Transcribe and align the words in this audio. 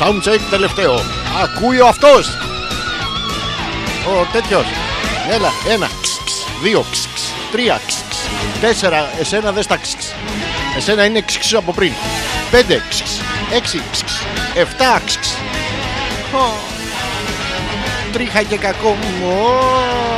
Soundcheck 0.00 0.40
τελευταίο. 0.50 1.00
Ακούει 1.42 1.80
ο 1.80 1.86
αυτός. 1.86 2.26
Ο 4.06 4.26
τέτοιος. 4.32 4.64
Έλα, 5.30 5.52
ένα. 5.68 5.86
Ξ, 5.86 6.10
ξ, 6.24 6.32
δύο. 6.62 6.84
Ξ, 6.90 7.08
ξ, 7.14 7.22
τρία. 7.52 7.80
Ξ, 7.86 7.94
ξ, 8.08 8.16
τέσσερα. 8.60 9.10
Εσένα 9.18 9.52
δεν 9.52 9.62
στα 9.62 9.76
ξ, 9.76 9.96
ξ. 9.96 10.06
Εσένα 10.76 11.04
είναι 11.04 11.20
ξ, 11.20 11.38
ξ 11.38 11.54
από 11.54 11.72
πριν. 11.72 11.92
Πέντε. 12.50 12.82
Ξ, 12.88 13.02
ξ, 13.02 13.10
έξι. 13.54 13.82
Ξ, 13.90 14.02
ξ, 14.02 14.12
εφτά. 14.54 15.00
Ξ, 15.04 15.18
ξ. 15.18 15.28
Ω. 16.34 16.76
Τρίχα 18.12 18.42
και 18.42 18.56
κακό 18.56 18.88
μου. 18.88 20.17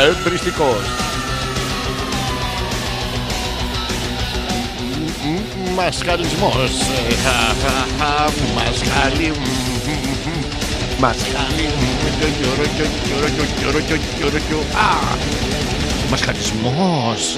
εμπριστικός. 0.00 0.84
Μασχαλισμός. 5.74 6.70
Μασχαλι. 8.54 9.32
Μασχαλι. 10.98 11.68
Μασχαλισμός. 16.10 17.36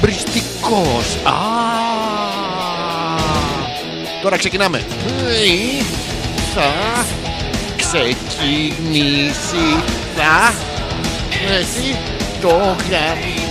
Εμπριστικός. 0.00 1.18
Τώρα 4.22 4.36
ξεκινάμε. 4.36 4.84
Seki, 7.92 8.70
Nisi, 8.88 9.76
don't 12.40 12.78
get. 12.88 13.41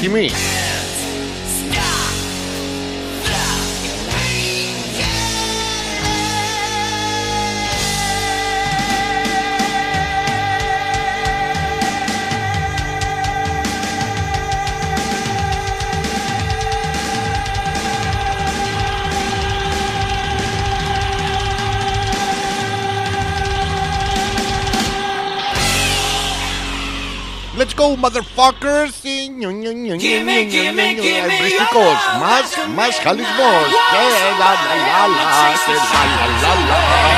Kimi. 0.00 0.59
motherfuckers. 28.00 29.02
me, 30.24 30.44
más, 32.18 32.68
más 32.74 33.00
Jalismos. 33.00 33.38
La, 33.38 34.02
la, 34.02 34.38
la, 34.38 34.54
la, 34.76 35.08
la, 35.08 35.28
la, 35.28 35.86
la, 36.42 36.54
la. 36.68 37.09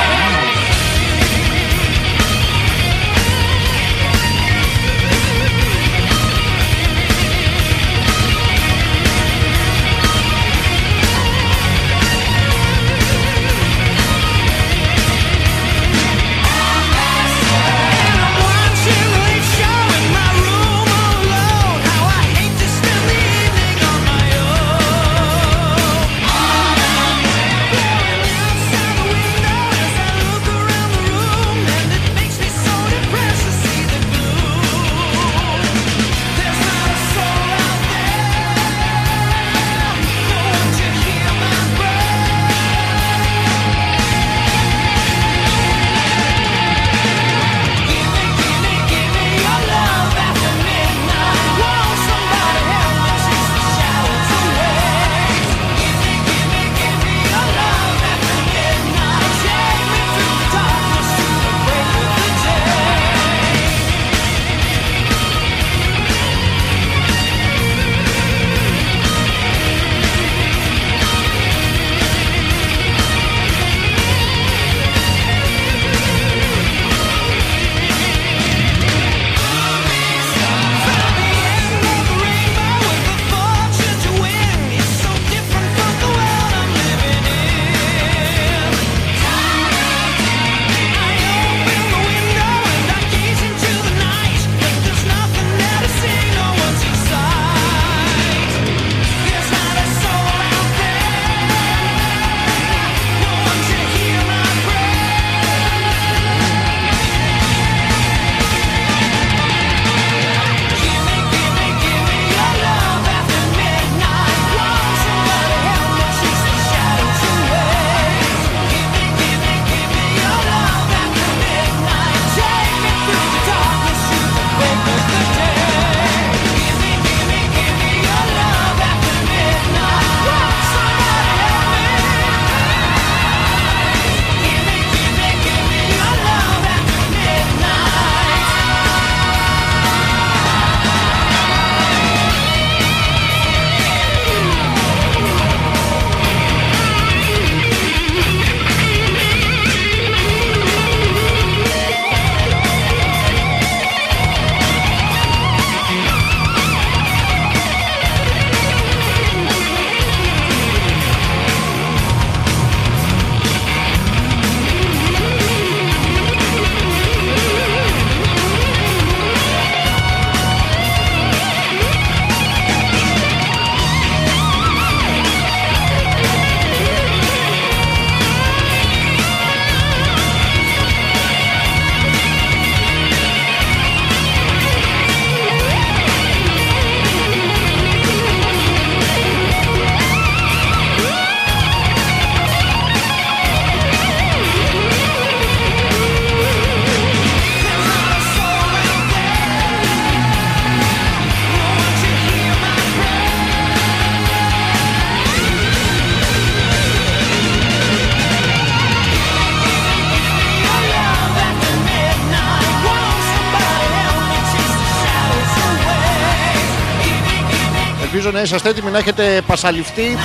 Είσαστε 218.43 218.69
έτοιμοι 218.69 218.91
να 218.91 218.97
έχετε 218.97 219.41
πασαλιφθεί 219.47 220.17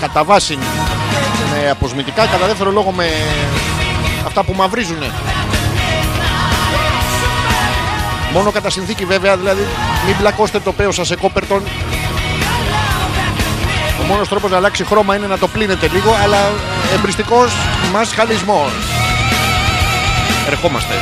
κατά 0.00 0.24
βάση 0.24 0.58
με 1.50 1.70
αποσμητικά, 1.70 2.26
κατά 2.26 2.46
δεύτερο 2.46 2.70
λόγο 2.70 2.90
με 2.90 3.06
αυτά 4.26 4.44
που 4.44 4.52
μαυρίζουνε. 4.56 5.10
Μόνο 8.32 8.50
κατά 8.50 8.70
συνθήκη 8.70 9.04
βέβαια, 9.04 9.36
δηλαδή 9.36 9.66
μην 10.06 10.16
μπλακώσετε 10.18 10.60
το 10.60 10.72
πέος 10.72 10.94
σας 10.94 11.06
σε 11.06 11.16
κόπερτον. 11.16 11.62
Ο 14.00 14.02
μόνος 14.08 14.28
τρόπος 14.28 14.50
να 14.50 14.56
αλλάξει 14.56 14.84
χρώμα 14.84 15.16
είναι 15.16 15.26
να 15.26 15.38
το 15.38 15.48
πλύνετε 15.48 15.88
λίγο, 15.92 16.16
αλλά 16.22 16.52
εμπριστικός 16.94 17.52
μας 17.92 18.12
χαλισμός. 18.12 18.70
Ερχόμαστε. 20.48 20.94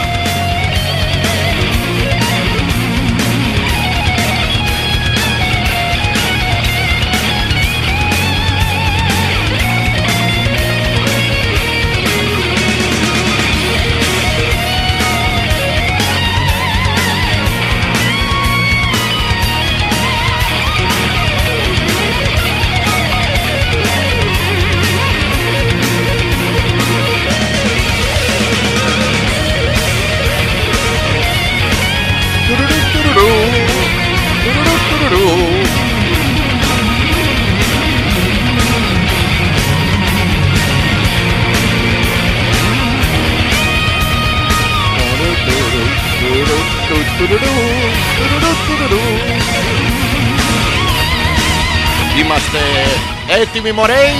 Έτοιμοι 53.69 53.81
μωρέι 53.81 54.17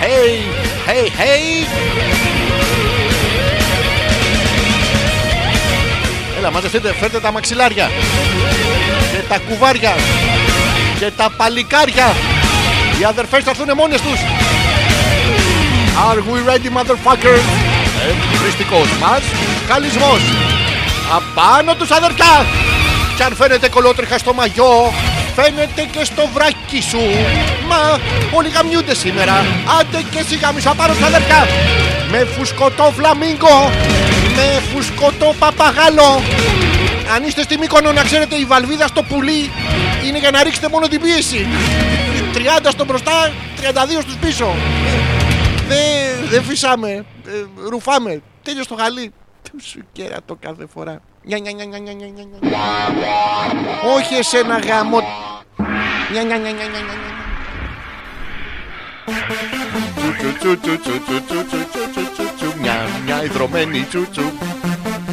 Hey, 0.00 0.90
hey, 0.90 1.06
hey. 1.20 1.66
Έλα 6.38 6.50
μαζευτείτε, 6.50 6.94
φέρτε 7.00 7.20
τα 7.20 7.32
μαξιλάρια. 7.32 7.90
Και 9.12 9.22
τα 9.28 9.38
κουβάρια. 9.38 9.94
Και 10.98 11.10
τα 11.16 11.30
παλικάρια. 11.36 12.14
Οι 13.00 13.04
αδερφές 13.04 13.44
θα 13.44 13.50
έρθουν 13.50 13.76
μόνες 13.76 14.00
τους. 14.00 14.20
Are 16.08 16.18
we 16.18 16.50
ready 16.50 16.70
motherfuckers 16.78 17.46
Εμπριστικός 18.36 18.88
μας 19.00 19.22
Καλισμός. 19.68 20.20
Απάνω 21.16 21.74
τους 21.74 21.90
αδερφιά. 21.90 22.46
Κι 23.16 23.22
αν 23.22 23.34
φαίνεται 23.34 23.68
κολότριχα 23.68 24.18
στο 24.18 24.34
μαγιό 24.34 24.92
Φαίνεται 25.36 25.88
και 25.90 26.04
στο 26.04 26.28
βράκι 26.34 26.82
σου 26.90 27.00
Μα 27.74 27.98
όλοι 28.36 28.48
γαμιούνται 28.48 28.94
σήμερα. 28.94 29.34
Άντε 29.80 30.02
και 30.10 30.18
εσύ 30.18 30.36
γαμίσου 30.36 30.70
απάνω 30.70 30.92
τους 30.92 31.02
αδερφιά 31.02 31.46
Με 32.10 32.18
φουσκωτό 32.18 32.92
φλαμίγκο 32.96 33.70
Με 34.36 34.60
φουσκωτό 34.72 35.34
παπαγάλο. 35.38 36.22
Αν 37.14 37.24
είστε 37.24 37.42
στη 37.42 37.58
Μύκονο 37.58 37.92
να 37.92 38.02
ξέρετε 38.02 38.36
η 38.36 38.44
βαλβίδα 38.44 38.86
στο 38.86 39.02
πουλί 39.02 39.50
είναι 40.06 40.18
για 40.18 40.30
να 40.30 40.42
ρίξετε 40.42 40.68
μόνο 40.68 40.86
την 40.86 41.00
πίεση. 41.00 41.46
30 42.34 42.68
στο 42.70 42.84
μπροστά, 42.84 43.32
32 43.60 44.00
στους 44.00 44.16
πίσω. 44.16 44.54
Δεν 45.68 46.28
δε 46.28 46.42
φυσάμε, 46.42 46.90
ε, 46.90 47.04
ρουφάμε. 47.68 48.22
Τέλειος 48.42 48.64
στο 48.64 48.74
γαλί. 48.74 49.12
Σου 49.62 49.80
κέρατο 49.92 50.36
κάθε 50.40 50.66
φορά. 50.74 51.00
Νια, 51.22 51.38
νια, 51.38 51.52
νια, 51.52 51.64
νια, 51.64 51.78
νια, 51.78 51.92
νια, 51.92 52.06
νια, 52.06 52.24
νια. 52.24 52.50
Όχι 53.96 54.14
εσένα 54.14 54.58
γάμο. 54.58 55.00
Νια, 56.12 56.22
νια, 56.22 56.36
νια, 56.36 56.52
νια, 56.52 56.66
νια, 56.66 56.80
νια, 56.80 57.23
Μια, 62.60 62.88
μια 63.04 63.24
ιδρωμένη 63.24 63.80
τσουτσου 63.82 64.22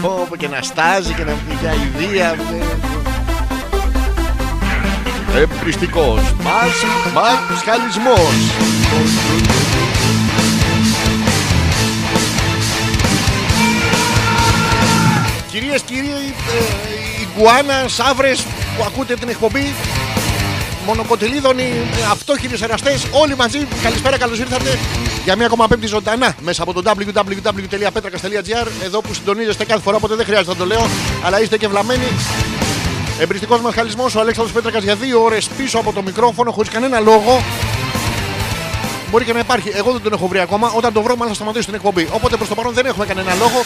Πω 0.02 0.28
και 0.38 0.48
να 0.48 0.62
στάζει 0.62 1.14
και 1.14 1.24
να 1.24 1.34
βγει 1.34 1.58
για 1.62 1.74
ιδέα 1.74 2.36
Εμπριστικός 5.36 6.34
Μας, 6.44 6.72
μας 7.14 7.64
χαλισμός 7.66 8.52
Κυρίες, 15.52 15.82
κύριοι, 15.82 16.10
ε, 16.10 17.22
οι 17.22 17.28
γκουάνα, 17.36 17.88
σαύρες 17.88 18.42
που 18.78 18.84
ακούτε 18.84 19.16
την 19.16 19.30
εκπομπή 19.30 19.74
Μονοκοτελίδωνοι, 20.86 21.64
ε, 21.64 22.04
αυτόχειροι 22.12 22.54
εραστές, 22.62 23.06
όλοι 23.12 23.36
μαζί. 23.36 23.68
Καλησπέρα, 23.84 24.18
καλώς 24.18 24.40
ήρθατε 24.40 24.80
για 25.24 25.36
μια 25.36 25.46
ακόμα 25.46 25.68
πέμπτη 25.68 25.88
ζωντανά 25.88 26.36
μέσα 26.42 26.64
από 26.64 26.74
το 26.74 26.82
www.petrakas.gr. 26.86 28.68
Εδώ 28.84 29.02
που 29.02 29.14
συντονίζεστε 29.14 29.66
κάθε 29.66 29.82
φορά, 29.82 29.96
οπότε 29.96 30.16
δεν 30.16 30.26
χρειάζεται 30.26 30.52
να 30.52 30.58
το 30.58 30.66
λέω, 30.66 30.90
αλλά 31.24 31.42
είστε 31.42 31.58
και 31.58 31.68
βλαμμένοι. 31.68 32.08
Εμπριστικός 33.20 33.62
μα 33.62 33.72
χαλισμό 33.72 34.06
ο 34.16 34.20
Αλέξανδρος 34.20 34.52
Πέτρακας 34.52 34.84
για 34.84 34.96
δύο 34.96 35.24
ώρες 35.24 35.48
πίσω 35.58 35.78
από 35.78 35.92
το 35.94 36.02
μικρόφωνο, 36.02 36.52
χωρίς 36.52 36.70
κανένα 36.70 37.00
λόγο. 37.00 37.44
Μπορεί 39.12 39.26
και 39.26 39.34
να 39.34 39.40
υπάρχει. 39.40 39.72
Εγώ 39.74 39.92
δεν 39.92 40.02
τον 40.02 40.14
έχω 40.14 40.28
βρει 40.28 40.40
ακόμα. 40.40 40.72
Όταν 40.76 40.94
το 40.94 41.02
βρω, 41.02 41.16
μάλλον 41.16 41.28
θα 41.28 41.36
σταματήσω 41.36 41.66
την 41.66 41.74
εκπομπή. 41.74 42.08
Οπότε 42.12 42.36
προς 42.36 42.48
το 42.48 42.56
παρόν 42.56 42.74
δεν 42.74 42.86
έχουμε 42.86 43.06
κανένα 43.06 43.34
λόγο. 43.34 43.62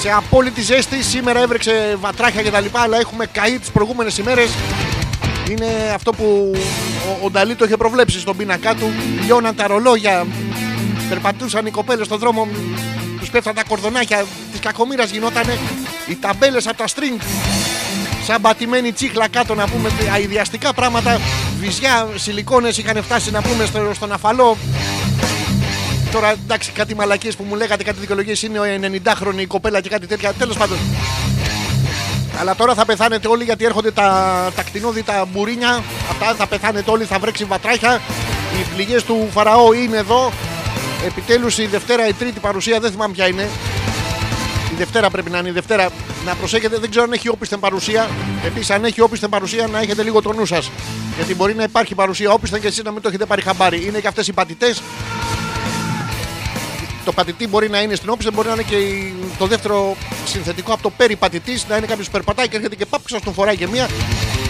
Σε 0.00 0.10
απόλυτη 0.10 0.62
ζέστη. 0.62 1.02
Σήμερα 1.02 1.40
έβρεξε 1.42 1.96
βατράχια 2.00 2.42
κτλ. 2.42 2.64
Αλλά 2.72 2.98
έχουμε 2.98 3.26
καεί 3.26 3.58
τις 3.58 3.70
προηγούμενες 3.70 4.18
ημέρες. 4.18 4.50
Είναι 5.50 5.92
αυτό 5.94 6.12
που 6.12 6.52
ο, 7.20 7.24
ο 7.24 7.30
Νταλή 7.30 7.54
το 7.54 7.64
είχε 7.64 7.76
προβλέψει 7.76 8.20
στον 8.20 8.36
πίνακά 8.36 8.74
του. 8.74 8.92
Λιώναν 9.24 9.54
τα 9.54 9.66
ρολόγια. 9.66 10.26
Περπατούσαν 11.08 11.66
οι 11.66 11.70
κοπέλες 11.70 12.06
στον 12.06 12.18
δρόμο. 12.18 12.48
Τους 13.20 13.30
πέφταν 13.30 13.54
τα 13.54 13.62
κορδονάκια 13.68 14.24
της 14.50 14.60
κακομήρα 14.60 15.04
γινότανε. 15.04 15.58
Οι 16.06 16.16
ταμπέλες 16.16 16.66
από 16.66 16.76
τα 16.76 16.84
string. 16.84 17.22
Σαν 18.26 18.40
πατημένη 18.40 18.92
τσίχλα 18.92 19.28
κάτω 19.28 19.54
να 19.54 19.68
πούμε 19.68 19.90
αειδιαστικά 20.12 20.72
πράγματα. 20.72 21.20
Βυζιά, 21.60 22.08
σιλικόνες 22.14 22.78
είχαν 22.78 23.02
φτάσει 23.02 23.30
να 23.30 23.42
πούμε 23.42 23.64
στο, 23.64 23.90
στον 23.94 24.12
αφαλό. 24.12 24.56
Τώρα 26.12 26.30
εντάξει, 26.30 26.70
κάτι 26.70 26.94
μαλακίες 26.94 27.36
που 27.36 27.44
μου 27.48 27.54
λέγατε, 27.54 27.82
κάτι 27.82 28.00
δικαιολογίες 28.00 28.42
είναι 28.42 28.58
ο 28.58 28.62
90χρονη 28.64 29.40
η 29.40 29.46
κοπέλα 29.46 29.80
και 29.80 29.88
κάτι 29.88 30.06
τέτοια. 30.06 30.32
Τέλος 30.32 30.56
πάντων. 30.56 30.78
Αλλά 32.40 32.54
τώρα 32.54 32.74
θα 32.74 32.84
πεθάνετε 32.84 33.28
όλοι 33.28 33.44
γιατί 33.44 33.64
έρχονται 33.64 33.90
τα, 33.90 34.50
τα 34.56 34.62
κτηνόδητα 34.62 35.26
μπουρίνια. 35.32 35.82
Αυτά 36.10 36.34
θα 36.34 36.46
πεθάνετε 36.46 36.90
όλοι, 36.90 37.04
θα 37.04 37.18
βρέξει 37.18 37.44
βατράχια. 37.44 38.00
Οι 38.60 38.74
πληγές 38.74 39.04
του 39.04 39.28
Φαραώ 39.32 39.72
είναι 39.72 39.96
εδώ. 39.96 40.32
Επιτέλους 41.06 41.58
η 41.58 41.66
Δευτέρα, 41.66 42.08
η 42.08 42.12
τρίτη 42.12 42.40
παρουσία, 42.40 42.80
δεν 42.80 42.90
θυμάμαι 42.90 43.12
ποια 43.12 43.26
είναι. 43.28 43.48
Η 44.72 44.76
Δευτέρα 44.76 45.10
πρέπει 45.10 45.30
να 45.30 45.38
είναι 45.38 45.48
η 45.48 45.52
Δευτέρα. 45.52 45.88
Να 46.24 46.34
προσέχετε, 46.34 46.78
δεν 46.78 46.90
ξέρω 46.90 47.04
αν 47.04 47.12
έχει 47.12 47.28
όπισθεν 47.28 47.58
παρουσία. 47.58 48.08
Επίσης, 48.44 48.70
αν 48.70 48.84
έχει 48.84 49.00
όπισθεν 49.00 49.28
παρουσία, 49.28 49.66
να 49.66 49.80
έχετε 49.80 50.02
λίγο 50.02 50.22
το 50.22 50.32
νου 50.32 50.46
σας. 50.46 50.70
Γιατί 51.16 51.34
μπορεί 51.34 51.54
να 51.54 51.62
υπάρχει 51.62 51.94
παρουσία 51.94 52.30
όπισθεν 52.30 52.60
και 52.60 52.66
εσείς 52.66 52.82
να 52.82 52.90
μην 52.90 53.02
το 53.02 53.08
έχετε 53.08 53.24
πάρει 53.24 53.42
χαμπάρι. 53.42 53.86
Είναι 53.86 53.98
και 53.98 54.08
αυτές 54.08 54.28
οι 54.28 54.32
πατητές. 54.32 54.82
Το 57.04 57.12
πατητή 57.12 57.46
μπορεί 57.48 57.68
να 57.70 57.80
είναι 57.82 57.94
στην 57.94 58.08
όπισθεν, 58.10 58.32
μπορεί 58.34 58.48
να 58.48 58.52
είναι 58.54 58.62
και 58.62 58.76
η- 58.76 59.14
το 59.38 59.46
δεύτερο 59.46 59.96
συνθετικό 60.26 60.72
από 60.72 60.82
το 60.82 60.90
περιπατητή. 60.90 61.60
Να 61.68 61.76
είναι 61.76 61.86
κάποιος 61.86 62.06
που 62.06 62.12
περπατάει 62.12 62.48
και 62.48 62.56
έρχεται 62.56 62.74
και 62.74 62.86
πάπ, 62.86 63.00
σας 63.08 63.22
τον 63.22 63.34
φοράει 63.34 63.56
και 63.56 63.66
μία. 63.68 63.88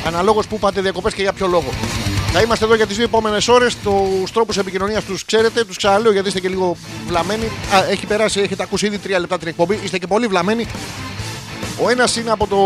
Αναλόγως 0.06 0.46
που 0.46 0.58
πάτε 0.58 0.80
διακοπές 0.80 1.14
και 1.14 1.22
για 1.22 1.32
ποιο 1.32 1.46
λόγο. 1.46 1.70
Θα 2.32 2.40
είμαστε 2.40 2.64
εδώ 2.64 2.74
για 2.74 2.86
τις 2.86 2.96
δύο 2.96 3.04
επόμενες 3.04 3.48
ώρες. 3.48 3.76
Τους 3.76 4.32
τρόπους 4.32 4.56
επικοινωνίας 4.56 5.04
τους 5.04 5.24
ξέρετε. 5.24 5.64
Τους 5.64 5.76
ξαναλέω 5.76 6.12
γιατί 6.12 6.28
είστε 6.28 6.40
και 6.40 6.48
λίγο 6.48 6.76
βλαμμένοι. 7.06 7.44
Α, 7.44 7.84
έχει 7.90 8.06
περάσει, 8.06 8.40
έχετε 8.40 8.62
ακούσει 8.62 8.86
ήδη 8.86 8.98
τρία 8.98 9.18
λεπτά 9.18 9.38
την 9.38 9.48
εκπομπή. 9.48 9.78
Είστε 9.84 9.98
και 9.98 10.06
πολύ 10.06 10.26
βλαμμένοι. 10.26 10.66
Ο 11.82 11.88
ένας 11.90 12.16
είναι 12.16 12.30
από 12.30 12.46
το. 12.46 12.58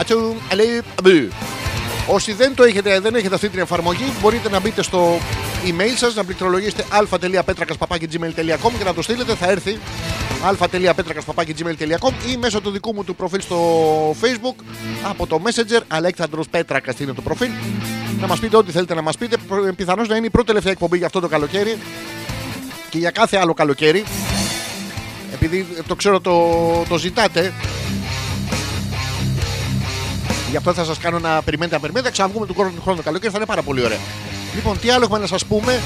Ατσου, 0.00 0.34
αλέ, 0.52 0.62
αμπου. 0.98 1.28
Όσοι 2.06 2.32
δεν 2.32 2.54
το 2.54 2.62
έχετε, 2.62 3.00
δεν 3.00 3.14
έχετε 3.14 3.34
αυτή 3.34 3.48
την 3.48 3.58
εφαρμογή, 3.60 4.12
μπορείτε 4.20 4.48
να 4.48 4.60
μπείτε 4.60 4.82
στο 4.82 5.18
email 5.66 5.94
σας, 5.96 6.14
να 6.14 6.24
πληκτρολογήσετε 6.24 6.84
α.πέτρακας.gmail.com 6.88 8.72
και 8.78 8.84
να 8.84 8.94
το 8.94 9.02
στείλετε, 9.02 9.34
θα 9.34 9.50
έρθει 9.50 9.78
α.πέτρακας.gmail.com 10.46 12.12
ή 12.30 12.36
μέσω 12.36 12.60
του 12.60 12.70
δικού 12.70 12.94
μου 12.94 13.04
του 13.04 13.14
προφίλ 13.14 13.40
στο 13.40 13.58
facebook 14.20 14.54
από 15.02 15.26
το 15.26 15.40
messenger 15.44 15.80
Αλέξανδρος 15.88 16.48
Πέτρακας 16.48 17.00
είναι 17.00 17.12
το 17.12 17.22
προφίλ. 17.22 17.50
Να 18.20 18.26
μας 18.26 18.38
πείτε 18.38 18.56
ό,τι 18.56 18.72
θέλετε 18.72 18.94
να 18.94 19.02
μας 19.02 19.16
πείτε. 19.16 19.36
Προ- 19.48 19.74
πιθανώς 19.74 20.08
να 20.08 20.16
είναι 20.16 20.26
η 20.26 20.30
πρώτη 20.30 20.46
τελευταία 20.46 20.72
εκπομπή 20.72 20.96
για 20.96 21.06
αυτό 21.06 21.20
το 21.20 21.28
καλοκαίρι 21.28 21.78
και 22.90 22.98
για 22.98 23.10
κάθε 23.10 23.36
άλλο 23.36 23.54
καλοκαίρι. 23.54 24.04
Επειδή 25.32 25.66
το 25.86 25.94
ξέρω 25.94 26.20
το, 26.20 26.48
το 26.88 26.98
ζητάτε. 26.98 27.52
Γι' 30.50 30.56
αυτό 30.56 30.72
θα 30.74 30.84
σας 30.84 30.98
κάνω 30.98 31.18
να 31.18 31.42
περιμένετε, 31.42 31.74
να 31.74 31.80
περιμένετε. 31.80 32.02
Θα 32.08 32.10
ξαναβγούμε 32.10 32.46
του 32.46 32.54
χρόνου, 32.54 32.74
του 32.74 32.80
χρόνου 32.82 32.96
το 32.96 33.02
καλοκαίρι, 33.02 33.30
θα 33.32 33.36
είναι 33.38 33.46
πάρα 33.46 33.62
πολύ 33.62 33.84
ωραία. 33.84 33.98
Λοιπόν, 34.54 34.78
τι 34.80 34.90
άλλο 34.90 35.04
έχουμε 35.04 35.18
να 35.18 35.26
σας 35.26 35.44
πούμε 35.44 35.80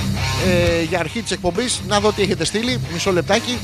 ε, 0.46 0.82
για 0.82 0.98
αρχή 0.98 1.22
της 1.22 1.30
εκπομπής. 1.30 1.80
Να 1.88 2.00
δω 2.00 2.12
τι 2.12 2.22
έχετε 2.22 2.44
στείλει. 2.44 2.80
Μισό 2.92 3.12
λεπτάκι. 3.12 3.58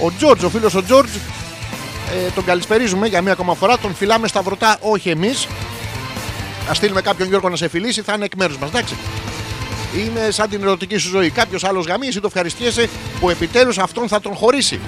Ο 0.00 0.12
Τζόρτζ, 0.16 0.44
ο 0.44 0.48
φίλος 0.48 0.74
ο 0.74 0.82
Τζόρτζ, 0.82 1.10
ε, 1.14 2.30
τον 2.34 2.44
καλησπερίζουμε 2.44 3.06
για 3.06 3.22
μία 3.22 3.32
ακόμα 3.32 3.54
φορά. 3.54 3.78
Τον 3.78 3.94
φυλάμε 3.94 4.28
στα 4.28 4.42
βρωτά, 4.42 4.76
όχι 4.80 5.10
εμείς. 5.10 5.46
Α 6.70 6.74
στείλουμε 6.74 7.00
κάποιον 7.00 7.28
Γιώργο 7.28 7.48
να 7.48 7.56
σε 7.56 7.68
φιλήσει, 7.68 8.02
θα 8.02 8.12
είναι 8.12 8.24
εκ 8.24 8.32
μέρους 8.36 8.58
μας, 8.58 8.68
εντάξει. 8.68 8.94
Είναι 9.98 10.30
σαν 10.30 10.48
την 10.48 10.62
ερωτική 10.62 10.96
σου 10.96 11.08
ζωή. 11.08 11.30
Κάποιος 11.30 11.64
άλλος 11.64 11.86
γαμί, 11.86 12.06
εσύ 12.06 12.20
το 12.20 12.26
ευχαριστιέσαι 12.26 12.88
που 13.20 13.30
επιτέλους 13.30 13.78
αυτόν 13.78 14.08
θα 14.08 14.20
τον 14.20 14.34
χωρίσει. 14.34 14.80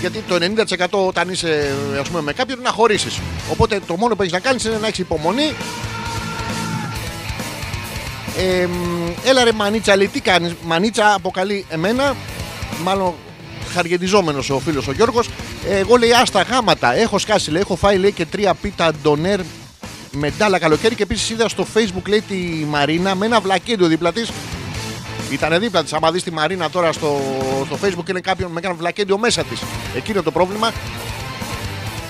Γιατί 0.00 0.24
το 0.28 0.34
90% 0.34 1.06
όταν 1.06 1.28
είσαι 1.28 1.74
ας 2.00 2.08
πούμε, 2.08 2.22
με 2.22 2.32
κάποιον 2.32 2.58
είναι 2.58 2.68
να 2.68 2.74
χωρίσεις. 2.74 3.20
Οπότε 3.50 3.80
το 3.86 3.96
μόνο 3.96 4.16
που 4.16 4.22
έχεις 4.22 4.34
να 4.34 4.40
κάνεις 4.40 4.64
είναι 4.64 4.78
να 4.80 4.86
έχεις 4.86 4.98
υπομονή. 4.98 5.54
Ε, 8.38 8.66
μ, 8.66 9.10
έλα 9.24 9.44
ρε 9.44 9.52
Μανίτσα, 9.52 9.96
λέει 9.96 10.08
τι 10.08 10.20
κάνεις; 10.20 10.54
Μανίτσα 10.64 11.14
αποκαλεί 11.14 11.66
εμένα, 11.68 12.16
μάλλον 12.82 13.14
χαργεντιζόμενος 13.74 14.50
ο 14.50 14.58
φίλος 14.58 14.88
ο 14.88 14.92
Γιώργος. 14.92 15.28
Εγώ 15.68 15.96
λέει 15.96 16.12
άστα 16.12 16.42
γάματα. 16.42 16.94
Έχω 16.94 17.18
σκάσει, 17.18 17.50
λέει, 17.50 17.60
έχω 17.60 17.76
φάει 17.76 17.96
λέει, 17.98 18.12
και 18.12 18.26
τρία 18.26 18.54
πίτα 18.54 18.92
ντονέρ 19.02 19.40
με 20.10 20.32
ντάλα 20.38 20.58
καλοκαίρι 20.58 20.94
και 20.94 21.02
επίσης 21.02 21.30
είδα 21.30 21.48
στο 21.48 21.66
facebook 21.74 22.08
λέει 22.08 22.20
τη 22.20 22.34
Μαρίνα 22.68 23.14
με 23.14 23.26
ένα 23.26 23.40
βλακέντο 23.40 23.86
δίπλα 23.86 24.12
της. 24.12 24.30
Ήταν 25.30 25.60
δίπλα 25.60 25.82
της. 25.82 25.92
Άμα 25.92 26.10
δεις 26.10 26.22
τη 26.22 26.32
Μαρίνα 26.32 26.70
τώρα 26.70 26.92
στο, 26.92 27.20
στο 27.66 27.78
facebook 27.82 28.08
είναι 28.08 28.20
κάποιον 28.20 28.50
με 28.50 28.60
ένα 28.64 28.74
βλακέντιο 28.74 29.18
μέσα 29.18 29.44
της. 29.44 29.62
Εκείνο 29.96 30.22
το 30.22 30.30
πρόβλημα. 30.30 30.70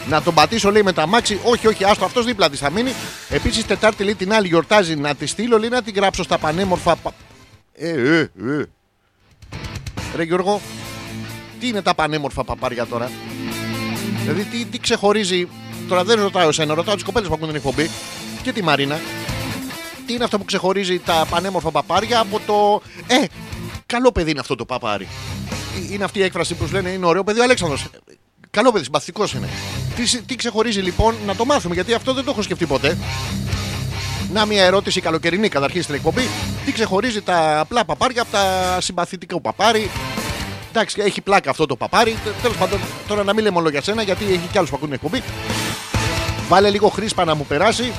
Να 0.09 0.23
τον 0.23 0.35
πατήσω 0.35 0.71
λέει 0.71 0.83
με 0.83 0.93
τα 0.93 1.07
μάξι. 1.07 1.41
Όχι, 1.45 1.67
όχι, 1.67 1.85
άστο 1.85 2.05
αυτός 2.05 2.25
δίπλα 2.25 2.51
της 2.51 2.59
θα 2.59 2.71
μείνει. 2.71 2.93
Επίσης 3.29 3.67
Τετάρτη 3.67 4.05
λέει 4.05 4.15
την 4.15 4.33
άλλη 4.33 4.47
γιορτάζει 4.47 4.97
να 4.97 5.15
τη 5.15 5.27
στείλω 5.27 5.59
λέει 5.59 5.69
να 5.69 5.83
την 5.83 5.95
γράψω 5.95 6.23
στα 6.23 6.39
πανέμορφα. 6.39 6.97
πα- 6.97 7.13
Ε, 7.75 7.89
ε, 7.91 8.19
ε. 8.21 8.65
Ρε 10.17 10.23
Γιώργο, 10.23 10.61
τι 11.61 11.69
είναι 11.69 11.83
τα 11.83 11.95
πανέμορφα 11.95 12.45
παπάρια 12.45 12.87
τώρα; 12.87 13.11
Δηλαδή 14.23 14.43
τι, 14.45 14.65
τι 14.65 14.79
ξεχωρίζει; 14.79 15.49
Τώρα 15.89 16.05
δεν 16.05 16.21
ρωτάω 16.21 16.49
εσένα, 16.49 16.75
ρωτάω 16.75 16.95
τις 16.95 17.05
κοπέλες 17.05 17.29
που 17.29 17.35
ακούν 17.35 17.47
την 17.47 17.57
εκπομπή 17.57 17.91
και 18.43 18.53
τη 18.53 18.63
Μαρίνα. 18.63 19.01
Τι 20.07 20.13
είναι 20.13 20.25
αυτό 20.25 20.39
που 20.39 20.45
ξεχωρίζει 20.45 20.99
τα 20.99 21.27
πανέμορφα 21.31 21.71
παπάρια 21.71 22.21
από 22.21 22.41
το. 22.47 22.83
Ε, 23.07 23.25
καλό 23.87 24.13
παιδί 24.13 24.31
είναι 24.31 24.41
αυτό 24.41 24.55
το 24.55 24.65
παπάρι. 24.65 25.09
Ε, 25.91 25.93
Είναι 25.93 26.05
αυτή 26.05 26.19
η 26.19 26.23
έκφραση 26.23 26.55
που 26.55 26.67
σου 26.67 26.73
λένε 26.73 26.89
είναι 26.91 27.07
ωραίο 27.07 27.25
παιδί 27.25 27.41
ο 27.41 27.43
Αλέξανδρος. 27.43 27.87
Ε, 28.55 28.59
Καλό 28.59 28.73
παιδί, 28.73 28.85
συμπαθητικός 28.85 29.33
είναι. 29.33 29.49
Τι, 29.97 30.07
συ- 30.07 30.27
τι 30.27 30.37
ξεχωρίζει 30.37 30.81
λοιπόν 30.81 31.15
να 31.27 31.35
το 31.37 31.45
μάθουμε, 31.45 31.75
γιατί 31.75 31.95
αυτό 31.95 32.13
δεν 32.13 32.25
το 32.25 32.31
έχω 32.31 32.43
σκεφτεί 32.43 32.67
ποτέ. 32.67 32.99
Να 34.33 34.47
μια 34.47 34.65
ερώτηση 34.65 35.01
καλοκαιρινή 35.01 35.49
καταρχήν 35.49 35.83
στην 35.83 35.95
εκπομπή. 35.95 36.29
Τι 36.65 36.73
ξεχωρίζει 36.73 37.23
τα 37.23 37.61
απλά 37.61 37.85
παπάρια 37.85 38.23
από 38.23 38.31
τα 38.33 38.79
συμπαθητικά 38.81 39.41
παπάρι. 39.41 39.91
Εντάξει, 40.71 41.01
έχει 41.05 41.21
πλάκα 41.21 41.51
αυτό 41.51 41.67
το 41.67 41.77
παπάρι. 41.77 42.17
Τέλος 42.43 42.57
πάντων, 42.57 42.81
τώρα 43.09 43.23
να 43.25 43.33
μην 43.35 43.45
λέμε 43.45 43.59
όλο 43.59 43.69
για 43.69 43.83
σένα, 43.83 44.03
γιατί 44.03 44.25
έχει 44.25 44.49
κι 44.53 44.59
άλλους 44.59 44.71
που 44.71 44.77
ακούν 44.77 44.89
την 44.89 44.99
εκπομπή. 45.03 45.23
Βάλε 46.49 46.71
λίγο 46.71 46.89
χρήσπα 46.89 47.25
να 47.25 47.35
μου 47.35 47.47
περάσει. 47.47 47.93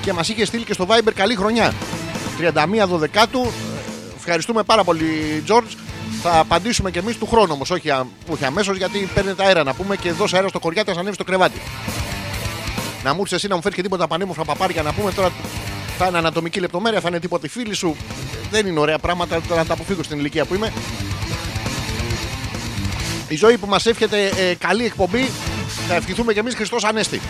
Και 0.00 0.12
μας 0.12 0.28
είχε 0.28 0.44
στείλει 0.44 0.64
και 0.64 0.72
στο 0.72 0.86
Viber 0.90 1.12
καλή 1.14 1.34
χρονιά. 1.36 1.74
31 2.82 2.86
Δωδεκάτου. 2.86 3.40
Ε, 3.40 4.16
Ευχαριστούμε 4.18 4.62
πάρα 4.62 4.84
πολύ, 4.84 5.42
George. 5.48 5.76
Θα 6.28 6.38
απαντήσουμε 6.38 6.90
κι 6.90 6.98
εμείς 6.98 7.18
του 7.18 7.26
χρόνου 7.26 7.52
όμως, 7.52 7.70
όχι, 7.70 7.90
α- 7.90 8.06
όχι 8.28 8.44
αμέσως, 8.44 8.76
γιατί 8.76 9.08
παίρνετε 9.14 9.44
αέρα 9.44 9.62
να 9.62 9.74
πούμε 9.74 9.96
και 9.96 10.12
δώσε 10.12 10.36
αέρα 10.36 10.48
στο 10.48 10.58
κοριάτι, 10.58 10.92
να 10.94 11.00
ανέβει 11.00 11.14
στο 11.14 11.24
κρεβάτι. 11.24 11.60
Να 13.04 13.14
μου 13.14 13.20
έρθεις 13.20 13.36
εσύ 13.36 13.48
να 13.48 13.54
μου 13.54 13.62
φέρεις 13.62 13.76
και 13.76 13.82
τίποτα 13.82 14.06
πανέμορφα 14.06 14.44
παπάρια 14.44 14.82
να 14.82 14.92
πούμε 14.92 15.12
τώρα. 15.12 15.30
Θα 15.98 16.06
είναι 16.06 16.18
ανατομική 16.18 16.60
λεπτομέρεια, 16.60 17.00
θα 17.00 17.08
είναι 17.08 17.20
τίποτα 17.20 17.46
η 17.46 17.48
φίλη 17.48 17.74
σου. 17.74 17.96
Δεν 18.50 18.66
είναι 18.66 18.80
ωραία 18.80 18.98
πράγματα, 18.98 19.40
τώρα 19.48 19.60
να 19.60 19.66
τα 19.66 19.72
αποφύγω 19.72 20.02
στην 20.02 20.18
ηλικία 20.18 20.44
που 20.44 20.54
είμαι. 20.54 20.72
Η 23.28 23.36
ζωή 23.36 23.56
που 23.58 23.66
μας 23.66 23.86
εύχεται 23.86 24.26
ε, 24.26 24.54
καλή 24.54 24.84
εκπομπή. 24.84 25.30
Θα 25.88 25.94
ευχηθούμε 25.94 26.32
κι 26.32 26.38
εμείς 26.38 26.54
Χριστός 26.54 26.84
Ανέστη. 26.84 27.20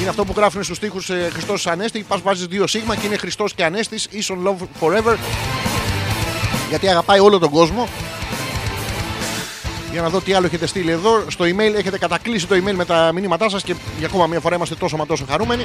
Είναι 0.00 0.08
αυτό 0.08 0.24
που 0.24 0.32
γράφουν 0.36 0.62
στους 0.62 0.78
τοίχου 0.78 1.00
ε, 1.08 1.30
Χριστός 1.30 1.66
Ανέστη. 1.66 2.04
Πας 2.08 2.20
βάζεις 2.20 2.46
δύο 2.46 2.66
σίγμα 2.66 2.96
και 2.96 3.06
είναι 3.06 3.16
Χριστός 3.16 3.54
και 3.54 3.64
Ανέστης. 3.64 4.06
Ίσον 4.10 4.38
love 4.46 4.86
forever. 4.86 5.16
Γιατί 6.70 6.88
αγαπάει 6.88 7.20
όλο 7.20 7.38
τον 7.38 7.50
κόσμο. 7.50 7.88
Για 9.90 10.02
να 10.02 10.08
δω 10.08 10.20
τι 10.20 10.32
άλλο 10.32 10.46
έχετε 10.46 10.66
στείλει 10.66 10.90
εδώ. 10.90 11.30
Στο 11.30 11.44
email 11.44 11.74
έχετε 11.76 11.98
κατακλείσει 11.98 12.46
το 12.46 12.54
email 12.54 12.74
με 12.74 12.84
τα 12.84 13.12
μηνύματά 13.12 13.48
σας 13.48 13.62
και 13.62 13.74
για 13.98 14.06
ακόμα 14.06 14.26
μια 14.26 14.40
φορά 14.40 14.56
είμαστε 14.56 14.74
τόσο 14.74 14.96
μα 14.96 15.06
τόσο 15.06 15.24
χαρούμενοι. 15.28 15.64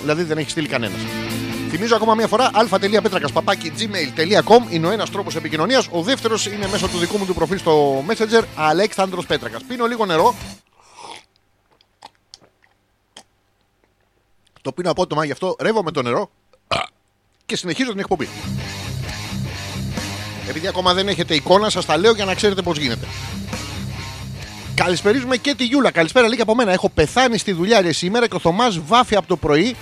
Δηλαδή 0.00 0.22
δεν 0.22 0.38
έχει 0.38 0.50
στείλει 0.50 0.68
κανένας. 0.68 1.00
Θυμίζω 1.70 1.96
ακόμα 1.96 2.14
μια 2.14 2.26
φορά 2.26 2.50
αλφα.πέτρακα.gmail.com 2.52 4.70
είναι 4.70 4.86
ο 4.86 4.90
ένας 4.90 5.10
τρόπος 5.10 5.36
επικοινωνίας. 5.36 5.88
Ο 5.90 6.02
δεύτερος 6.02 6.46
είναι 6.46 6.68
μέσω 6.68 6.88
του 6.88 6.98
δικού 6.98 7.18
μου 7.18 7.26
του 7.26 7.34
προφίλ 7.34 7.58
στο 7.58 8.04
Messenger 8.08 8.42
Αλέξανδρος 8.54 9.26
Πέτρακας. 9.26 9.62
Πίνω 9.62 9.86
λίγο 9.86 10.06
νερό. 10.06 10.34
Το 14.62 14.72
πίνω 14.72 14.90
απότομα 14.90 15.24
γι' 15.24 15.32
αυτό 15.32 15.56
ρεύω 15.60 15.82
με 15.82 15.90
το 15.90 16.02
νερό 16.02 16.30
και 17.46 17.56
συνεχίζω 17.56 17.90
την 17.90 18.00
εκπομπή. 18.00 18.28
Επειδή 20.48 20.66
ακόμα 20.66 20.94
δεν 20.94 21.08
έχετε 21.08 21.34
εικόνα, 21.34 21.70
σας 21.70 21.84
τα 21.84 21.96
λέω 21.96 22.12
για 22.12 22.24
να 22.24 22.34
ξέρετε 22.34 22.62
πώς 22.62 22.78
γίνεται. 22.78 23.06
Καλησπερίζουμε 24.74 25.36
και 25.36 25.54
τη 25.54 25.64
Γιούλα. 25.64 25.90
Καλησπέρα 25.90 26.28
λίγα 26.28 26.42
από 26.42 26.54
μένα. 26.54 26.72
Έχω 26.72 26.88
πεθάνει 26.88 27.38
στη 27.38 27.52
δουλειά 27.52 27.80
ρε, 27.80 27.92
σήμερα 27.92 28.28
και 28.28 28.36
ο 28.36 28.38
Θωμάς 28.38 28.80
βάφει 28.86 29.16
από 29.16 29.26
το 29.26 29.36
πρωί 29.36 29.76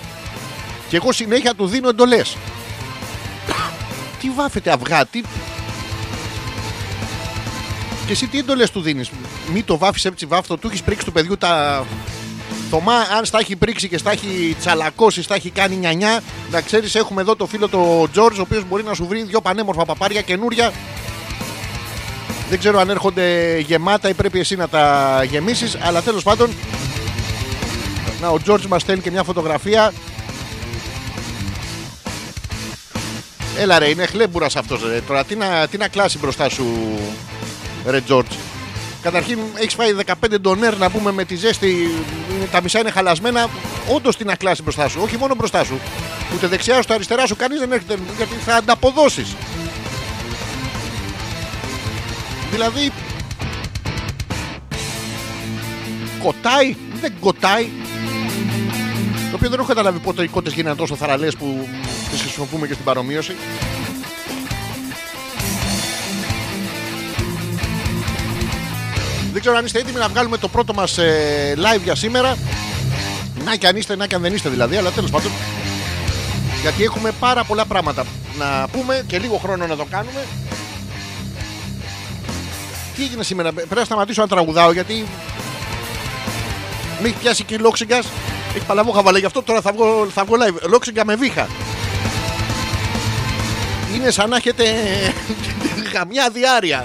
και 0.88 0.96
εγώ 0.96 1.12
συνέχεια 1.12 1.54
του 1.54 1.66
δίνω 1.66 1.88
εντολές. 1.88 2.36
τι 4.20 4.30
βάφεται 4.30 4.70
αυγά, 4.70 5.06
τι. 5.06 5.20
Και 8.06 8.12
εσύ 8.12 8.26
τι 8.26 8.38
εντολές 8.38 8.70
του 8.70 8.80
δίνεις; 8.80 9.10
Μη 9.52 9.62
το 9.62 9.78
βάφεις 9.78 10.04
έτσι 10.04 10.26
βάφτο, 10.26 10.56
του 10.56 10.66
έχεις 10.66 10.82
πρίξει 10.82 11.04
του 11.04 11.12
παιδιού 11.12 11.36
τα. 11.36 11.84
Θωμά, 12.70 12.94
αν 13.16 13.24
στα 13.24 13.38
έχει 13.38 13.56
πρίξει 13.56 13.88
και 13.88 13.98
στα 13.98 14.10
έχει 14.10 14.56
τσαλακώσει, 14.58 15.22
στα 15.22 15.34
έχει 15.34 15.50
κάνει 15.50 15.76
νιανιά, 15.76 16.22
να 16.50 16.60
ξέρεις, 16.60 16.94
έχουμε 16.94 17.20
εδώ 17.20 17.36
το 17.36 17.46
φίλο 17.46 17.68
το 17.68 18.08
Τζόρτζ, 18.12 18.38
ο 18.38 18.42
οποίος 18.42 18.64
μπορεί 18.68 18.82
να 18.82 18.94
σου 18.94 19.06
βρει 19.06 19.22
δύο 19.22 19.40
πανέμορφα 19.40 19.84
παπάρια 19.84 20.20
καινούρια. 20.20 20.72
Δεν 22.48 22.58
ξέρω 22.58 22.78
αν 22.78 22.90
έρχονται 22.90 23.58
γεμάτα 23.58 24.08
ή 24.08 24.14
πρέπει 24.14 24.38
εσύ 24.38 24.56
να 24.56 24.68
τα 24.68 25.24
γεμίσεις, 25.24 25.76
αλλά 25.82 26.02
τέλος 26.02 26.22
πάντων. 26.22 26.50
Να, 28.20 28.28
ο 28.28 28.40
Τζόρτζ 28.42 28.64
μας 28.64 28.82
στέλνει 28.82 29.02
και 29.02 29.10
μια 29.10 29.22
φωτογραφία 29.22 29.92
Έλα 33.58 33.78
ρε, 33.78 33.88
είναι 33.88 34.06
χλέμπουρας 34.06 34.56
αυτός 34.56 34.82
ρε. 34.82 35.00
Τώρα 35.00 35.24
τι 35.24 35.36
να, 35.36 35.68
τι 35.68 35.76
να 35.76 35.88
κλάσει 35.88 36.18
μπροστά 36.18 36.48
σου, 36.48 36.66
ρε 37.86 38.00
Τζόρτζ. 38.00 38.34
Καταρχήν 39.06 39.38
έχεις 39.58 39.74
φάει 39.74 39.92
15 39.92 40.38
ντονέρ 40.40 40.76
να 40.78 40.90
πούμε 40.90 41.12
με 41.12 41.24
τη 41.24 41.34
ζέστη, 41.36 41.70
είναι- 41.70 42.46
τα 42.50 42.62
μισά 42.62 42.78
είναι 42.78 42.90
χαλασμένα. 42.90 43.48
Όντως 43.94 44.16
τι 44.16 44.24
να 44.24 44.34
κλάσει 44.34 44.62
μπροστά 44.62 44.88
σου, 44.88 45.00
όχι 45.02 45.16
μόνο 45.16 45.34
μπροστά 45.34 45.64
σου. 45.64 45.80
Ούτε 46.34 46.46
δεξιά 46.46 46.82
σου, 46.82 46.94
αριστερά 46.94 47.26
σου, 47.26 47.36
κανείς 47.36 47.58
δεν 47.58 47.72
έρχεται 47.72 47.98
γιατί 48.16 48.34
θα 48.34 48.54
ανταποδώσεις. 48.54 49.34
Δηλαδή. 52.50 52.92
Κοτάει, 56.22 56.76
δεν 57.00 57.12
κοτάει. 57.20 57.68
Το 59.30 59.36
οποίο 59.36 59.48
δεν 59.48 59.58
έχω 59.58 59.68
καταλάβει 59.68 59.98
πότε 59.98 60.22
οι 60.22 60.28
κότες 60.28 60.52
γίνανε 60.52 60.76
τόσο 60.76 60.94
θαραλές 60.96 61.36
που 61.36 61.68
τις 62.10 62.20
χρησιμοποιούμε 62.20 62.66
και 62.66 62.72
στην 62.72 62.84
παρομοίωση. 62.84 63.34
Δεν 69.36 69.44
ξέρω 69.44 69.60
αν 69.60 69.66
είστε 69.66 69.78
έτοιμοι 69.78 69.98
να 69.98 70.08
βγάλουμε 70.08 70.38
το 70.38 70.48
πρώτο 70.48 70.74
μας 70.74 70.98
ε, 70.98 71.54
live 71.56 71.82
για 71.82 71.94
σήμερα. 71.94 72.36
Να 73.44 73.56
και 73.56 73.66
αν 73.66 73.76
είστε, 73.76 73.96
να 73.96 74.06
και 74.06 74.14
αν 74.14 74.20
δεν 74.22 74.34
είστε 74.34 74.48
δηλαδή, 74.48 74.76
αλλά 74.76 74.90
τέλος 74.90 75.10
πάντων. 75.10 75.30
Γιατί 76.62 76.84
έχουμε 76.84 77.12
πάρα 77.20 77.44
πολλά 77.44 77.64
πράγματα 77.64 78.04
να 78.38 78.68
πούμε 78.72 79.04
και 79.06 79.18
λίγο 79.18 79.36
χρόνο 79.36 79.66
να 79.66 79.76
το 79.76 79.86
κάνουμε. 79.90 80.24
Τι 82.96 83.02
έγινε 83.02 83.22
σήμερα, 83.22 83.52
πρέπει 83.52 83.74
να 83.74 83.84
σταματήσω 83.84 84.20
να 84.20 84.28
τραγουδάω 84.28 84.72
γιατί 84.72 85.06
με 87.00 87.08
έχει 87.08 87.16
πιάσει 87.16 87.44
και 87.44 87.54
η 87.54 87.58
Λόξιγκας. 87.58 88.06
Έχει 88.56 88.64
παλαβό 88.66 88.90
χαβαλέ, 88.92 89.18
γι' 89.18 89.26
αυτό 89.26 89.42
τώρα 89.42 89.60
θα 89.60 89.72
βγω, 89.72 90.06
θα 90.14 90.24
βγω 90.24 90.36
live. 90.36 90.68
Λόξιγκα 90.68 91.04
με 91.04 91.14
βήχα. 91.16 91.48
Είναι 93.94 94.10
σαν 94.10 94.30
να 94.30 94.36
έχετε 94.36 94.64
γαμιά 95.92 96.30
διάρκεια. 96.30 96.84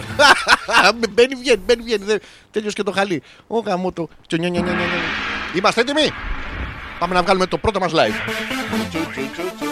μπαίνει, 1.13 1.35
βγαίνει, 1.35 1.61
μπαίνει, 1.65 1.81
βγαίνει. 1.83 2.05
Δεν- 2.05 2.21
Τέλειωσε 2.51 2.75
και 2.75 2.83
το 2.83 2.91
χαλί. 2.91 3.23
Ω 3.47 3.57
γαμό 3.59 3.91
το. 3.91 4.09
Τσο, 4.27 4.37
νια, 4.37 4.49
νια, 4.49 4.61
νια, 4.61 4.71
νια, 4.71 4.85
νια. 4.85 4.95
Είμαστε 5.55 5.81
έτοιμοι; 5.81 6.11
Πάμε 6.99 7.13
να 7.13 7.21
βγάλουμε 7.23 7.45
το 7.45 7.57
πρώτο 7.57 7.79
μας 7.79 7.91
live. 7.93 8.13
Τσου, 8.89 8.99
τσου, 9.11 9.21
τσου, 9.33 9.43
τσου. 9.57 9.69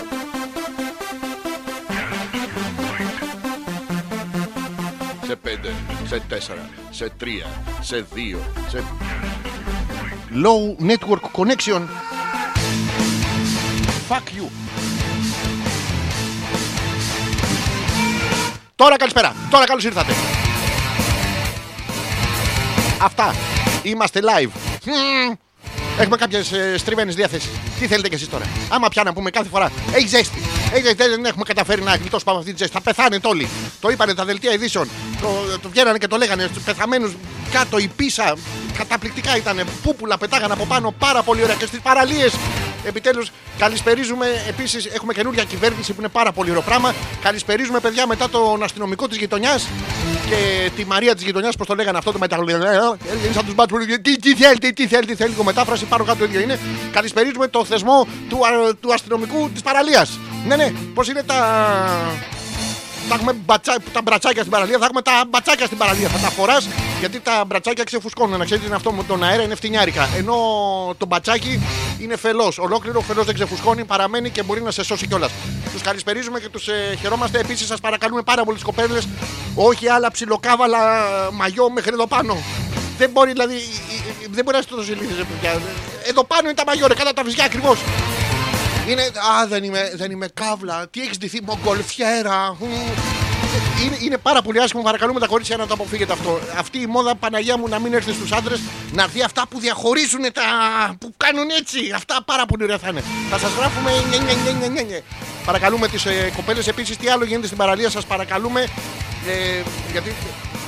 Σε 5.26 5.36
πέντε, 5.36 5.74
σε 6.08 6.22
τέσσερα, 6.30 6.70
σε 6.90 7.12
τρία, 7.18 7.46
σε 7.82 8.06
δύο, 8.14 8.40
σε... 8.68 8.84
low 10.34 10.84
network 10.90 11.32
connection. 11.42 11.82
Fuck 14.10 14.28
you. 14.38 14.48
Τώρα 18.79 18.98
καλησπέρα. 18.98 19.35
Τώρα 19.50 19.65
καλώς 19.65 19.83
ήρθατε. 19.83 20.11
Αυτά. 23.01 23.33
Είμαστε 23.83 24.20
live. 24.24 24.50
Μμμ. 26.00 26.05
Έχουμε 26.05 26.18
κάποιες 26.18 26.51
ε, 26.51 26.77
στριμμένες 26.77 27.16
διάθεσει. 27.16 27.50
Τι 27.79 27.88
θέλετε 27.88 28.07
κι 28.07 28.16
εσείς 28.16 28.29
τώρα; 28.29 28.46
Άμα 28.70 28.88
πια 28.88 29.03
να 29.03 29.14
πούμε 29.14 29.29
κάθε 29.29 29.50
φορά. 29.50 29.72
Έχει 29.94 30.07
ζέστη. 30.07 30.42
Έχει 30.74 30.83
ζέστη. 30.83 31.07
Δεν 31.07 31.25
έχουμε 31.25 31.44
καταφέρει 31.44 31.81
να 31.81 31.96
γλιτώσουμε 31.96 32.31
από 32.31 32.40
αυτή 32.40 32.51
τη 32.51 32.57
ζέστη. 32.57 32.74
Θα 32.74 32.81
πεθάνετε 32.81 33.27
όλοι. 33.27 33.48
Το 33.79 33.90
είπανε 33.90 34.14
τα 34.14 34.25
δελτία 34.25 34.53
ειδήσεων. 34.53 34.90
Το, 35.22 35.57
το 35.62 35.70
βγαίνανε 35.70 35.98
και 35.98 36.07
το 36.07 36.18
λέγανε 36.18 36.48
στους 36.51 36.64
πεθαμένους 36.64 37.12
κάτω. 37.51 37.77
Η 37.77 37.88
πίσα. 37.96 38.35
Καταπληκτικά 38.77 39.38
ήταν. 39.38 39.62
Πούπουλα 39.83 40.18
πετάγανε 40.18 40.53
από 40.53 40.66
πάνω. 40.66 40.92
Πάρα 40.92 41.24
πολύ 41.24 41.44
ωραία. 41.44 41.55
Και 41.55 41.66
στις 41.66 41.79
παραλίες. 41.79 42.33
Επιτέλους, 42.85 43.31
καλησπερίζουμε. 43.57 44.25
Επίσης, 44.48 44.85
έχουμε 44.85 45.14
καινούργια 45.14 45.44
κυβέρνηση 45.44 45.94
που 45.94 46.00
είναι 46.00 46.09
πάρα 46.09 46.31
πολύ 46.31 46.50
ωραίο 46.50 46.62
πράγμα. 46.62 46.94
Καλησπερίζουμε, 47.22 47.79
παιδιά, 47.79 48.07
μετά 48.07 48.29
τον 48.29 48.64
αστυνομικό 48.64 49.07
της 49.07 49.18
γειτονιάς 49.18 49.68
και 50.29 50.72
τη 50.75 50.85
Μαρία 50.85 51.15
της 51.15 51.24
γειτονιάς, 51.24 51.55
πώς 51.55 51.68
το 51.68 51.75
λέγανε 51.75 51.98
αυτό 51.98 52.11
το 52.11 52.20
μεταγλωτικό. 52.20 52.57
Είναι 53.24 53.33
σαν 53.33 53.46
τους 53.46 53.55
μπάτσου 53.55 53.75
που 53.75 53.81
λένε, 53.81 53.98
τι, 53.98 54.20
τι 54.20 54.35
θέλετε, 54.35 54.70
τι 54.72 54.87
θέλετε, 54.87 55.15
θέλει 55.15 55.29
λίγο 55.29 55.44
μετάφραση, 55.44 55.85
πάνω 55.85 56.03
κάτω 56.03 56.18
το 56.18 56.25
ίδιο 56.25 56.39
είναι. 56.39 56.59
Καλησπερίζουμε 56.92 57.48
το 57.48 57.65
θεσμό 57.65 58.07
του, 58.29 58.37
α, 58.37 58.75
του 58.81 58.94
αστυνομικού 58.94 59.50
της 59.50 59.61
παραλίας. 59.61 60.20
Ναι, 60.48 60.55
ναι, 60.55 60.72
πώς 60.94 61.07
είναι 61.07 61.24
τα. 61.24 62.39
Θα 63.07 63.16
έχουμε 63.16 63.33
μπατσα... 63.33 63.75
τα 63.94 64.01
μπρατσάκια 64.01 64.40
στην 64.40 64.51
παραλία, 64.51 64.77
θα 64.77 64.85
έχουμε 64.85 65.01
τα 65.01 65.24
μπατσάκια 65.29 65.66
στην 65.66 65.77
παραλία. 65.77 66.07
Θα 66.07 66.18
τα 66.18 66.29
φοράς 66.29 66.68
γιατί 67.00 67.20
τα 67.20 67.44
μπρατσάκια 67.48 67.83
ξεφουσκώνουν. 67.83 68.38
Να 68.38 68.46
ξέρετε 68.46 68.66
είναι 68.66 68.75
αυτό 68.75 68.92
με 68.92 69.03
τον 69.03 69.24
αέρα 69.24 69.44
είναι 69.44 69.55
φτηνιάρικα. 69.55 70.09
Ενώ 70.18 70.35
το 70.98 71.05
μπατσάκι 71.05 71.62
είναι 72.00 72.18
φελός. 72.18 72.57
Ολόκληρο 72.57 73.01
φελός 73.01 73.25
δεν 73.25 73.33
ξεφουσκώνει, 73.33 73.83
παραμένει 73.85 74.29
και 74.29 74.44
μπορεί 74.44 74.62
να 74.62 74.72
σε 74.72 74.83
σώσει 74.83 75.07
κιόλας. 75.07 75.31
Τους 75.74 75.81
καλησπερίζουμε 75.81 76.40
και 76.40 76.50
τους 76.50 76.68
ε, 76.68 76.98
χαιρόμαστε. 77.01 77.40
Επίσης 77.40 77.68
σας 77.68 77.79
παρακαλούμε 77.79 78.22
πάρα 78.22 78.44
πολύ 78.44 78.55
τις 78.55 78.66
κοπέλες. 78.66 79.07
Όχι 79.55 79.88
άλλα 79.88 80.12
ψιλοκάβαλα 80.12 80.79
μαγιό 81.33 81.70
μέχρι 81.70 81.92
εδώ 81.94 82.07
πάνω. 82.07 82.38
Δεν 82.98 83.09
μπορεί 83.09 83.31
δηλαδή. 83.31 83.55
ε, 83.55 84.24
ε, 84.24 84.27
Δεν 84.29 84.44
μπορεί 84.44 84.55
να 84.55 84.57
είστε 84.57 84.75
τόσο 84.75 84.92
ηλίθιε, 84.92 85.24
παιδιά. 85.24 85.62
Εδώ 86.03 86.24
πάνω 86.24 86.42
είναι 86.44 86.53
τα 86.53 86.64
μαγιό, 86.68 86.88
ρε, 86.88 86.94
κατά 86.94 87.14
τα 87.14 87.24
βυζιά 87.24 87.44
ακριβώς. 87.44 87.79
Είναι. 88.90 89.02
Α, 89.02 89.48
δεν 89.48 89.64
είμαι, 89.64 89.92
δεν 89.96 90.12
είμαι 90.12 90.28
καύλα. 90.34 90.88
Τι 90.92 91.02
έχεις 91.02 91.18
ντυθεί, 91.18 91.42
Μογκολφιέρα. 91.44 92.58
Μμ. 92.60 92.66
Είναι, 93.86 93.98
είναι 94.00 94.18
πάρα 94.18 94.42
πολύ 94.42 94.62
άσχημο. 94.62 94.84
Παρακαλούμε 94.84 95.20
τα 95.20 95.28
κορίτσια 95.28 95.58
να 95.58 95.68
το 95.68 95.74
αποφύγετε 95.74 96.14
αυτό. 96.14 96.40
Αυτή 96.58 96.78
η 96.82 96.86
μόδα, 96.86 97.16
Παναγία 97.16 97.58
μου, 97.58 97.68
να 97.68 97.80
μην 97.80 97.94
έρθει 97.94 98.14
στους 98.14 98.32
άντρες, 98.32 98.60
να 98.92 99.04
έρθει 99.04 99.24
αυτά 99.24 99.48
που 99.50 99.60
διαχωρίζουν 99.60 100.22
τα. 100.34 100.44
που 101.00 101.14
κάνουν 101.18 101.50
έτσι. 101.60 101.92
Αυτά 101.96 102.24
πάρα 102.25 102.46
πολύ 102.46 102.64
ωραία 102.64 102.78
θα 102.78 102.90
είναι. 102.90 103.04
Θα 103.30 103.38
σας 103.38 103.52
γράφουμε. 103.58 103.92
νιε, 104.10 104.20
νιε, 104.20 104.34
νιε, 104.44 104.52
νιε, 104.52 104.68
νιε, 104.68 104.84
νιε. 104.84 105.02
Παρακαλούμε 105.46 105.88
τις 105.88 106.06
ε, 106.06 106.32
κοπέλες 106.36 106.68
επίσης. 106.68 106.98
Τι 106.98 107.08
άλλο 107.10 107.24
γίνεται 107.25 107.46
στην 107.46 107.58
παραλία, 107.58 107.90
σας 107.90 108.06
παρακαλούμε. 108.06 108.62
Ε, 109.28 109.62
γιατί 109.92 110.16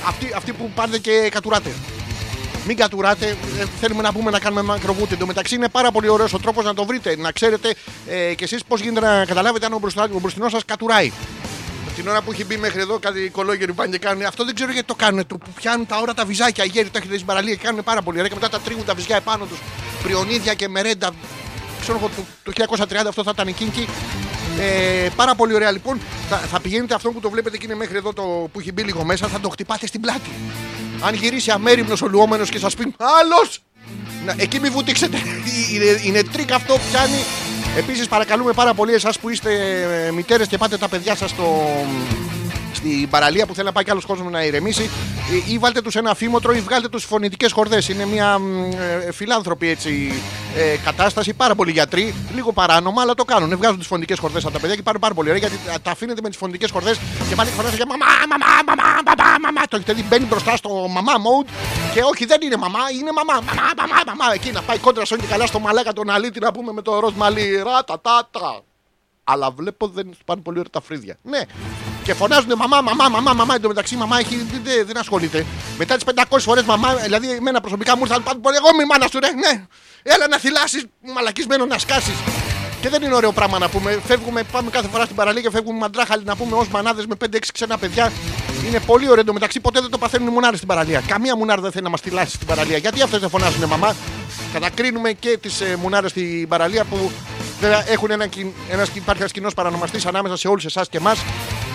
αυτοί, 0.06 0.32
αυτοί 0.36 0.52
που 0.52 0.70
πάνε 0.74 0.98
και 0.98 1.28
κατουράτε. 1.32 1.72
Μην 2.66 2.76
κατουράτε, 2.76 3.26
ε, 3.60 3.64
θέλουμε 3.80 4.02
να 4.02 4.12
πούμε 4.12 4.30
να 4.30 4.38
κάνουμε 4.38 4.62
μακροβούτι. 4.62 5.12
Εν 5.12 5.18
τω 5.18 5.26
μεταξύ 5.26 5.54
είναι 5.54 5.68
πάρα 5.68 5.90
πολύ 5.90 6.08
ωραίος 6.08 6.32
ο 6.32 6.38
τρόπος 6.38 6.64
να 6.64 6.74
το 6.74 6.84
βρείτε. 6.84 7.16
Να 7.16 7.32
ξέρετε 7.32 7.74
ε, 8.06 8.34
κι 8.34 8.44
εσείς 8.44 8.64
πώς 8.64 8.80
γίνεται 8.80 9.06
να 9.06 9.24
καταλάβετε 9.24 9.66
αν 9.66 9.72
ο, 9.72 9.78
μπροστά, 9.78 10.08
ο 10.14 10.18
μπροστινός 10.18 10.52
σας 10.52 10.64
κατουράει. 10.64 11.12
Την 11.96 12.08
ώρα 12.08 12.22
που 12.22 12.32
έχει 12.32 12.44
μπει 12.44 12.56
μέχρι 12.56 12.80
εδώ, 12.80 12.98
κάτι 12.98 13.28
κολόγεροι 13.28 13.72
πάνε 13.72 13.90
και 13.90 13.98
κάνουν. 13.98 14.24
Αυτό 14.24 14.44
δεν 14.44 14.54
ξέρω 14.54 14.72
γιατί 14.72 14.86
το 14.86 14.94
κάνουν. 14.94 15.26
Το 15.26 15.36
που 15.36 15.50
πιάνουν 15.54 15.86
τα 15.86 15.98
ώρα 15.98 16.14
τα 16.14 16.24
βυζάκια. 16.24 16.64
Οι 16.64 16.68
γέροι 16.68 16.88
το 16.88 16.98
έχετε 16.98 17.14
στην 17.14 17.26
παραλία 17.26 17.54
και 17.54 17.64
κάνουν 17.64 17.84
πάρα 17.84 18.02
πολύ 18.02 18.16
ωραία. 18.16 18.28
Και 18.28 18.34
μετά 18.34 18.48
τα 18.48 18.60
τρίβουν 18.60 18.84
τα 18.84 18.94
βυζιά 18.94 19.16
επάνω 19.16 19.44
τους. 19.44 19.58
Πριονίδια 20.02 20.54
και 20.54 20.68
μερέντα. 20.68 21.10
Ξέρω 21.80 21.98
εγώ 21.98 22.10
το, 22.42 22.52
το 22.52 22.84
1930 22.84 22.94
αυτό 23.08 23.22
θα 23.22 23.30
ήταν 23.34 23.48
η 23.48 23.52
κίνκι. 23.52 23.88
Ε, 24.60 25.08
πάρα 25.16 25.34
πολύ 25.34 25.54
ωραία 25.54 25.70
λοιπόν. 25.70 26.00
Θα, 26.28 26.36
θα 26.36 26.60
πηγαίνετε 26.60 26.94
αυτό 26.94 27.10
που 27.10 27.20
το 27.20 27.30
βλέπετε 27.30 27.56
και 27.56 27.64
είναι 27.64 27.74
μέχρι 27.74 27.96
εδώ 27.96 28.12
το, 28.12 28.22
που 28.22 28.60
έχει 28.60 28.72
μπει 28.72 28.82
λίγο 28.82 29.04
μέσα, 29.04 29.26
θα 29.28 29.40
το 29.40 29.48
χτυπάτε 29.48 29.86
στην 29.86 30.00
πλάτη. 30.00 30.30
Αν 31.04 31.14
γυρίσει 31.14 31.50
αμέριμνος 31.50 32.02
ο 32.02 32.06
λουόμενος 32.06 32.44
και 32.44 32.58
σας 32.58 32.74
πει 32.74 32.94
Άλλος! 32.98 33.58
Εκεί 34.36 34.60
μην 34.60 34.72
βουτήξετε. 34.72 35.16
είναι, 35.72 36.00
είναι 36.04 36.22
τρίκ 36.22 36.52
αυτό, 36.52 36.78
πιάνει. 36.90 37.24
Επίσης, 37.76 38.08
παρακαλούμε 38.08 38.52
πάρα 38.52 38.74
πολύ 38.74 38.92
εσάς 38.92 39.18
που 39.18 39.28
είστε 39.28 39.50
μητέρες 40.14 40.48
και 40.48 40.58
πάτε 40.58 40.78
τα 40.78 40.88
παιδιά 40.88 41.14
σας 41.14 41.30
στο, 41.30 41.70
στην 42.72 43.08
παραλία 43.08 43.46
που 43.46 43.54
θέλει 43.54 43.66
να 43.66 43.72
πάει 43.72 43.84
κι 43.84 43.90
άλλος 43.90 44.04
κόσμος 44.04 44.32
να 44.32 44.44
ηρεμήσει, 44.44 44.82
ή, 45.46 45.52
ή 45.52 45.58
βάλτε 45.58 45.80
τους 45.82 45.94
ένα 45.94 46.10
φίμωτρο 46.10 46.52
ή 46.52 46.60
βγάλτε 46.60 46.88
τους 46.88 47.04
φωνητικές 47.04 47.52
χορδές. 47.52 47.88
Είναι 47.88 48.06
μια 48.06 48.38
μ, 48.38 48.70
ε, 49.06 49.12
φιλάνθρωπη 49.12 49.68
έτσι, 49.68 50.12
ε, 50.56 50.76
κατάσταση. 50.84 51.32
Πάρα 51.34 51.54
πολλοί 51.54 51.70
γιατροί, 51.70 52.14
λίγο 52.34 52.52
παράνομα, 52.52 53.02
αλλά 53.02 53.14
το 53.14 53.24
κάνουν. 53.24 53.56
Βγάζουν 53.56 53.78
τις 53.78 53.86
φωνητικές 53.86 54.18
χορδές 54.18 54.44
από 54.44 54.52
τα 54.52 54.58
παιδιά 54.60 54.76
και 54.76 54.82
πάρουν 54.82 55.00
πάρα 55.00 55.14
πολύ 55.14 55.28
ωραία 55.28 55.40
γιατί 55.40 55.58
τα- 55.66 55.80
τα 55.80 55.90
αφήνετε 55.90 56.20
με 56.22 56.28
τις 56.28 56.38
φωνητικές 56.38 56.70
χορδές 56.70 56.98
και 57.28 57.34
πάλι 57.34 57.50
χορδές 57.56 57.74
για 57.74 57.86
μαμά, 57.86 58.06
μαμά, 58.28 58.46
μαμά, 58.66 59.00
μαμά, 59.06 59.38
μαμά. 59.42 59.62
Το 59.68 59.76
έχετε 59.76 59.92
δει, 59.92 60.02
μπαίνει 60.02 60.24
μπροστά 60.24 60.56
στο 60.56 60.68
μαμά 60.90 61.12
mode 61.12 61.48
και 61.94 62.00
όχι, 62.02 62.24
δεν 62.24 62.40
είναι 62.42 62.56
μαμά, 62.56 62.78
είναι 63.00 63.10
μαμά, 63.12 63.34
μαμά, 63.46 63.62
μαμά, 63.78 64.02
μαμά. 64.06 64.32
Εκεί 64.34 64.50
να 64.50 64.62
πάει 64.62 64.78
κόντρα 64.78 65.04
στον 65.04 65.18
και 65.18 65.26
καλά 65.26 65.46
στο 65.46 65.58
μαλάκα 65.58 65.92
τον 65.92 66.10
αλήτη 66.10 66.40
να 66.40 66.52
πούμε 66.52 66.72
με 66.72 66.82
το 66.82 66.98
ροζ 67.00 67.12
μαλλί. 67.14 67.62
Ρατατάτα. 67.62 68.60
Αλλά 69.24 69.50
βλέπω 69.50 69.86
δεν 69.88 70.10
του 70.10 70.16
πάνε 70.24 70.40
πολύ 70.40 70.58
ωραία 70.58 70.70
τα 70.72 70.80
φρύδια. 70.80 71.16
Ναι. 71.22 71.40
Και 72.02 72.14
φωνάζουν 72.14 72.52
μαμά, 72.56 72.80
μαμά, 72.80 73.08
μαμά, 73.08 73.32
μαμά. 73.32 73.54
Εν 73.54 73.60
τω 73.60 73.68
μεταξύ 73.68 73.94
η 73.94 73.96
μαμά 73.96 74.18
έχει, 74.18 74.36
δεν, 74.36 74.60
δεν, 74.64 74.86
δεν 74.86 74.98
ασχολείται. 74.98 75.46
Μετά 75.78 75.94
τις 75.96 76.04
500 76.28 76.36
φορές 76.38 76.62
μαμά, 76.62 76.94
δηλαδή 76.94 77.30
εμένα 77.30 77.60
προσωπικά 77.60 77.96
μου 77.96 78.02
ήρθαν 78.04 78.22
πάντα 78.22 78.38
πολύ. 78.40 78.56
Εγώ 78.56 78.68
μη 78.78 78.84
μάνα 78.84 79.06
σου, 79.10 79.18
ρε, 79.20 79.30
ναι. 79.32 79.64
Έλα 80.02 80.28
να 80.28 80.38
θυλάσεις, 80.38 80.84
μαλακισμένο 81.14 81.66
να 81.66 81.78
σκάσεις. 81.78 82.14
Και 82.80 82.88
δεν 82.88 83.02
είναι 83.02 83.14
ωραίο 83.14 83.32
πράγμα 83.32 83.58
να 83.58 83.68
πούμε. 83.68 84.00
Φεύγουμε, 84.06 84.42
πάμε 84.42 84.70
κάθε 84.70 84.88
φορά 84.88 85.04
στην 85.04 85.16
παραλία 85.16 85.40
και 85.42 85.50
φεύγουμε 85.50 85.78
μαντράχαλοι 85.78 86.24
να 86.24 86.36
πούμε 86.36 86.56
ως 86.56 86.68
μανάδες 86.68 87.06
με 87.06 87.14
5-6 87.24 87.38
ξένα 87.52 87.78
παιδιά. 87.78 88.12
Είναι 88.66 88.80
πολύ 88.80 89.08
ωραίο 89.08 89.20
εντωμεταξύ. 89.20 89.60
Ποτέ 89.60 89.80
δεν 89.80 89.90
το 89.90 89.98
παθαίνουν 89.98 90.28
οι 90.28 90.30
μουνάρες 90.30 90.56
στην 90.56 90.68
παραλία. 90.68 91.02
Καμία 91.06 91.36
μουνάρα 91.36 91.60
δεν 91.60 91.70
θέλει 91.72 91.84
να 91.84 91.90
μας 91.90 92.00
θυλάσει 92.00 92.34
στην 92.34 92.46
παραλία. 92.46 92.76
Γιατί 92.76 93.02
αυτές 93.02 93.20
δεν 93.20 93.28
φωνάζουν 93.28 93.64
μαμά. 93.64 93.94
Κατακρίνουμε 94.52 95.12
και 95.12 95.38
τις 95.42 95.60
ε, 95.60 95.76
μουνάρες 95.80 96.10
στην 96.10 96.48
παραλία 96.48 96.84
που 96.84 97.10
βέβαια 97.60 97.90
έχουν 97.90 98.10
ένα, 98.10 98.26
κοι- 98.26 98.46
ένας, 98.70 98.88
υπάρχει 98.94 99.20
ένας 99.20 99.32
κοινός 99.32 99.54
παρανομαστής 99.54 100.06
ανάμεσα 100.06 100.36
σε 100.36 100.48
όλους 100.48 100.64
εσάς 100.64 100.88
και 100.88 100.96
εμάς. 100.96 101.18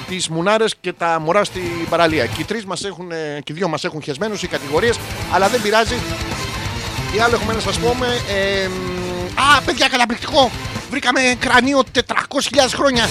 Τις 0.07 0.27
μουνάρες 0.27 0.75
και 0.81 0.93
τα 0.93 1.19
μωρά 1.19 1.43
στην 1.43 1.89
παραλία. 1.89 2.25
Και 2.25 2.41
οι 2.41 2.43
τρεις 2.43 2.65
μας 2.65 2.83
έχουν, 2.83 3.11
ε, 3.11 3.39
και 3.43 3.53
οι 3.53 3.55
δύο 3.55 3.67
μας 3.67 3.83
έχουν 3.83 4.01
χεσμένους 4.01 4.43
οι 4.43 4.47
κατηγορίες, 4.47 4.99
αλλά 5.31 5.47
δεν 5.47 5.61
πειράζει. 5.61 5.95
Τι 7.11 7.19
άλλο 7.19 7.35
έχουμε 7.35 7.53
να 7.53 7.59
σας 7.59 7.77
πούμε. 7.79 8.07
Ε, 8.29 8.67
μ, 8.67 9.39
α, 9.39 9.61
παιδιά, 9.61 9.87
καταπληκτικό! 9.87 10.51
Βρήκαμε 10.89 11.35
κρανίο 11.39 11.83
400.000 11.91 12.75
χρόνια. 12.75 13.09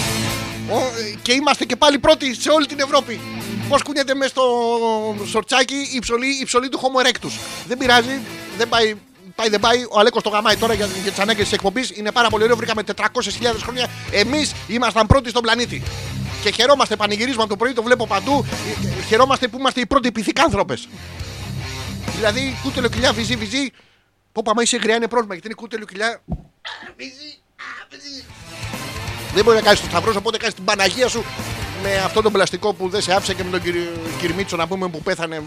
Ο, 0.71 0.77
ε, 0.77 1.15
και 1.23 1.33
είμαστε 1.33 1.65
και 1.65 1.77
πάλι 1.77 1.99
πρώτοι 1.99 2.35
σε 2.35 2.51
όλη 2.51 2.67
την 2.67 2.81
Ευρώπη. 2.81 3.21
Πώς 3.69 3.83
κουνιέται 3.83 4.15
μέσα 4.15 4.31
στο 4.31 4.45
σορτσάκι 5.27 5.75
η 5.95 5.99
ψωλή, 5.99 6.27
η 6.41 6.45
ψωλή 6.45 6.69
του 6.69 6.81
Homo 6.81 7.07
erectus. 7.07 7.33
Δεν 7.67 7.79
πειράζει, 7.79 8.21
δεν 8.59 8.69
πάει, 8.69 8.95
πάει 9.35 9.49
δεν 9.49 9.61
πάει. 9.61 9.85
Ο 9.91 9.99
Αλέκος 9.99 10.23
το 10.23 10.29
γαμάει 10.29 10.57
τώρα 10.57 10.75
για, 10.75 10.89
για 11.03 11.11
τις 11.11 11.21
ανάγκες 11.21 11.45
της 11.45 11.53
εκπομπής. 11.53 11.91
Είναι 11.95 12.13
πάρα 12.13 12.29
πολύ 12.29 12.45
ωραίο. 12.45 12.57
Βρήκαμε 12.57 12.83
400.000 12.97 13.05
χρόνια. 13.63 13.87
Εμείς 14.11 14.53
ήμασταν 14.67 15.07
πρώτοι 15.07 15.29
στον 15.31 15.43
πλανήτη. 15.43 15.83
Και 16.47 16.53
χαιρόμαστε, 16.53 16.97
πανηγυρίζουμε 16.97 17.43
από 17.43 17.51
το 17.51 17.57
πρωί, 17.57 17.73
το 17.73 17.83
βλέπω 17.83 18.07
παντού. 18.07 18.45
Ε, 18.85 18.87
ε, 18.99 19.03
Χαιρόμαστε 19.03 19.49
που 19.49 19.59
είμαστε 19.59 19.81
οι 19.81 19.87
πρώτοι 19.87 20.13
πυθικάνθρωπε. 20.13 20.79
Δηλαδή, 22.15 22.57
κούτελο 22.63 22.89
κοιλιά, 22.89 23.13
βυζί, 23.13 23.37
βυζί. 23.37 23.71
Πω 24.33 24.43
πάμε, 24.45 24.63
είσαι 24.63 24.77
γριά, 24.77 24.97
είναι 24.97 25.09
πρόβλημα 25.09 25.35
γιατί 25.35 25.49
είναι 25.49 25.57
κούτελο 25.57 25.85
κοιλιά. 25.85 26.07
Α, 26.09 26.21
Βυζί, 26.97 27.39
α, 27.57 27.87
βυζί. 27.91 28.25
Δεν 29.35 29.45
μπορεί 29.45 29.57
να 29.57 29.63
κάνεις 29.63 29.81
το 29.81 29.87
σταυρός, 29.87 30.17
οπότε 30.17 30.37
κάνεις 30.37 30.55
την 30.55 30.65
Παναγία 30.65 31.09
σου 31.09 31.25
με 31.83 31.97
αυτό 31.97 32.23
το 32.23 32.31
πλαστικό 32.31 32.75
που 32.75 32.89
δεν 32.89 33.03
σε 33.03 33.13
άφησε 33.15 33.35
και 33.35 33.45
με 33.45 33.51
τον 33.51 33.63
κυρ, 33.63 33.75
Κυρμίτσο 34.21 34.57
να 34.57 34.67
πούμε 34.67 34.89
που 34.89 35.03
πέθανε 35.03 35.43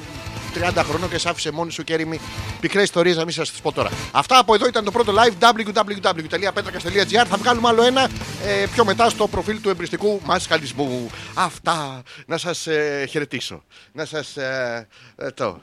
30 0.55 0.83
χρονών 0.85 1.09
και 1.09 1.17
σε 1.17 1.29
άφησε 1.29 1.51
μόνη 1.51 1.71
σου 1.71 1.83
και 1.83 1.93
έρημη. 1.93 2.19
Πικρές 2.59 2.83
ιστορίες 2.83 3.15
να 3.15 3.23
μην 3.23 3.33
σας 3.33 3.51
τις 3.51 3.61
πω 3.61 3.71
τώρα. 3.71 3.89
Αυτά 4.11 4.39
από 4.39 4.53
εδώ 4.53 4.67
ήταν 4.67 4.83
το 4.83 4.91
πρώτο 4.91 5.13
live 5.15 5.33
www.petrakas.gr. 5.43 7.25
Θα 7.27 7.37
βγάλουμε 7.37 7.67
άλλο 7.67 7.83
ένα 7.83 8.09
ε, 8.45 8.65
πιο 8.71 8.85
μετά 8.85 9.09
στο 9.09 9.27
προφίλ 9.27 9.61
του 9.61 9.69
εμπριστικού 9.69 10.19
μασχαλισμού. 10.23 11.09
Αυτά. 11.33 12.03
Να 12.25 12.37
σας 12.37 12.67
ε, 12.67 13.05
χαιρετήσω. 13.09 13.63
Να 13.91 14.05
σας. 14.05 14.37
Ε, 14.37 14.87
ε, 15.15 15.31
το. 15.31 15.61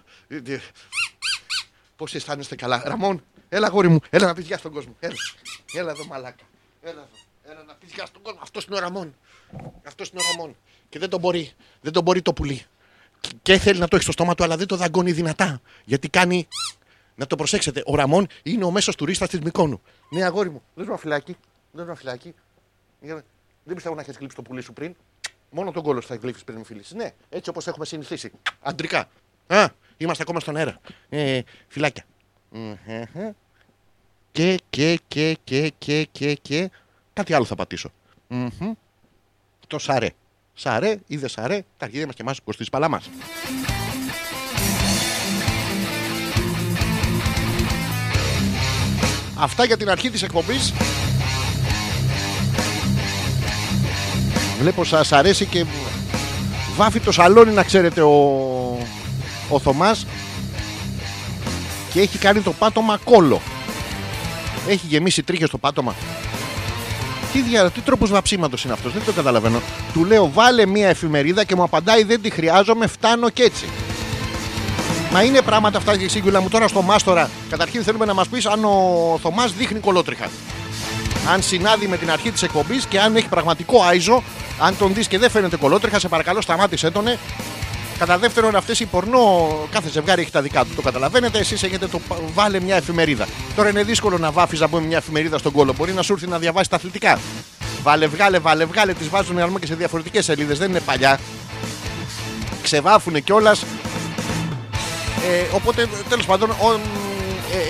Πώς 1.96 2.14
αισθάνεστε 2.14 2.55
καλά. 2.55 2.83
Ραμόν, 2.85 3.25
έλα 3.49 3.68
γόρι 3.68 3.88
μου, 3.88 3.99
έλα 4.11 4.27
να 4.27 4.35
πεις 4.35 4.46
γεια 4.46 4.59
στον 4.59 4.72
κόσμο. 4.72 4.96
Έλα, 5.01 5.14
έλα 5.75 5.90
εδώ 5.90 6.07
μαλάκα. 6.07 6.44
Έλα 6.83 6.92
εδώ. 6.92 7.09
Έλα 7.53 7.62
να 7.66 7.75
πεις 7.75 7.92
γεια 7.92 8.07
στον 8.07 8.22
κόσμο. 8.22 8.40
Αυτός 8.42 8.64
είναι 8.64 8.77
ο 8.77 8.79
Ραμόν. 8.79 9.16
Αυτός 9.87 10.09
είναι 10.09 10.20
ο 10.20 10.25
Ραμόν. 10.31 10.57
Και 10.88 10.99
δεν 10.99 11.09
τον 11.09 11.20
μπορεί. 11.20 11.53
Δεν 11.81 11.92
τον 11.92 12.03
μπορεί 12.03 12.22
το 12.22 12.33
πουλί. 12.33 12.66
Και- 13.29 13.37
Και 13.43 13.59
θέλει 13.59 13.79
να 13.79 13.89
το 13.89 13.95
έχει 13.97 14.05
στο 14.05 14.12
στόμα 14.12 14.35
του, 14.35 14.45
αλλά 14.45 14.57
δεν 14.57 14.67
το 14.67 14.77
δαγκώνει 14.77 15.12
δυνατά. 15.12 15.61
Γιατί 15.85 16.09
κάνει. 16.09 16.49
Να 17.15 17.27
το 17.27 17.37
προσέξετε. 17.37 17.83
Ο 17.87 17.95
Ραμόν 17.95 18.27
είναι 18.43 18.65
ο 18.65 18.71
μέσος 18.71 18.95
τουρίστας 18.97 19.29
της 19.29 19.41
Μικόνου. 19.41 19.81
Ναι, 20.11 20.25
αγόρι 20.25 20.51
μου. 20.51 20.62
Δεν 20.75 20.87
ένα 20.89 20.97
φυλάκι. 20.97 21.37
Δεν 21.73 21.85
ένα 21.85 21.95
φυλάκι. 21.95 22.35
Για 23.01 23.15
να- 23.15 23.23
Δεν 23.65 23.75
πιστεύω 23.75 23.95
να 23.95 24.01
έχεις 24.01 24.17
γλύψει 24.17 24.37
το 24.37 24.43
πουλί 24.43 24.62
σου 24.62 24.73
πριν. 24.73 24.95
Μόνο 25.51 25.71
τον 25.71 25.83
κόλος 25.83 26.07
θα 26.07 26.15
γλύψεις 26.15 26.45
πριν 26.45 26.59
με 26.59 26.65
φιλήσει. 26.65 26.97
Ναι, 26.97 27.11
έτσι 27.29 27.51
όπως 27.51 27.67
έχουμε 27.67 27.85
συνηθίσει. 27.85 28.33
Αντρικά. 28.61 29.09
Α, 29.47 29.67
είμαστε 29.97 30.23
ακόμα 30.23 30.41
στον 30.41 30.57
αέρα. 30.57 30.81
Ε, 31.09 31.41
φυλάκια. 31.69 32.05
Μμμ, 32.51 32.75
και, 34.33 34.59
και, 34.71 34.99
και, 35.09 35.37
και, 35.45 35.73
και, 35.79 36.09
και, 36.12 36.35
και. 36.35 36.71
Κάτι 37.12 37.35
άλλο 37.35 37.45
θα 37.45 37.55
πατήσω. 37.55 37.91
Μμμ. 38.29 38.73
Το 39.67 39.79
σαρέ. 39.79 40.09
Σαρέ 40.59 40.97
ή 41.07 41.16
δεν 41.16 41.29
σαρέ, 41.29 41.64
τα 41.77 41.85
αρχίδια 41.85 42.07
μας 42.07 42.14
και 42.14 42.23
εμάς 42.23 42.40
Κωστής 42.45 42.69
Παλαμάς. 42.69 43.11
Αυτά 49.38 49.64
για 49.64 49.77
την 49.77 49.90
αρχή 49.90 50.11
της 50.11 50.23
εκπομπής. 50.23 50.73
Βλέπω 54.61 54.85
σας 54.85 55.12
αρέσει 55.12 55.47
και 55.47 55.64
βάφει 56.77 57.01
το 57.01 57.12
σαλόνι 57.12 57.53
να 57.53 57.62
ξέρετε 57.62 58.03
ο, 58.03 58.14
ο 59.49 59.59
Θωμάς 59.59 60.07
και 61.92 62.01
έχει 62.01 62.19
κάνει 62.19 62.40
το 62.40 62.53
πάτωμα 62.53 62.99
κόλλο. 63.05 63.40
Έχει 64.69 64.87
γεμίσει 64.87 65.23
τρίχες 65.23 65.51
το 65.51 65.59
πάτωμα. 65.59 65.95
Τι, 67.37 67.42
δια, 67.42 67.70
τι 67.70 67.81
τρόπος 67.81 68.11
βαψίματος 68.11 68.64
είναι 68.64 68.72
αυτός, 68.72 68.92
δεν 68.92 69.05
το 69.05 69.12
καταλαβαίνω. 69.12 69.61
Του 69.92 70.05
λέω 70.05 70.31
βάλε 70.33 70.66
μια 70.66 70.88
εφημερίδα 70.88 71.44
και 71.44 71.57
μου 71.57 71.62
απαντάει 71.62 72.03
δεν 72.03 72.20
τη 72.20 72.31
χρειάζομαι, 72.31 72.87
φτάνω 72.87 73.29
και 73.29 73.42
έτσι. 73.42 73.64
Μα 75.12 75.22
είναι 75.22 75.42
πράγματα 75.42 75.79
αυτά 75.79 75.96
και 75.96 76.09
σύγκουλα 76.09 76.40
μου 76.40 76.49
τώρα 76.49 76.68
στο 76.68 76.83
Μάστορα. 76.83 77.31
Καταρχήν 77.51 77.83
θέλουμε 77.83 78.05
να 78.05 78.14
μας 78.14 78.29
πεις 78.29 78.46
αν 78.46 78.64
ο 78.64 79.18
Θωμάς 79.22 79.53
δείχνει 79.53 79.79
κολότριχα. 79.79 80.29
Αν 81.33 81.42
συνάδει 81.42 81.87
με 81.87 81.96
την 81.96 82.11
αρχή 82.11 82.31
της 82.31 82.42
εκπομπής 82.42 82.87
και 82.87 83.01
αν 83.01 83.16
έχει 83.16 83.29
πραγματικό 83.29 83.83
άιζο, 83.83 84.22
αν 84.61 84.77
τον 84.79 84.94
δεις 84.94 85.09
και 85.09 85.18
δεν 85.18 85.31
φαίνεται 85.31 85.57
κολότριχα, 85.57 85.99
σε 85.99 86.09
παρακαλώ 86.09 86.40
σταμάτησέ 86.40 86.90
τον. 86.90 87.05
Κατά 87.98 88.18
δεύτερον, 88.18 88.56
αυτές 88.56 88.80
οι 88.80 88.85
πορνό, 88.87 89.48
κάθε 89.70 89.88
ζευγάρι 89.92 90.20
έχει 90.22 90.30
τα 90.30 90.42
δικά 90.42 90.64
του. 90.64 90.74
Το 90.76 90.82
καταλαβαίνετε, 90.82 91.38
εσείς 91.38 91.62
έχετε 91.62 91.87
το 91.87 91.98
πα- 92.09 92.16
βάλε 92.35 92.61
μια 92.61 92.76
εφημερίδα. 92.76 93.26
Τώρα 93.56 93.68
είναι 93.68 93.82
δύσκολο 93.82 94.18
να 94.18 94.30
βάφεις 94.30 94.61
να 94.61 94.68
πούμε 94.68 94.87
μια 94.87 94.96
εφημερίδα 94.96 95.38
στον 95.38 95.52
κόλο. 95.52 95.72
Μπορεί 95.76 95.92
να 95.92 96.02
σου 96.02 96.12
έρθει 96.12 96.26
να 96.26 96.38
διαβάσει 96.38 96.70
τα 96.70 96.76
αθλητικά. 96.76 97.18
Βάλε, 97.82 98.06
βγάλε, 98.06 98.38
βάλε, 98.38 98.64
βγάλε. 98.64 98.92
Τις 98.92 99.09
βάζουν 99.09 99.37
να 99.37 99.59
και 99.61 99.66
σε 99.66 99.74
διαφορετικές 99.74 100.24
σελίδες. 100.24 100.59
Δεν 100.59 100.70
είναι 100.70 100.80
παλιά. 100.80 101.20
Ξεβάφουνε 102.62 103.20
κιόλας. 103.20 103.62
Ε, 105.28 105.54
οπότε 105.54 105.88
τέλος 106.09 106.26
πάντων, 106.26 106.50
ο, 106.50 106.72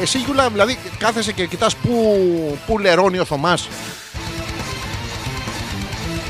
ε, 0.01 0.03
εσύ 0.03 0.19
Γιούλα, 0.19 0.49
δηλαδή 0.49 0.79
κάθεσαι 0.99 1.33
και 1.33 1.47
κοιτάς 1.47 1.77
πού, 1.77 2.19
πού 2.67 2.79
λερώνει 2.79 3.19
ο 3.19 3.25
Θωμάς. 3.25 3.69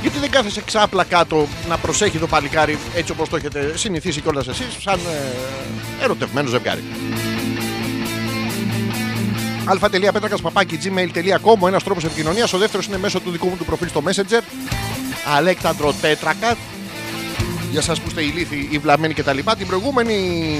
Γιατί 0.07 0.21
δεν 0.21 0.31
κάθεσαι 0.31 0.63
ξάπλα 0.63 1.05
κάτω 1.05 1.47
να 1.69 1.77
προσέχει 1.77 2.19
το 2.19 2.27
παλικάρι 2.27 2.79
έτσι 2.95 3.13
όπως 3.13 3.29
το 3.29 3.37
έχετε 3.37 3.77
συνηθίσει 3.77 4.21
κιόλας 4.21 4.49
εσείς 4.49 4.77
σαν 4.81 4.99
ε, 4.99 6.05
ερωτευμένο 6.05 6.49
ζευγάρι. 6.49 6.85
αλφα.πέτρακα.gmail.com 9.65 11.59
Ο 11.59 11.67
ένας 11.67 11.83
τρόπος 11.83 12.05
επικοινωνίας, 12.05 12.53
ο 12.53 12.59
δεύτερος 12.59 12.87
είναι 12.87 12.99
μέσω 12.99 13.21
του 13.21 13.31
δικού 13.31 13.49
μου 13.49 13.57
του 13.57 13.65
προφίλ 13.65 13.89
στο 13.89 14.03
Messenger. 14.07 14.41
Αλέξανδρο 15.37 15.93
Τέτρακα. 16.01 16.57
Για 17.71 17.81
σας 17.81 18.01
που 18.01 18.09
είστε 18.09 18.23
ηλίθιοι, 18.23 18.69
οι 18.71 18.79
βλαμμένοι 18.79 19.15
κτλ. 19.15 19.39
Την 19.59 19.67
προηγούμενη 19.67 20.59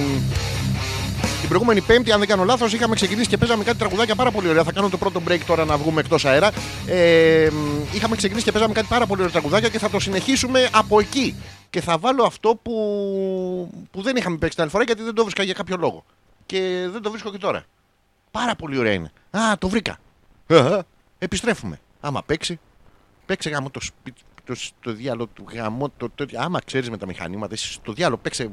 την 1.41 1.49
προηγούμενη 1.49 1.81
Πέμπτη, 1.81 2.13
αν 2.13 2.19
δεν 2.19 2.29
κάνω 2.29 2.45
λάθος, 2.45 2.73
είχαμε 2.73 2.95
ξεκινήσει 2.95 3.29
και 3.29 3.37
παίζαμε 3.37 3.65
κάτι 3.65 3.79
τραγουδάκια 3.79 4.15
πάρα 4.15 4.31
πολύ 4.31 4.49
ωραία. 4.49 4.65
Θα 4.65 4.73
κάνω 4.73 4.89
το 4.89 4.99
πρώτο 4.99 5.23
break 5.29 5.41
τώρα 5.47 5.65
να 5.65 5.77
βγούμε 5.77 6.01
εκτός 6.01 6.25
αέρα. 6.25 6.51
Ε, 6.87 7.49
μ, 7.53 7.95
είχαμε 7.95 8.17
ξεκινήσει 8.17 8.45
και 8.45 8.53
παίζαμε 8.53 8.73
κάτι 8.75 8.87
πάρα 8.87 9.07
πολύ 9.07 9.21
ωραία 9.21 9.33
τραγουδάκια 9.33 9.69
και 9.69 9.79
θα 9.79 9.91
το 9.91 10.01
συνεχίσουμε 10.01 10.69
από 10.73 11.01
εκεί. 11.01 11.35
Και 11.71 11.81
θα 11.81 11.99
βάλω 11.99 12.25
αυτό 12.25 12.59
που, 12.63 12.73
που 13.91 14.03
δεν 14.03 14.17
είχαμε 14.17 14.37
παίξει 14.37 14.55
την 14.55 14.63
άλλη 14.63 14.73
φορά 14.73 14.85
γιατί 14.85 15.03
δεν 15.03 15.15
το 15.15 15.23
βρίσκα 15.23 15.43
για 15.43 15.55
κάποιο 15.55 15.77
λόγο. 15.77 16.05
Και 16.47 16.89
δεν 16.93 17.03
το 17.03 17.11
βρίσκω 17.11 17.31
και 17.31 17.39
τώρα. 17.39 17.65
Πάρα 18.31 18.55
πολύ 18.57 18.79
ωραία 18.79 18.93
είναι. 18.93 19.13
Α, 19.31 19.41
το 19.59 19.69
βρήκα. 19.69 19.99
Α, 20.47 20.81
Επιστρέφουμε. 21.19 21.81
Άμα 22.01 22.23
παίξει, 22.23 22.59
παίξε 23.27 23.49
γάμο 23.51 23.71
το 23.71 23.81
σπίτι. 23.81 24.21
Το, 24.45 24.55
το 24.81 24.93
διάλογο 24.93 25.29
του 25.35 25.45
γαμό, 25.53 25.93
το, 25.97 26.11
το, 26.15 26.27
άμα 26.37 26.61
ξέρεις 26.65 26.91
με 26.91 26.97
τα 26.97 27.07
μηχανήματα, 27.07 27.55
εσύ 27.55 27.73
στο 27.73 27.93
διάλογο 27.93 28.21
παίξε 28.23 28.51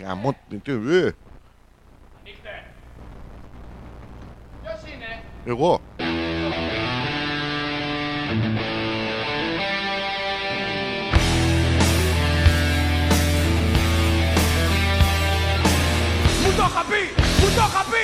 γαμό. 0.00 0.36
τι, 0.62 0.72
ε. 0.72 1.12
Εγώ. 5.44 5.80
Μου 16.42 16.56
το 16.56 16.64
είχα 16.68 16.84
πει, 16.88 17.02
μου 17.40 17.48
το 17.56 17.62
είχα 17.68 17.84
πει 17.90 17.99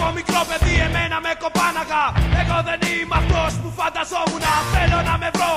Από 0.00 0.12
μικρό 0.18 0.40
παιδί 0.48 0.74
εμένα 0.86 1.16
με 1.24 1.32
κοπάναγα. 1.42 2.04
Εγώ 2.40 2.58
δεν 2.68 2.78
είμαι 2.88 3.16
αυτός 3.20 3.50
που 3.60 3.68
φανταζόμουν. 3.78 4.44
Θέλω 4.74 4.98
να 5.08 5.14
με 5.22 5.28
βρω 5.36 5.54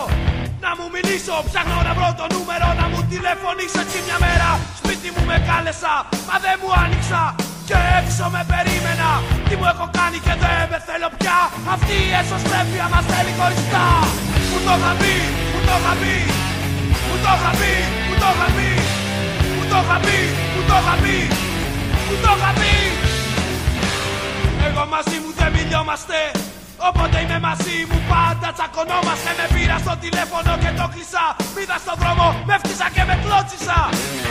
να 0.65 0.71
μου 0.77 0.85
μιλήσω, 0.95 1.35
ψάχνω 1.47 1.77
να 1.87 1.93
βρω 1.97 2.09
το 2.19 2.25
νούμερο 2.35 2.67
να 2.79 2.85
μου 2.91 2.99
τηλεφωνήσω 3.11 3.79
έτσι 3.85 3.97
μια 4.05 4.17
μέρα. 4.25 4.49
Σπίτι 4.79 5.07
μου 5.13 5.23
με 5.29 5.37
κάλεσα, 5.47 5.93
μα 6.27 6.35
δεν 6.45 6.55
μου 6.61 6.69
άνοιξα. 6.83 7.21
Και 7.69 7.77
έξω 7.99 8.25
με 8.35 8.41
περίμενα, 8.51 9.09
τι 9.47 9.53
μου 9.59 9.67
έχω 9.73 9.85
κάνει 9.97 10.17
και 10.25 10.33
δεν 10.43 10.61
με 10.71 10.79
θέλω 10.87 11.09
πια. 11.19 11.39
Αυτή 11.73 11.95
η 12.09 12.11
εσωστρέφεια 12.21 12.85
μας 12.93 13.03
θέλει 13.11 13.33
χωριστά. 13.39 13.85
Μου 14.49 14.59
το 14.65 14.73
είχα 14.77 14.91
πει, 15.01 15.15
μου 15.51 15.59
το 15.67 15.75
είχα 15.79 15.93
πει. 16.01 16.15
Μου 17.07 17.15
το 17.23 17.31
είχα 17.37 17.51
πει, 17.59 17.73
μου 18.07 18.15
το 18.21 18.29
είχα 18.33 18.47
πει. 18.55 18.69
Μου 19.55 19.63
το 19.71 19.79
είχα 19.83 19.97
πει, 20.05 20.17
μου 20.53 20.61
το 20.69 20.77
είχα 20.81 20.95
πει. 21.03 21.17
Μου 22.07 22.15
το 22.23 22.31
είχα 22.37 22.51
πει 22.61 22.75
εγώ 24.81 24.89
μαζί 24.97 25.17
μου 25.23 25.31
δεν 25.39 25.49
μιλιόμαστε. 25.57 26.17
Όποτε 26.87 27.17
είμαι 27.23 27.39
μαζί 27.47 27.77
μου 27.89 27.99
πάντα 28.11 28.49
τσακωνόμαστε. 28.55 29.31
Με 29.39 29.45
πήρα 29.53 29.77
στο 29.85 29.93
τηλέφωνο 30.03 30.51
και 30.63 30.71
το 30.79 30.85
κλείσα. 30.93 31.25
Πήδα 31.55 31.77
στον 31.83 31.95
δρόμο, 32.01 32.27
με 32.47 32.55
φτύσα 32.61 32.87
και 32.95 33.03
με 33.09 33.15
κλώτσισα. 33.23 33.79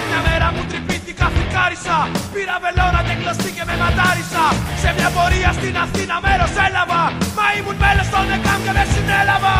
Μια 0.08 0.20
μέρα 0.26 0.48
μου 0.54 0.62
τρυπήθηκα, 0.70 1.26
φρικάρισα 1.34 1.98
Πήρα 2.34 2.56
βελόνα 2.64 3.00
και 3.06 3.14
κλωστή 3.20 3.50
και 3.56 3.64
με 3.68 3.74
ματάρισα. 3.82 4.44
Σε 4.82 4.90
μια 4.96 5.08
πορεία 5.16 5.50
στην 5.58 5.74
Αθήνα 5.84 6.16
μέρος 6.24 6.52
έλαβα. 6.66 7.02
Μα 7.36 7.46
ήμουν 7.58 7.76
μέλος 7.82 8.08
των 8.12 8.24
ΕΚΑΜ 8.36 8.60
και 8.64 8.72
με 8.76 8.84
συνέλαβα. 8.92 9.56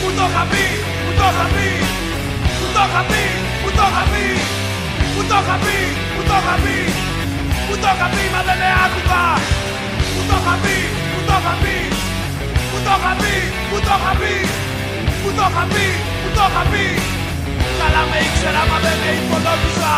Μου 0.00 0.10
το 0.18 0.24
είχα 0.30 0.42
πει, 0.50 0.64
μου 1.04 1.12
το 1.18 1.26
είχα 1.32 1.46
πει. 1.54 1.68
Μου 2.58 2.68
το 2.74 2.82
είχα 2.88 3.02
πει, 3.10 3.22
μου 3.62 3.70
το 3.78 3.84
είχα 3.88 4.02
πει. 4.10 4.24
Μου 5.14 5.22
το 5.30 5.38
είχα 5.42 5.56
πει, 5.64 5.78
μου 6.14 6.22
το 6.28 6.36
είχα 6.40 6.54
πει. 6.64 6.76
Μου 7.66 7.74
το 7.82 7.88
είχα 7.94 8.06
πει 8.14 8.24
μα 8.34 8.40
δεν 8.48 8.56
με 8.60 8.68
άκουγα. 8.84 9.24
Μου 9.93 9.93
το 10.30 10.36
είχα 10.40 10.54
πει, 10.62 10.76
μου 11.12 11.20
το 11.28 11.36
είχα 11.40 11.54
πει 11.62 11.76
Μου 12.70 12.78
το 12.86 12.94
είχα 12.98 13.12
πει, 13.20 13.34
μου 13.70 13.78
το 13.86 13.94
είχα 13.98 14.12
πει 14.20 14.32
Μου 15.22 15.30
το 15.38 15.44
είχα 15.50 15.64
πει, 15.72 15.86
μου 16.22 16.30
το 16.36 16.44
είχα 16.48 16.62
πει. 16.70 16.84
Καλά 17.80 18.02
με 18.10 18.18
ήξερα 18.26 18.62
μα 18.70 18.76
δεν 18.84 18.96
με 19.02 19.10
υπολόγιζα 19.20 19.94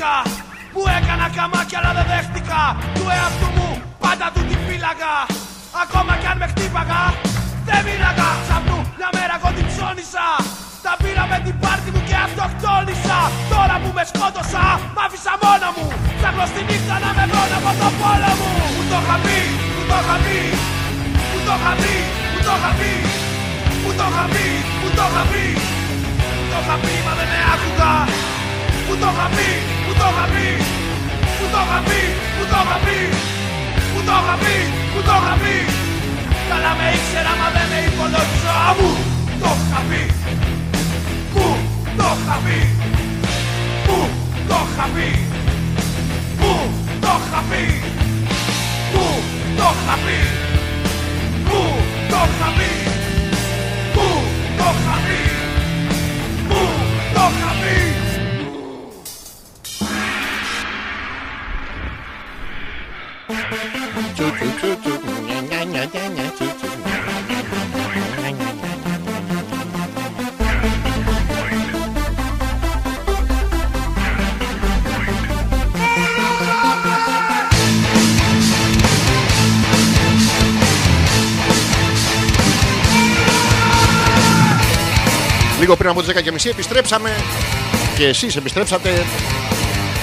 ερωτεύτηκα 0.00 0.14
Που 0.72 0.82
έκανα 0.96 1.26
καμάκια 1.36 1.78
αλλά 1.80 1.92
δεν 1.98 2.06
δέχτηκα. 2.12 2.62
Του 2.96 3.04
εαυτού 3.16 3.48
μου 3.56 3.70
πάντα 4.04 4.26
του 4.34 4.42
την 4.48 4.58
φύλαγα 4.66 5.14
Ακόμα 5.82 6.12
κι 6.20 6.28
αν 6.32 6.36
με 6.40 6.46
χτύπαγα 6.52 7.02
Δεν 7.68 7.80
μίλαγα 7.86 8.30
Ξαπνού 8.44 8.78
μια 8.98 9.10
μέρα 9.16 9.34
εγώ 9.38 9.50
την 9.56 9.66
ψώνισα. 9.70 10.26
Τα 10.86 10.92
πήρα 11.02 11.24
με 11.32 11.38
την 11.46 11.56
πάρτη 11.62 11.90
μου 11.94 12.02
και 12.08 12.16
αυτοκτόνησα. 12.26 13.18
Τώρα 13.52 13.76
που 13.82 13.90
με 13.96 14.04
σκότωσα 14.10 14.64
μ' 14.94 15.00
άφησα 15.04 15.34
μόνο 15.42 15.68
μου. 15.76 15.86
Ψάχνω 16.18 16.44
στη 16.52 16.60
νύχτα 16.68 16.96
να 17.04 17.10
με 17.16 17.24
βρω 17.30 17.42
από 17.58 17.72
το 17.80 17.88
πόλο 18.00 18.32
μου. 18.40 18.50
Μου 18.74 18.82
το 18.90 18.98
είχα 19.02 19.16
πει, 19.24 19.38
μου 19.74 19.82
το 19.90 19.98
είχα 20.02 20.16
πει. 20.24 20.38
Μου 21.30 21.38
το 21.46 21.54
είχα 21.58 21.72
πει, 21.80 21.94
μου 22.32 22.40
το 22.46 22.54
είχα 22.58 22.70
πει. 22.78 22.92
Μου 23.82 23.90
το 23.98 24.06
είχα 24.10 24.24
πει, 24.32 24.46
μου 24.80 24.88
το 24.98 25.04
είχα 25.10 25.22
πει. 25.30 25.44
Μου 26.36 26.44
το 26.52 26.58
είχα 26.62 26.76
πει 26.82 26.94
μα 27.06 27.12
δεν 27.18 27.28
με 27.32 27.38
άκουγα. 27.52 27.92
Μου 28.86 28.94
το 29.02 29.08
είχα 29.12 29.26
πει, 29.36 29.48
μου 29.68 29.79
το 30.00 30.06
είχα 30.12 30.26
πει, 30.32 30.46
που 31.36 31.44
το 31.52 31.60
είχα 31.66 31.78
πει, 31.86 32.00
που 32.36 32.44
το 32.52 32.58
είχα 32.64 32.76
πει, 32.84 32.98
που 33.92 34.00
το 34.08 34.14
είχα 34.20 34.34
πει, 34.42 34.54
που 34.92 35.00
το 35.08 35.14
είχα 35.20 35.34
πει. 35.42 35.56
Καλά 36.50 36.72
με 36.78 36.86
ήξερα 36.96 37.32
μα 37.40 37.48
δεν 37.54 37.66
με 37.70 37.78
υπολόγιζα, 37.88 38.56
μου 38.78 38.90
το 39.42 39.50
είχα 39.60 39.80
πει, 39.88 40.02
που 41.32 41.46
το 41.98 42.08
είχα 42.18 42.36
πει, 42.44 42.58
που 43.86 43.98
το 44.50 44.58
είχα 44.68 44.86
πει, 44.94 45.08
που 46.40 46.52
το 47.02 47.12
είχα 47.20 47.40
πει, 47.50 47.62
που 48.90 49.02
το 49.58 49.66
είχα 49.76 49.96
πει, 50.04 50.14
που 51.48 51.62
το 52.08 52.20
είχα 52.30 52.48
πει, 52.58 52.70
που 53.94 54.06
το 54.58 54.66
είχα 54.74 54.96
πει, 55.06 55.20
που 56.48 56.60
το 57.14 57.24
είχα 57.34 57.52
πει. 57.62 58.09
Λίγο 85.70 85.82
πριν 85.82 85.90
από 85.90 86.02
τις 86.02 86.44
10.30 86.46 86.50
επιστρέψαμε 86.50 87.10
και 87.96 88.06
εσείς 88.06 88.36
επιστρέψατε. 88.36 89.04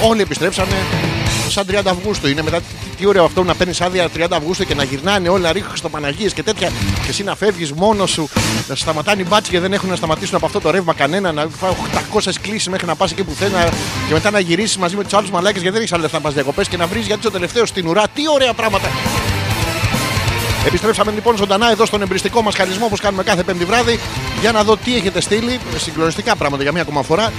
Όλοι 0.02 0.22
επιστρέψανε 0.22 0.76
σαν 1.50 1.66
30 1.72 1.82
Αυγούστου. 1.86 2.28
Είναι 2.28 2.42
μετά 2.42 2.58
τι, 2.58 2.66
τι 2.98 3.06
ωραίο 3.06 3.24
αυτό 3.24 3.44
να 3.44 3.56
παίρνεις 3.56 3.82
άδεια 3.82 4.10
30 4.18 4.26
Αυγούστου 4.30 4.66
και 4.66 4.76
να 4.76 4.84
γυρνάνε 4.84 5.30
όλα 5.30 5.52
ρίχνουν 5.52 5.76
στο 5.76 5.90
Παναγίες 5.90 6.34
και 6.34 6.44
τέτοια. 6.44 6.70
Και 7.04 7.10
εσύ 7.10 7.24
να 7.24 7.36
φεύγεις 7.36 7.72
μόνος 7.72 8.12
σου, 8.12 8.30
να 8.68 8.76
σε 8.76 8.82
σταματάνε 8.82 9.22
οι 9.22 9.26
μπάτσοι 9.30 9.52
και 9.52 9.60
δεν 9.60 9.74
έχουν 9.74 9.90
να 9.90 9.96
σταματήσουν 9.96 10.36
από 10.36 10.46
αυτό 10.46 10.60
το 10.60 10.70
ρεύμα 10.70 10.94
κανένα. 10.94 11.32
Να 11.32 11.48
φάω 11.60 11.74
800 12.14 12.32
κλήσει 12.42 12.70
μέχρι 12.70 12.86
να 12.86 12.96
πας 12.96 13.12
εκεί 13.12 13.24
που 13.24 13.34
θέλει 13.34 13.54
και 14.08 14.14
μετά 14.14 14.32
να 14.32 14.40
γυρίσεις 14.40 14.78
μαζί 14.78 14.96
με 14.96 15.04
τους 15.04 15.14
άλλους 15.14 15.30
μαλάκες 15.30 15.62
γιατί 15.62 15.74
δεν 15.74 15.82
έχεις 15.82 15.94
άλλα 15.94 16.02
λεφτά 16.02 16.18
να 16.18 16.24
πας 16.24 16.34
διακοπές 16.34 16.68
και 16.68 16.78
να 16.78 16.88
βρεις 16.88 17.06
γιατί 17.06 17.20
είσαι 17.20 17.28
ο 17.28 17.32
τελευταίο 17.32 17.66
στην 17.66 17.88
ουρά. 17.88 18.08
Τι 18.14 18.22
ωραία 18.34 18.54
πράγματα. 18.54 18.88
Επιστρέψαμε 20.66 21.12
λοιπόν 21.12 21.38
ζωντανά 21.38 21.72
εδώ 21.72 21.86
στον 21.86 22.02
εμπριστικό 22.02 22.42
μας 22.42 22.56
χαρισμό 22.56 22.86
όπως 22.86 23.00
κάνουμε 23.00 23.24
κάθε 23.24 23.44
πέμπτη 23.44 23.66
βράδυ 23.66 24.00
για 24.40 24.52
να 24.52 24.64
δω 24.64 24.78
τι 24.78 24.96
έχετε 24.96 25.22
στείλει. 25.22 25.60
Συγκλονιστικά 25.78 26.36
πράγματα 26.36 26.64
για 26.64 26.72
μία 26.72 26.82
ακόμα 26.82 27.02
φορά. 27.02 27.32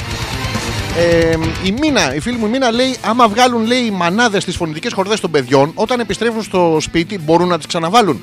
Ε, 0.97 1.37
η 1.65 1.73
Μίνα, 1.73 2.15
η 2.15 2.21
φίλη 2.21 2.37
μου 2.37 2.47
η 2.47 2.49
Μίνα 2.49 2.71
λέει: 2.71 2.97
Άμα 3.01 3.29
βγάλουν 3.29 3.67
λέει, 3.67 3.79
οι 3.79 3.91
μανάδες 3.91 4.45
τις 4.45 4.57
φωνητικές 4.57 4.93
χορδές 4.93 5.21
των 5.21 5.31
παιδιών, 5.31 5.71
όταν 5.75 6.01
επιστρέφουν 6.01 6.43
στο 6.43 6.77
σπίτι 6.81 7.19
μπορούν 7.19 7.49
να 7.49 7.57
τις 7.57 7.67
ξαναβάλουν. 7.67 8.21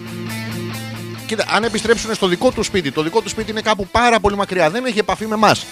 Κοίτα, 1.26 1.46
αν 1.52 1.64
επιστρέψουν 1.64 2.14
στο 2.14 2.28
δικό 2.28 2.52
του 2.52 2.64
σπίτι, 2.64 2.92
το 2.92 3.02
δικό 3.04 3.22
του 3.22 3.30
σπίτι 3.30 3.52
είναι 3.52 3.62
κάπου 3.62 3.88
πάρα 3.88 4.20
πολύ 4.20 4.36
μακριά, 4.36 4.70
δεν 4.70 4.86
έχει 4.86 5.00
επαφή 5.00 5.26
με 5.26 5.34
εμάς. 5.34 5.66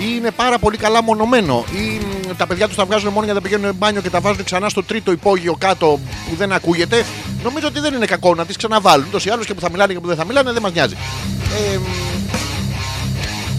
Ή 0.00 0.04
είναι 0.16 0.30
πάρα 0.30 0.58
πολύ 0.58 0.76
καλά 0.76 1.02
μονομένο. 1.02 1.64
Ή 1.72 2.00
μ, 2.04 2.36
τα 2.36 2.46
παιδιά 2.46 2.66
τους 2.66 2.76
τα 2.76 2.84
βγάζουν 2.84 3.12
μόνο 3.12 3.24
για 3.24 3.34
να 3.34 3.40
πηγαίνουν 3.40 3.74
μπάνιο 3.74 4.00
και 4.00 4.10
τα 4.10 4.20
βάζουν 4.20 4.44
ξανά 4.44 4.68
στο 4.68 4.82
τρίτο 4.82 5.12
υπόγειο 5.12 5.56
κάτω 5.58 6.00
που 6.28 6.36
δεν 6.36 6.52
ακούγεται. 6.52 7.04
Νομίζω 7.42 7.66
ότι 7.66 7.80
δεν 7.80 7.94
είναι 7.94 8.06
κακό 8.06 8.34
να 8.34 8.46
τις 8.46 8.56
ξαναβάλουν. 8.56 9.10
Τόσο 9.10 9.28
ή 9.28 9.32
άλλω 9.32 9.44
και 9.44 9.54
που 9.54 9.60
θα 9.60 9.70
μιλάνε 9.70 9.92
και 9.92 10.00
που 10.00 10.06
δεν 10.06 10.16
θα 10.16 10.24
μιλάνε 10.24 10.52
δεν 10.52 10.62
μας 10.62 10.72
νοιάζει. 10.72 10.96
Ε, 11.72 11.76
μ, 11.76 11.82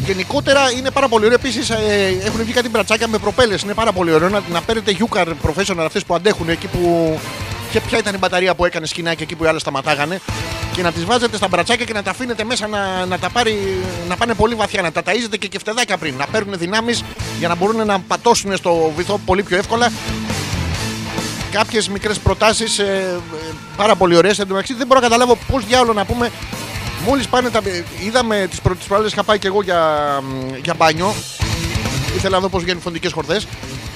γενικότερα 0.06 0.72
είναι 0.72 0.92
πάρα 0.92 1.08
πολύ 1.08 1.26
ωραίο. 1.26 1.38
Επίσης 1.42 1.70
ε, 1.70 2.18
έχουν 2.24 2.44
βγει 2.44 2.52
κάτι 2.52 2.70
μπρατσάκια 2.70 3.08
με 3.08 3.18
προπέλες. 3.18 3.62
Είναι 3.62 3.74
πάρα 3.74 3.92
πολύ 3.92 4.12
ωραίο 4.12 4.30
να, 4.30 4.42
να 4.52 4.62
παίρνετε 4.62 4.98
Yukar 5.00 5.26
professional 5.28 5.84
αυτές 5.86 6.06
που 6.06 6.16
αντέχουν 6.16 6.50
εκεί 6.50 6.68
που. 6.68 7.20
Και 7.72 7.82
ποια 7.82 7.98
ήταν 7.98 8.16
η 8.16 8.18
μπαταρία 8.18 8.56
που 8.56 8.66
έκανε 8.66 8.86
σκηνάκι 8.86 9.24
εκεί 9.24 9.36
που 9.36 9.44
οι 9.44 9.48
άλλες 9.48 9.62
σταματάγανε. 9.62 10.22
Και 10.74 10.82
να 10.82 10.92
τις 10.92 11.06
βάζετε 11.06 11.38
στα 11.38 11.48
μπρατσάκια 11.48 11.86
και 11.86 11.94
να 11.94 12.04
τα 12.04 12.12
αφήνετε 12.12 12.44
μέσα 12.44 12.68
να, 12.68 13.06
να 13.06 13.20
τα 13.20 13.30
πάρει, 13.30 13.84
να 14.08 14.16
πάνε 14.16 14.34
πολύ 14.34 14.56
βαθιά. 14.56 14.82
Να 14.82 14.92
τα 14.92 15.02
ταΐζετε 15.06 15.38
και 15.40 15.48
κεφτεδάκια 15.48 15.98
πριν. 15.98 16.16
Να 16.18 16.26
παίρνουν 16.28 16.58
δυνάμεις 16.58 17.04
για 17.40 17.48
να 17.48 17.56
μπορούν 17.56 17.86
να 17.86 18.00
πατώσουν 18.00 18.58
στο 18.58 18.92
βυθό 18.96 19.20
πολύ 19.26 19.44
πιο 19.44 19.58
εύκολα. 19.58 19.92
Κάποιες 21.52 21.90
μικρές 21.90 22.20
προτάσεις 22.20 22.82
πάρα 23.78 23.96
πολύ 23.96 24.16
ωραίες. 24.16 24.40
Εν 24.40 24.48
τω 24.48 24.54
μεταξύ 24.54 24.74
δεν 24.74 24.88
μπορώ 24.88 25.00
να 25.00 25.06
καταλάβω 25.08 25.38
πώς 25.48 25.66
διάολο 25.66 25.94
να 25.94 26.06
πούμε 26.06 26.32
Μόλις 27.06 27.28
πάνε 27.28 27.50
τα. 27.50 27.62
Είδαμε 28.06 28.48
τις 28.50 28.62
πρώτε 28.62 28.80
προάλλες 28.88 29.12
είχα 29.12 29.24
πάει 29.24 29.40
και 29.40 29.48
εγώ 29.48 29.62
για, 29.62 29.82
για 30.64 30.74
μπάνιο. 30.74 31.14
Ήθελα 32.16 32.36
να 32.36 32.42
δω 32.42 32.50
πώς 32.50 32.64
βγαίνουν 32.64 32.82
φωνητικέ 32.82 33.14
χορδές. 33.14 33.48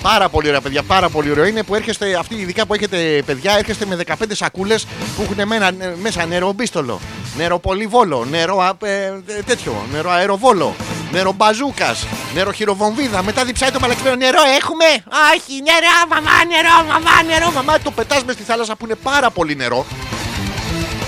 Πάρα 0.02 0.30
πολύ 0.30 0.48
ωραία, 0.48 0.62
παιδιά. 0.62 0.84
Πάρα 0.84 1.10
πολύ 1.10 1.32
ωραίο 1.32 1.46
είναι 1.46 1.64
που 1.64 1.76
έρχεστε, 1.76 2.16
αυτοί 2.16 2.36
ειδικά 2.36 2.66
που 2.66 2.74
έχετε 2.74 3.22
παιδιά, 3.26 3.58
έρχεστε 3.58 3.86
με 3.86 3.96
15 3.96 4.14
σακούλες 4.32 4.86
που 5.16 5.22
έχουν 5.22 5.48
μένα- 5.48 5.72
μέσα 6.02 6.26
νερό 6.26 6.52
μπίστολο, 6.54 7.00
νερό 7.38 7.60
πολυβόλο, 7.60 8.26
νερό 8.30 8.58
α, 8.60 8.88
ε, 8.88 9.12
τέτοιο, 9.46 9.86
νερό 9.92 10.10
αεροβόλο, 10.12 10.76
νερό 11.12 11.32
μπαζούκας, 11.32 12.06
νερό 12.34 12.52
χειροβομβίδα. 12.52 13.24
Μετά 13.24 13.46
διψάει 13.46 13.72
το 13.72 13.80
μαλακισμένο 13.80 14.16
νερό. 14.16 14.40
Έχουμε! 14.60 14.86
Όχι, 15.34 15.54
νερό, 15.62 15.94
μαμά, 16.10 16.32
νερό, 16.48 16.86
μαμά, 16.92 17.24
νερό, 17.28 17.52
μαμά. 17.52 17.80
Το 17.80 17.92
πετάς 17.92 18.24
μες 18.24 18.36
στη 18.36 18.44
θάλασσα 18.44 18.76
που 18.76 18.86
είναι 18.86 18.96
πάρα 18.96 19.30
πολύ 19.30 19.56
νερό. 19.56 19.86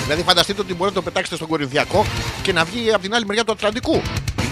Δηλαδή, 0.03 0.23
φανταστείτε 0.23 0.61
ότι 0.61 0.73
μπορείτε 0.73 0.97
να 0.97 1.03
το 1.03 1.09
πετάξετε 1.11 1.35
στον 1.35 1.47
Κορινθιακό 1.47 2.05
και 2.41 2.53
να 2.53 2.63
βγει 2.63 2.93
από 2.93 3.01
την 3.01 3.13
άλλη 3.15 3.25
μεριά 3.25 3.43
του 3.43 3.51
Ατλαντικού. 3.51 4.01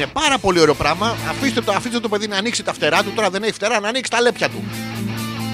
Είναι 0.01 0.09
πάρα 0.13 0.37
πολύ 0.37 0.59
ωραίο 0.59 0.73
πράγμα. 0.73 1.15
Αφήστε 1.29 1.61
το, 1.61 1.71
αφήστε 1.71 1.99
το 1.99 2.09
παιδί 2.09 2.27
να 2.27 2.37
ανοίξει 2.37 2.63
τα 2.63 2.73
φτερά 2.73 3.03
του. 3.03 3.11
Τώρα 3.15 3.29
δεν 3.29 3.43
έχει 3.43 3.53
φτερά, 3.53 3.79
να 3.79 3.87
ανοίξει 3.87 4.11
τα 4.11 4.21
λέπια 4.21 4.49
του. 4.49 4.63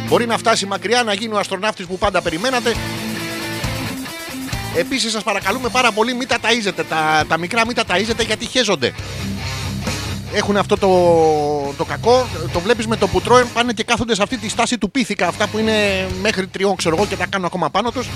Μπορεί 0.08 0.26
να 0.26 0.38
φτάσει 0.38 0.66
μακριά, 0.66 1.04
να 1.04 1.14
γίνει 1.14 1.34
ο 1.34 1.40
αστροναύτης 1.40 1.86
που 1.86 1.98
πάντα 1.98 2.22
περιμένατε. 2.22 2.76
Επίσης 4.76 5.12
σας 5.12 5.24
παρακαλούμε 5.24 5.70
πάρα 5.70 5.92
πολύ 5.92 6.14
μην 6.14 6.28
τα 6.28 6.38
ταΐζετε. 6.42 6.84
Τα, 6.90 7.24
τα 7.28 7.38
μικρά 7.38 7.66
μην 7.66 7.76
τα 7.76 7.84
ταΐζετε 7.88 8.26
γιατί 8.26 8.46
χέζονται. 8.46 8.94
Έχουν 10.34 10.58
αυτό 10.58 10.78
το, 10.78 11.74
το 11.78 11.86
κακό. 11.86 12.28
Το 12.54 12.60
βλέπεις 12.60 12.88
με 12.88 12.96
το 12.96 13.08
που 13.08 13.22
τρώει, 13.22 13.44
πάνε 13.54 13.74
και 13.74 13.84
κάθονται 13.84 14.16
σε 14.16 14.24
αυτή 14.24 14.38
τη 14.38 14.50
στάση 14.50 14.78
του 14.78 14.92
πίθηκα. 14.92 15.28
Αυτά 15.28 15.48
που 15.48 15.58
είναι 15.58 16.08
μέχρι 16.22 16.48
τριών, 16.48 16.76
ξέρω 16.76 16.96
εγώ, 16.96 17.06
και 17.06 17.16
τα 17.16 17.26
κάνουν 17.26 17.46
ακόμα 17.46 17.70
πάνω 17.70 17.92
τους. 17.92 18.08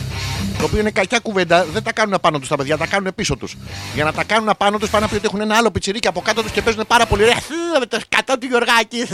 Το 0.60 0.66
οποίο 0.66 0.80
είναι 0.80 0.92
κακιά 0.92 1.20
κουβέντα. 1.20 1.66
Δεν 1.74 1.84
τα 1.84 1.94
κάνουν 1.94 2.14
απάνω 2.14 2.40
τους 2.40 2.48
τα 2.48 2.56
παιδιά, 2.56 2.78
τα 2.78 2.86
κάνουν 2.86 3.12
πίσω 3.16 3.36
τους. 3.36 3.58
Για 3.94 4.04
να 4.04 4.14
τα 4.14 4.24
κάνουν 4.24 4.50
απάνω 4.50 4.78
τους 4.78 4.90
πάνε 4.90 5.06
να 5.06 5.12
πει 5.12 5.16
ότι 5.18 5.26
έχουν 5.26 5.42
ένα 5.42 5.56
άλλο 5.56 5.72
πιτσιρίκι 5.72 6.08
από 6.08 6.22
κάτω 6.22 6.42
τους 6.42 6.52
και 6.52 6.62
παίζουν 6.62 6.84
πάρα 6.88 7.06
πολύ 7.06 7.24
ωραία. 7.24 7.38
Με 7.80 7.86
το 7.86 8.00
σκατό 8.00 8.38
του 8.38 8.46
Γιωργάκη. 8.46 9.08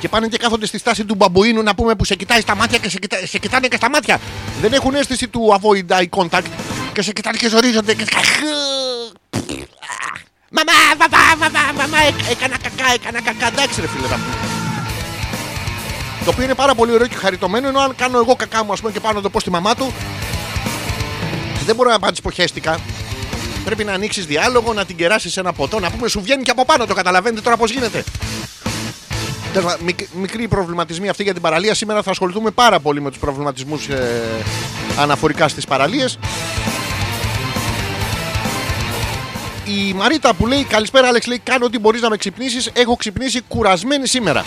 Και 0.00 0.08
πάνε 0.08 0.26
και 0.26 0.36
κάθονται 0.36 0.66
στη 0.66 0.78
στάση 0.78 1.04
του 1.04 1.14
μπαμπουίνου 1.14 1.62
να 1.62 1.74
πούμε 1.74 1.94
που 1.94 2.04
σε 2.04 2.14
κοιτάει 2.14 2.40
στα 2.40 2.54
μάτια 2.54 2.78
και 2.78 2.88
σε, 2.88 2.98
κοιτά, 2.98 3.16
σε 3.26 3.38
κοιτάνε 3.38 3.68
και 3.68 3.76
στα 3.76 3.90
μάτια. 3.90 4.20
Δεν 4.60 4.72
έχουν 4.72 4.94
αίσθηση 4.94 5.28
του 5.28 5.58
avoid 5.60 5.98
eye 5.98 6.08
contact 6.10 6.50
και 6.92 7.02
σε 7.02 7.12
κοιτάνε 7.12 7.36
και 7.36 7.48
ζορίζονται. 7.48 7.94
Και... 7.94 8.04
Μαμά, 10.52 10.72
μαμά, 10.98 11.18
μαμά, 11.38 11.72
μαμά, 11.76 11.98
έ- 12.06 12.30
έκανα 12.30 12.56
κακά, 12.62 12.92
έκανα 12.94 13.20
κακά. 13.22 13.46
Εντάξει, 13.46 13.80
ρε 13.80 13.86
φίλε, 13.86 14.08
να 14.08 14.14
πούμε. 14.14 14.34
Το 16.24 16.30
οποίο 16.30 16.44
είναι 16.44 16.54
πάρα 16.54 16.74
πολύ 16.74 16.92
ωραίο 16.92 17.06
και 17.06 17.14
χαριτωμένο. 17.16 17.68
Ενώ 17.68 17.80
αν 17.80 17.94
κάνω 17.96 18.18
εγώ 18.18 18.34
κακά 18.36 18.64
μου, 18.64 18.72
ας 18.72 18.80
πούμε, 18.80 18.92
και 18.92 19.00
πάω 19.00 19.12
να 19.12 19.20
το 19.20 19.30
πω 19.30 19.40
στη 19.40 19.50
μαμά 19.50 19.74
του, 19.74 19.92
δεν 21.64 21.74
μπορώ 21.74 21.90
να 21.90 21.98
πάω 21.98 22.10
ποχέστηκα. 22.22 22.78
Πρέπει 23.64 23.84
να 23.84 23.92
ανοίξεις 23.92 24.26
διάλογο, 24.26 24.72
να 24.72 24.84
την 24.84 24.96
κεράσεις 24.96 25.36
ένα 25.36 25.52
ποτό, 25.52 25.80
να 25.80 25.90
πούμε 25.90 26.08
σου 26.08 26.20
βγαίνει 26.22 26.42
και 26.42 26.50
από 26.50 26.64
πάνω. 26.64 26.86
Το 26.86 26.94
καταλαβαίνετε 26.94 27.40
τώρα 27.40 27.56
πώς 27.56 27.70
γίνεται. 27.70 28.04
Τέλος 29.52 29.70
πάντων, 29.70 29.84
μικ- 29.84 30.08
μικροί 30.14 30.48
προβληματισμοί 30.48 31.08
αυτοί 31.08 31.22
για 31.22 31.32
την 31.32 31.42
παραλία. 31.42 31.74
Σήμερα 31.74 32.02
θα 32.02 32.10
ασχοληθούμε 32.10 32.50
πάρα 32.50 32.80
πολύ 32.80 33.00
με 33.00 33.10
τους 33.10 33.18
προβληματισμούς 33.18 33.88
ε, 33.88 34.22
αναφορικά 34.98 35.48
στις 35.48 35.64
παραλίες. 35.64 36.18
Η 39.70 39.92
Μαρίτα 39.92 40.34
που 40.34 40.46
λέει 40.46 40.64
Καλησπέρα, 40.64 41.08
Άλεξ, 41.08 41.26
λέει: 41.26 41.38
Κάνω 41.38 41.64
ό,τι 41.64 41.78
μπορείς 41.78 42.00
να 42.00 42.08
με 42.08 42.16
ξυπνήσεις. 42.16 42.70
Έχω 42.72 42.96
ξυπνήσει 42.96 43.40
κουρασμένη 43.40 44.06
σήμερα. 44.06 44.44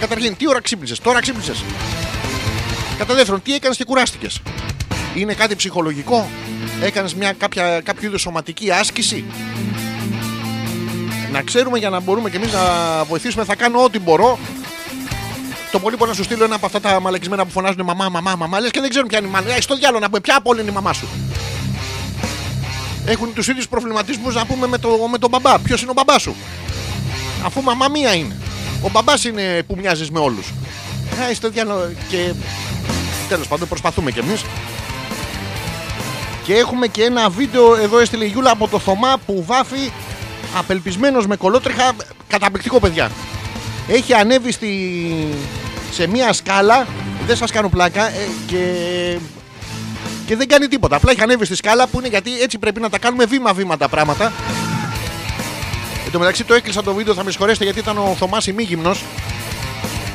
Καταρχήν, 0.00 0.36
τι 0.36 0.48
ώρα 0.48 0.60
ξύπνησες, 0.60 0.98
τώρα 0.98 1.20
ξύπνησες. 1.20 1.64
Κατά 2.98 3.14
δεύτερον, 3.14 3.42
τι 3.42 3.54
έκανες 3.54 3.76
και 3.76 3.84
κουράστηκες; 3.84 4.42
Είναι 5.14 5.34
κάτι 5.34 5.56
ψυχολογικό; 5.56 6.28
Έκανες 6.82 7.14
μια 7.14 7.32
κάποια, 7.32 7.80
κάποιο 7.80 8.08
είδους 8.08 8.20
σωματική 8.20 8.70
άσκηση; 8.70 9.24
Να 11.32 11.42
ξέρουμε 11.42 11.78
για 11.78 11.90
να 11.90 12.00
μπορούμε 12.00 12.30
και 12.30 12.36
εμείς 12.36 12.52
να 12.52 12.60
βοηθήσουμε. 13.04 13.44
Θα 13.44 13.54
κάνω 13.54 13.82
ό,τι 13.82 13.98
μπορώ. 13.98 14.38
Το 15.72 15.78
πολύ 15.78 15.96
μπορεί 15.96 16.10
να 16.10 16.16
σου 16.16 16.24
στείλω 16.24 16.44
ένα 16.44 16.54
από 16.54 16.66
αυτά 16.66 16.80
τα 16.80 17.00
μαλακισμένα 17.00 17.44
που 17.44 17.50
φωνάζουν 17.50 17.84
μαμά, 17.84 18.08
μαμά, 18.08 18.34
μαμά. 18.36 18.60
Λες 18.60 18.70
και 18.70 18.80
δεν 18.80 18.88
ξέρουν 18.90 19.08
ποια 19.08 19.18
είναι 19.18 19.26
η 19.26 19.30
μαμά. 19.30 19.54
Ε, 19.54 19.60
στο 19.60 19.76
διάλογο 19.76 20.00
να 20.00 20.06
πούμε, 20.06 20.20
ποια 20.20 20.36
από 20.36 20.50
όλα 20.50 20.60
είναι 20.60 20.70
η 20.70 20.74
μαμά 20.74 20.92
σου. 20.92 21.08
Έχουν 23.10 23.34
τους 23.34 23.48
ίδιους 23.48 23.68
προβληματισμούς 23.68 24.34
να 24.34 24.46
πούμε 24.46 24.66
με, 24.66 24.78
το, 24.78 24.88
με 25.10 25.18
τον 25.18 25.30
μπαμπά. 25.30 25.58
Ποιος 25.58 25.82
είναι 25.82 25.90
ο 25.90 25.94
μπαμπάς 25.94 26.22
σου; 26.22 26.34
Αφού 27.44 27.62
μαμά 27.62 27.88
μία 27.88 28.14
είναι. 28.14 28.36
Ο 28.82 28.88
μπαμπάς 28.90 29.24
είναι 29.24 29.62
που 29.62 29.76
μοιάζεις 29.76 30.10
με 30.10 30.18
όλους. 30.18 30.52
Ε, 31.30 31.34
στο 31.34 31.50
διάλογο. 31.50 31.90
Και 32.08 32.32
τέλος 33.28 33.48
πάντων 33.48 33.68
προσπαθούμε 33.68 34.10
κι 34.10 34.18
εμείς. 34.18 34.44
Και 36.44 36.54
έχουμε 36.54 36.86
και 36.86 37.02
ένα 37.02 37.28
βίντεο 37.28 37.76
εδώ 37.76 37.98
έστειλε 37.98 38.24
η 38.24 38.28
Γιούλα 38.28 38.50
από 38.50 38.68
το 38.68 38.78
Θωμά 38.78 39.16
που 39.26 39.44
βάφει 39.46 39.92
απελπισμένος 40.56 41.26
με 41.26 41.36
κολότριχα. 41.36 41.92
Καταπληκτικό 42.28 42.80
παιδιά. 42.80 43.10
Έχει 43.88 44.14
ανέβει 44.14 44.52
στη... 44.52 44.68
σε 45.92 46.06
μία 46.06 46.32
σκάλα. 46.32 46.86
Δεν 47.26 47.36
σας 47.36 47.50
κάνω 47.50 47.68
πλάκα. 47.68 48.06
ε, 48.06 48.28
και... 48.46 48.58
Και 50.30 50.36
δεν 50.36 50.48
κάνει 50.48 50.68
τίποτα. 50.68 50.96
Απλά 50.96 51.10
έχει 51.10 51.22
ανέβει 51.22 51.44
στη 51.44 51.54
σκάλα 51.54 51.86
που 51.86 51.98
είναι 51.98 52.08
γιατί 52.08 52.40
έτσι 52.40 52.58
πρέπει 52.58 52.80
να 52.80 52.90
τα 52.90 52.98
κάνουμε 52.98 53.24
βήμα-βήμα 53.24 53.76
τα 53.76 53.88
πράγματα. 53.88 54.32
Εν 56.04 56.12
τω 56.12 56.18
μεταξύ 56.18 56.44
το 56.44 56.54
έκλεισα 56.54 56.82
το 56.82 56.94
βίντεο, 56.94 57.14
θα 57.14 57.24
με 57.24 57.30
συγχωρέσετε 57.30 57.64
γιατί 57.64 57.78
ήταν 57.78 57.98
ο 57.98 58.14
Θωμάς 58.18 58.46
ημίγυμνος. 58.46 59.04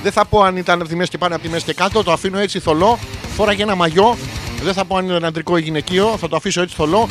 Δεν 0.04 0.12
θα 0.12 0.26
πω 0.26 0.42
αν 0.42 0.58
ήταν 0.58 0.80
από 0.80 0.90
τη 0.90 0.96
μέση 0.96 1.10
και 1.10 1.18
πάνω 1.18 1.36
από 1.36 1.44
τη 1.44 1.50
μέση 1.50 1.66
και 1.66 1.74
κάτω. 1.74 2.04
Το 2.04 2.12
αφήνω 2.12 2.40
έτσι 2.40 2.60
θολό. 2.60 3.00
Φόραγε 3.36 3.64
ένα 3.64 3.76
μαγιό. 3.76 4.18
Δεν 4.64 4.74
θα 4.74 4.86
πω 4.86 4.98
αν 4.98 5.10
είναι 5.10 5.28
αντρικό 5.28 5.58
ή 5.58 5.62
γυναικείο. 5.62 6.18
Θα 6.20 6.28
το 6.28 6.36
αφήσω 6.36 6.62
έτσι 6.62 6.76
θολό. 6.76 7.10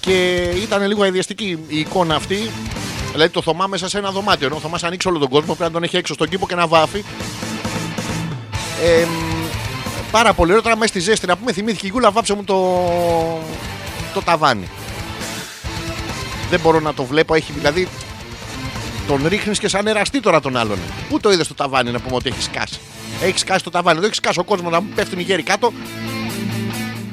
Και 0.00 0.32
ήταν 0.62 0.86
λίγο 0.86 1.02
αειδιαστική 1.02 1.58
η 1.68 1.78
εικόνα 1.78 2.14
αυτή. 2.14 2.50
Δηλαδή 3.12 3.30
το 3.30 3.42
Θωμά 3.42 3.66
μέσα 3.66 3.88
σε 3.88 3.98
ένα 3.98 4.10
δωμάτιο. 4.10 4.46
Ενώ 4.46 4.56
ο 4.56 4.60
Θωμάς 4.60 4.84
ανοίξει 4.84 5.08
όλο 5.08 5.18
τον 5.18 5.28
κόσμο. 5.28 5.54
Πρέπει 5.54 5.62
να 5.62 5.70
τον 5.70 5.82
έχει 5.82 5.96
έξω 5.96 6.14
στον 6.14 6.28
κήπο 6.28 6.46
και 6.46 6.54
να 6.54 6.66
βάφει. 6.66 7.04
Ε, 8.84 9.06
πάρα 10.14 10.32
πολύ 10.32 10.50
ωραίο. 10.50 10.62
Τώρα 10.62 10.76
μέσα 10.76 10.88
στη 10.88 11.00
ζέστη 11.00 11.26
να 11.26 11.36
πούμε 11.36 11.52
θυμήθηκε 11.52 11.86
η 11.86 11.90
Γούλα 11.90 12.10
βάψε 12.10 12.34
μου 12.34 12.44
το, 12.44 12.58
το 14.14 14.22
ταβάνι. 14.22 14.68
Δεν 16.50 16.60
μπορώ 16.60 16.80
να 16.80 16.94
το 16.94 17.04
βλέπω. 17.04 17.34
Έχει 17.34 17.52
δηλαδή 17.52 17.88
τον 19.06 19.26
ρίχνεις 19.26 19.58
και 19.58 19.68
σαν 19.68 19.86
εραστή 19.86 20.20
τώρα 20.20 20.40
τον 20.40 20.56
άλλον. 20.56 20.78
Πού 21.08 21.20
το 21.20 21.32
είδες 21.32 21.48
το 21.48 21.54
ταβάνι 21.54 21.90
να 21.90 22.00
πούμε 22.00 22.16
ότι 22.16 22.28
έχεις 22.28 22.44
σκάσει. 22.44 22.78
Έχεις 23.22 23.40
σκάσει 23.40 23.64
το 23.64 23.70
ταβάνι. 23.70 23.96
Εδώ 23.96 24.06
έχει 24.06 24.14
σκάσει 24.14 24.38
ο 24.38 24.44
κόσμος 24.44 24.72
να 24.72 24.80
μου 24.80 24.88
πέφτουν 24.94 25.18
οι 25.18 25.22
γέροι 25.22 25.42
κάτω. 25.42 25.72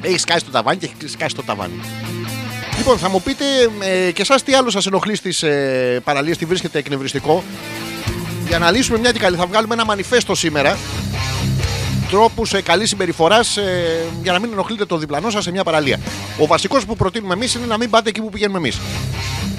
Έχεις 0.02 0.20
σκάσει 0.20 0.44
το 0.44 0.50
ταβάνι 0.50 0.78
και 0.78 0.90
έχεις 1.00 1.12
σκάσει 1.12 1.34
το 1.34 1.42
ταβάνι. 1.42 1.80
Λοιπόν, 2.76 2.98
θα 2.98 3.08
μου 3.08 3.22
πείτε 3.22 3.44
ε, 3.80 4.10
και 4.10 4.22
εσάς 4.22 4.42
τι 4.42 4.54
άλλο 4.54 4.70
σας 4.70 4.86
ενοχλεί 4.86 5.16
στις 5.16 5.42
ε, 5.42 6.00
παραλίες, 6.04 6.36
τι 6.38 6.44
βρίσκεται 6.44 6.78
εκνευριστικό. 6.78 7.44
Για 8.46 8.58
να 8.58 8.70
λύσουμε 8.70 8.98
μια 8.98 9.12
και 9.12 9.18
καλή, 9.18 9.36
θα 9.36 9.46
βγάλουμε 9.46 9.74
ένα 9.74 9.84
μανιφέστο 9.84 10.34
σήμερα. 10.34 10.78
Τρόπου 12.12 12.42
ε, 12.52 12.60
καλή 12.60 12.86
συμπεριφορά 12.86 13.36
ε, 13.38 13.42
για 14.22 14.32
να 14.32 14.38
μην 14.38 14.52
ενοχλείτε 14.52 14.84
το 14.84 14.96
διπλανό 14.96 15.30
σας 15.30 15.42
σε 15.44 15.50
μια 15.50 15.64
παραλία. 15.64 15.98
Ο 16.38 16.46
βασικός 16.46 16.84
που 16.84 16.96
προτείνουμε 16.96 17.34
εμείς 17.34 17.54
είναι 17.54 17.66
να 17.66 17.76
μην 17.76 17.90
πάτε 17.90 18.08
εκεί 18.08 18.20
που 18.20 18.28
πηγαίνουμε 18.30 18.58
εμείς. 18.58 18.80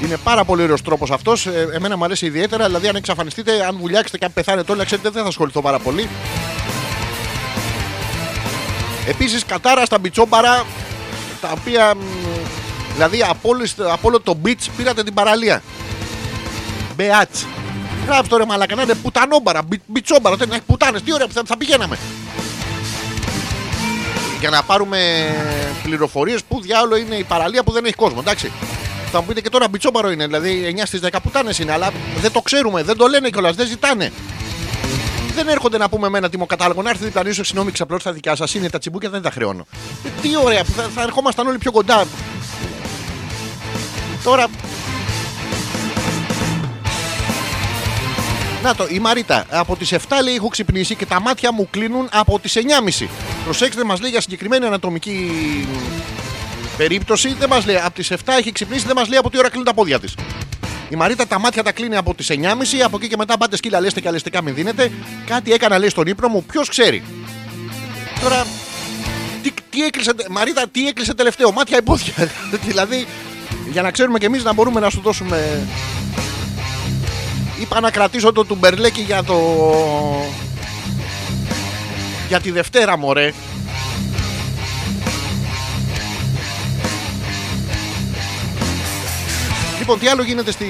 Είναι 0.03 0.17
πάρα 0.23 0.43
πολύ 0.43 0.63
ωραίος 0.63 0.81
τρόπος 0.81 1.11
αυτός. 1.11 1.45
Ε, 1.45 1.69
εμένα 1.73 1.97
μου 1.97 2.03
αρέσει 2.03 2.25
ιδιαίτερα. 2.25 2.65
Δηλαδή, 2.65 2.87
αν 2.87 2.95
εξαφανιστείτε, 2.95 3.65
αν 3.65 3.77
βουλιάξετε 3.79 4.17
και 4.17 4.25
αν 4.25 4.33
πεθάνετε 4.33 4.71
όλοι, 4.71 4.79
να 4.79 4.85
ξέρετε 4.85 5.09
δεν 5.09 5.21
θα 5.21 5.27
ασχοληθώ 5.27 5.61
πάρα 5.61 5.79
πολύ. 5.79 6.09
Επίσης, 9.07 9.45
κατάρα 9.45 9.85
στα 9.85 9.99
μπιτσόμπαρα 9.99 10.63
τα 11.41 11.51
οποία. 11.59 11.93
μ, 11.95 11.99
Δηλαδή, 12.93 13.21
από, 13.29 13.49
όλες- 13.49 13.75
από 13.79 14.07
όλο 14.07 14.19
το 14.19 14.37
beach 14.45 14.67
πήρατε 14.77 15.03
την 15.03 15.13
παραλία. 15.13 15.61
Beat. 16.95 17.29
Γράψτε 18.05 18.27
το 18.27 18.37
ρε 18.37 18.45
μαλακα, 18.45 18.75
να 18.75 18.81
είναι 18.81 18.93
πουτανόμπαρα, 18.95 19.61
μπι, 19.67 19.81
μπιτσόμπαρα, 19.85 20.35
δεν 20.35 20.51
έχει 20.51 20.61
πουτάνες. 20.61 21.01
Τι 21.01 21.13
ωραία 21.13 21.27
που 21.27 21.33
θα, 21.33 21.41
θα 21.45 21.57
πηγαίναμε. 21.57 21.97
Για 24.43 24.51
να 24.51 24.63
πάρουμε 24.63 24.99
πληροφορίες 25.83 26.43
που 26.43 26.61
διάολο 26.61 26.95
είναι 26.95 27.15
η 27.15 27.23
παραλία 27.23 27.63
που 27.63 27.71
δεν 27.71 27.85
έχει 27.85 27.93
κόσμο, 27.95 28.17
εντάξει. 28.21 28.51
Θα 29.11 29.19
μου 29.19 29.25
πείτε 29.27 29.41
και 29.41 29.49
τώρα 29.49 29.67
μπιτσόμπαρο 29.67 30.11
είναι, 30.11 30.25
δηλαδή 30.25 30.75
9 30.77 30.81
στις 30.85 30.99
10 31.03 31.09
πουτάνες 31.23 31.59
είναι, 31.59 31.71
αλλά 31.71 31.91
δεν 32.21 32.31
το 32.31 32.41
ξέρουμε, 32.41 32.83
δεν 32.83 32.97
το 32.97 33.07
λένε 33.07 33.29
κιόλας, 33.29 33.55
δεν 33.55 33.67
ζητάνε. 33.67 34.11
Δεν 35.35 35.47
έρχονται 35.47 35.77
να 35.77 35.89
πούμε 35.89 36.09
με 36.09 36.17
ένα 36.17 36.29
τιμοκατάλογο. 36.29 36.81
Να 36.81 36.89
έρθει 36.89 37.03
διπλανή 37.03 37.31
σου, 37.31 37.43
συγγνώμη, 37.43 37.71
ξαπλώ 37.71 37.99
στα 37.99 38.11
δικιά 38.11 38.35
σας. 38.35 38.53
Είναι 38.53 38.69
τα 38.69 38.79
τσιμπούκια, 38.79 39.09
δεν 39.09 39.21
τα 39.21 39.31
χρεώνω. 39.31 39.65
Ε, 40.05 40.09
τι 40.21 40.29
ωραία, 40.43 40.63
που 40.63 40.71
θα, 40.71 40.89
θα 40.95 41.01
ερχόμασταν 41.01 41.47
όλοι 41.47 41.57
πιο 41.57 41.71
κοντά. 41.71 42.05
Τώρα. 44.23 44.45
Να 48.63 48.75
το, 48.75 48.87
η 48.89 48.99
Μαρίτα. 48.99 49.45
Από 49.49 49.75
τις 49.75 49.93
7 49.93 49.97
λέει 50.23 50.35
έχω 50.35 50.47
ξυπνήσει 50.47 50.95
και 50.95 51.05
τα 51.05 51.21
μάτια 51.21 51.51
μου 51.51 51.67
κλείνουν 51.69 52.09
από 52.11 52.39
τις 52.39 52.57
9.30. 52.99 53.07
Προσέξτε, 53.43 53.83
μας 53.83 54.01
λέει 54.01 54.09
για 54.09 54.21
συγκεκριμένη 54.21 54.65
ανατομική 54.65 55.31
περίπτωση. 56.77 57.33
Δεν 57.39 57.49
μας 57.49 57.65
λέει 57.65 57.75
από 57.75 57.93
τις 57.93 58.11
7 58.11 58.15
έχει 58.37 58.51
ξυπνήσει, 58.51 58.85
δεν 58.85 58.95
μας 58.95 59.07
λέει 59.07 59.17
από 59.17 59.29
τι 59.29 59.37
ώρα 59.37 59.47
κλείνουν 59.47 59.65
τα 59.65 59.73
πόδια 59.73 59.99
της. 59.99 60.15
Η 60.89 60.95
Μαρίτα 60.95 61.27
τα 61.27 61.39
μάτια 61.39 61.63
τα 61.63 61.71
κλείνει 61.71 61.95
από 61.95 62.13
τις 62.13 62.29
9.30, 62.29 62.35
από 62.83 62.97
εκεί 62.97 63.07
και 63.07 63.17
μετά 63.17 63.37
πάτε 63.37 63.55
σκύλα, 63.55 63.79
λέστε 63.79 63.99
και 63.99 64.07
αλεστικά 64.07 64.41
μην 64.41 64.55
δίνετε. 64.55 64.91
Κάτι 65.25 65.53
έκανα 65.53 65.77
λέει 65.77 65.89
στον 65.89 66.07
ύπνο 66.07 66.27
μου, 66.27 66.43
ποιος 66.43 66.69
ξέρει. 66.69 67.03
Τώρα, 68.21 68.45
τι, 69.43 69.51
τι 69.69 69.83
έκλεισε, 69.83 70.11
Μαρίτα, 70.29 70.67
τι 70.71 70.87
έκλεισε 70.87 71.13
τελευταίο, 71.13 71.51
μάτια 71.51 71.77
ή 71.77 71.81
πόδια. 71.81 72.13
δηλαδή, 72.67 73.07
για 73.71 73.81
να 73.81 73.91
ξέρουμε 73.91 74.19
και 74.19 74.25
εμείς 74.25 74.43
να 74.43 74.53
μπορούμε 74.53 74.79
να 74.79 74.89
σου 74.89 75.01
δώσουμε. 75.01 75.67
Είπα 77.63 77.79
να 77.79 77.91
κρατήσω 77.91 78.31
το 78.31 78.45
τουμπερλέκι 78.45 79.01
για 79.01 79.23
το. 79.23 79.39
Για 82.27 82.39
τη 82.39 82.51
Δευτέρα, 82.51 82.97
μωρέ. 82.97 83.33
Λοιπόν, 89.79 89.99
τι 89.99 90.07
άλλο 90.07 90.23
γίνεται 90.23 90.51
στη, 90.51 90.65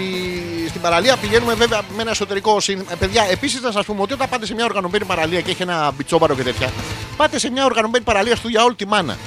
στην 0.69 0.81
παραλία. 0.81 1.17
Πηγαίνουμε 1.17 1.53
βέβαια 1.53 1.81
με 1.95 2.01
ένα 2.01 2.11
εσωτερικό 2.11 2.59
συν. 2.59 2.79
Ε, 2.79 2.95
παιδιά, 2.95 3.23
επίσης 3.31 3.61
να 3.61 3.71
σας 3.71 3.85
πούμε 3.85 4.01
ότι 4.01 4.13
όταν 4.13 4.29
πάτε 4.29 4.45
σε 4.45 4.53
μια 4.53 4.65
οργανωμένη 4.65 5.05
παραλία 5.05 5.41
και 5.41 5.51
έχει 5.51 5.61
ένα 5.61 5.91
μπιτσόμπαρο 5.91 6.35
και 6.35 6.43
τέτοια, 6.43 6.71
πάτε 7.17 7.39
σε 7.39 7.51
μια 7.51 7.65
οργανωμένη 7.65 8.03
παραλία 8.03 8.35
στο 8.35 8.47
για 8.47 8.63
όλη 8.63 8.75
τη 8.75 8.87
μάνα. 8.87 9.17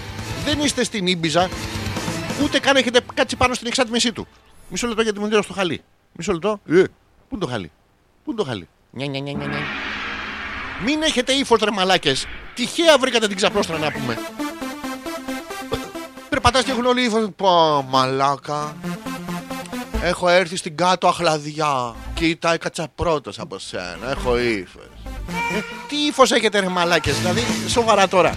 Δεν 0.45 0.61
είστε 0.61 0.85
στην 0.85 1.07
Ήμπιζα, 1.07 1.49
ούτε 2.43 2.59
καν 2.59 2.77
έχετε 2.77 3.01
κάτσει 3.15 3.37
πάνω 3.37 3.55
στην 3.55 3.67
εξάτμισή 3.67 4.13
του. 4.13 4.27
Μισό 4.69 4.87
λεπτό 4.87 5.03
γιατί 5.03 5.19
μου 5.19 5.27
δίνω 5.27 5.43
στο 5.43 5.53
χαλί. 5.53 5.83
Μισό 6.13 6.33
λεπτό. 6.33 6.61
Ε, 6.69 6.83
πού 7.29 7.35
είναι 7.35 7.45
το 7.45 7.51
χαλί; 7.51 7.71
Πού 8.25 8.31
είναι 8.31 8.41
το 8.41 8.45
χαλί; 8.45 8.69
Νια, 8.91 9.07
νια, 9.07 9.21
νια, 9.21 9.33
νια, 9.33 9.47
νια. 9.47 9.59
Μην 10.85 11.03
έχετε 11.03 11.33
ύφος 11.33 11.61
ρε 11.61 11.71
μαλάκες. 11.71 12.27
Τυχαία 12.55 12.99
βρήκατε 12.99 13.27
την 13.27 13.37
ξαπλώστρα 13.37 13.79
να 13.79 13.93
πούμε. 13.93 14.19
Περπατάς 16.29 16.65
και 16.65 16.71
έχουν 16.71 16.87
όλοι 16.87 17.03
ύφος. 17.03 17.29
Πω, 17.37 17.83
μαλάκα. 17.89 18.77
Έχω 20.03 20.29
έρθει 20.29 20.57
στην 20.57 20.77
κάτω 20.77 21.09
αχλαδιά. 21.09 21.95
Κοίτα, 22.15 22.53
έκατσα 22.53 22.89
πρώτος 22.95 23.39
από 23.39 23.59
σένα. 23.59 24.11
Έχω 24.11 24.39
ύφος. 24.39 24.83
Ε, 25.57 25.61
τι 25.89 25.97
ύφος 25.97 26.33
έχετε, 26.33 26.59
ρε 26.59 26.69
μαλάκες, 26.69 27.19
δηλαδή 27.19 27.43
σοβαρά 27.69 28.09
τώρα. 28.09 28.35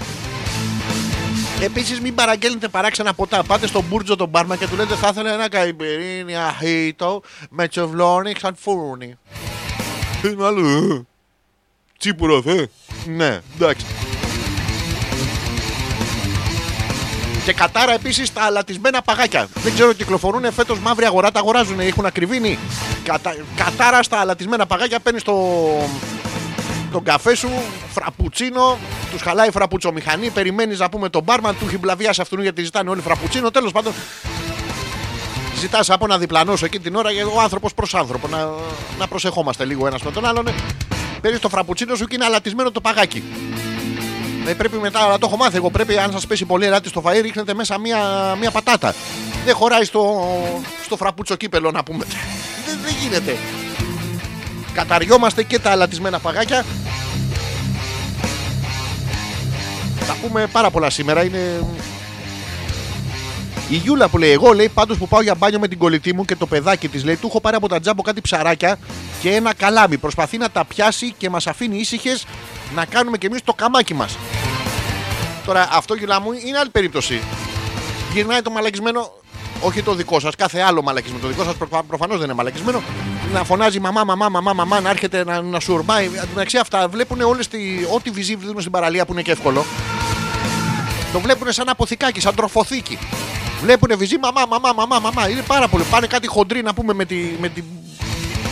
Επίσης, 1.63 1.99
μην 1.99 2.15
παραγγέλνετε 2.15 2.67
παράξενα 2.67 3.13
ποτά. 3.13 3.43
Πάτε 3.43 3.67
στον 3.67 3.83
Μπούρτζο 3.89 4.15
τον 4.15 4.29
μπάρμα 4.29 4.55
και 4.55 4.67
του 4.67 4.75
λέτε 4.75 4.95
θα 4.95 5.07
ήθελα 5.07 5.33
ένα 5.33 5.49
καϊπυρίνι 5.49 6.37
αχίτο 6.37 7.21
με 7.49 7.67
τσευλόνι 7.67 8.33
σαν 8.39 8.55
φούρνι. 8.59 9.17
Τι 10.21 10.35
μάλλον. 10.35 10.91
ε, 10.91 11.05
Τσίπουρος, 11.97 12.43
θε. 12.43 12.65
Ναι, 13.05 13.39
εντάξει. 13.55 13.85
Και 17.45 17.53
κατάρα 17.53 17.93
επίσης 17.93 18.33
τα 18.33 18.41
αλατισμένα 18.41 19.01
παγάκια. 19.01 19.47
Δεν 19.53 19.73
ξέρω, 19.73 19.93
κυκλοφορούν 19.93 20.51
φέτος 20.51 20.79
μαύρη 20.79 21.05
αγορά, 21.05 21.31
τα 21.31 21.39
αγοράζουν, 21.39 21.79
έχουν 21.79 22.05
ακριβήνει. 22.05 22.59
Κατα... 23.03 23.35
Κατάρα 23.55 24.03
στα 24.03 24.19
αλατισμένα 24.19 24.65
παγάκια 24.65 24.99
παίρνεις 24.99 25.23
το... 25.23 25.33
τον 26.89 27.03
καφέ 27.03 27.35
σου, 27.35 27.49
φραπουτσίνο, 27.93 28.77
τους 29.11 29.21
χαλάει 29.21 29.51
φραπουτσομηχανή, 29.51 30.29
περιμένεις 30.29 30.79
να 30.79 30.89
πούμε 30.89 31.09
τον 31.09 31.23
μπάρμαν, 31.23 31.57
του 31.59 31.65
έχει 31.67 31.77
μπλαβιάσει 31.77 32.21
αυτού 32.21 32.41
γιατί 32.41 32.63
ζητάνε 32.63 32.89
όλοι 32.89 33.01
φραπουτσίνο. 33.01 33.51
Τέλος 33.51 33.71
πάντων, 33.71 33.93
ζητάς 35.59 35.89
από 35.89 36.05
ένα 36.05 36.17
διπλανό 36.17 36.55
σου 36.55 36.65
εκεί 36.65 36.79
την 36.79 36.95
ώρα 36.95 37.11
για 37.11 37.25
ο 37.25 37.41
άνθρωπος 37.41 37.73
προς 37.73 37.95
άνθρωπο. 37.95 38.27
Να, 38.27 38.49
να 38.97 39.07
προσεχόμαστε 39.07 39.65
λίγο 39.65 39.87
ένας 39.87 40.01
με 40.01 40.11
τον 40.11 40.25
άλλον. 40.25 40.47
Παίρνεις 41.21 41.39
το 41.39 41.49
φραπουτσίνο 41.49 41.95
σου 41.95 42.05
και 42.05 42.15
είναι 42.15 42.25
αλατισμένο 42.25 42.71
το 42.71 42.81
παγάκι. 42.81 43.23
Ε, 44.45 44.53
πρέπει 44.53 44.77
μετά, 44.77 44.99
αλλά 44.99 45.17
το 45.17 45.25
έχω 45.27 45.37
μάθει 45.37 45.55
εγώ. 45.55 45.69
Πρέπει, 45.69 45.97
αν 45.97 46.11
σας 46.11 46.27
πέσει 46.27 46.45
πολύ 46.45 46.65
ελάτι 46.65 46.89
στο 46.89 47.01
φαΐ, 47.05 47.21
ρίχνετε 47.21 47.53
μέσα 47.53 47.79
μία, 47.79 47.99
μία 48.39 48.51
πατάτα. 48.51 48.95
Δεν 49.45 49.55
χωράει 49.55 49.83
στο, 49.83 50.27
στο 50.85 50.97
φραπούτσο 50.97 51.35
κύπελο 51.35 51.71
να 51.71 51.83
πούμε. 51.83 52.05
δεν, 52.65 52.79
δεν 52.83 52.93
γίνεται. 53.01 53.37
Καταριόμαστε 54.79 55.43
και 55.43 55.59
τα 55.59 55.71
αλατισμένα 55.71 56.19
παγάκια. 56.19 56.65
Θα 59.99 60.15
πούμε 60.21 60.47
πάρα 60.51 60.69
πολλά 60.69 60.89
σήμερα. 60.89 61.23
Είναι. 61.23 61.63
Η 63.69 63.75
Γιούλα 63.75 64.07
που 64.07 64.17
λέει: 64.17 64.31
Εγώ 64.31 64.53
λέει 64.53 64.69
πάντως 64.69 64.97
που 64.97 65.07
πάω 65.07 65.21
για 65.21 65.35
μπάνιο 65.35 65.59
με 65.59 65.67
την 65.67 65.77
κολλητή 65.77 66.15
μου 66.15 66.25
και 66.25 66.35
το 66.35 66.45
παιδάκι 66.45 66.87
της 66.87 67.03
λέει: 67.03 67.15
Του 67.15 67.27
έχω 67.27 67.41
πάρει 67.41 67.55
από 67.55 67.67
τα 67.67 67.79
τζάμπο 67.79 68.01
κάτι 68.01 68.21
ψαράκια 68.21 68.77
και 69.21 69.29
ένα 69.35 69.53
καλάμι. 69.53 69.97
Προσπαθεί 69.97 70.37
να 70.37 70.49
τα 70.49 70.65
πιάσει 70.65 71.13
και 71.17 71.29
μας 71.29 71.47
αφήνει 71.47 71.77
ήσυχες 71.77 72.25
να 72.75 72.85
κάνουμε 72.85 73.17
κι 73.17 73.25
εμείς 73.25 73.43
το 73.43 73.53
καμάκι 73.53 73.93
μας. 73.93 74.17
Τώρα 75.45 75.69
αυτό 75.71 75.93
Γιούλα 75.93 76.21
μου 76.21 76.31
είναι 76.45 76.57
άλλη 76.57 76.69
περίπτωση. 76.69 77.21
Γυρνάει 78.13 78.41
το 78.41 78.49
μαλακισμένο, 78.49 79.11
όχι 79.61 79.83
το 79.83 79.93
δικό 79.93 80.19
σας, 80.19 80.35
κάθε 80.35 80.59
άλλο 80.59 80.81
μαλακισμένο. 80.81 81.21
Το 81.21 81.27
δικό 81.27 81.43
σας 81.43 81.55
προ, 81.55 81.83
προφανώς 81.87 82.17
δεν 82.17 82.25
είναι 82.25 82.33
μαλακισμένο. 82.33 82.81
Να 83.33 83.43
φωνάζει 83.43 83.79
μαμά, 83.79 84.03
μαμά, 84.03 84.29
μαμά, 84.29 84.53
μαμά, 84.53 84.79
να 84.79 84.89
έρχεται 84.89 85.23
να, 85.23 85.41
να 85.41 85.59
σου 85.59 85.73
ορμάει. 85.73 86.05
Εν 86.05 86.11
τω 86.11 86.27
μεταξύ 86.33 86.57
αυτά 86.57 86.87
βλέπουν 86.87 87.21
όλες 87.21 87.47
τη, 87.47 87.59
ό,τι 87.95 88.09
βυζί 88.09 88.35
δίνουν 88.35 88.59
στην 88.59 88.71
παραλία 88.71 89.05
που 89.05 89.11
είναι 89.11 89.21
και 89.21 89.31
εύκολο. 89.31 89.65
Το 91.13 91.19
βλέπουν 91.19 91.51
σαν 91.51 91.69
αποθηκάκι, 91.69 92.19
σαν 92.19 92.35
τροφοθήκη. 92.35 92.97
Βλέπουν 93.61 93.97
βυζί, 93.97 94.17
μαμά, 94.17 94.45
μαμά, 94.49 94.73
μαμά, 94.75 94.99
μαμά. 94.99 95.29
Είναι 95.29 95.41
πάρα 95.41 95.67
πολύ. 95.67 95.83
Πάνε 95.89 96.07
κάτι 96.07 96.27
χοντρή 96.27 96.61
να 96.61 96.73
πούμε 96.73 96.93
με, 96.93 97.05
τη, 97.05 97.15
με, 97.39 97.49
τη, 97.49 97.63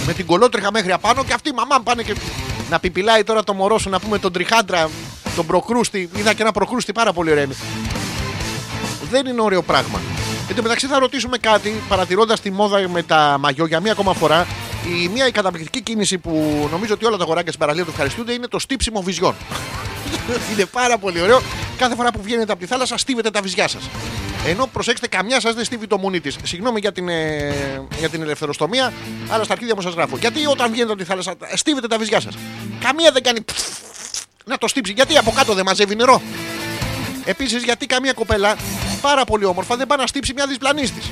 με 0.06 0.14
την 0.14 0.26
κολότριχα 0.26 0.72
μέχρι 0.72 0.92
απάνω 0.92 1.24
και 1.24 1.34
αυτή 1.34 1.54
μαμά 1.54 1.82
πάνε 1.82 2.04
και 2.04 2.16
να 2.70 2.80
πιπιλάει 2.80 3.24
τώρα 3.24 3.44
το 3.44 3.54
μωρό 3.54 3.78
σου 3.78 3.90
να 3.90 4.00
πούμε 4.00 4.20
τον 4.20 4.32
τριχάντρα, 4.32 4.90
τον 5.36 5.46
προκρούστη. 5.46 6.10
Είδα 6.16 6.34
και 6.34 6.42
ένα 6.42 6.52
προκρούστη 6.52 6.92
πάρα 6.92 7.14
πολύ 7.14 7.32
ωραίο. 7.32 7.44
είναι. 7.44 7.56
Δεν 9.10 9.26
είναι 9.26 9.42
ωραίο 9.42 9.62
πράγμα. 9.62 10.00
Εν 10.50 10.56
τω 10.56 10.62
μεταξύ 10.62 10.88
θα 10.88 11.00
ρωτήσουμε 11.00 11.38
κάτι 11.38 11.82
παρατηρώντας 11.88 12.42
τη 12.42 12.52
μόδα 12.52 12.90
με 12.90 13.04
τα 13.04 13.38
μαγιό 13.40 13.66
για 13.66 13.80
μία 13.80 13.92
ακόμα 13.92 14.14
φορά. 14.14 14.48
Η 15.04 15.08
μία 15.08 15.28
η 15.28 15.32
καταπληκτική 15.32 15.82
κίνηση 15.82 16.18
που 16.18 16.68
νομίζω 16.72 16.94
ότι 16.94 17.06
όλα 17.06 17.18
τα 17.18 17.24
αγοράκια 17.24 17.52
στην 17.52 17.60
παραλία 17.60 17.84
του 17.84 17.90
ευχαριστούνται 17.90 18.34
είναι 18.34 18.48
το 18.48 18.60
στύψιμο 18.60 19.02
βυζιών. 19.02 19.36
είναι 20.54 20.66
πάρα 20.66 20.98
πολύ 20.98 21.22
ωραίο. 21.22 21.42
Κάθε 21.78 21.96
φορά 21.96 22.12
που 22.12 22.22
βγαίνετε 22.22 22.52
από 22.52 22.62
τη 22.62 22.68
θάλασσα, 22.68 22.98
στίβετε 22.98 23.30
τα 23.30 23.42
βυζιά 23.42 23.68
σας. 23.68 23.90
Ενώ 24.48 24.70
προσέξτε, 24.74 25.08
καμιά 25.08 25.40
σας 25.40 25.54
δεν 25.56 25.64
στίβει 25.66 25.88
το 25.88 25.98
μουνί 25.98 26.20
της. 26.20 26.38
Συγγνώμη 26.44 26.80
για 26.80 26.92
την, 26.92 27.10
ε, 27.10 27.54
για 28.00 28.10
την 28.10 28.22
ελευθεροστομία, 28.22 28.94
αλλά 29.30 29.44
στα 29.44 29.54
αρχίδια 29.54 29.76
μου 29.76 29.82
σας 29.82 29.94
γράφω. 29.94 30.18
Γιατί 30.18 30.46
όταν 30.46 30.72
βγαίνετε 30.72 30.92
από 30.92 31.02
τη 31.02 31.08
θάλασσα, 31.08 31.36
στίβετε 31.54 31.88
τα 31.88 31.98
βυζιά 31.98 32.20
σας. 32.20 32.38
Καμία 32.80 33.12
δεν 33.12 33.24
κάνει 33.24 33.46
να 34.46 34.58
το 34.58 34.68
στύψει. 34.68 34.92
Γιατί 34.92 35.18
από 35.18 35.32
κάτω 35.32 35.54
δεν 35.54 35.66
μαζεύει 35.66 35.96
νερό. 35.96 36.22
Επίσης, 37.26 37.64
γιατί 37.64 37.86
καμία 37.86 38.14
κοπέλα 38.14 38.56
πάρα 39.02 39.26
πολύ 39.26 39.46
όμορφα 39.46 39.76
δεν 39.76 39.88
πάει 39.88 39.98
να 39.98 40.08
στύψει 40.08 40.34
μια 40.34 40.48
διπλανή 40.48 40.82
της. 40.82 41.12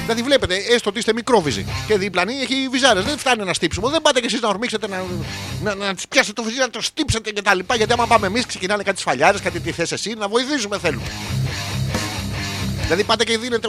Δηλαδή, 0.00 0.22
βλέπετε, 0.22 0.54
έστω 0.74 0.88
ότι 0.88 0.98
είστε 0.98 1.12
μικρόβιζοι 1.12 1.66
και 1.86 1.98
διπλανή 1.98 2.34
έχει 2.34 2.68
βυζάρες. 2.70 3.04
Δεν 3.04 3.18
φτάνει 3.18 3.44
να 3.44 3.54
στύψουμε. 3.54 3.90
Δεν 3.90 4.02
πάτε 4.02 4.20
κι 4.20 4.26
εσείς 4.26 4.40
να 4.40 4.48
ορμήξετε 4.48 4.88
να, 4.88 5.04
να, 5.62 5.74
να 5.74 5.94
τις 5.94 6.08
πιάσετε 6.08 6.32
το 6.32 6.42
βυζί, 6.42 6.58
να 6.58 6.70
το 6.70 6.80
στύψετε 6.82 7.32
κτλ. 7.32 7.58
Γιατί 7.76 7.92
άμα 7.92 8.06
πάμε 8.06 8.26
εμείς, 8.26 8.46
ξεκινάνε 8.46 8.82
κάτι 8.82 9.00
σφαλιάρες, 9.00 9.40
κάτι 9.40 9.60
τι 9.60 9.72
θες 9.72 9.92
εσύ, 9.92 10.14
να 10.18 10.28
βοηθήσουμε 10.28 10.78
θέλουμε. 10.78 11.06
Δηλαδή 12.82 13.04
πάτε 13.04 13.24
και 13.24 13.38
δίνετε 13.38 13.68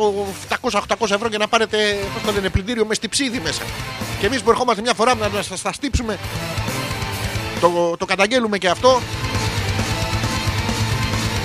700-800 0.71 0.81
ευρώ 0.99 1.27
για 1.27 1.37
να 1.37 1.47
πάρετε 1.47 1.77
πώς 2.13 2.21
το 2.25 2.31
λένε, 2.31 2.49
πλυντήριο 2.49 2.85
μες 2.85 2.97
στυψίδι 2.97 3.39
μέσα. 3.39 3.61
Και 4.19 4.25
εμείς 4.25 4.41
που 4.41 4.49
ερχόμαστε 4.49 4.81
μια 4.81 4.93
φορά 4.93 5.15
να 5.15 5.41
σας 5.41 5.61
τα 5.61 5.73
στύψουμε, 5.73 6.19
το, 7.59 7.95
το 7.97 8.05
καταγγέλουμε 8.05 8.57
και 8.57 8.69
αυτό. 8.69 9.01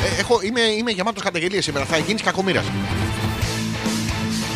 Ε, 0.07 0.21
έχω, 0.21 0.41
είμαι, 0.43 0.61
είμαι 0.61 0.91
γεμάτος 0.91 1.23
καταγγελίες 1.23 1.65
σήμερα. 1.65 1.85
Θα 1.85 1.97
γίνεις 1.99 2.23
κακομοίρας. 2.23 2.65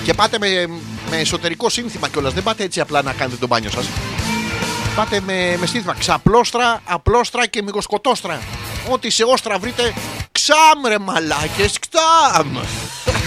Και 0.04 0.14
πάτε 0.14 0.38
με, 0.38 0.66
με 1.10 1.16
εσωτερικό 1.16 1.68
σύνθημα 1.68 2.08
κιόλας. 2.08 2.32
Δεν 2.32 2.42
πάτε 2.42 2.64
έτσι 2.64 2.80
απλά 2.80 3.02
να 3.02 3.12
κάνετε 3.12 3.36
τον 3.36 3.48
μπάνιο 3.48 3.70
σας. 3.70 3.88
Πάτε 4.94 5.20
με, 5.20 5.56
με 5.60 5.66
σύνθημα 5.66 5.94
ξαπλώστρα, 5.98 6.80
απλώστρα 6.84 7.46
και 7.46 7.62
μικοσκοτόστρα. 7.62 8.40
Ό,τι 8.90 9.10
σε 9.10 9.24
όστρα 9.24 9.58
βρείτε, 9.58 9.94
ξάμ 10.32 10.86
ρε 10.88 10.98
μαλάκες, 10.98 11.78
ξάμ. 11.78 12.52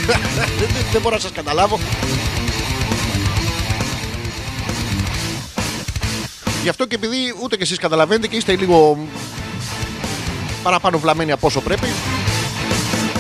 δεν, 0.05 0.19
δεν 0.91 1.01
μπορώ 1.01 1.15
να 1.15 1.21
σας 1.21 1.31
καταλάβω. 1.31 1.79
Γι' 6.63 6.69
αυτό 6.69 6.85
και 6.85 6.95
επειδή 6.95 7.35
ούτε 7.41 7.55
και 7.55 7.63
εσείς 7.63 7.77
καταλαβαίνετε 7.77 8.27
και 8.27 8.35
είστε 8.35 8.55
λίγο 8.55 9.07
παραπάνω 10.63 10.99
βλαμμένοι 10.99 11.31
από 11.31 11.47
όσο 11.47 11.61
πρέπει. 11.61 11.87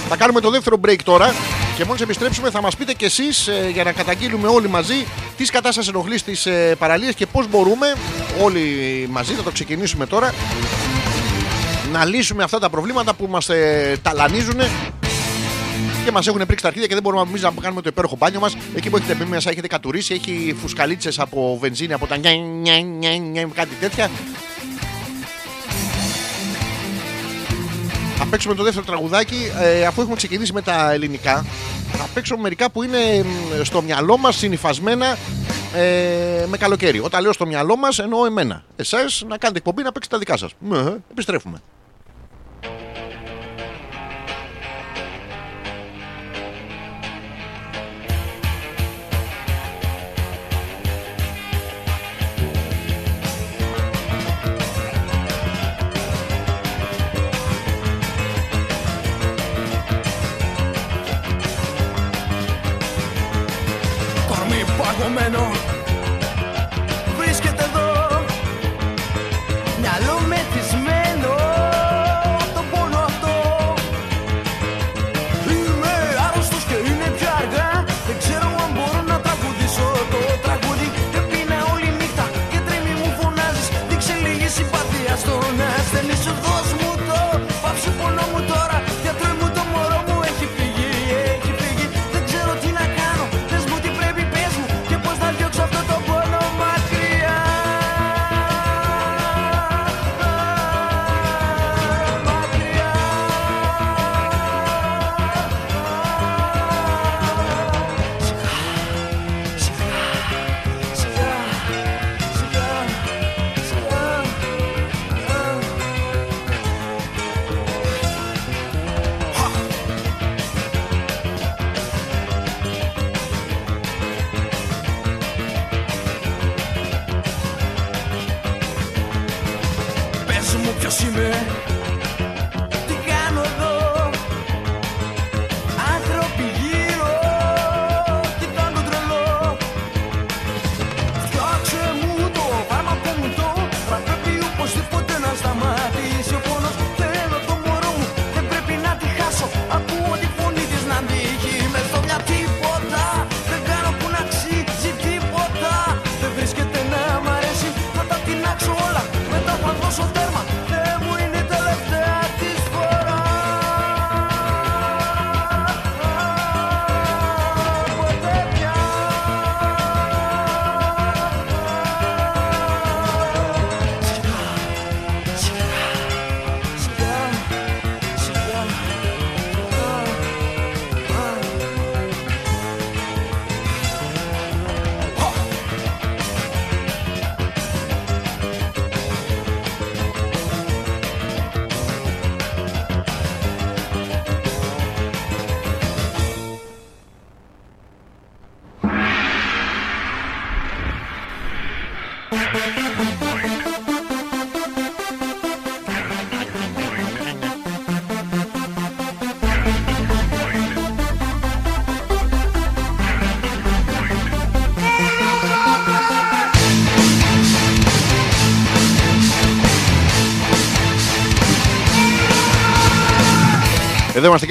Θα 0.09 0.17
κάνουμε 0.17 0.39
το 0.39 0.49
δεύτερο 0.49 0.79
break 0.85 0.99
τώρα 1.03 1.33
και 1.77 1.85
μόλις 1.85 2.01
επιστρέψουμε 2.01 2.49
θα 2.49 2.61
μας 2.61 2.75
πείτε 2.75 2.93
και 2.93 3.05
εσείς 3.05 3.47
ε, 3.47 3.69
για 3.73 3.83
να 3.83 3.91
καταγγείλουμε 3.91 4.47
όλοι 4.47 4.69
μαζί 4.69 5.05
τις 5.37 5.49
κατάσταση 5.49 5.89
ενοχλεί 5.89 6.17
στις 6.17 6.45
ε, 6.45 6.75
παραλίες 6.79 7.15
και 7.15 7.25
πώς 7.25 7.47
μπορούμε 7.49 7.95
όλοι 8.41 8.61
μαζί, 9.11 9.33
θα 9.33 9.43
το 9.43 9.51
ξεκινήσουμε 9.51 10.05
τώρα, 10.05 10.33
να 11.91 12.05
λύσουμε 12.05 12.43
αυτά 12.43 12.59
τα 12.59 12.69
προβλήματα 12.69 13.13
που 13.13 13.27
μας 13.29 13.49
ε, 13.49 13.97
ταλανίζουν 14.01 14.59
και 16.05 16.11
μας 16.11 16.27
έχουν 16.27 16.45
πρίξει 16.45 16.61
τα 16.61 16.67
αρχίδια 16.67 16.87
και 16.87 16.93
δεν 16.93 17.03
μπορούμε 17.03 17.21
εμείς 17.29 17.41
να 17.41 17.51
κάνουμε 17.61 17.81
το 17.81 17.89
υπέροχο 17.91 18.15
μπάνιο 18.15 18.39
μας. 18.39 18.57
Εκεί 18.75 18.89
που 18.89 18.97
έχετε 18.97 19.13
μπει 19.13 19.25
μέσα, 19.25 19.49
έχετε 19.49 19.67
κατουρίσει, 19.67 20.13
έχει 20.13 20.55
φουσκαλίτσες 20.61 21.19
από 21.19 21.57
βενζίνη, 21.61 21.93
από 21.93 22.07
τα 22.07 22.17
νιά, 22.17 22.35
νιά, 22.35 22.79
νιά, 22.79 23.17
νιά, 23.17 23.47
κάτι 23.53 23.75
τέτοια. 23.79 24.09
Θα 28.17 28.25
παίξουμε 28.29 28.55
το 28.55 28.63
δεύτερο 28.63 28.85
τραγουδάκι 28.85 29.51
ε, 29.61 29.85
αφού 29.85 30.01
έχουμε 30.01 30.15
ξεκινήσει 30.15 30.53
με 30.53 30.61
τα 30.61 30.91
ελληνικά. 30.91 31.45
Θα 31.91 32.07
παίξουμε 32.13 32.41
μερικά 32.41 32.71
που 32.71 32.83
είναι 32.83 33.23
μ, 33.23 33.63
στο 33.63 33.81
μυαλό 33.81 34.17
μας 34.17 34.35
συνυφασμένα 34.35 35.17
ε, 35.75 36.45
με 36.47 36.57
καλοκαίρι. 36.57 36.99
Όταν 36.99 37.21
λέω 37.21 37.33
στο 37.33 37.45
μυαλό 37.45 37.75
μας 37.75 37.99
εννοώ 37.99 38.25
εμένα. 38.25 38.63
Εσάς 38.75 39.23
να 39.27 39.37
κάνετε 39.37 39.59
εκπομπή 39.59 39.83
να 39.83 39.91
παίξετε 39.91 40.15
τα 40.15 40.21
δικά 40.21 40.37
σας. 40.37 40.51
επιστρέφουμε. 41.11 41.61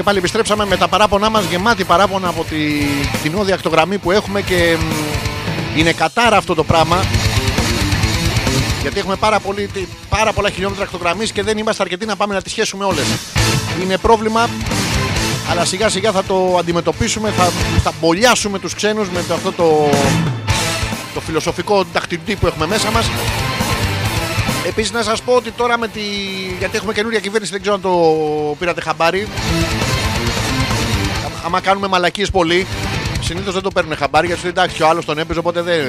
Και 0.03 0.09
πάλι 0.09 0.21
επιστρέψαμε 0.21 0.67
με 0.67 0.77
τα 0.77 0.89
παράπονά 0.89 1.31
μας 1.31 1.45
γεμάτη 1.45 1.85
παράπονα 1.85 2.29
από 2.29 2.45
τη 2.45 2.57
κτηνόδια 3.13 3.55
ακτογραμμή 3.55 3.99
που 3.99 4.11
έχουμε 4.11 4.41
και 4.41 4.77
μ, 4.79 5.79
είναι 5.79 5.93
κατάρα 5.93 6.37
αυτό 6.37 6.55
το 6.55 6.65
πράγμα 6.65 7.05
γιατί 8.81 8.99
έχουμε 8.99 9.17
πάρα, 9.17 9.41
πολύ, 9.41 9.71
πάρα 10.09 10.33
πολλά 10.33 10.51
χιλιόμετρα 10.51 10.85
ακτογραμμής 10.85 11.33
και 11.33 11.43
δεν 11.43 11.59
είμαστε 11.59 11.83
αρκετοί 11.83 12.07
να 12.07 12.17
πάμε 12.17 12.35
να 12.35 12.43
τις 12.43 12.53
σχέσουμε 12.53 12.85
όλες. 12.85 13.05
Είναι 13.83 13.99
πρόβλημα 13.99 14.49
αλλά 15.51 15.65
σιγά 15.65 15.89
σιγά 15.89 16.13
θα 16.13 16.25
το 16.25 16.57
αντιμετωπίσουμε, 16.59 17.31
θα, 17.31 17.51
θα 17.83 17.93
μπολιάσουμε 18.01 18.59
τους 18.59 18.75
ξένους 18.75 19.09
με 19.09 19.23
το, 19.29 19.35
αυτό 19.35 19.53
το, 19.53 19.89
το 21.15 21.21
φιλοσοφικό 21.21 21.85
δαχτυλιτή 21.93 22.37
που 22.37 22.47
έχουμε 22.47 22.67
μέσα 22.67 22.91
μας. 22.91 23.11
Επίσης 24.67 24.93
να 24.93 25.03
σας 25.03 25.23
πω 25.23 25.33
ότι 25.33 25.51
τώρα 25.51 25.79
με 25.79 25.89
τη... 25.89 26.01
γιατί 26.59 26.77
έχουμε 26.77 26.93
καινούρια 26.93 27.21
κυβέρνηση, 27.21 27.53
δεν 27.53 27.61
ξέρω 27.61 27.77
αν 27.77 27.81
το 27.81 27.91
πήρατε 28.59 28.81
χαμπάρι. 28.81 29.29
Άμα- 31.43 31.47
Άμα 31.47 31.61
κάνουμε 31.61 31.87
μαλακίες 31.89 32.31
πολύ, 32.31 32.67
συνήθως 33.21 33.55
δεν 33.55 33.63
το 33.63 33.71
παίρνουν 33.71 33.97
χαμπάρι 33.97 34.27
γιατί 34.27 34.41
σου 34.41 34.47
λέει, 34.47 34.55
εντάξει 34.57 34.83
ο 34.83 34.89
άλλος 34.89 35.05
τον 35.05 35.19
έπαιζε 35.19 35.39
οπότε 35.39 35.63
δεν... 35.63 35.81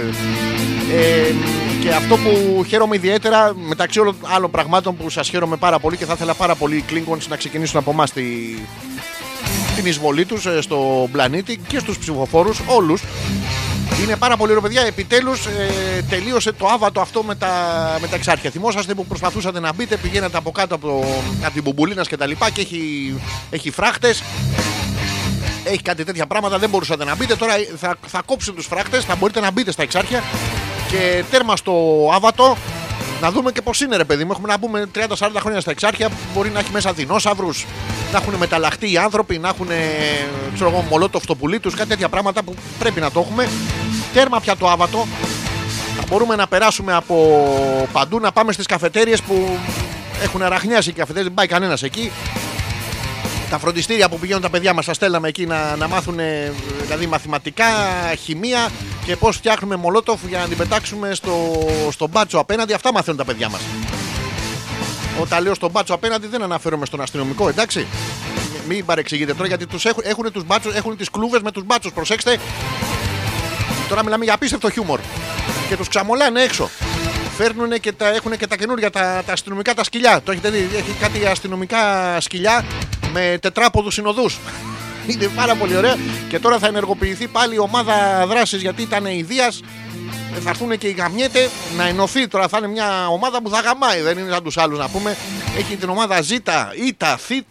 Ε, 0.91 1.33
και 1.81 1.89
αυτό 1.89 2.17
που 2.17 2.63
χαίρομαι 2.67 2.95
ιδιαίτερα 2.95 3.53
μεταξύ 3.67 3.99
όλων 3.99 4.15
άλλων 4.21 4.51
πραγμάτων 4.51 4.97
που 4.97 5.09
σας 5.09 5.29
χαίρομαι 5.29 5.55
πάρα 5.55 5.79
πολύ 5.79 5.97
και 5.97 6.05
θα 6.05 6.13
ήθελα 6.13 6.33
πάρα 6.33 6.55
πολύ 6.55 6.75
οι 6.75 6.83
Klingons 6.89 7.27
να 7.29 7.35
ξεκινήσουν 7.35 7.79
από 7.79 7.91
εμάς 7.91 8.11
τη, 8.11 8.23
την 9.75 9.85
εισβολή 9.85 10.25
τους 10.25 10.45
ε, 10.45 10.61
στο 10.61 11.09
πλανήτη 11.11 11.59
και 11.67 11.79
στους 11.79 11.97
ψηφοφόρους 11.97 12.59
όλους 12.65 13.01
είναι 14.03 14.15
πάρα 14.15 14.37
πολύ 14.37 14.49
ωραία, 14.51 14.63
παιδιά. 14.63 14.81
Επιτέλους 14.81 15.45
ε, 15.45 16.01
τελείωσε 16.09 16.51
το 16.51 16.67
άβατο 16.67 17.01
αυτό 17.01 17.23
με 17.23 17.35
τα, 17.35 17.49
με 18.01 18.07
τα 18.07 18.15
εξάρχεια. 18.15 18.49
Θυμόσαστε 18.49 18.93
που 18.93 19.05
προσπαθούσατε 19.05 19.59
να 19.59 19.73
μπείτε, 19.73 19.97
πηγαίνατε 19.97 20.37
από 20.37 20.51
κάτω 20.51 20.75
από, 20.75 20.87
το, 20.87 21.03
από 21.43 21.53
την 21.53 21.63
Μπουμπουλίνας 21.63 22.07
και 22.07 22.17
τα 22.17 22.25
λοιπά 22.25 22.49
και 22.49 22.61
έχει, 22.61 23.13
έχει 23.49 23.71
φράχτες. 23.71 24.23
Έχει 25.63 25.81
κάτι 25.81 26.03
τέτοια 26.03 26.25
πράγματα, 26.25 26.57
δεν 26.59 26.69
μπορούσατε 26.69 27.03
να 27.03 27.15
μπείτε. 27.15 27.35
Τώρα 27.35 27.53
θα, 27.77 27.95
θα 28.07 28.21
κόψουν 28.25 28.55
τους 28.55 28.65
φράχτε, 28.65 28.99
θα 28.99 29.15
μπορείτε 29.15 29.39
να 29.39 29.51
μπείτε 29.51 29.71
στα 29.71 29.83
εξάρχεια 29.83 30.23
και 30.89 31.23
τέρμα 31.31 31.55
στο 31.55 31.73
άβατο. 32.13 32.57
Να 33.21 33.31
δούμε 33.31 33.51
και 33.51 33.61
πώς 33.61 33.81
είναι, 33.81 33.95
ρε 33.95 34.03
παιδί 34.03 34.23
μου. 34.23 34.31
Έχουμε 34.31 34.47
να 34.47 34.59
πούμε 34.59 34.89
30-40 34.95 35.05
χρόνια 35.39 35.61
στα 35.61 35.71
εξάρχεια. 35.71 36.09
Μπορεί 36.33 36.49
να 36.49 36.59
έχει 36.59 36.71
μέσα 36.71 36.93
δεινόσαυρους, 36.93 37.65
να 38.11 38.17
έχουν 38.17 38.33
μεταλλαχτεί 38.33 38.91
οι 38.91 38.97
άνθρωποι, 38.97 39.37
να 39.37 39.49
έχουν 39.49 39.67
ξέρω 40.53 40.69
εγώ, 40.69 40.85
μολότοφ 40.89 41.23
στο 41.23 41.35
πουλί 41.35 41.59
τους, 41.59 41.75
κάτι 41.75 41.89
τέτοια 41.89 42.09
πράγματα 42.09 42.43
που 42.43 42.55
πρέπει 42.79 42.99
να 42.99 43.11
το 43.11 43.19
έχουμε. 43.19 43.49
Τέρμα 44.13 44.39
πια 44.39 44.55
το 44.55 44.69
άβατο. 44.69 45.07
Θα 45.97 46.03
μπορούμε 46.09 46.35
να 46.35 46.47
περάσουμε 46.47 46.93
από 46.93 47.47
παντού, 47.91 48.19
να 48.19 48.31
πάμε 48.31 48.51
στις 48.51 48.65
καφετέρειε 48.65 49.15
που 49.27 49.57
έχουν 50.23 50.41
αραχνιάσει 50.41 50.89
οι 50.89 50.93
καφετέρειε, 50.93 51.23
δεν 51.23 51.33
πάει 51.33 51.47
κανένας 51.47 51.83
εκεί. 51.83 52.11
Τα 53.53 53.59
φροντιστήρια 53.59 54.09
που 54.09 54.19
πηγαίνουν 54.19 54.41
τα 54.41 54.49
παιδιά 54.49 54.73
μας, 54.73 54.85
τα 54.85 54.93
στέλναμε 54.93 55.27
εκεί 55.27 55.45
να, 55.45 55.75
να 55.75 55.87
μάθουν 55.87 56.19
ε, 56.19 56.51
δηλαδή 56.81 57.05
μαθηματικά, 57.07 57.65
χημεία 58.19 58.69
και 59.05 59.15
πώς 59.15 59.35
φτιάχνουμε 59.35 59.75
μολότοφ 59.75 60.19
για 60.27 60.39
να 60.39 60.47
την 60.47 60.57
πετάξουμε 60.57 61.13
στο, 61.13 61.65
στο 61.91 62.07
μπάτσο 62.07 62.37
απέναντι. 62.37 62.73
Αυτά 62.73 62.93
μαθαίνουν 62.93 63.19
τα 63.19 63.25
παιδιά 63.25 63.49
μας. 63.49 63.61
Όταν 65.21 65.43
λέω 65.43 65.53
στον 65.53 65.71
μπάτσο 65.71 65.93
απέναντι 65.93 66.27
δεν 66.27 66.43
αναφέρομαι 66.43 66.85
στον 66.85 67.01
αστυνομικό, 67.01 67.49
εντάξει. 67.49 67.87
Μην 68.67 68.85
παρεξηγείτε 68.85 69.33
τώρα 69.33 69.47
γιατί 69.47 69.67
τους 69.67 69.85
έχουν, 69.85 70.03
έχουν, 70.05 70.31
τους 70.31 70.43
μπάτσους, 70.45 70.75
έχουν 70.75 70.97
τις 70.97 71.09
κλούβες 71.09 71.41
με 71.41 71.51
τους 71.51 71.63
μπάτσους. 71.65 71.91
Προσέξτε. 71.91 72.37
Τώρα 73.89 74.03
μιλάμε 74.03 74.23
για 74.23 74.33
απίστευτο 74.33 74.69
χιούμορ. 74.69 74.99
Και 75.69 75.77
τους 75.77 75.87
ξαμολάνε 75.87 76.41
έξω. 76.41 76.69
Φέρνουν 77.37 77.79
και 77.79 77.91
τα, 77.91 78.07
έχουν 78.07 78.37
και 78.37 78.47
τα 78.47 78.55
καινούργια, 78.55 78.89
τα, 78.89 79.23
τα 79.25 79.33
αστυνομικά 79.33 79.73
τα 79.73 79.83
σκυλιά. 79.83 80.21
Το 80.25 80.31
έχετε 80.31 80.49
δει, 80.49 80.69
έχει 80.77 80.95
κάτι 80.99 81.25
αστυνομικά 81.25 82.17
σκυλιά 82.19 82.65
με 83.13 83.37
τετράποδους 83.41 83.93
συνοδούς. 83.93 84.39
Είναι 85.07 85.27
πάρα 85.27 85.55
πολύ 85.55 85.75
ωραία. 85.75 85.95
Και 86.29 86.39
τώρα 86.39 86.59
θα 86.59 86.67
ενεργοποιηθεί 86.67 87.27
πάλι 87.27 87.55
η 87.55 87.59
ομάδα 87.59 88.25
δράσης 88.27 88.61
γιατί 88.61 88.81
ήταν 88.81 89.05
η 89.05 89.21
Δίας 89.21 89.61
ε, 90.35 90.39
θα 90.39 90.49
έρθουν 90.49 90.77
και 90.77 90.87
οι 90.87 90.91
γαμιέτε 90.91 91.49
να 91.77 91.87
ενωθεί. 91.87 92.27
Τώρα 92.27 92.47
θα 92.47 92.57
είναι 92.57 92.67
μια 92.67 93.07
ομάδα 93.07 93.41
που 93.41 93.49
θα 93.49 93.59
γαμάει. 93.59 94.01
Δεν 94.01 94.17
είναι 94.17 94.31
σαν 94.31 94.43
τους 94.43 94.57
άλλους 94.57 94.79
να 94.79 94.89
πούμε. 94.89 95.17
Έχει 95.57 95.75
την 95.75 95.89
ομάδα 95.89 96.21
Ζ, 96.21 96.31
Ήτα, 96.87 97.17
Θ, 97.17 97.29
Ι, 97.29 97.43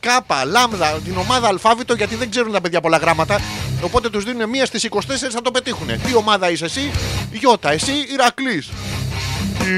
Κ, 0.00 0.06
Λάμδα, 0.46 1.00
την 1.04 1.16
ομάδα 1.16 1.48
Αλφάβητο 1.48 1.94
γιατί 1.94 2.14
δεν 2.14 2.30
ξέρουν 2.30 2.52
τα 2.52 2.60
παιδιά 2.60 2.80
πολλά 2.80 2.96
γράμματα. 2.96 3.40
Οπότε 3.82 4.10
τους 4.10 4.24
δίνουν 4.24 4.48
μία 4.48 4.66
στις 4.66 4.88
24 4.90 4.98
θα 5.30 5.42
το 5.42 5.50
πετύχουν. 5.50 5.86
Τι 5.86 6.14
ομάδα 6.14 6.50
είσαι 6.50 6.64
εσύ, 6.64 6.90
Ι, 7.30 7.40
εσύ 7.68 7.92
Ηρακλής. 8.12 8.68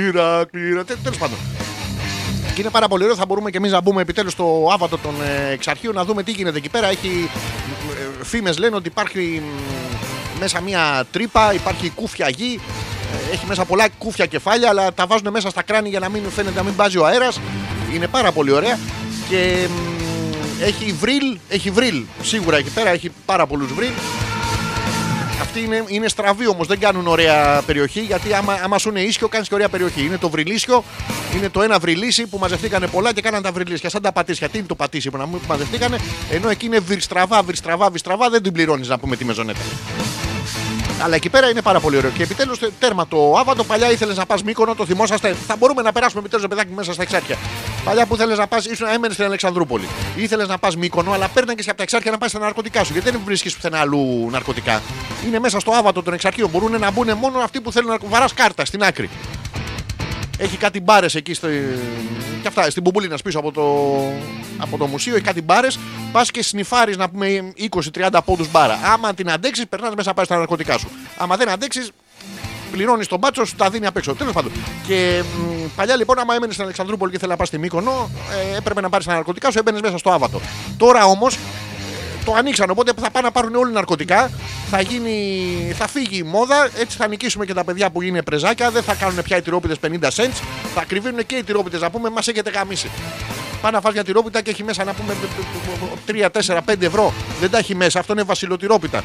Ηρακλή, 0.08 0.84
τέλος 1.02 1.18
πάντων. 1.18 1.38
Και 2.54 2.60
είναι 2.60 2.70
πάρα 2.70 2.88
πολύ 2.88 3.02
ωραίο. 3.02 3.16
Θα 3.16 3.26
μπορούμε 3.26 3.50
και 3.50 3.56
εμείς 3.56 3.72
να 3.72 3.80
μπούμε 3.80 4.00
επιτέλους 4.02 4.32
στο 4.32 4.68
άβατο 4.72 4.98
των 4.98 5.14
ε, 5.48 5.52
εξαρχείων 5.52 5.94
να 5.94 6.04
δούμε 6.04 6.22
τι 6.22 6.30
γίνεται 6.30 6.56
εκεί 6.58 6.68
πέρα. 6.68 6.86
Έχει 6.88 7.30
φήμες 8.22 8.58
λένε 8.58 8.76
ότι 8.76 8.88
υπάρχει 8.88 9.42
μ, 9.44 10.38
μέσα 10.40 10.60
μια 10.60 11.04
τρύπα, 11.12 11.54
υπάρχει 11.54 11.90
κούφια 11.90 12.28
γη. 12.28 12.60
ε, 13.30 13.32
Έχει 13.34 13.46
μέσα 13.46 13.64
πολλά 13.64 13.88
κούφια 13.98 14.26
κεφάλια, 14.26 14.68
αλλά 14.68 14.92
τα 14.92 15.06
βάζουν 15.06 15.30
μέσα 15.30 15.50
στα 15.50 15.62
κράνη 15.62 15.88
για 15.88 15.98
να 15.98 16.08
μην 16.08 16.22
φαίνεται 16.30 16.56
να 16.56 16.62
μην 16.62 16.74
μπάζει 16.74 16.98
ο 16.98 17.06
αέρας. 17.06 17.40
Είναι 17.94 18.06
πάρα 18.06 18.32
πολύ 18.32 18.50
ωραία. 18.50 18.78
Και 19.28 19.66
μ, 19.68 20.62
έχει 20.62 20.92
βρύλ, 20.92 21.36
έχει 21.48 21.70
βρύλ. 21.70 22.02
Σίγουρα 22.22 22.56
εκεί 22.56 22.70
πέρα 22.70 22.90
έχει 22.90 23.10
πάρα 23.26 23.46
πολλούς 23.46 23.72
βρύλ. 23.72 23.92
Αυτοί 25.40 25.60
είναι, 25.60 25.84
είναι 25.86 26.08
στραβοί 26.08 26.48
όμως, 26.48 26.66
δεν 26.66 26.78
κάνουν 26.78 27.06
ωραία 27.06 27.62
περιοχή. 27.66 28.00
Γιατί 28.00 28.34
άμα, 28.34 28.52
άμα 28.64 28.78
σου 28.78 28.88
είναι 28.88 29.00
ίσιο, 29.00 29.28
κάνεις 29.28 29.48
και 29.48 29.54
ωραία 29.54 29.68
περιοχή. 29.68 30.04
Είναι 30.04 30.18
το 30.18 30.28
βρυλίσιο, 30.28 30.84
είναι 31.36 31.48
το 31.48 31.62
ένα 31.62 31.78
βρυλίσι 31.78 32.26
που 32.26 32.38
μαζευτήκανε 32.38 32.86
πολλά 32.86 33.12
και 33.12 33.20
κάναν 33.20 33.42
τα 33.42 33.52
βρυλίσια. 33.52 33.90
Σαν 33.90 34.02
τα 34.02 34.12
πατήσια. 34.12 34.48
Τι 34.48 34.58
είναι 34.58 34.66
το 34.66 34.74
πατήσι 34.74 35.10
που 35.10 35.16
να 35.16 35.26
μην 35.26 35.40
μαζευτήκανε. 35.48 35.98
Ενώ 36.30 36.48
εκεί 36.48 36.66
είναι 36.66 36.78
βυρστραβά, 36.78 37.42
βυρστραβά, 37.42 37.90
βυρστραβά, 37.90 38.30
δεν 38.30 38.42
την 38.42 38.52
πληρώνεις 38.52 38.88
να 38.88 38.98
πούμε 38.98 39.16
τη 39.16 39.24
μεζονέτα. 39.24 39.60
Αλλά 41.04 41.14
εκεί 41.14 41.28
πέρα 41.28 41.48
είναι 41.48 41.62
πάρα 41.62 41.80
πολύ 41.80 41.96
ωραίο. 41.96 42.10
Και 42.10 42.22
επιτέλους 42.22 42.58
τέρμα 42.78 43.06
το 43.06 43.34
Άβατο. 43.38 43.64
Παλιά 43.64 43.90
ήθελες 43.90 44.16
να 44.16 44.26
πας 44.26 44.42
μήκονο, 44.42 44.74
το 44.74 44.86
θυμόσαστε. 44.86 45.36
Θα 45.46 45.56
μπορούμε 45.56 45.82
να 45.82 45.92
περάσουμε 45.92 46.20
επιτέλους 46.20 46.46
παιδάκι 46.46 46.72
μέσα 46.72 46.92
στα 46.92 47.02
εξάρχεια. 47.02 47.36
Παλιά 47.84 48.06
που 48.06 48.14
ήθελε 48.14 48.34
να 48.34 48.46
πας, 48.46 48.64
ήσουν 48.64 48.86
έμενες 48.86 49.12
στην 49.12 49.24
Αλεξανδρούπολη. 49.24 49.88
Ήθελες 50.16 50.48
να 50.48 50.58
πας 50.58 50.76
μήκονο, 50.76 51.12
αλλά 51.12 51.28
παίρνανε 51.28 51.54
και 51.54 51.68
από 51.68 51.76
τα 51.76 51.82
εξάρχεια 51.82 52.10
να 52.10 52.18
πας 52.18 52.30
στα 52.30 52.38
ναρκωτικά 52.38 52.84
σου. 52.84 52.92
Γιατί 52.92 53.10
δεν 53.10 53.20
βρίσκεις 53.24 53.54
πουθενά 53.54 53.78
αλλού 53.78 54.28
ναρκωτικά; 54.30 54.82
Είναι 55.26 55.38
μέσα 55.38 55.60
στο 55.60 55.72
Άβατο 55.72 56.02
των 56.02 56.12
εξαρχείων. 56.12 56.50
Μπορούν 56.50 56.80
να 56.80 56.90
μπουν 56.90 57.16
μόνο 57.16 57.38
αυτοί 57.38 57.60
που 57.60 57.72
θέλουν 57.72 57.90
να 57.90 57.98
βαράς 58.08 58.34
κάρτα 58.34 58.64
στην 58.64 58.82
άκρη. 58.82 59.10
Έχει 60.38 60.56
κάτι 60.56 60.80
μπάρες 60.80 61.14
εκεί 61.14 61.34
στο... 61.34 61.48
και 62.42 62.48
αυτά, 62.48 62.70
στην 62.70 62.82
Μπουμπουλίνα 62.82 63.18
πίσω 63.24 63.38
από 63.38 63.52
το, 63.52 63.62
από 64.58 64.76
το 64.76 64.86
μουσείο. 64.86 65.14
Έχει 65.14 65.24
κάτι 65.24 65.42
μπάρες. 65.42 65.78
Πας 66.12 66.30
και 66.30 66.42
σνιφάρεις 66.42 66.96
να 66.96 67.10
πούμε 67.10 67.52
20-30 67.94 68.18
πόντους 68.24 68.50
μπάρα. 68.50 68.78
Άμα 68.84 69.14
την 69.14 69.30
αντέξεις, 69.30 69.66
περνάς 69.68 69.94
μέσα 69.94 70.14
πάει 70.14 70.24
στα 70.24 70.36
ναρκωτικά 70.36 70.78
σου. 70.78 70.88
Άμα 71.16 71.36
δεν 71.36 71.48
αντέξεις, 71.48 71.90
πληρώνεις 72.70 73.06
τον 73.06 73.18
μπάτσο, 73.18 73.44
σου 73.44 73.54
τα 73.56 73.70
δίνει 73.70 73.86
απ' 73.86 73.96
έξω. 73.96 74.14
Τέλος 74.14 74.32
πάντων. 74.32 74.52
Και 74.86 75.22
μ, 75.38 75.66
παλιά 75.76 75.96
λοιπόν, 75.96 76.18
άμα 76.18 76.34
έμενες 76.34 76.54
στην 76.54 76.64
Αλεξανδρούπολη 76.64 77.10
και 77.10 77.16
ήθελε 77.16 77.32
να 77.32 77.38
πας 77.38 77.48
στη 77.48 77.58
Μύκονο, 77.58 78.10
ε, 78.52 78.56
έπρεπε 78.56 78.80
να 78.80 78.88
πάρεις 78.88 79.06
τα 79.06 79.12
ναρκωτικά 79.12 79.50
σου, 79.50 79.58
έμπαινες 79.58 79.80
μέσα 79.80 79.98
στο 79.98 80.10
άβατο. 80.10 80.40
Τώρα 80.76 81.04
όμως 81.04 81.38
το 82.24 82.34
ανοίξαν. 82.34 82.70
Οπότε 82.70 82.92
θα 83.00 83.10
πάνε 83.10 83.26
να 83.26 83.32
πάρουν 83.32 83.54
όλοι 83.54 83.72
ναρκωτικά. 83.72 84.30
Θα, 84.70 84.80
γίνει, 84.80 85.14
θα 85.78 85.88
φύγει 85.88 86.16
η 86.18 86.22
μόδα. 86.22 86.68
Έτσι 86.78 86.96
θα 86.96 87.08
νικήσουμε 87.08 87.44
και 87.44 87.54
τα 87.54 87.64
παιδιά 87.64 87.90
που 87.90 88.02
είναι 88.02 88.22
πρεζάκια. 88.22 88.70
Δεν 88.70 88.82
θα 88.82 88.94
κάνουν 88.94 89.22
πια 89.22 89.36
οι 89.36 89.42
τυρόπιτες 89.42 89.76
50 89.86 90.08
cents. 90.08 90.40
Θα 90.74 90.84
κρυβίνουν 90.84 91.26
και 91.26 91.34
οι 91.34 91.42
τυρόπιτες 91.44 91.80
να 91.80 91.90
πούμε, 91.90 92.10
μας 92.10 92.28
έχετε 92.28 92.50
γαμίσει. 92.50 92.90
Πάνε 93.62 93.76
να 93.76 93.82
φας 93.82 93.92
μια 93.92 94.04
τυρόπιτα 94.04 94.40
και 94.42 94.50
έχει 94.50 94.64
μέσα 94.64 94.84
να 94.84 94.92
πούμε 94.92 95.14
3, 96.06 96.30
4, 96.30 96.60
5 96.66 96.86
ευρώ. 96.86 97.12
Δεν 97.40 97.50
τα 97.50 97.58
έχει 97.58 97.74
μέσα. 97.74 97.98
Αυτό 97.98 98.12
είναι 98.12 98.22
βασιλοτυρόπιτα. 98.22 99.02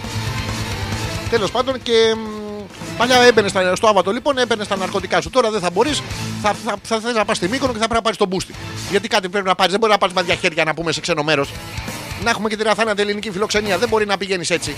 Τέλος 1.29 1.51
πάντων 1.51 1.81
και 1.83 2.15
μ, 2.15 2.97
παλιά 2.97 3.21
έμπαινες 3.21 3.51
στα- 3.51 3.75
στο 3.75 3.87
άβατο 3.87 4.11
λοιπόν, 4.11 4.37
έμπαινες 4.37 4.65
στα 4.65 4.75
ναρκωτικά 4.75 5.21
σου. 5.21 5.29
Τώρα 5.29 5.51
δεν 5.51 5.59
θα 5.61 5.69
μπορείς, 5.69 6.01
θα, 6.41 6.53
θα, 6.65 6.75
θα 6.83 6.99
θες 6.99 7.13
να 7.13 7.25
πας 7.25 7.37
στη 7.37 7.47
Μύκονο 7.47 7.71
και 7.73 7.79
θα 7.79 7.85
πρέπει 7.87 7.93
να 7.93 8.01
πάρεις 8.01 8.17
τον 8.17 8.27
μπούστι. 8.27 8.53
Γιατί 8.91 9.07
κάτι 9.07 9.29
πρέπει 9.29 9.47
να 9.47 9.55
πάρεις. 9.55 9.71
Δεν 9.71 9.79
μπορεί 9.79 9.91
να 9.91 9.97
πάρεις 9.97 10.15
μαδιά 10.15 10.35
χέρια 10.35 10.63
να 10.63 10.73
πούμε 10.73 10.91
σε 10.91 10.99
ξένο 10.99 11.23
μέρος. 11.23 11.49
Να 12.23 12.29
έχουμε 12.29 12.49
και 12.49 12.55
την 12.57 12.67
αθάνατη 12.67 13.01
ελληνική 13.01 13.31
φιλοξενία. 13.31 13.77
Δεν 13.77 13.89
μπορεί 13.89 14.05
να 14.05 14.17
πηγαίνεις 14.17 14.49
έτσι. 14.49 14.75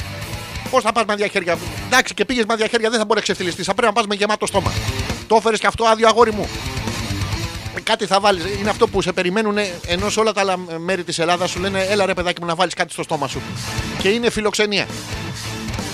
Πώς 0.69 0.83
θα 0.83 0.91
πας 0.91 1.03
μαδιά 1.07 1.27
χέρια; 1.27 1.57
Εντάξει 1.85 2.13
και 2.13 2.25
πήγες 2.25 2.45
μαδιά 2.47 2.67
χέρια 2.67 2.89
δεν 2.89 2.99
θα 2.99 3.05
μπορεί 3.05 3.15
να 3.19 3.23
ξεφτυλιστείς. 3.23 3.65
Θα 3.65 3.73
πρέπει 3.73 3.87
να 3.87 3.93
πας 3.93 4.05
με 4.07 4.15
γεμάτο 4.15 4.45
στόμα. 4.45 4.71
Το 5.27 5.35
έφερες 5.35 5.59
και 5.59 5.67
αυτό 5.67 5.85
άδειο 5.85 6.07
αγόρι 6.07 6.31
μου. 6.33 6.49
Ε, 7.75 7.79
Κάτι 7.81 8.05
θα 8.05 8.19
βάλεις. 8.19 8.43
Είναι 8.59 8.69
αυτό 8.69 8.87
που 8.87 9.01
σε 9.01 9.11
περιμένουν 9.11 9.57
ενώ 9.87 10.09
σε 10.09 10.19
όλα 10.19 10.31
τα 10.31 10.41
άλλα 10.41 10.57
μέρη 10.57 11.03
της 11.03 11.19
Ελλάδας 11.19 11.49
σου 11.49 11.59
λένε 11.59 11.87
Έλα 11.89 12.05
ρε 12.05 12.13
παιδάκι 12.13 12.41
μου 12.41 12.47
να 12.47 12.55
βάλεις 12.55 12.73
κάτι 12.73 12.91
στο 12.91 13.03
στόμα 13.03 13.27
σου. 13.27 13.41
Και 14.01 14.09
είναι 14.09 14.29
φιλοξενία. 14.29 14.87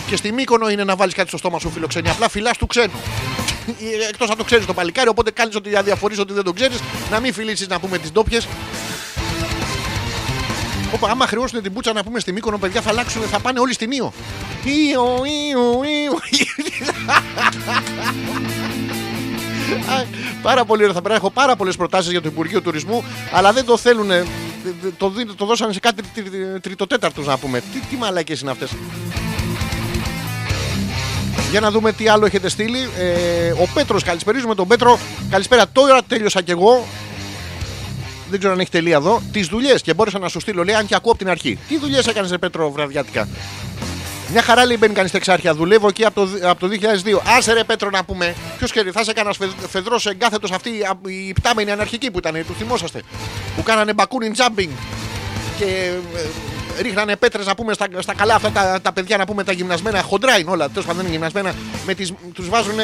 Και 0.08 0.16
στη 0.16 0.32
Μύκονο 0.32 0.70
είναι 0.70 0.84
να 0.84 0.96
βάλεις 0.96 1.14
κάτι 1.14 1.28
στο 1.28 1.38
στόμα 1.38 1.60
σου 1.60 1.70
φιλοξενία. 1.70 2.12
Απλά 2.12 2.30
φυλάς 2.30 2.58
του 2.58 2.68
ξένου. 2.68 3.02
Εκτός 4.10 4.30
αν 4.30 4.38
το 4.38 4.44
ξέρεις 4.44 4.66
το 4.66 4.74
παλικάρι, 4.74 5.10
οπότε 5.10 5.32
κάνεις 5.32 5.56
ότι 5.56 5.76
αδιαφορείς 5.76 6.20
ότι 6.20 6.34
δεν 6.34 6.44
το 6.44 6.54
ξέρεις, 6.54 6.80
να 7.12 7.20
μην 7.20 7.34
φιλήσεις 7.34 7.68
να 7.68 7.80
πούμε 7.80 7.98
τις 7.98 8.12
ντόπιες. 8.12 8.48
Όπα, 10.94 11.10
άμα 11.10 11.28
χρεώσουν 11.28 11.62
την 11.62 11.74
πούτσα 11.74 11.94
να 11.94 12.04
πούμε 12.04 12.20
στη 12.20 12.32
Μύκονο, 12.32 12.58
παιδιά 12.58 12.82
θα 12.82 12.90
αλλάξουν, 12.90 13.22
θα 13.22 13.40
πάνε 13.40 13.60
όλοι 13.60 13.74
στην 13.74 13.92
Ήο. 13.92 14.14
Ήο, 14.64 15.22
Ήο, 15.52 15.84
Ήο. 15.84 16.14
Α, 19.94 20.04
πάρα 20.42 20.66
πολύ 20.66 20.82
ωραία. 20.82 20.94
Θα 20.94 21.02
πρέπει 21.02 21.20
να 21.20 21.26
έχω 21.26 21.30
πάρα 21.34 21.56
πολλές 21.56 21.76
προτάσεις 21.76 22.12
για 22.12 22.22
το 22.22 22.28
Υπουργείο 22.32 22.62
Τουρισμού, 22.62 23.04
αλλά 23.32 23.54
δεν 23.54 23.66
το 23.66 23.78
θέλουν. 23.78 24.10
το, 24.98 25.10
δι- 25.10 25.36
το 25.36 25.46
δώσανε 25.46 25.74
σε 25.74 25.80
κάτι 25.80 26.02
τρι- 26.14 26.30
τρι- 26.32 26.60
τριτοτέταρτους 26.62 27.26
να 27.26 27.38
πούμε. 27.38 27.60
Τι, 27.60 27.80
τι 27.90 27.96
μαλακές 27.96 28.40
είναι 28.42 28.52
αυτές. 28.52 28.70
Για 31.52 31.60
να 31.60 31.72
δούμε 31.72 31.92
τι 31.92 32.08
άλλο 32.08 32.26
έχετε 32.26 32.50
στείλει. 32.50 32.90
Ε, 32.98 33.50
ο 33.52 33.68
Πέτρος, 33.74 34.04
καλησπερίζουμε 34.04 34.56
τον 34.56 34.68
Πέτρο. 34.68 35.00
Καλησπέρα, 35.30 35.66
τώρα 35.72 36.02
τέλειωσα 36.04 36.42
κι 36.42 36.52
εγώ. 36.52 36.86
Δεν 38.30 38.40
ξέρω 38.40 38.54
αν 38.54 38.60
έχει 38.60 38.70
τελεία 38.70 38.96
εδώ. 38.96 39.22
Τις 39.32 39.48
δουλειές 39.48 39.82
και 39.82 39.94
μπόρεσα 39.94 40.20
να 40.20 40.28
σου 40.28 40.40
στείλω, 40.40 40.64
λέει, 40.64 40.76
αν 40.76 40.86
και 40.86 40.96
ακούω 40.96 41.12
από 41.12 41.20
την 41.20 41.30
αρχή. 41.30 41.58
Τι 41.68 41.78
δουλειές 41.78 42.08
έκανες, 42.08 42.30
Ρε 42.30 42.38
Πέτρο, 42.38 42.72
βραδιάτικα; 42.72 43.28
Μια 44.32 44.42
χαρά 44.42 44.66
λέει 44.66 44.78
μπαίνει 44.80 44.94
κανείς 44.94 45.10
στα 45.10 45.20
εξάρχεια. 45.20 45.54
Δουλεύω 45.54 45.88
εκεί 45.88 46.06
από 46.06 46.26
το, 46.26 46.50
από 46.50 46.60
το 46.60 46.68
2002. 46.68 47.20
Άσε 47.38 47.54
ρε 47.54 47.64
Πέτρο 47.64 47.90
να 47.90 48.04
πούμε. 48.04 48.36
Ποιος 48.58 48.72
ξέρει, 48.72 48.92
θα 48.92 49.04
σε 49.04 49.12
έκανα 49.12 49.34
φεδρός 49.70 50.06
εγκάθετος 50.06 50.52
αυτή 50.52 50.70
η 51.28 51.34
πτάμενη 51.34 51.72
αναρχική 51.72 52.12
που 52.12 52.18
ήταν, 52.18 52.34
του 52.34 52.54
θυμόσαστε. 52.58 53.02
Που 53.56 53.64
κάνανε 53.64 53.94
μπακούνιν 53.94 54.34
jumping 54.36 54.70
και 55.58 55.92
ε, 56.16 56.26
ρίχνανε 56.82 57.16
πέτρες 57.16 57.46
να 57.46 57.56
πούμε 57.56 57.74
στα, 57.74 57.88
στα 58.00 58.14
καλά 58.14 58.36
αυτά 58.36 58.52
τα, 58.52 58.80
τα 58.82 58.94
παιδιά 58.94 59.18
να 59.18 59.26
πούμε 59.26 59.44
τα 59.44 59.52
γυμνασμένα. 59.52 60.02
Χοντρά 60.02 60.40
είναι 60.40 60.50
όλα. 60.50 60.70
Τέλος 60.70 60.86
πάντων 60.86 61.02
είναι 61.02 61.12
γυμνασμένα. 61.12 61.54
Τους 62.34 62.50
βάζουν 62.50 62.80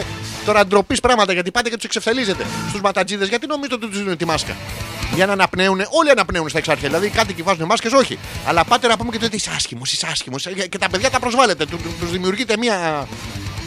τώρα 0.46 0.66
ντροπής 0.66 1.00
πράγματα 1.00 1.34
γιατί 1.34 1.52
πάτε 1.52 1.70
και 1.70 1.76
τους 1.76 1.86
εξευθελίζετε 1.86 2.46
στους 2.70 2.82
ματατζίδες. 2.82 3.28
Γιατί 3.28 3.48
νομίζετε 3.48 3.76
ότι 3.76 3.88
τους 3.88 3.98
δίνουν 3.98 4.18
τη 4.18 4.26
μάσκα; 4.26 4.56
Για 5.16 5.26
να 5.26 5.32
αναπνέουν, 5.32 5.80
όλοι 5.89 6.10
αναπνέουν 6.10 6.50
στα 6.50 6.58
εξάρχεια. 6.58 6.88
Δηλαδή 6.88 7.10
κάτι 7.10 7.34
και 7.34 7.44
βάζουν 7.44 7.66
μάσκες, 7.66 7.91
όχι. 7.91 8.20
Αλλά 8.46 8.64
πάτε 8.64 8.88
να 8.88 8.98
πούμε 8.98 9.12
και 9.12 9.20
τότε 9.20 9.36
είσαι 9.36 9.52
άσχημος, 9.56 9.91
είσαι 9.94 10.08
άσχημος. 10.12 10.48
Και 10.70 10.78
τα 10.78 10.89
παιδιά 10.89 11.10
τα 11.10 11.20
προσβάλλετε. 11.20 11.66
Του 11.66 12.06
δημιουργείτε 12.12 12.58
μια 12.58 13.08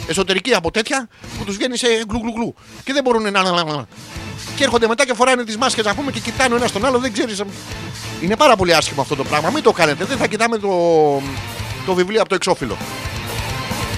εσωτερική 0.07 0.53
από 0.53 0.71
τέτοια 0.71 1.07
που 1.37 1.43
τους 1.43 1.55
βγαίνει 1.55 1.77
σε 1.77 1.87
γλου 2.09 2.19
γλου 2.19 2.33
γλου. 2.35 2.55
Και 2.83 2.93
δεν 2.93 3.03
μπορούν 3.03 3.31
να. 3.31 3.85
Να- 4.57 4.57
να- 4.57 4.57
Και 4.57 4.63
έρχονται 4.63 4.87
μετά 4.87 5.05
και 5.05 5.13
φοράνε 5.13 5.43
τις 5.43 5.57
μάσκες 5.57 5.85
να 5.85 5.95
πούμε 5.95 6.11
και 6.11 6.19
κοιτάνε 6.19 6.53
ο 6.53 6.57
ένας 6.57 6.71
τον 6.71 6.85
άλλο. 6.85 6.99
Δεν 6.99 7.13
ξέρεις. 7.13 7.43
Είναι 8.21 8.35
πάρα 8.35 8.55
πολύ 8.55 8.73
άσχημο 8.75 9.01
αυτό 9.01 9.15
το 9.15 9.23
πράγμα. 9.23 9.49
Μην 9.49 9.63
το 9.63 9.71
κάνετε. 9.71 10.05
Δεν 10.05 10.17
θα 10.17 10.27
κοιτάμε 10.27 10.57
το, 10.57 10.69
το 11.85 11.93
βιβλίο 11.93 12.19
από 12.19 12.29
το 12.29 12.35
εξώφυλλο. 12.35 12.77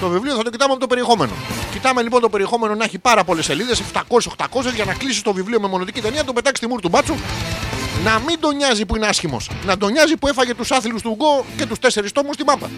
Το 0.00 0.08
βιβλίο 0.08 0.34
θα 0.36 0.42
το 0.42 0.50
κοιτάμε 0.50 0.70
από 0.72 0.80
το 0.80 0.86
περιεχόμενο. 0.86 1.32
Κοιτάμε 1.72 2.02
λοιπόν 2.02 2.20
το 2.20 2.28
περιεχόμενο 2.28 2.74
να 2.74 2.84
έχει 2.84 2.98
πάρα 2.98 3.24
πολλές 3.24 3.44
σελίδες, 3.44 3.80
700-800 3.80 4.74
για 4.74 4.84
να 4.84 4.94
κλείσει 4.94 5.22
το 5.22 5.32
βιβλίο 5.32 5.60
με 5.60 5.68
μονοτική 5.68 6.00
ταινία, 6.00 6.20
να 6.20 6.26
το 6.26 6.32
πετάξει 6.32 6.56
στη 6.62 6.66
μούρ 6.72 6.80
του 6.80 6.88
μπάτσου. 6.88 7.14
Να 8.04 8.18
μην 8.26 8.40
τον 8.40 8.56
νοιάζει 8.56 8.86
που 8.86 8.96
είναι 8.96 9.06
άσχημος. 9.06 9.50
Να 9.66 9.76
τον 9.76 9.92
νοιάζει 9.92 10.16
που 10.16 10.28
έφαγε 10.28 10.54
τους 10.54 10.70
άθλου 10.70 10.98
του 11.02 11.14
Γκο 11.16 11.44
και 11.56 11.66
τους 11.66 11.78
τέσσερις 11.78 12.12
τόμους 12.12 12.34
στη 12.34 12.44
μάπα. 12.44 12.70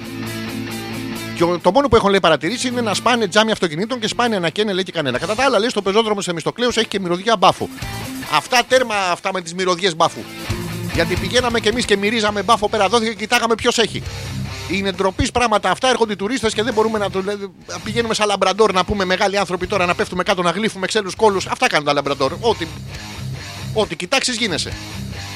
Και 1.43 1.49
ο- 1.49 1.59
το 1.59 1.70
μόνο 1.72 1.88
που 1.88 1.97
έχω 1.97 2.09
λέει 2.09 2.20
παρατηρήσει 2.20 2.68
είναι 2.68 2.80
να 2.80 2.95
σπάνε 2.95 3.26
τζάμι 3.28 3.51
αυτοκινήτων 3.51 3.99
και 4.01 4.07
σπάνε 4.09 4.36
ένα 4.36 4.49
καίνε 4.51 4.72
λέει 4.72 4.82
και 4.82 4.93
κανένα. 4.93 5.18
Κατά 5.18 5.34
τα 5.34 5.45
άλλα, 5.45 5.59
λέει 5.59 5.68
στο 5.68 5.82
πεζόδρομο 5.82 6.20
σε 6.20 6.32
Μιστοκλέου 6.32 6.68
έχει 6.68 6.86
και 6.86 7.01
μυρωδιά 7.01 7.36
μπάφου. 7.36 7.68
Αυτά 8.32 8.62
τέρμα 8.68 8.95
αυτά 9.11 9.32
με 9.32 9.40
τις 9.40 9.55
μυρωδιές 9.55 9.97
μπάφου. 9.97 10.20
Γιατί 10.95 11.14
πηγαίναμε 11.16 11.61
κι 11.61 11.68
εμείς 11.68 11.84
και 11.84 11.97
μυρίζαμε 11.97 12.43
μπάφο 12.43 12.68
πέρα 12.68 12.84
εδώ 12.84 13.01
και 13.01 13.14
κοιτάγαμε 13.14 13.55
ποιος 13.55 13.78
έχει. 13.78 14.03
Είναι 14.70 14.93
ντροπής 14.93 15.30
πράγματα 15.30 15.70
αυτά. 15.70 15.88
Έρχονται 15.88 16.12
οι 16.12 16.16
τουρίστες 16.16 16.55
και 16.55 16.62
δεν 16.62 16.74
μπορούμε 16.74 16.99
να 16.99 17.11
το 17.11 17.22
λέμε. 17.22 17.51
Πηγαίνουμε 17.84 18.14
σαν 18.14 18.26
λαμπραντόρ 18.26 18.72
να 18.72 18.84
πούμε 18.84 19.05
μεγάλοι 19.05 19.38
άνθρωποι 19.38 19.66
τώρα 19.66 19.86
να 19.86 19.95
πέφτουμε 19.95 20.22
κάτω 20.22 20.43
να 20.43 20.51
γλύφουμε 20.51 20.86
ξένους 20.86 21.14
κόλους. 21.14 21.47
Αυτά 21.47 21.66
κάνουν 21.66 21.86
τα 21.86 21.93
λαμπραντόρ. 21.93 22.32
Ό,τι, 22.40 22.66
ό,τι 23.74 23.97
κοιτάξεις 23.97 24.36
γίνεσαι. 24.36 24.72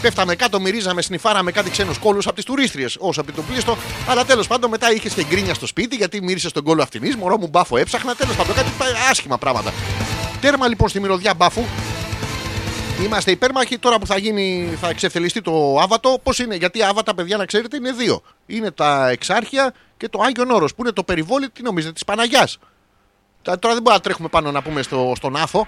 Πέφταμε 0.07 0.35
κάτω, 0.35 0.61
μυρίζαμε, 0.61 1.03
σνιφάραμε 1.03 1.51
κάτι 1.53 1.71
ξένους 1.71 1.99
κόλους 1.99 2.27
από 2.27 2.35
τις 2.35 2.45
τουρίστριες 2.45 2.97
όσο 2.99 3.21
από 3.21 3.33
το 3.33 3.43
πλήστο. 3.43 3.77
Αλλά 4.09 4.25
τέλος 4.25 4.47
πάντων 4.47 4.71
μετά 4.71 4.93
είχε 4.93 5.09
και 5.09 5.25
γκρίνια 5.25 5.55
στο 5.55 5.67
σπίτι 5.67 5.97
γιατί 5.97 6.23
μύρισε 6.23 6.51
τον 6.51 6.65
κόλο 6.65 6.83
αυτινή. 6.83 7.15
Μωρό 7.15 7.39
μου 7.39 7.47
μπάφο 7.47 7.77
έψαχνα. 7.77 8.15
Τέλος 8.15 8.37
πάντων 8.37 8.55
κάτι 8.55 8.71
πα- 8.79 8.85
άσχημα 9.11 9.39
πράγματα. 9.39 9.73
Τέρμα 10.41 10.69
λοιπόν 10.69 10.89
στη 10.89 11.01
μυρωδιά 11.01 11.35
μπάφου. 11.35 11.63
Είμαστε 13.05 13.31
υπέρμαχοι 13.31 13.79
τώρα 13.79 13.99
που 13.99 14.07
θα 14.07 14.19
γίνει, 14.19 14.77
θα 14.81 14.89
εξευθελιστεί 14.89 15.41
το 15.41 15.79
Άβατο. 15.81 16.19
Πώς 16.23 16.39
είναι, 16.39 16.55
γιατί 16.55 16.83
Άβατα, 16.83 17.15
παιδιά, 17.15 17.37
να 17.37 17.45
ξέρετε, 17.45 17.77
είναι 17.77 17.93
δύο. 17.93 18.23
Είναι 18.47 18.71
τα 18.71 19.09
Εξάρχεια 19.09 19.75
και 19.97 20.09
το 20.09 20.21
Άγιον 20.23 20.51
Όρος 20.51 20.75
που 20.75 20.83
είναι 20.83 20.93
το 20.93 21.03
περιβόλι, 21.03 21.51
τι 21.51 21.63
νομίζετε, 21.63 21.93
της 21.93 22.05
Παναγιάς. 22.05 22.59
Τώρα 23.43 23.59
δεν 23.61 23.71
μπορούμε 23.71 23.93
να 23.93 24.01
τρέχουμε 24.01 24.29
πάνω 24.29 24.51
να 24.51 24.63
πούμε 24.63 24.83
στο, 24.83 25.13
στον 25.17 25.37
Άφο. 25.37 25.67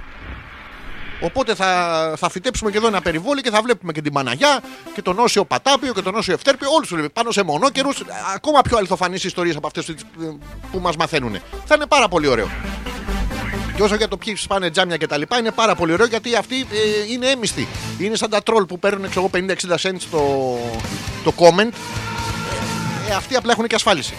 Οπότε 1.21 1.55
θα, 1.55 2.15
θα 2.17 2.31
φυτέψουμε 2.31 2.71
και 2.71 2.77
εδώ 2.77 2.87
ένα 2.87 3.01
περιβόλι 3.01 3.41
και 3.41 3.51
θα 3.51 3.63
βλέπουμε 3.63 3.93
και 3.93 4.03
την 4.03 4.13
Παναγιά 4.13 4.63
και 4.95 5.03
τον 5.03 5.19
Όσιο 5.19 5.45
Πατάπιο 5.45 5.93
και 5.93 6.03
τον 6.03 6.15
Όσιο 6.15 6.35
Ευτέρπιο. 6.35 6.69
Όλους 6.71 6.89
τους 6.89 7.07
πάνω 7.13 7.31
σε 7.31 7.43
μονόκερου. 7.43 7.89
Ακόμα 8.35 8.61
πιο 8.61 8.77
αληθοφανείς 8.77 9.25
ιστορίες 9.25 9.57
από 9.57 9.67
αυτές 9.67 9.95
που 10.73 10.79
μας 10.79 10.97
μαθαίνουν. 10.97 11.39
Θα 11.65 11.75
είναι 11.75 11.87
πάρα 11.87 12.09
πολύ 12.09 12.27
ωραίο. 12.27 12.49
Και 13.77 13.85
όσο 13.85 13.95
για 13.95 14.09
το 14.09 14.17
ποιοι 14.17 14.37
σπάνε 14.37 14.71
τζάμια 14.71 14.97
και 14.97 15.07
τα 15.07 15.17
λοιπά, 15.17 15.39
είναι 15.39 15.51
πάρα 15.51 15.75
πολύ 15.75 15.93
ωραίο 15.93 16.07
γιατί 16.07 16.35
αυτοί 16.35 16.61
ε, 16.61 17.13
είναι 17.13 17.27
έμιστοι. 17.27 17.69
Είναι 17.99 18.17
σαν 18.17 18.31
τα 18.31 18.43
τρόλ 18.43 18.65
που 18.65 18.79
παίρνουν 18.79 19.11
ξέρω 19.11 19.31
εγώ, 19.35 19.47
50-60 19.69 19.89
cents 19.89 20.03
το, 20.11 20.21
το 21.25 21.33
comment. 21.37 21.73
Ε, 23.11 23.15
αυτοί 23.15 23.37
απλά 23.37 23.53
έχουν 23.53 23.67
και 23.67 23.75
ασφάλιση. 23.75 24.15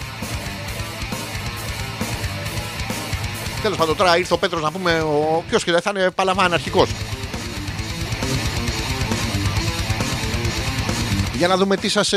Τέλος 3.62 3.76
πάντων, 3.78 3.96
τώρα 3.96 4.18
ήρθε 4.18 4.34
ο 4.34 4.38
Πέτρος 4.38 4.62
να 4.62 4.70
πούμε, 4.70 5.00
ο 5.00 5.44
ποιος 5.48 5.64
και 5.64 5.72
δεν 5.72 5.80
θα 5.80 5.92
είναι 5.96 6.10
παλαβά 6.10 6.42
αναρχικό. 6.42 6.86
Για 11.36 11.48
να 11.48 11.56
δούμε 11.56 11.76
τι 11.76 11.88
σας 11.88 12.12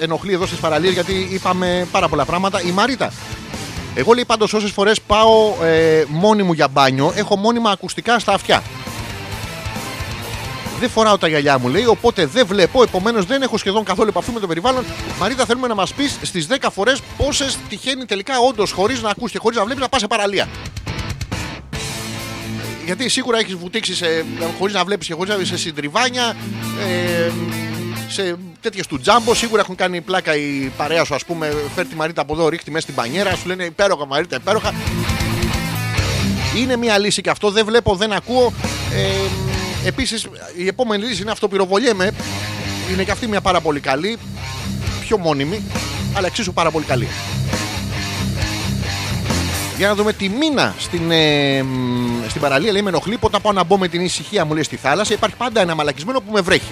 ενοχλεί 0.00 0.32
εδώ 0.32 0.46
στις 0.46 0.58
παραλίες, 0.58 0.92
γιατί 0.92 1.28
είπαμε 1.30 1.86
πάρα 1.92 2.08
πολλά 2.08 2.24
πράγματα. 2.24 2.62
Η 2.62 2.70
Μαρίτα. 2.70 3.12
Εγώ 3.94 4.12
λέει 4.12 4.24
πάντως 4.24 4.52
όσες 4.52 4.70
φορές 4.70 5.00
πάω 5.00 5.54
ε, 5.62 6.04
μόνη 6.08 6.42
μου 6.42 6.52
για 6.52 6.68
μπάνιο, 6.68 7.12
έχω 7.16 7.36
μόνιμα 7.36 7.70
ακουστικά 7.70 8.18
στα 8.18 8.32
αυτιά. 8.32 8.62
Δεν 10.80 10.90
φοράω 10.90 11.18
τα 11.18 11.28
γυαλιά 11.28 11.58
μου, 11.58 11.68
λέει, 11.68 11.84
οπότε 11.86 12.26
δεν 12.26 12.46
βλέπω, 12.46 12.82
επομένως 12.82 13.24
δεν 13.24 13.42
έχω 13.42 13.58
σχεδόν 13.58 13.84
καθόλου 13.84 14.08
επαφή 14.08 14.30
με 14.30 14.40
το 14.40 14.46
περιβάλλον. 14.46 14.84
Μαρίτα, 15.18 15.44
θέλουμε 15.44 15.66
να 15.66 15.74
μας 15.74 15.94
πεις 15.94 16.18
στις 16.22 16.46
10 16.46 16.68
φορές 16.72 17.00
πόσες 17.16 17.58
τυχαίνει 17.68 18.04
τελικά 18.04 18.38
όντως 18.48 18.70
χωρίς 18.70 19.02
να 19.02 19.10
ακούς 19.10 19.30
και 19.30 19.38
χωρίς 19.38 19.58
να 19.58 19.64
βλέπεις 19.64 19.82
να 19.82 19.88
πας 19.88 20.00
σε 20.00 20.06
παραλία. 20.06 20.48
Γιατί 22.84 23.08
σίγουρα 23.08 23.38
έχεις 23.38 23.54
βουτήξει 23.54 23.94
χωρίς 24.58 24.74
να 24.74 24.84
βλέπεις 24.84 25.06
και 25.06 25.14
χωρίς 25.14 25.28
να 25.28 25.34
βλέπει 25.34 25.50
σε 25.50 25.56
συντριβάνια, 25.56 26.36
ε, 26.88 27.30
σε 28.08 28.36
τέτοιες 28.60 28.86
του 28.86 29.00
τζάμπο. 29.00 29.34
Σίγουρα 29.34 29.60
έχουν 29.60 29.74
κάνει 29.74 30.00
πλάκα 30.00 30.36
η 30.36 30.72
παρέα 30.76 31.04
σου, 31.04 31.14
ας 31.14 31.24
πούμε. 31.24 31.54
Φέρει 31.74 31.88
τη 31.88 31.94
Μαρίτα 31.94 32.20
από 32.20 32.32
εδώ, 32.32 32.48
ρίχτη 32.48 32.70
μέσα 32.70 32.82
στην 32.82 32.94
πανιέρα, 32.94 33.36
σου 33.36 33.46
λένε 33.46 33.64
υπέροχα 33.64 34.06
Μαρίτα, 34.06 34.36
υπέροχα. 34.36 34.74
Είναι 36.56 36.76
μια 36.76 36.98
λύση 36.98 37.22
και 37.22 37.30
αυτό. 37.30 37.50
Δεν 37.50 37.64
βλέπω, 37.64 37.94
δεν 37.96 38.12
ακούω. 38.12 38.52
Ε, 38.94 39.59
Επίσης, 39.84 40.26
η 40.56 40.66
επόμενη 40.66 41.04
λύση 41.04 41.22
είναι 41.22 41.30
αυτοπυροβολιέμαι. 41.30 42.10
Είναι 42.92 43.04
και 43.04 43.10
αυτή 43.10 43.26
μια 43.26 43.40
πάρα 43.40 43.60
πολύ 43.60 43.80
καλή. 43.80 44.18
Πιο 45.00 45.18
μόνιμη, 45.18 45.62
αλλά 46.12 46.26
εξίσου 46.26 46.52
πάρα 46.52 46.70
πολύ 46.70 46.84
καλή. 46.84 47.08
Για 49.76 49.88
να 49.88 49.94
δούμε 49.94 50.12
τη 50.12 50.28
μήνα 50.28 50.74
στην, 50.78 51.10
ε, 51.10 51.62
μ, 51.62 52.28
στην 52.28 52.40
παραλία. 52.40 52.72
Λέει 52.72 52.82
με 52.82 52.88
ενοχλεί. 52.88 53.16
Πότε 53.16 53.38
πάω 53.42 53.52
να 53.52 53.64
μπω 53.64 53.78
με 53.78 53.88
την 53.88 54.00
ησυχία 54.00 54.44
μου 54.44 54.54
λέει 54.54 54.62
στη 54.62 54.76
θάλασσα. 54.76 55.12
Υπάρχει 55.12 55.36
πάντα 55.36 55.60
ένα 55.60 55.74
μαλακισμένο 55.74 56.20
που 56.20 56.32
με 56.32 56.40
βρέχει. 56.40 56.70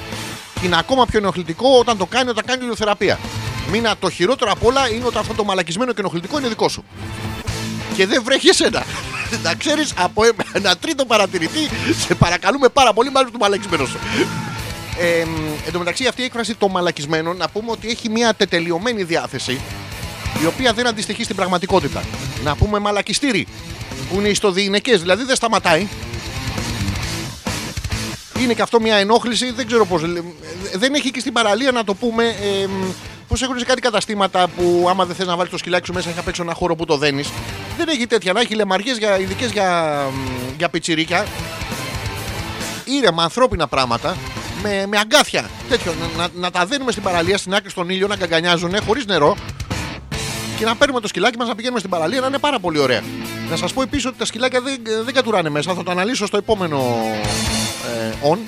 Και 0.60 0.66
είναι 0.66 0.76
ακόμα 0.78 1.06
πιο 1.06 1.18
ενοχλητικό 1.18 1.78
όταν 1.78 1.98
το 1.98 2.06
κάνει 2.06 2.30
όταν 2.30 2.44
κάνει 2.46 2.62
ηλιοθεραπεία. 2.62 3.18
Μήνα 3.70 3.94
το 4.00 4.10
χειρότερο 4.10 4.50
απ' 4.50 4.64
όλα 4.64 4.90
είναι 4.90 5.04
όταν 5.04 5.20
αυτό 5.20 5.34
το 5.34 5.44
μαλακισμένο 5.44 5.92
και 5.92 6.00
ενοχλητικό 6.00 6.38
είναι 6.38 6.48
δικό 6.48 6.68
σου. 6.68 6.84
Και 7.96 8.06
δεν 8.06 8.22
βρέχει 8.24 8.48
εσένα. 8.48 8.84
Να 9.44 9.54
ξέρεις 9.54 9.92
από 9.96 10.22
ένα 10.52 10.76
τρίτο 10.76 11.04
παρατηρητή, 11.04 11.68
σε 12.06 12.14
παρακαλούμε 12.14 12.68
πάρα 12.68 12.92
πολύ, 12.92 13.10
μάλλον 13.10 13.32
του 13.32 13.38
μαλακισμένος 13.38 13.88
σου. 13.88 13.98
Ε, 14.98 15.20
εν 15.66 15.72
τω 15.72 15.78
μεταξύ, 15.78 16.06
αυτή 16.06 16.20
η 16.22 16.24
έκφραση 16.24 16.54
το 16.54 16.68
μαλακισμένο 16.68 17.32
να 17.32 17.48
πούμε 17.48 17.70
ότι 17.70 17.88
έχει 17.88 18.08
μια 18.08 18.34
τετελειωμένη 18.34 19.02
διάθεση 19.02 19.60
η 20.42 20.46
οποία 20.46 20.72
δεν 20.72 20.86
αντιστοιχεί 20.86 21.24
στην 21.24 21.36
πραγματικότητα. 21.36 22.02
Να 22.44 22.56
πούμε 22.56 22.78
μαλακιστήρι 22.78 23.46
που 24.10 24.18
είναι 24.18 24.28
ιστοδιειναικέ, 24.28 24.96
δηλαδή 24.96 25.24
δεν 25.24 25.36
σταματάει. 25.36 25.88
Είναι 28.40 28.54
και 28.54 28.62
αυτό 28.62 28.80
μια 28.80 28.96
ενόχληση, 28.96 29.50
δεν 29.50 29.66
ξέρω 29.66 29.86
πώς. 29.86 30.02
Δεν 30.74 30.94
έχει 30.94 31.10
και 31.10 31.20
στην 31.20 31.32
παραλία 31.32 31.72
να 31.72 31.84
το 31.84 31.94
πούμε. 31.94 32.24
Ε, 32.24 32.68
Πώ 33.28 33.36
έχουν 33.42 33.58
σε 33.58 33.64
κάτι 33.64 33.80
καταστήματα 33.80 34.48
που 34.48 34.86
άμα 34.88 35.04
δεν 35.04 35.16
θες 35.16 35.26
να 35.26 35.36
βάλεις 35.36 35.50
το 35.50 35.58
σκυλάκι 35.58 35.86
σου 35.86 35.92
μέσα, 35.92 36.08
έχει 36.08 36.18
απ' 36.18 36.28
έξω 36.28 36.42
ένα 36.42 36.54
χώρο 36.54 36.76
που 36.76 36.84
το 36.84 36.96
δένεις. 36.96 37.28
Δεν 37.76 37.88
έχει 37.88 38.06
τέτοια. 38.06 38.32
Να 38.32 38.40
έχει 38.40 38.54
λεμαριές 38.54 38.98
για, 38.98 39.18
ειδικές 39.18 39.50
για, 39.50 39.98
για 40.56 40.68
πιτσιρίκια. 40.68 41.26
Ήρεμα, 42.84 43.22
ανθρώπινα 43.22 43.66
πράγματα. 43.66 44.16
Με, 44.62 44.86
με 44.88 44.98
αγκάθια. 44.98 45.50
Τέτοιο. 45.68 45.94
Να, 46.00 46.22
να, 46.22 46.28
να 46.34 46.50
τα 46.50 46.66
δένουμε 46.66 46.90
στην 46.90 47.02
παραλία, 47.02 47.38
στην 47.38 47.54
άκρη 47.54 47.70
στον 47.70 47.88
ήλιο, 47.88 48.06
να 48.06 48.16
γκαγκανιάζουν 48.16 48.82
χωρίς 48.86 49.06
νερό. 49.06 49.36
Και 50.58 50.64
να 50.64 50.76
παίρνουμε 50.76 51.00
το 51.00 51.08
σκυλάκι 51.08 51.38
μας 51.38 51.48
να 51.48 51.54
πηγαίνουμε 51.54 51.78
στην 51.78 51.90
παραλία 51.90 52.20
να 52.20 52.26
είναι 52.26 52.38
πάρα 52.38 52.58
πολύ 52.58 52.78
ωραία. 52.78 53.02
Να 53.50 53.56
σας 53.56 53.72
πω 53.72 53.82
επίσης 53.82 54.06
ότι 54.06 54.18
τα 54.18 54.24
σκυλάκια 54.24 54.60
δεν, 54.60 54.82
δεν 55.04 55.14
κατουράνε 55.14 55.48
μέσα. 55.48 55.74
Θα 55.74 55.82
το 55.82 55.90
αναλύσω 55.90 56.26
στο 56.26 56.36
επόμενο 56.36 56.96
ε, 57.86 58.12
on. 58.30 58.38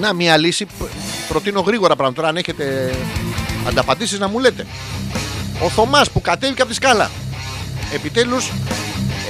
Να, 0.00 0.12
μια 0.12 0.36
λύση. 0.36 0.64
π- 0.64 0.70
Προτείνω 1.28 1.60
γρήγορα 1.60 1.94
πράγματα. 1.96 2.16
Τώρα, 2.20 2.28
αν 2.28 2.36
έχετε 2.36 2.94
ανταπαντήσεις, 3.68 4.18
να 4.18 4.28
μου 4.28 4.38
λέτε. 4.38 4.66
Ο 5.64 5.68
Θωμάς 5.68 6.10
που 6.10 6.20
κατέβηκε 6.20 6.60
από 6.60 6.70
τη 6.70 6.76
σκάλα. 6.76 7.10
Επιτέλους 7.94 8.50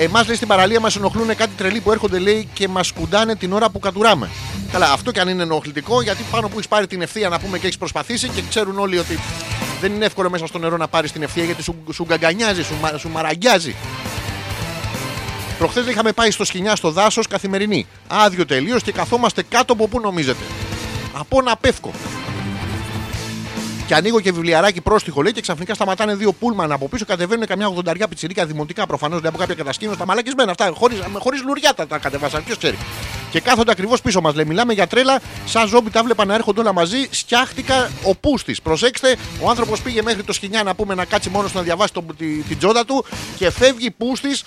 Εμάς 0.01 0.27
λέει 0.27 0.37
στην 0.37 0.49
παραλία 0.49 0.81
μας 0.81 0.97
ενοχλούν 0.97 1.27
κάτι 1.37 1.51
τρελοί 1.57 1.81
που 1.81 1.93
έρχονται 1.93 2.19
λέει 2.19 2.49
και 2.53 2.69
μας 2.69 2.93
κουντάνε 2.93 3.37
την 3.37 3.53
ώρα 3.53 3.71
που 3.71 3.79
κατουράμε. 3.79 4.29
Καλά, 4.73 4.93
αυτό 4.93 5.11
και 5.11 5.21
αν 5.21 5.29
είναι 5.29 5.43
ενοχλητικό, 5.43 6.03
γιατί 6.03 6.23
πάνω 6.31 6.47
που 6.49 6.53
έχεις 6.55 6.69
πάρει 6.69 6.87
την 6.87 7.03
ευθεία 7.03 7.29
να 7.29 7.39
πούμε 7.39 7.59
και 7.59 7.65
έχεις 7.67 7.79
προσπαθήσει 7.79 8.29
και 8.29 8.43
ξέρουν 8.49 8.79
όλοι 8.79 8.99
ότι 8.99 9.19
δεν 9.81 9.93
είναι 9.93 10.05
εύκολο 10.05 10.31
μέσα 10.31 10.47
στο 10.47 10.59
νερό 10.59 10.77
να 10.77 10.89
πάρεις 10.89 11.13
την 11.13 11.23
ευθεία 11.23 11.45
γιατί 11.45 11.63
σου, 11.63 11.75
σου 11.93 12.05
γκαγκανιάζει, 12.05 12.63
σου, 12.63 12.75
μα- 12.83 12.99
σου 12.99 13.09
μαραγκιάζει. 13.09 13.75
Προχθές 15.59 15.87
είχαμε 15.87 16.13
πάει 16.13 16.31
στο 16.31 16.45
σκηνιά 16.45 16.77
στο 16.77 16.91
δάσος 16.91 17.27
καθημερινή. 17.27 17.87
Άδειο 18.09 18.47
τελείως 18.47 18.83
και 18.83 18.93
καθόμαστε 18.93 19.43
κάτω 19.43 19.73
από 19.73 19.89
πού 19.89 20.01
νομίζετε. 20.01 20.43
Από 21.13 21.39
ένα 21.41 21.57
πεύκο. 21.57 21.93
Και 23.87 23.95
ανοίγω 23.95 24.21
και 24.21 24.33
βιβλιαράκι 24.33 24.81
πρόστιχο 24.81 25.23
λέει 25.23 25.33
και 25.33 25.41
ξαφνικά 25.41 25.75
σταματάνε 25.75 26.15
δύο 26.15 26.33
πούλμαν 26.33 26.73
από 26.73 26.89
πίσω. 26.89 27.05
Κατεβαίνουν 27.05 27.47
καμιά 27.47 27.67
ογδονταριά 27.67 28.09
πιτσιρίκα 28.09 28.47
δημοτικά 28.47 28.87
προφανώς 28.87 29.21
λέει 29.21 29.29
από 29.29 29.39
κάποια 29.39 29.55
κατασκήνωση. 29.55 29.99
Τα 29.99 30.07
μαλακισμένα 30.07 30.51
αυτά. 30.51 30.73
Χωρίς 30.75 30.99
χωρίς 31.19 31.43
λουριά 31.43 31.75
τα, 31.75 31.87
τα 31.87 31.99
κατεβάσαν. 31.99 32.45
Ποιος 32.45 32.59
ξέρει. 32.59 32.79
Και 33.31 33.41
κάθονται 33.41 33.71
ακριβώς 33.71 34.01
πίσω 34.01 34.21
μας. 34.21 34.35
Λέει 34.35 34.45
μιλάμε 34.45 34.73
για 34.73 34.87
τρέλα. 34.87 35.21
Σαν 35.45 35.69
ζόμπι 35.69 35.91
τα 35.91 36.03
βλέπα 36.03 36.25
να 36.25 36.35
έρχονται 36.35 36.61
όλα 36.61 36.73
μαζί. 36.73 37.09
Σκιάχτηκα 37.11 37.91
ο 38.03 38.15
πούστης. 38.15 38.63
Προσέξτε, 38.63 39.17
ο 39.41 39.51
άνθρωπος 39.51 39.83
πήγε 39.83 40.03
μέχρι 40.03 40.23
το 40.23 40.33
σκηνιά 40.33 40.63
να 40.63 40.75
πούμε 40.75 40.95
να 40.95 41.05
κάτσει 41.05 41.31
μόνος 41.31 41.53
να 41.53 41.63
διαβάσει 41.63 41.93
το, 41.93 42.05
τη, 42.19 42.27
την 42.27 42.59
τζόντα 42.59 42.85
του 42.85 43.05
και 43.37 43.51
φεύγει 43.51 43.91
πούστης 43.91 44.43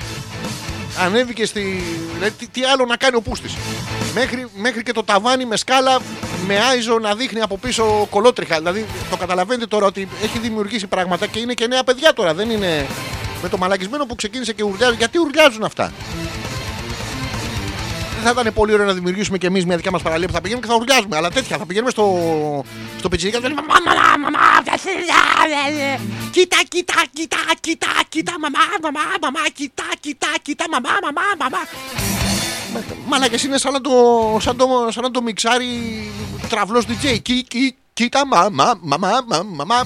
ανέβηκε 1.00 1.46
στη. 1.46 1.84
Δηλαδή, 2.14 2.32
τι, 2.32 2.48
τι 2.48 2.64
άλλο 2.64 2.86
να 2.86 2.98
κάνει 2.98 3.16
ο 3.16 3.22
Πούστης. 3.22 3.56
Μέχρι, 4.14 4.48
μέχρι 4.56 4.84
και 4.84 4.92
το 4.92 5.04
ταβάνι 5.04 5.46
με 5.46 5.58
σκάλα 5.58 6.00
με 6.48 6.60
άιζο 6.60 7.00
να 7.00 7.16
δείχνει 7.16 7.42
από 7.42 7.58
πίσω 7.58 8.08
κολότριχα. 8.10 8.58
Δηλαδή 8.58 8.86
το 9.10 9.18
καταλαβαίνετε 9.18 9.68
τώρα 9.68 9.86
ότι 9.86 10.08
έχει 10.24 10.39
δημιουργήσει 10.39 10.88
πράγματα 10.88 11.28
και 11.28 11.39
είναι 11.39 11.54
και 11.54 11.68
νέα 11.68 11.84
παιδιά 11.84 12.14
τώρα. 12.14 12.34
Δεν 12.34 12.50
είναι 12.50 12.88
με 13.42 13.50
το 13.50 13.58
μαλακισμένο 13.58 14.06
που 14.06 14.16
ξεκίνησε 14.16 14.54
και 14.54 14.64
ουρλιάζει. 14.64 14.96
Γιατί 14.96 15.18
ουρλιάζουν 15.18 15.64
αυτά; 15.64 15.94
Δεν 18.24 18.34
θα 18.34 18.41
ήταν 18.41 18.53
πολύ 18.53 18.74
ωραίο 18.74 18.86
να 18.86 18.93
δημιουργήσουμε 18.93 19.38
και 19.38 19.47
εμεί 19.47 19.63
μια 19.65 19.76
δικιά 19.76 19.91
μα 19.91 19.99
παραλία 19.99 20.28
που 20.28 20.34
θα 20.34 20.41
πηγαίνουμε 20.41 20.65
και 20.67 20.72
θα 20.74 20.80
ουρλιάζουμε. 20.80 21.15
Αλλά 21.15 21.30
τέτοια 21.30 21.57
θα 21.57 21.65
πηγαίνουμε 21.65 21.91
στο, 21.91 22.05
στο 22.97 23.09
πιτσιρίκα 23.09 23.38
και 23.38 23.43
θα 23.43 23.49
λέμε 23.49 23.61
Μαμά, 23.67 23.80
μαμά, 23.86 24.17
μαμά, 24.24 24.39
κοίτα, 26.32 26.57
κοίτα, 26.67 26.93
κοίτα, 27.13 27.38
κοίτα, 27.59 27.88
κοίτα, 28.09 28.34
μαμά, 28.39 28.59
μαμά, 28.82 29.01
μαμά, 29.22 29.39
κοίτα, 29.53 29.84
κοίτα, 29.99 30.28
κοίτα, 30.41 30.65
μαμά, 30.72 30.89
μαμά, 31.03 31.22
μαμά. 31.39 31.61
Μαλάκες 33.07 33.43
είναι 33.43 33.57
σαν 33.57 33.74
να 33.74 33.82
το, 33.82 33.91
σαν 34.41 34.57
το, 34.57 34.67
σαν 34.89 35.03
να 35.03 35.11
το 35.11 35.22
μιξάρει 35.22 35.67
τραυλός 36.49 36.86
DJ. 36.88 37.22
Κι, 37.22 37.43
κι, 37.47 37.76
κοίτα, 37.93 38.28
μαμά, 38.28 38.80
μαμά, 38.82 39.24
μαμά, 39.28 39.43
μαμά. 39.43 39.86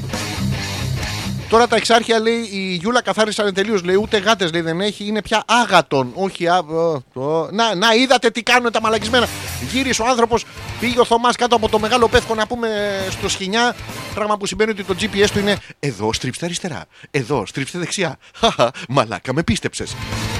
Τώρα 1.49 1.67
τα 1.67 1.75
εξάρχεια 1.75 2.19
λέει 2.19 2.49
η 2.51 2.73
Γιούλα 2.81 3.01
καθάρισαν 3.01 3.53
τελείως. 3.53 3.83
Λέει 3.83 3.95
ούτε 3.95 4.17
γάτες 4.17 4.51
λέει 4.51 4.61
δεν 4.61 4.81
έχει, 4.81 5.05
είναι 5.07 5.21
πια 5.21 5.43
άγατον. 5.47 6.11
Όχι, 6.15 6.47
α, 6.47 6.57
ο, 6.57 7.03
το- 7.13 7.49
να, 7.51 7.75
να 7.75 7.93
είδατε 7.93 8.29
τι 8.29 8.43
κάνουν 8.43 8.71
τα 8.71 8.81
μαλακισμένα. 8.81 9.27
Γύρισε 9.71 10.01
ο 10.01 10.05
άνθρωπος, 10.07 10.45
πήγε 10.79 10.99
ο 10.99 11.05
Θωμάς 11.05 11.35
κάτω 11.35 11.55
από 11.55 11.69
το 11.69 11.79
μεγάλο 11.79 12.07
πεύκο 12.07 12.35
να 12.35 12.47
πούμε 12.47 12.67
στο 13.11 13.29
σκηνιά. 13.29 13.75
Πράγμα 14.13 14.37
που 14.37 14.45
σημαίνει 14.45 14.71
ότι 14.71 14.83
το 14.83 14.95
GPS 15.01 15.27
του 15.33 15.39
είναι 15.39 15.57
εδώ 15.79 16.13
στρίψτε 16.13 16.45
αριστερά, 16.45 16.85
εδώ 17.11 17.45
στρίψτε 17.45 17.77
δεξιά. 17.79 18.17
Χαχα, 18.37 18.71
μαλάκα, 18.89 19.33
με 19.33 19.43
πίστεψες. 19.43 19.95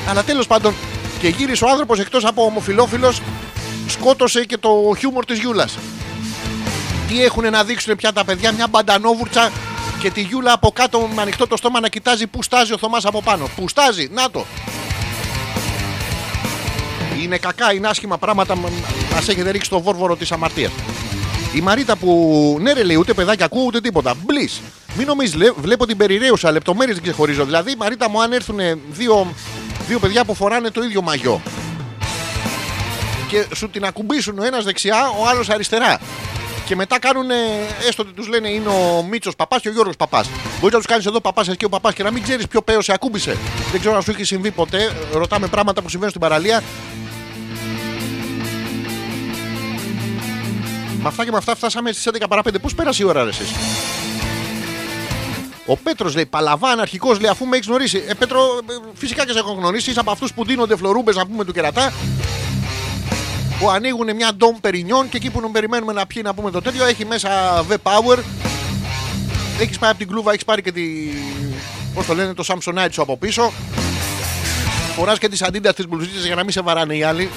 Αλλά 0.09 0.23
τέλος 0.23 0.47
πάντων 0.47 0.73
και 1.19 1.27
γύρισε 1.27 1.65
ο 1.65 1.69
άνθρωπος 1.69 1.99
εκτός 1.99 2.25
από 2.25 2.43
ομοφιλόφιλος, 2.43 3.21
σκότωσε 3.87 4.45
και 4.45 4.57
το 4.57 4.95
χιούμορ 4.97 5.25
της 5.25 5.39
Γιούλας. 5.39 5.77
Τι 7.07 7.23
έχουν 7.23 7.49
να 7.51 7.63
δείξουν 7.63 7.95
πια 7.95 8.13
τα 8.13 8.25
παιδιά, 8.25 8.51
μια 8.51 8.67
μπαντανόβουρτσα 8.67 9.51
και 10.05 10.11
τη 10.11 10.21
Γιούλα 10.21 10.53
από 10.53 10.71
κάτω 10.71 10.99
με 11.15 11.21
ανοιχτό 11.21 11.47
το 11.47 11.57
στόμα 11.57 11.79
να 11.79 11.87
κοιτάζει 11.87 12.27
που 12.27 12.43
στάζει 12.43 12.73
ο 12.73 12.77
Θωμάς 12.77 13.05
από 13.05 13.21
πάνω. 13.21 13.49
Που 13.55 13.69
στάζει, 13.69 14.09
να 14.11 14.31
το. 14.31 14.45
Είναι 17.21 17.37
κακά, 17.37 17.73
είναι 17.73 17.87
άσχημα 17.87 18.17
πράγματα. 18.17 18.55
Μα 18.55 18.69
έχετε 19.29 19.51
ρίξει 19.51 19.69
το 19.69 19.81
βόρβορο 19.81 20.15
της 20.15 20.31
αμαρτίας. 20.31 20.71
Η 21.53 21.61
Μαρίτα 21.61 21.95
που 21.95 22.57
ναι, 22.61 22.73
ρε 22.73 22.83
λέει, 22.83 22.95
ούτε 22.95 23.13
παιδάκια 23.13 23.45
ακούω 23.45 23.63
ούτε 23.65 23.81
τίποτα. 23.81 24.13
Μπλή. 24.25 24.49
Μην 24.97 25.07
νομίζεις, 25.07 25.35
λέ- 25.35 25.53
βλέπω 25.57 25.85
την 25.85 25.97
περιραίουσα, 25.97 26.51
λεπτομέρειες 26.51 26.95
δεν 26.95 27.03
ξεχωρίζω. 27.03 27.45
Δηλαδή, 27.45 27.75
Μαρίτα 27.77 28.09
μου, 28.09 28.21
αν 28.21 28.31
έρθουν 28.33 28.59
δύο, 28.89 29.33
δύο 29.87 29.99
παιδιά 29.99 30.25
που 30.25 30.35
φοράνε 30.35 30.69
το 30.69 30.83
ίδιο 30.83 31.01
μαγιό 31.01 31.41
και 33.27 33.45
σου 33.55 33.69
την 33.69 33.85
ακουμπήσουν 33.85 34.39
ο 34.39 34.43
ένας 34.43 34.63
δεξιά, 34.63 35.09
ο 35.19 35.27
άλλος 35.27 35.49
αριστερά. 35.49 35.99
Και 36.66 36.76
μετά 36.76 36.99
κάνουν, 36.99 37.26
έστω 37.88 38.03
ότι 38.03 38.11
τους 38.11 38.28
λένε 38.28 38.49
είναι 38.49 38.70
ο 38.70 39.03
Μίτσος 39.09 39.36
Παπάς 39.36 39.61
και 39.61 39.70
ο 39.70 39.72
Γιώργος 39.72 39.95
Παπάς. 39.95 40.30
Μπορεί 40.59 40.74
να 40.74 40.80
τους 40.80 40.88
κάνεις 40.88 41.05
εδώ 41.05 41.22
παπάς 41.22 41.49
και 41.57 41.66
ο 41.66 41.70
παπάς 41.70 41.93
και 41.93 42.03
να 42.03 42.11
μην 42.11 42.24
ξέρεις 42.24 42.47
ποιο 42.47 42.61
παίο 42.61 42.82
σε 42.82 42.93
ακούμπησε. 42.93 43.38
Δεν 43.72 43.80
ξέρω 43.80 43.95
αν 43.95 44.01
σου 44.01 44.11
έχει 44.11 44.24
συμβεί 44.24 44.51
ποτέ. 44.51 44.91
Ρωτάμε 45.13 45.47
πράγματα 45.47 45.82
που 45.82 45.89
συμβαίνουν 45.89 46.09
στην 46.09 46.22
παραλία. 46.22 46.63
Με 51.01 51.07
αυτά 51.07 51.24
και 51.26 51.32
με 51.32 51.38
αυτά 51.38 51.55
φτάσαμε 51.55 51.91
στις 51.91 52.09
11 52.22 52.26
παρά 52.30 52.41
5. 52.41 52.61
Πώς 52.61 52.76
πέρασε 52.76 53.03
η 53.03 53.05
ώρα, 53.05 53.24
ρε, 53.24 53.30
εσείς; 53.30 53.47
Ο 55.66 55.78
Πέτρος 55.78 56.16
λέει: 56.16 56.26
Παλαβάν, 56.26 56.80
αρχικό 56.80 57.13
λέει, 57.13 57.30
αφού 57.30 57.45
με 57.45 57.55
έχεις 57.55 57.68
γνωρίσει. 57.68 58.03
Ε, 58.07 58.13
Πέτρο, 58.13 58.39
ε, 58.41 58.74
φυσικά 58.93 59.26
και 59.26 59.32
σε 59.32 59.39
έχω 59.39 59.51
γνωρίσει. 59.51 59.89
Είσαι 59.89 59.99
από 59.99 60.11
αυτούς 60.11 60.34
που 60.34 60.45
δίνονται 60.45 60.76
φλωρούμπες 60.76 61.16
να 61.16 61.26
πούμε 61.26 61.45
του 61.45 61.53
κερατά. 61.53 61.93
Που 63.59 63.69
ανοίγουν 63.69 64.15
μια 64.15 64.33
ντόμ 64.33 64.55
περινιόν 64.61 65.09
και 65.09 65.17
εκεί 65.17 65.29
που 65.29 65.51
περιμένουμε 65.51 65.93
να 65.93 66.05
πιει 66.05 66.21
να 66.25 66.33
πούμε 66.33 66.51
το 66.51 66.61
τέτοιο 66.61 66.85
έχει 66.85 67.05
μέσα 67.05 67.29
V-Power. 67.69 68.17
Έχεις 69.59 69.79
πάει 69.79 69.89
από 69.89 69.99
την 69.99 70.07
κλούβα, 70.07 70.31
έχεις 70.31 70.45
πάρει 70.45 70.61
και 70.61 70.71
τη. 70.71 70.83
Πώς 71.93 72.05
το 72.05 72.13
λένε, 72.13 72.33
το 72.33 72.43
Samsonite 72.47 72.87
σου 72.91 73.01
από 73.01 73.17
πίσω. 73.17 73.51
Φοράς 74.95 75.17
και 75.17 75.29
τις 75.29 75.41
αντίντα 75.41 75.73
τη 75.73 75.87
μπλουζίτσε 75.87 76.25
για 76.25 76.35
να 76.35 76.43
μην 76.43 76.51
σε 76.51 76.61
βαράνε 76.61 76.95
οι 76.95 77.03
άλλοι. 77.03 77.29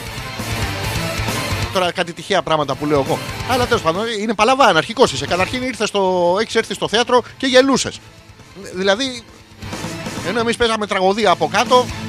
Τώρα 1.72 1.92
κάτι 1.92 2.12
τυχαία 2.12 2.42
πράγματα 2.42 2.74
που 2.74 2.86
λέω 2.86 3.00
εγώ. 3.00 3.18
Αλλά 3.50 3.66
τέλος 3.66 3.82
πάντων 3.82 4.02
είναι 4.20 4.34
παλαβά, 4.34 4.64
αρχικός 4.64 5.12
είσαι. 5.12 5.26
Καταρχήν 5.26 5.62
ήρθες 5.62 5.88
στο... 5.88 6.36
έχεις 6.40 6.54
έρθει 6.54 6.74
στο 6.74 6.88
θέατρο 6.88 7.22
και 7.36 7.46
γελούσες. 7.46 8.00
Δηλαδή, 8.74 9.22
ενώ 10.28 10.40
εμείς 10.40 10.56
παίζαμε 10.56 10.86
τραγωδία 10.86 11.30
από 11.30 11.48
κάτω, 11.52 11.86
ε, 11.86 12.07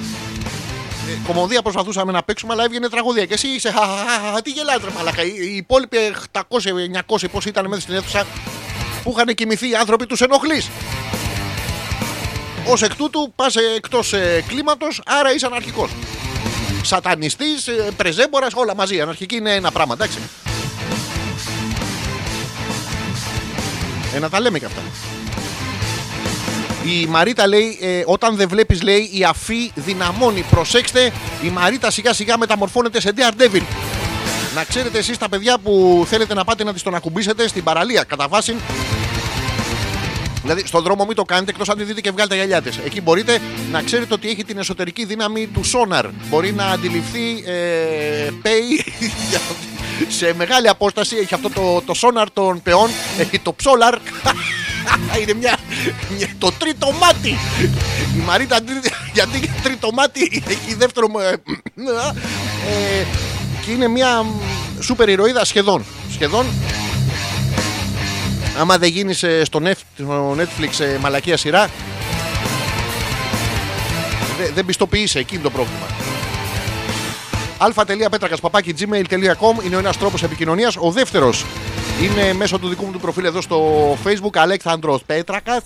κομμωδία 1.27 1.61
προσπαθούσαμε 1.61 2.11
να 2.11 2.23
παίξουμε, 2.23 2.53
αλλά 2.53 2.63
έβγαινε 2.63 2.89
τραγωδία. 2.89 3.25
Και 3.25 3.33
εσύ 3.33 3.47
είσαι, 3.47 3.71
«Χαχαχαχα, 3.71 4.41
τι 4.41 4.51
γελάς 4.51 4.77
ρε 4.83 4.89
μαλακα. 4.95 5.23
Οι, 5.23 5.33
οι 5.51 5.55
υπόλοιποι 5.55 5.97
800-900 6.31 7.29
πώς 7.31 7.45
ήταν 7.45 7.67
μέσα 7.67 7.81
στην 7.81 7.95
αίθουσα 7.95 8.25
που 9.03 9.11
είχαν 9.11 9.35
κοιμηθεί 9.35 9.69
οι 9.69 9.75
άνθρωποι, 9.75 10.05
τους 10.05 10.21
ενοχλείς. 10.21 10.69
Ω 12.67 12.85
εκ 12.85 12.95
τούτου 12.95 13.31
πας 13.35 13.55
εκτός 13.55 14.13
κλίματος, 14.47 15.01
άρα 15.05 15.33
είσαι 15.33 15.45
αναρχικός. 15.45 15.91
Σατανιστής, 16.83 17.69
πρεζέμπορα, 17.97 18.47
όλα 18.53 18.75
μαζί. 18.75 19.01
Αναρχική 19.01 19.35
είναι 19.35 19.53
ένα 19.53 19.71
πράγμα, 19.71 19.93
εντάξει. 19.93 20.17
Ε, 24.15 24.19
να 24.19 24.29
τα 24.29 24.39
λέμε 24.39 24.59
και 24.59 24.65
αυτά. 24.65 24.81
Η 26.89 27.05
Μαρίτα 27.05 27.47
λέει, 27.47 27.77
ε, 27.81 28.03
όταν 28.05 28.35
δεν 28.35 28.47
βλέπεις, 28.47 28.81
λέει, 28.81 29.09
η 29.13 29.23
αφή 29.23 29.71
δυναμώνει. 29.75 30.45
Προσέξτε, 30.49 31.11
η 31.43 31.49
Μαρίτα 31.49 31.91
σιγά 31.91 32.13
σιγά 32.13 32.37
μεταμορφώνεται 32.37 33.01
σε 33.01 33.13
Daredevil. 33.15 33.61
Να 34.55 34.63
ξέρετε 34.63 34.97
εσείς 34.97 35.17
τα 35.17 35.29
παιδιά 35.29 35.57
που 35.63 36.05
θέλετε 36.09 36.33
να 36.33 36.43
πάτε 36.43 36.63
να 36.63 36.73
τη 36.73 36.81
τον 36.81 36.95
ακουμπήσετε 36.95 37.47
στην 37.47 37.63
παραλία, 37.63 38.03
κατά 38.03 38.27
βάση. 38.27 38.55
Δηλαδή, 40.41 40.63
στον 40.67 40.83
δρόμο 40.83 41.05
μην 41.05 41.15
το 41.15 41.23
κάνετε 41.23 41.51
εκτός 41.51 41.69
αν 41.69 41.77
τη 41.77 41.83
δείτε 41.83 42.01
και 42.01 42.11
βγάλετε 42.11 42.35
τα 42.35 42.41
γυαλιά 42.41 42.61
της. 42.61 42.77
Εκεί 42.85 43.01
μπορείτε 43.01 43.41
να 43.71 43.81
ξέρετε 43.81 44.13
ότι 44.13 44.29
έχει 44.29 44.43
την 44.43 44.57
εσωτερική 44.57 45.05
δύναμη 45.05 45.47
του 45.47 45.63
σόναρ. 45.63 46.05
Μπορεί 46.29 46.53
να 46.53 46.65
αντιληφθεί 46.65 47.43
ε, 47.45 48.29
pay 48.43 48.81
σε 50.17 50.33
μεγάλη 50.37 50.67
απόσταση. 50.67 51.15
Έχει 51.15 51.33
αυτό 51.33 51.49
το, 51.49 51.81
το 51.85 51.93
σόναρ 51.93 52.31
των 52.31 52.61
πεών. 52.61 52.89
Έχει 53.19 53.39
το 53.39 53.53
ψόλαρ. 53.53 53.97
Είναι 55.21 55.33
μια, 55.33 55.57
μια- 56.17 56.27
το 56.37 56.51
τρίτο 56.57 56.91
μάτι. 56.91 57.29
Η 58.15 58.19
Μαρίτα 58.25 58.61
τρί- 58.63 58.93
γιατί 59.13 59.49
τρίτο 59.63 59.91
μάτι 59.93 60.43
έχει 60.47 60.73
δεύτερο. 60.77 61.07
ε, 61.21 61.29
ε, 61.31 63.05
και 63.65 63.71
είναι 63.71 63.87
μια 63.87 64.25
σούπερ 64.79 65.09
ηρωίδα 65.09 65.45
σχεδόν. 65.45 65.83
Σχεδόν 66.13 66.45
άμα 68.59 68.77
δεν 68.77 68.89
γίνει 68.89 69.13
στο, 69.13 69.61
Nef- 69.63 69.83
στο 69.95 70.35
Netflix 70.39 70.79
ε, 70.79 70.97
μαλακία 71.01 71.37
σειρά, 71.37 71.69
δε- 74.39 74.51
δεν 74.53 74.65
πιστοποιείσαι, 74.65 75.19
εκεί 75.19 75.33
είναι 75.33 75.43
το 75.43 75.49
πρόβλημα. 75.49 75.85
αλφα.πέτρακα 77.59 78.37
παπάκι 78.37 78.73
gmail.com 78.79 79.63
είναι 79.65 79.75
ο 79.75 79.79
ένας 79.79 79.97
τρόπος 79.97 80.23
επικοινωνίας. 80.23 80.75
Ο 80.79 80.91
δεύτερος 80.91 81.45
είναι 82.01 82.33
μέσω 82.33 82.59
του 82.59 82.67
δικού 82.67 82.85
μου 82.85 82.91
του 82.91 82.99
προφίλ 82.99 83.25
εδώ 83.25 83.41
στο 83.41 83.91
facebook 84.05 84.35
Αλέξανδρος 84.35 85.03
Πέτρακας. 85.03 85.63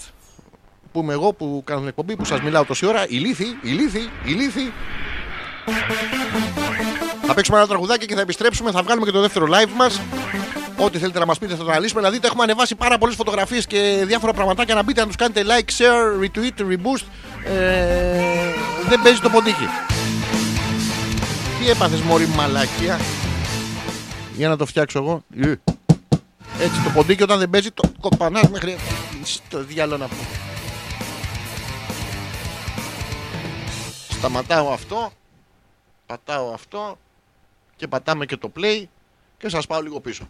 Που 0.92 1.00
είμαι 1.00 1.14
εγώ 1.14 1.34
που 1.34 1.62
κάνω 1.66 1.80
την 1.80 1.90
εκπομπή, 1.90 2.16
που 2.16 2.26
σας 2.26 2.42
μιλάω 2.42 2.66
τόση 2.66 2.86
ώρα. 2.86 3.06
Ηλίθι, 3.08 3.46
ηλίθι, 3.62 4.10
ηλίθι. 4.24 4.72
Θα 7.28 7.34
παίξουμε 7.34 7.58
ένα 7.58 7.68
τραγουδάκι 7.68 8.06
και 8.06 8.16
θα 8.16 8.22
επιστρέψουμε. 8.22 8.72
Θα 8.72 8.82
βγάλουμε 8.84 9.06
και 9.06 9.12
το 9.12 9.22
δεύτερο 9.22 9.48
live 9.50 9.72
μας. 9.76 10.02
Ό,τι 10.78 10.98
θέλετε 10.98 11.20
να 11.20 11.26
μας 11.26 11.38
πείτε 11.38 11.56
θα 11.56 11.64
το 11.64 11.70
αναλύσουμε. 11.70 12.02
Να 12.02 12.10
δείτε, 12.10 12.28
έχουμε 12.28 12.44
ανεβάσει 12.44 12.76
πάρα 12.76 12.98
πολλές 12.98 13.16
φωτογραφίες 13.16 13.68
και 13.68 14.04
διάφορα 14.06 14.34
πραγματάκια 14.34 14.76
να 14.76 14.84
μπείτε 14.84 15.00
να 15.02 15.08
τους 15.08 15.16
κάνετε 15.16 15.44
like, 15.46 15.82
share, 15.82 16.24
retweet, 16.24 16.62
reboost. 16.62 17.06
Ε, 17.46 18.22
δεν 18.90 19.02
παίζει 19.04 19.20
το 19.20 19.30
ποντίκι 19.30 19.93
τι 21.64 21.70
έπαθες 21.70 22.02
μωρή 22.02 22.28
μαλακία 22.28 23.00
Για 24.36 24.48
να 24.48 24.58
το 24.58 24.66
φτιάξω 24.66 25.00
εγώ. 25.00 25.24
Ε. 25.36 25.56
Έτσι 26.60 26.84
το 26.84 26.90
ποντίκι 26.94 27.24
όταν 27.24 27.40
δεν 27.40 27.50
παίζει 27.50 27.72
το 27.72 27.92
κοπανάς 28.00 28.50
μέχρι 28.50 28.76
το 29.50 29.64
διάλο 29.64 29.98
να 29.98 30.08
πω 30.08 30.16
Σταματάω 34.10 34.72
αυτό 34.72 35.12
Πατάω 36.06 36.54
αυτό 36.54 36.98
Και 37.76 37.88
πατάμε 37.88 38.26
και 38.26 38.38
το 38.38 38.52
play 38.60 38.84
Και 39.38 39.50
σας 39.50 39.68
πάω 39.68 39.82
λίγο 39.82 40.00
πίσω. 40.00 40.30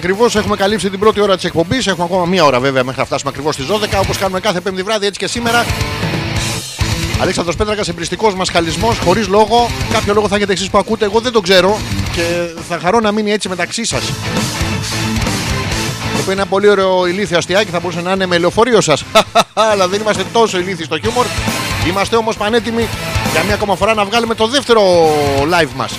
Ακριβώς 0.00 0.36
έχουμε 0.36 0.56
καλύψει 0.56 0.90
την 0.90 0.98
πρώτη 0.98 1.20
ώρα 1.20 1.34
της 1.34 1.44
εκπομπής. 1.44 1.86
Έχουμε 1.86 2.04
ακόμα 2.04 2.24
μία 2.24 2.44
ώρα 2.44 2.60
βέβαια 2.60 2.84
μέχρι 2.84 3.00
να 3.00 3.06
φτάσουμε 3.06 3.30
ακριβώς 3.30 3.54
στις 3.54 3.66
12. 3.66 4.00
Όπως 4.02 4.18
κάνουμε 4.18 4.40
κάθε 4.40 4.60
Πέμπτη 4.60 4.82
βράδυ, 4.82 5.06
έτσι 5.06 5.18
και 5.18 5.26
σήμερα. 5.26 5.64
Αλέξανδρος 7.20 7.56
Πέτρακας, 7.56 7.88
εμπριστικός 7.88 8.34
μας 8.34 8.50
χαλισμός, 8.50 8.98
χωρίς 8.98 9.28
λόγο. 9.28 9.70
Κάποιο 9.92 10.14
λόγο 10.14 10.28
θα 10.28 10.36
έχετε 10.36 10.52
εσείς 10.52 10.70
που 10.70 10.78
ακούτε, 10.78 11.04
εγώ 11.04 11.20
δεν 11.20 11.32
το 11.32 11.40
ξέρω 11.40 11.78
και 12.12 12.22
θα 12.68 12.78
χαρώ 12.78 13.00
να 13.00 13.12
μείνει 13.12 13.32
έτσι 13.32 13.48
μεταξύ 13.48 13.84
σας. 13.84 14.06
Το 14.06 14.12
οποίο 16.20 16.32
είναι 16.32 16.40
ένα 16.40 16.46
πολύ 16.46 16.68
ωραίο 16.68 17.06
ηλίθιο 17.06 17.38
αστιάκι, 17.38 17.70
θα 17.70 17.80
μπορούσε 17.80 18.00
να 18.00 18.12
είναι 18.12 18.26
με 18.26 18.38
λεωφορείο 18.38 18.80
σας. 18.80 19.04
Αλλά 19.70 19.88
δεν 19.88 20.00
είμαστε 20.00 20.24
τόσο 20.32 20.58
ηλίθιοι 20.58 20.84
στο 20.84 20.98
χιούμορ. 20.98 21.26
Είμαστε 21.88 22.16
όμως 22.16 22.36
πανέτοιμοι 22.36 22.88
για 23.32 23.42
μία 23.42 23.54
ακόμα 23.54 23.76
φορά 23.76 23.94
να 23.94 24.04
βγάλουμε 24.04 24.34
το 24.34 24.46
δεύτερο 24.46 25.10
live 25.50 25.70
μας. 25.76 25.92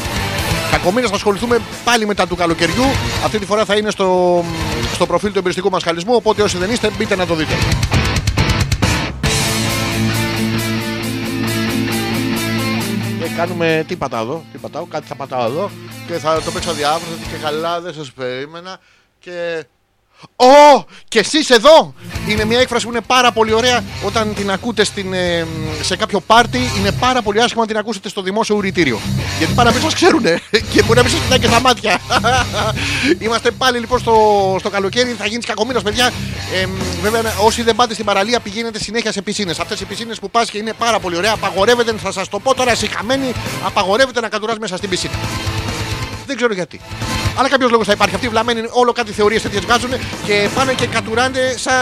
Κακομοίρα 0.72 1.07
θα 1.07 1.15
ασχοληθούμε 1.15 1.59
πάλι 1.84 2.05
μετά 2.05 2.28
του 2.28 2.36
καλοκαιριού. 2.36 2.84
Αυτή 3.26 3.39
τη 3.39 3.45
φορά 3.45 3.65
θα 3.65 3.76
είναι 3.76 3.89
στο, 3.89 4.43
στο 4.93 5.05
προφίλ 5.05 5.32
του 5.32 5.38
εμπειριστικού 5.38 5.69
μας 5.69 5.84
χαλισμού. 5.84 6.13
Οπότε 6.13 6.41
όσοι 6.41 6.57
δεν 6.57 6.72
είστε, 6.72 6.91
μπείτε 6.97 7.15
να 7.15 7.26
το 7.26 7.36
δείτε. 7.36 7.53
Και 13.19 13.28
κάνουμε 13.36 13.86
τι 13.88 13.95
πατάω 13.95 14.22
εδώ, 14.22 14.43
τι 14.51 14.57
πατάω, 14.57 14.86
κάτι 14.86 15.07
θα 15.07 15.15
πατάω 15.15 15.45
εδώ 15.45 15.72
και 16.07 16.13
θα 16.13 16.41
το 16.41 16.51
παίξω 16.51 16.74
διάφορα 16.74 17.17
και 17.32 17.38
καλά 17.43 17.82
δεν 17.82 17.93
σας 17.93 18.11
περίμενα 18.11 18.80
και... 19.19 19.65
Ω! 20.36 20.86
Και 21.07 21.19
εσείς 21.19 21.49
εδώ! 21.49 21.93
Είναι 22.28 22.45
μια 22.45 22.59
έκφραση 22.59 22.86
που 22.86 22.91
είναι 22.91 23.01
πάρα 23.07 23.32
πολύ 23.32 23.53
ωραία 23.53 23.84
όταν 24.05 24.34
την 24.36 24.51
ακούτε 24.51 24.84
στην, 24.84 25.13
ε, 25.13 25.47
σε 25.82 25.95
κάποιο 25.95 26.19
πάρτι. 26.19 26.59
Είναι 26.78 26.91
πάρα 26.91 27.22
πολύ 27.22 27.41
άσχημα 27.41 27.61
να 27.61 27.67
την 27.67 27.78
ακούσετε 27.78 28.09
στο 28.09 28.22
δημόσιο 28.22 28.55
ουρητήριο. 28.55 28.99
Γιατί 29.38 29.53
πάρα 29.53 29.72
μην 29.72 29.82
σας 29.82 29.93
ξέρουν 29.93 30.24
και 30.74 30.84
μπορεί 30.84 30.95
να 30.95 31.01
μην 31.01 31.11
σας 31.11 31.22
κοιτάει 31.22 31.39
και 31.39 31.47
στα 31.47 31.59
μάτια. 31.59 31.99
Είμαστε 33.26 33.51
πάλι 33.51 33.80
λοιπόν 33.80 33.99
στο, 33.99 34.55
στο 34.59 34.69
καλοκαίρι. 34.69 35.15
Θα 35.17 35.26
γίνεις 35.26 35.45
κακομοίρας, 35.45 35.84
παιδιά. 35.84 36.11
Ε, 36.53 36.65
βέβαια, 37.01 37.22
όσοι 37.43 37.63
δεν 37.63 37.76
πάτε 37.76 37.93
στην 37.93 38.05
παραλία, 38.05 38.39
πηγαίνετε 38.39 38.80
συνέχεια 38.80 39.11
σε 39.11 39.22
πισίνες. 39.22 39.59
Αυτές 39.59 39.80
οι 39.80 39.86
πισίνες 39.86 40.19
που 40.19 40.30
πας 40.30 40.49
και 40.49 40.57
είναι 40.57 40.74
πάρα 40.74 40.99
πολύ 40.99 41.15
ωραία. 41.15 41.34
Απαγορεύεται, 41.34 41.93
θα 41.97 42.11
σας 42.11 42.30
το 42.30 42.39
πω 42.39 42.55
τώρα, 42.55 42.76
συχαμένοι, 42.76 43.32
απαγορεύεται 43.65 44.22
να 44.22 44.30
κατουρά 44.30 44.55
μέσα 44.59 44.78
στην 44.78 44.89
πισίνα. 44.89 45.13
Δεν 46.26 46.36
ξέρω 46.36 46.53
γιατί. 46.53 46.80
Αλλά 47.38 47.49
κάποιος 47.49 47.71
λόγος 47.71 47.88
θα 47.88 47.93
υπάρχει. 47.93 48.15
Αυτοί 48.15 48.27
οι 48.27 48.29
βλαμμένοι 48.29 48.61
όλο 48.69 48.91
κάτι 48.91 49.11
θεωρίες 49.11 49.41
τέτοιες 49.41 49.63
βγάζουν 49.63 49.89
και 50.25 50.49
πάνε 50.55 50.73
και 50.73 50.88
κατουράνε 50.88 51.53
σαν, 51.55 51.73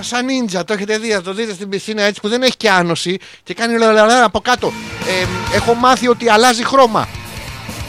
σαν 0.00 0.24
νίντζα. 0.24 0.64
Το 0.64 0.72
έχετε 0.72 0.98
δει, 0.98 1.10
θα 1.10 1.22
το 1.22 1.32
δείτε 1.32 1.52
στην 1.52 1.68
πισίνα 1.68 2.02
έτσι 2.02 2.20
που 2.20 2.28
δεν 2.28 2.42
έχει 2.42 2.56
και 2.56 2.70
άνοση 2.70 3.18
και 3.42 3.54
κάνει 3.54 3.78
λαλαλα 3.78 4.24
από 4.24 4.40
κάτω. 4.40 4.72
Ε, 5.06 5.26
έχω 5.56 5.74
μάθει 5.74 6.08
ότι 6.08 6.28
αλλάζει 6.28 6.64
χρώμα. 6.64 7.08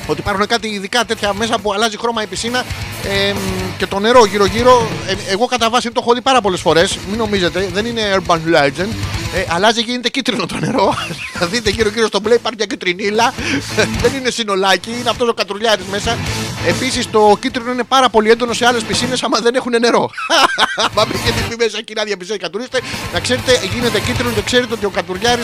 Ότι 0.08 0.20
υπάρχουν 0.20 0.48
κάτι 0.48 0.68
ειδικά 0.68 1.06
τέτοια 1.06 1.34
μέσα 1.34 1.60
που 1.60 1.74
αλλάζει 1.74 1.98
χρώμα 1.98 2.24
η 2.24 2.26
πισίνα 2.26 2.66
ε, 3.04 3.34
και 3.78 3.88
το 3.88 4.00
νερό 4.00 4.26
γύρω-γύρω. 4.26 4.88
Ε, 5.08 5.32
εγώ 5.32 5.46
κατά 5.46 5.70
βάση 5.70 5.92
το 5.92 6.00
έχω 6.04 6.14
δει 6.14 6.22
πάρα 6.22 6.42
πολλές 6.42 6.62
φορές. 6.62 6.98
Μην 7.10 7.18
νομίζετε, 7.18 7.70
δεν 7.74 7.86
είναι 7.86 8.02
urban 8.16 8.40
legend. 8.56 8.90
Ε, 9.36 9.46
αλλάζει 9.48 9.84
και 9.84 9.92
γίνεται 9.92 10.10
κίτρινο 10.10 10.46
το 10.46 10.58
νερό. 10.60 10.94
Θα 11.40 11.48
δείτε 11.48 11.70
γύρω-γύρω 11.70 12.08
στο 12.08 12.20
μπλε 12.20 12.34
υπάρχει 12.34 12.58
μια 12.58 12.66
κυτρινίλα. 12.66 13.34
δεν 14.02 14.14
είναι 14.14 14.30
συνολάκι, 14.30 14.90
είναι 15.00 15.10
αυτός 15.10 15.30
ο 15.30 15.34
κατρουλιάρης 15.34 15.86
μέσα. 15.86 16.18
Επίσης 16.68 17.10
το 17.10 17.38
κίτρινο 17.42 17.72
είναι 17.72 17.84
πάρα 17.84 18.10
πολύ 18.10 18.30
έντονο 18.30 18.54
σε 18.54 18.66
άλλες 18.66 18.84
πισίνες 18.84 19.24
άμα 19.24 19.40
δεν 19.40 19.56
έχουν 19.56 19.74
νερό. 19.80 20.10
Μα 20.96 21.06
μπήκετε 21.06 21.46
πει 21.50 21.56
μέσα 21.58 21.78
εκεί 21.78 21.94
να 21.94 22.04
διαπιστώσετε 22.04 22.46
κατουρίστε. 22.46 22.82
Να 23.14 23.20
ξέρετε, 23.20 23.60
γίνεται 23.74 24.00
κίτρινο 24.00 24.32
και 24.32 24.42
ξέρετε 24.42 24.74
ότι 24.74 24.86
ο 24.86 24.90
κατουρλιάρη 24.90 25.42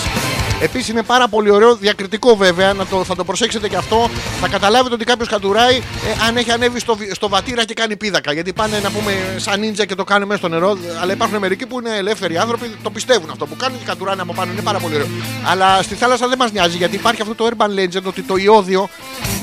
επίσης 0.61 0.87
είναι 0.87 1.03
πάρα 1.03 1.27
πολύ 1.27 1.49
ωραίο. 1.49 1.75
Διακριτικό 1.75 2.35
βέβαια, 2.35 2.73
να 2.73 2.85
το, 2.85 3.03
θα 3.03 3.15
το 3.15 3.23
προσέξετε 3.23 3.67
και 3.67 3.75
αυτό. 3.75 4.09
Θα 4.41 4.47
καταλάβετε 4.53 4.95
ότι 4.95 5.05
κάποιος 5.05 5.29
κατουράει 5.29 5.75
ε, 5.77 6.25
αν 6.27 6.37
έχει 6.37 6.51
ανέβει 6.51 6.79
στο, 6.79 6.95
βι- 6.95 7.15
στο 7.15 7.29
βατήρα 7.29 7.65
και 7.65 7.73
κάνει 7.73 7.95
πίδακα. 7.95 8.33
Γιατί 8.33 8.53
πάνε 8.53 8.79
να 8.79 8.91
πούμε 8.91 9.13
σαν 9.37 9.59
νίντζα 9.59 9.85
και 9.85 9.95
το 9.95 10.03
κάνουν 10.03 10.27
μέσα 10.27 10.39
στο 10.39 10.47
νερό. 10.49 10.77
Αλλά 11.01 11.13
υπάρχουν 11.13 11.37
μερικοί 11.37 11.65
που 11.65 11.79
είναι 11.79 11.97
ελεύθεροι 11.97 12.37
άνθρωποι, 12.37 12.75
το 12.83 12.89
πιστεύουν 12.89 13.29
αυτό 13.29 13.45
που 13.45 13.55
κάνουν 13.55 13.77
και 13.79 13.85
κατουράνε 13.85 14.21
από 14.21 14.33
πάνω. 14.33 14.51
Είναι 14.51 14.61
πάρα 14.61 14.79
πολύ 14.79 14.95
ωραίο. 14.95 15.07
Αλλά 15.45 15.81
στη 15.81 15.95
θάλασσα 15.95 16.27
δεν 16.27 16.37
μας 16.37 16.51
νοιάζει 16.51 16.77
γιατί 16.77 16.95
υπάρχει 16.95 17.21
αυτό 17.21 17.35
το 17.35 17.49
urban 17.51 17.67
legend 17.79 18.03
ότι 18.03 18.21
το 18.21 18.35
ιόδιο 18.35 18.89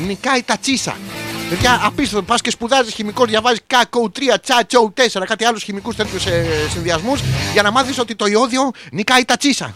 νικάει 0.06 0.42
τα 0.42 0.56
τσίσα. 0.60 0.96
Παιδιά, 1.48 1.80
απίστευτο. 1.84 2.22
Πας 2.22 2.40
και 2.40 2.50
σπουδάζεις 2.50 2.94
χημικό, 2.94 3.24
διαβάζεις 3.24 3.60
ΚΑΚΟ 3.66 4.10
3, 4.16 4.20
ΤΣΑΤΣΟ 4.46 4.92
4, 4.96 5.24
κάτι 5.26 5.44
άλλους 5.44 5.62
χημικούς 5.62 5.96
τέτοιους 5.96 6.22
συνδυασμούς 6.72 7.20
για 7.52 7.62
να 7.62 7.70
μάθεις 7.70 7.98
ότι 7.98 8.14
το 8.14 8.26
ιόδιο 8.26 8.70
νικάει 8.92 9.24
τα 9.24 9.36
τσίσα. 9.36 9.74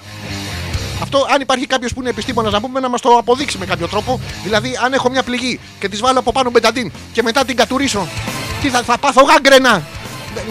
Αυτό, 1.03 1.27
αν 1.35 1.41
υπάρχει 1.41 1.67
κάποιος 1.67 1.93
που 1.95 2.01
είναι 2.01 2.11
επιστήμονας 2.11 2.53
να 2.53 2.61
πούμε, 2.61 2.81
να 2.81 2.89
μας 2.89 3.01
το 3.01 3.17
αποδείξει 3.17 3.59
με 3.59 3.67
κάποιο 3.67 3.89
τρόπο. 3.89 4.21
Δηλαδή, 4.45 4.79
αν 4.85 4.93
έχω 4.93 5.11
μια 5.11 5.23
πληγή 5.23 5.61
και 5.79 5.89
της 5.89 6.01
βάλω 6.01 6.19
από 6.19 6.33
πάνω 6.33 6.51
μπεταντίν 6.51 6.93
και 7.13 7.23
μετά 7.23 7.45
την 7.45 7.57
κατουρίσω, 7.57 8.09
τι 8.63 8.69
θα, 8.69 8.83
θα 8.83 8.99
πάθω 8.99 9.23
γάγκρενα; 9.23 9.83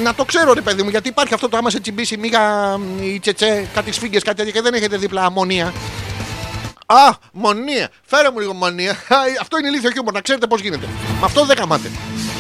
Να 0.04 0.14
το 0.14 0.26
ξέρω, 0.26 0.54
ρε 0.54 0.62
παιδί 0.62 0.84
μου, 0.84 0.90
γιατί 0.90 1.08
υπάρχει 1.10 1.34
αυτό 1.34 1.50
το 1.50 1.58
άμα 1.58 1.70
σε 1.70 1.80
τσιμπήσει 1.80 2.18
μίγα 2.18 2.78
μ, 2.78 3.04
ή 3.04 3.20
τσετσέ, 3.20 3.68
κάτι 3.74 3.92
σφίγγες, 3.92 4.24
κάτι 4.24 4.38
τέτοια 4.38 4.52
και 4.52 4.62
δεν 4.62 4.74
έχετε 4.74 4.98
δίπλα 4.98 5.26
αμμονία. 5.26 5.74
Α, 6.86 7.10
μονία. 7.32 7.90
Φέρε 8.06 8.32
μου 8.32 8.40
λίγο 8.40 8.54
μονία. 8.54 8.92
Α, 8.92 9.18
Αυτό 9.42 9.58
είναι 9.58 9.68
ηλίθιο 9.68 9.90
χιούμορ, 9.92 10.14
να 10.14 10.22
ξέρετε 10.22 10.48
πώς 10.48 10.62
γίνεται. 10.62 10.88
Με 11.20 11.26
αυτό 11.26 11.46
δεν 11.46 11.58
γαμάτε. 11.60 11.92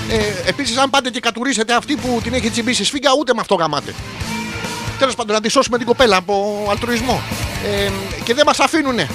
Ε, 0.10 0.50
Επίσης, 0.50 0.78
αν 0.78 0.90
πάτε 0.90 1.10
και 1.10 1.20
κατουρίσετε 1.20 1.74
αυτή 1.74 1.96
που 1.96 2.20
την 2.24 2.34
έχει 2.34 2.50
τσιμπήσει 2.50 2.86
σφίγγα, 2.86 3.10
ούτε 3.20 3.34
με 3.34 3.42
αυτό 3.42 3.56
γαμάτε. 3.56 3.94
Τέλος 5.04 5.18
πάντων, 5.18 5.36
να 5.36 5.42
τη 5.42 5.50
σώσουμε 5.50 5.78
την 5.78 5.88
κοπέλα 5.88 6.18
από 6.18 6.66
αλτρουισμό. 6.70 7.22
Ε, 7.66 7.90
και 8.24 8.34
δεν 8.34 8.44
μας 8.46 8.60
αφήνουνε. 8.60 9.08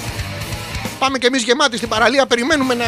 Πάμε 0.99 1.17
κι 1.17 1.25
εμείς 1.25 1.43
γεμάτοι 1.43 1.77
στην 1.77 1.89
παραλία, 1.89 2.25
περιμένουμε 2.25 2.73
να 2.73 2.85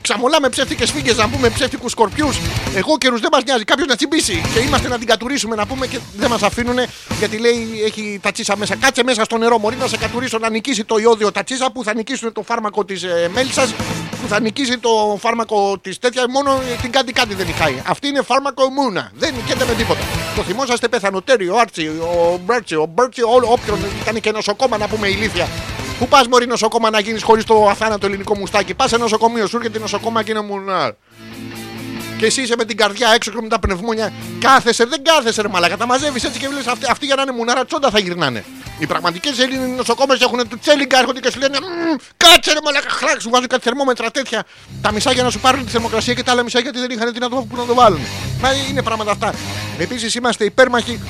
ξαμολάμε 0.00 0.48
ψεύτικες 0.48 0.90
φίγγε, 0.90 1.12
να 1.12 1.28
πούμε 1.28 1.48
ψεύτικους 1.48 1.90
σκορπιούς. 1.92 2.38
Εγώ 2.74 2.98
καιρούς 2.98 3.20
δεν 3.20 3.28
μας 3.32 3.42
νοιάζει, 3.44 3.64
κάποιος 3.64 3.86
να 3.88 3.96
τσιμπήσει. 3.96 4.42
Και 4.54 4.58
είμαστε 4.60 4.88
να 4.88 4.98
την 4.98 5.06
κατουρίσουμε 5.06 5.54
να 5.56 5.66
πούμε 5.66 5.86
και 5.86 5.98
δεν 6.16 6.30
μας 6.30 6.42
αφήνουν 6.42 6.76
γιατί 7.18 7.36
λέει 7.36 7.68
έχει 7.84 8.18
τα 8.22 8.32
τσίσα 8.32 8.56
μέσα. 8.56 8.76
Κάτσε 8.76 9.02
μέσα 9.02 9.24
στο 9.24 9.36
νερό, 9.38 9.58
Μωρή 9.58 9.76
να 9.76 9.86
σε 9.86 9.96
κατουρίσω 9.96 10.38
να 10.38 10.50
νικήσει 10.50 10.84
το 10.84 10.96
ιόδιο 10.98 11.32
τα 11.32 11.42
τσίσα 11.44 11.70
που 11.72 11.84
θα 11.84 11.94
νικήσουν 11.94 12.32
το 12.32 12.42
φάρμακο 12.42 12.84
της 12.84 13.02
ε, 13.02 13.30
μέλισσας, 13.34 13.72
που 14.22 14.28
θα 14.28 14.40
νικήσει 14.40 14.78
το 14.78 15.18
φάρμακο 15.20 15.78
της 15.82 15.98
τέτοια. 15.98 16.24
Μόνο 16.30 16.60
την 16.82 16.90
κάτι 16.92 17.12
κάτι 17.12 17.34
δεν 17.34 17.46
νικάει. 17.46 17.82
Αυτή 17.86 18.08
είναι 18.08 18.22
φάρμακο 18.22 18.64
ημούνα. 18.70 19.10
Δεν 19.14 19.34
νικέται 19.34 19.64
με 19.64 19.74
τίποτα. 19.74 20.00
Το 20.36 20.42
θυμόσαστε 20.42 20.88
πεθανοτέρι, 20.88 21.48
ο 21.48 21.58
Άρτσι, 21.58 21.86
ο 21.86 22.40
Μπέρτσι, 22.44 22.74
ο 22.74 22.86
Μπέρτσι, 22.94 23.22
όλο- 23.22 23.48
όποιον 23.52 23.78
ήταν 24.02 24.20
και 24.20 24.30
νοσοκόμα 24.30 24.78
να 24.78 24.88
πούμε 24.88 25.08
ηλίθεια. 25.08 25.48
Πού 25.98 26.08
πας 26.08 26.26
Μωρή 26.26 26.46
νοσοκόμα 26.46 26.90
να 26.90 27.00
γίνεις 27.00 27.22
χωρίς 27.22 27.44
το 27.44 27.68
αθάνατο 27.68 28.06
ελληνικό 28.06 28.36
μουστάκι; 28.36 28.74
Πας 28.74 28.90
σε 28.90 28.96
νοσοκομείο, 28.96 29.46
σου 29.46 29.56
έρχεται 29.56 29.78
νοσοκόμα 29.78 30.22
και 30.22 30.30
είναι 30.30 30.40
μουνάρ. 30.40 30.92
Και 32.18 32.26
εσύ 32.26 32.42
είσαι 32.42 32.54
με 32.58 32.64
την 32.64 32.76
καρδιά 32.76 33.10
έξω 33.14 33.30
και 33.30 33.38
με 33.42 33.48
τα 33.48 33.58
πνευμόνια. 33.58 34.12
Κάθεσαι, 34.40 34.84
δεν 34.84 35.02
κάθεσαι, 35.02 35.42
ρε 35.42 35.48
μαλάκα. 35.48 35.76
Τα 35.76 35.86
μαζεύεις 35.86 36.24
έτσι 36.24 36.38
και 36.38 36.48
βλέπει 36.48 36.68
αυτοί, 36.68 36.86
αυτοί 36.90 37.06
για 37.06 37.14
να 37.14 37.22
είναι 37.22 37.32
μουνάρα 37.32 37.64
τσόντα 37.64 37.90
θα 37.90 37.98
γυρνάνε. 37.98 38.44
Οι 38.78 38.86
πραγματικές 38.86 39.38
Έλληνες 39.38 39.76
νοσοκόμες 39.76 40.20
έχουν 40.20 40.48
του 40.48 40.58
τσέλιγκα, 40.58 40.98
έρχονται 40.98 41.20
και 41.20 41.30
σου 41.30 41.38
λένε 41.38 41.58
«Μμμ, 41.60 41.96
Κάτσε 42.16 42.52
ρε 42.52 42.58
μαλάκα, 42.64 42.90
χράξ, 42.90 43.22
σου 43.22 43.30
βάζουν 43.30 43.46
κάτι 43.46 43.62
θερμόμετρα 43.62 44.10
τέτοια. 44.10 44.44
Τα 44.82 44.92
μισά 44.92 45.12
για 45.12 45.22
να 45.22 45.30
σου 45.30 45.38
πάρουν 45.38 45.64
τη 45.64 45.70
θερμοκρασία 45.70 46.14
και 46.14 46.22
τα 46.22 46.32
άλλα 46.32 46.42
μισά 46.42 46.60
γιατί 46.60 46.78
δεν 46.78 46.90
είχαν 46.90 47.12
τι 47.12 47.18
να 47.18 47.28
το, 47.28 47.36
που 47.36 47.56
να 47.56 47.64
το 47.64 47.74
βάλουν. 47.74 48.00
Μα 48.40 48.52
είναι 48.52 48.82
πράγματα 48.82 49.10
αυτά. 49.10 49.34
Επίσης 49.78 50.14
είμαστε 50.14 50.44
υπέρμαχοι 50.44 51.00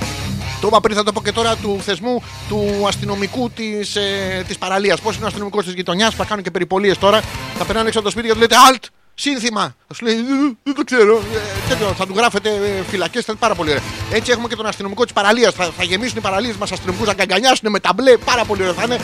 το 0.61 0.67
είπα 0.67 0.81
πριν, 0.81 0.97
θα 0.97 1.03
το 1.03 1.13
πω 1.13 1.23
και 1.23 1.33
τώρα 1.33 1.57
του 1.57 1.81
θεσμού 1.85 2.23
του 2.49 2.85
αστυνομικού 2.89 3.51
της 3.51 3.97
ε, 3.97 4.45
της 4.49 4.59
παραλίας. 4.59 5.01
Πώς 5.01 5.15
είναι 5.17 5.25
ο 5.25 5.27
αστυνομικός 5.27 5.65
της 5.65 5.75
γειτονιάς 5.75 6.11
που 6.11 6.17
θα 6.17 6.25
κάνουν 6.25 6.45
και 6.45 6.51
περιπολίες 6.51 6.99
τώρα. 6.99 7.21
Θα 7.59 7.65
περνάνε 7.65 7.87
έξω 7.87 7.99
από 7.99 8.09
το 8.09 8.13
σπίτι 8.13 8.27
και 8.27 8.33
τους 8.33 8.43
λέτε 8.43 8.57
Alt! 8.73 8.85
Σύνθημα! 9.15 9.75
Θα 9.89 9.95
σου 9.95 10.05
λέει 10.05 10.15
«Δεν- 10.15 10.59
Δεν 10.63 10.75
το 10.75 10.85
ξέρω. 10.85 11.17
Ε, 11.17 11.69
τέτοιο, 11.69 11.95
θα 11.99 12.07
του 12.07 12.15
γράφετε 12.17 12.51
φυλακές, 12.91 13.25
θα 13.25 13.33
είναι 13.33 13.41
πάρα 13.41 13.55
πολύ 13.55 13.71
ωραία. 13.71 13.83
Έτσι 14.13 14.31
έχουμε 14.31 14.49
και 14.49 14.57
τον 14.57 14.67
αστυνομικό 14.67 15.05
της 15.05 15.13
παραλίας. 15.13 15.55
Θα, 15.55 15.71
θα 15.77 15.85
γεμίσουν 15.85 16.17
οι 16.17 16.21
παραλίες 16.21 16.57
μας 16.57 16.73
αστυνομικούς, 16.73 17.07
θα 17.07 17.15
γκαγκανιάσουν 17.15 17.71
με 17.71 17.81
τα 17.81 17.93
μπλε, 17.95 18.17
πάρα 18.17 18.45
πολύ 18.45 18.63
ωραία 18.63 18.75
θα 18.75 18.83
είναι. 18.85 18.99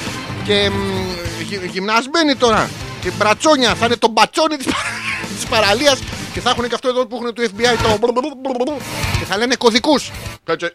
Και 0.44 0.70
μ, 0.70 1.42
γυ- 1.48 1.70
γυμνασμένοι 1.72 2.34
τώρα. 2.36 2.70
Και 3.00 3.10
μπρατσόνια, 3.10 3.74
θα 3.74 3.86
είναι 3.86 3.96
το 3.96 4.08
μπατσόνι 4.08 4.56
της 4.56 4.66
της 5.36 5.46
παραλίας 5.46 5.98
και 6.32 6.40
θα 6.40 6.50
έχουν 6.50 6.68
και 6.68 6.74
αυτό 6.74 6.88
εδώ 6.88 7.06
που 7.06 7.16
έχουν 7.16 7.34
του 7.34 7.42
FBI 7.42 7.76
το. 7.82 8.12
και 9.18 9.24
θα 9.24 9.36
λένε 9.36 9.54
κωδικούς. 9.56 10.10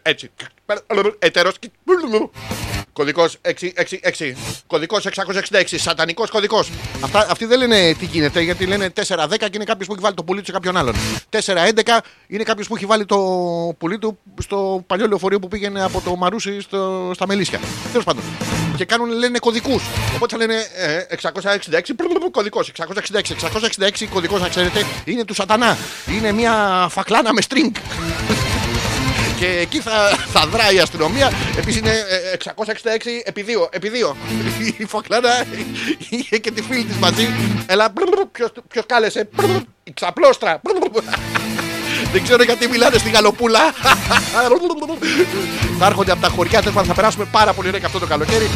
Έτσι. 0.02 0.30
Ετερός. 1.18 1.54
Κωδικός 2.92 3.36
666. 3.42 4.36
Κωδικός 4.66 5.06
666. 5.06 5.64
Σατανικός 5.76 6.30
κωδικός. 6.30 6.70
Αυτοί 7.12 7.44
δεν 7.44 7.58
λένε 7.58 7.94
τι 7.98 8.04
γίνεται 8.04 8.40
γιατί 8.40 8.66
λένε 8.66 8.92
410 8.94 9.36
και 9.38 9.48
είναι 9.52 9.64
κάποιος 9.64 9.86
που 9.86 9.92
έχει 9.92 10.02
βάλει 10.02 10.14
το 10.14 10.24
πουλί 10.24 10.40
του 10.40 10.46
σε 10.46 10.52
κάποιον 10.52 10.76
άλλον. 10.76 10.94
411 11.30 11.98
είναι 12.26 12.42
κάποιος 12.42 12.68
που 12.68 12.76
έχει 12.76 12.86
βάλει 12.86 13.04
το 13.04 13.18
πουλί 13.78 13.98
του 13.98 14.18
στο 14.42 14.84
παλιό 14.86 15.06
λεωφορείο 15.06 15.38
που 15.38 15.48
πήγαινε 15.48 15.82
από 15.82 16.00
το 16.00 16.16
Μαρούσι 16.16 16.60
στο, 16.60 17.10
στα 17.14 17.26
Μελίσια. 17.26 17.60
Τέλος 17.90 18.04
πάντων. 18.04 18.22
Και 18.76 18.84
κάνουν, 18.84 19.08
λένε 19.08 19.38
κωδικούς. 19.38 19.82
Οπότε 20.14 20.36
θα 20.36 20.46
λένε 20.46 20.54
ε, 20.76 21.04
666 21.22 22.30
κωδικός. 22.30 22.72
666. 22.76 22.86
666 23.78 24.06
κωδικός, 24.12 24.40
να 24.40 24.48
ξέρετε, 24.48 24.86
είναι 25.04 25.24
του 25.24 25.34
Σατανά. 25.34 25.76
Είναι 26.16 26.32
μια 26.32 26.86
φακλάνα 26.90 27.32
με 27.32 27.42
string. 27.48 27.70
Και 29.40 29.58
εκεί 29.60 29.80
θα, 29.80 30.08
θα 30.32 30.46
δράει 30.46 30.74
η 30.74 30.78
αστυνομία. 30.78 31.32
Επίσης 31.58 31.80
είναι 31.80 31.90
ε, 31.90 32.36
666 32.44 32.52
επί 33.24 33.44
2. 33.48 33.66
Επί 33.70 33.90
2. 34.10 34.14
Η 34.78 34.84
Φακλάνα 34.84 35.44
είχε 36.08 36.38
και 36.38 36.50
τη 36.50 36.62
φίλη 36.62 36.84
της 36.84 36.96
μαζί. 36.96 37.28
Έλα, 37.66 37.92
ποιος 38.68 38.86
κάλεσε; 38.86 39.28
Η 39.84 39.92
ξαπλώστρα. 39.92 40.60
Δεν 42.12 42.22
ξέρω 42.22 42.42
γιατί 42.42 42.68
μιλάνε 42.68 42.98
στη 42.98 43.10
γαλοπούλα. 43.10 43.60
θα 45.78 45.86
έρχονται 45.86 46.12
από 46.12 46.20
τα 46.20 46.28
χωριά. 46.28 46.58
Τέλος 46.58 46.74
πάντων 46.74 46.88
θα 46.88 46.94
περάσουμε 46.94 47.24
πάρα 47.30 47.52
πολύ 47.52 47.68
ωραία 47.68 47.80
και 47.80 47.86
αυτό 47.86 47.98
το 47.98 48.06
καλοκαίρι. 48.06 48.50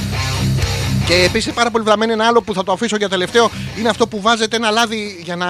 Και 1.06 1.14
επίση 1.14 1.50
πάρα 1.52 1.70
πολύ 1.70 1.84
βλαμμένο 1.84 2.12
ένα 2.12 2.26
άλλο 2.26 2.42
που 2.42 2.54
θα 2.54 2.64
το 2.64 2.72
αφήσω 2.72 2.96
για 2.96 3.08
τελευταίο 3.08 3.50
είναι 3.78 3.88
αυτό 3.88 4.06
που 4.06 4.20
βάζετε 4.20 4.56
ένα 4.56 4.70
λάδι 4.70 5.20
για 5.22 5.36
να 5.36 5.46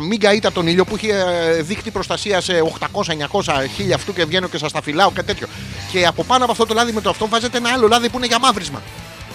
μην 0.00 0.20
καείτε 0.20 0.46
από 0.46 0.56
τον 0.56 0.66
ήλιο 0.66 0.84
που 0.84 0.94
έχει 0.94 1.08
ε, 1.08 1.62
δίκτυ 1.62 1.90
προστασία 1.90 2.40
σε 2.40 2.52
800, 2.92 3.02
900, 3.12 3.42
1000 3.88 3.92
αυτού 3.94 4.12
και 4.12 4.24
βγαίνω 4.24 4.48
και 4.48 4.58
σα 4.58 4.70
τα 4.70 4.82
φυλάω 4.82 5.10
κάτι 5.10 5.26
τέτοιο. 5.26 5.46
Και 5.92 6.06
από 6.06 6.24
πάνω 6.24 6.42
από 6.42 6.52
αυτό 6.52 6.66
το 6.66 6.74
λάδι 6.74 6.92
με 6.92 7.00
το 7.00 7.10
αυτό 7.10 7.28
βάζετε 7.28 7.56
ένα 7.58 7.70
άλλο 7.72 7.88
λάδι 7.88 8.08
που 8.08 8.16
είναι 8.16 8.26
για 8.26 8.38
μαύρισμα. 8.38 8.82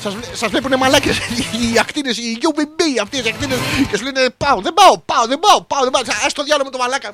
Σας, 0.04 0.14
σας 0.34 0.50
βλέπουν 0.50 0.78
μαλάκε 0.78 1.10
οι 1.10 1.80
ακτίνε, 1.80 2.10
οι 2.10 2.38
UVB 2.42 2.82
αυτέ 3.02 3.18
οι 3.18 3.30
ακτίνε 3.30 3.56
και 3.92 3.98
σου 3.98 4.04
λένε 4.04 4.30
Πάω, 4.38 4.62
δεν 4.62 4.74
πάω, 4.74 4.98
πάω, 4.98 5.26
δεν 5.28 5.40
πάω, 5.40 5.62
πάω, 5.62 5.82
δεν 5.82 5.92
πάω. 5.92 6.02
Α 6.02 6.28
το 6.34 6.44
διάλογο 6.44 6.70
με 6.70 6.76
το 6.78 6.78
μαλάκα. 6.84 7.10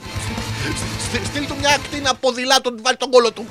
Στείλ- 1.07 1.25
Στείλ 1.25 1.45
του 1.47 1.55
μια 1.59 1.69
ακτίνα 1.69 2.13
ποδηλάτων, 2.15 2.79
βάλει 2.83 2.97
τον 2.97 3.09
κόλο 3.11 3.31
του. 3.31 3.45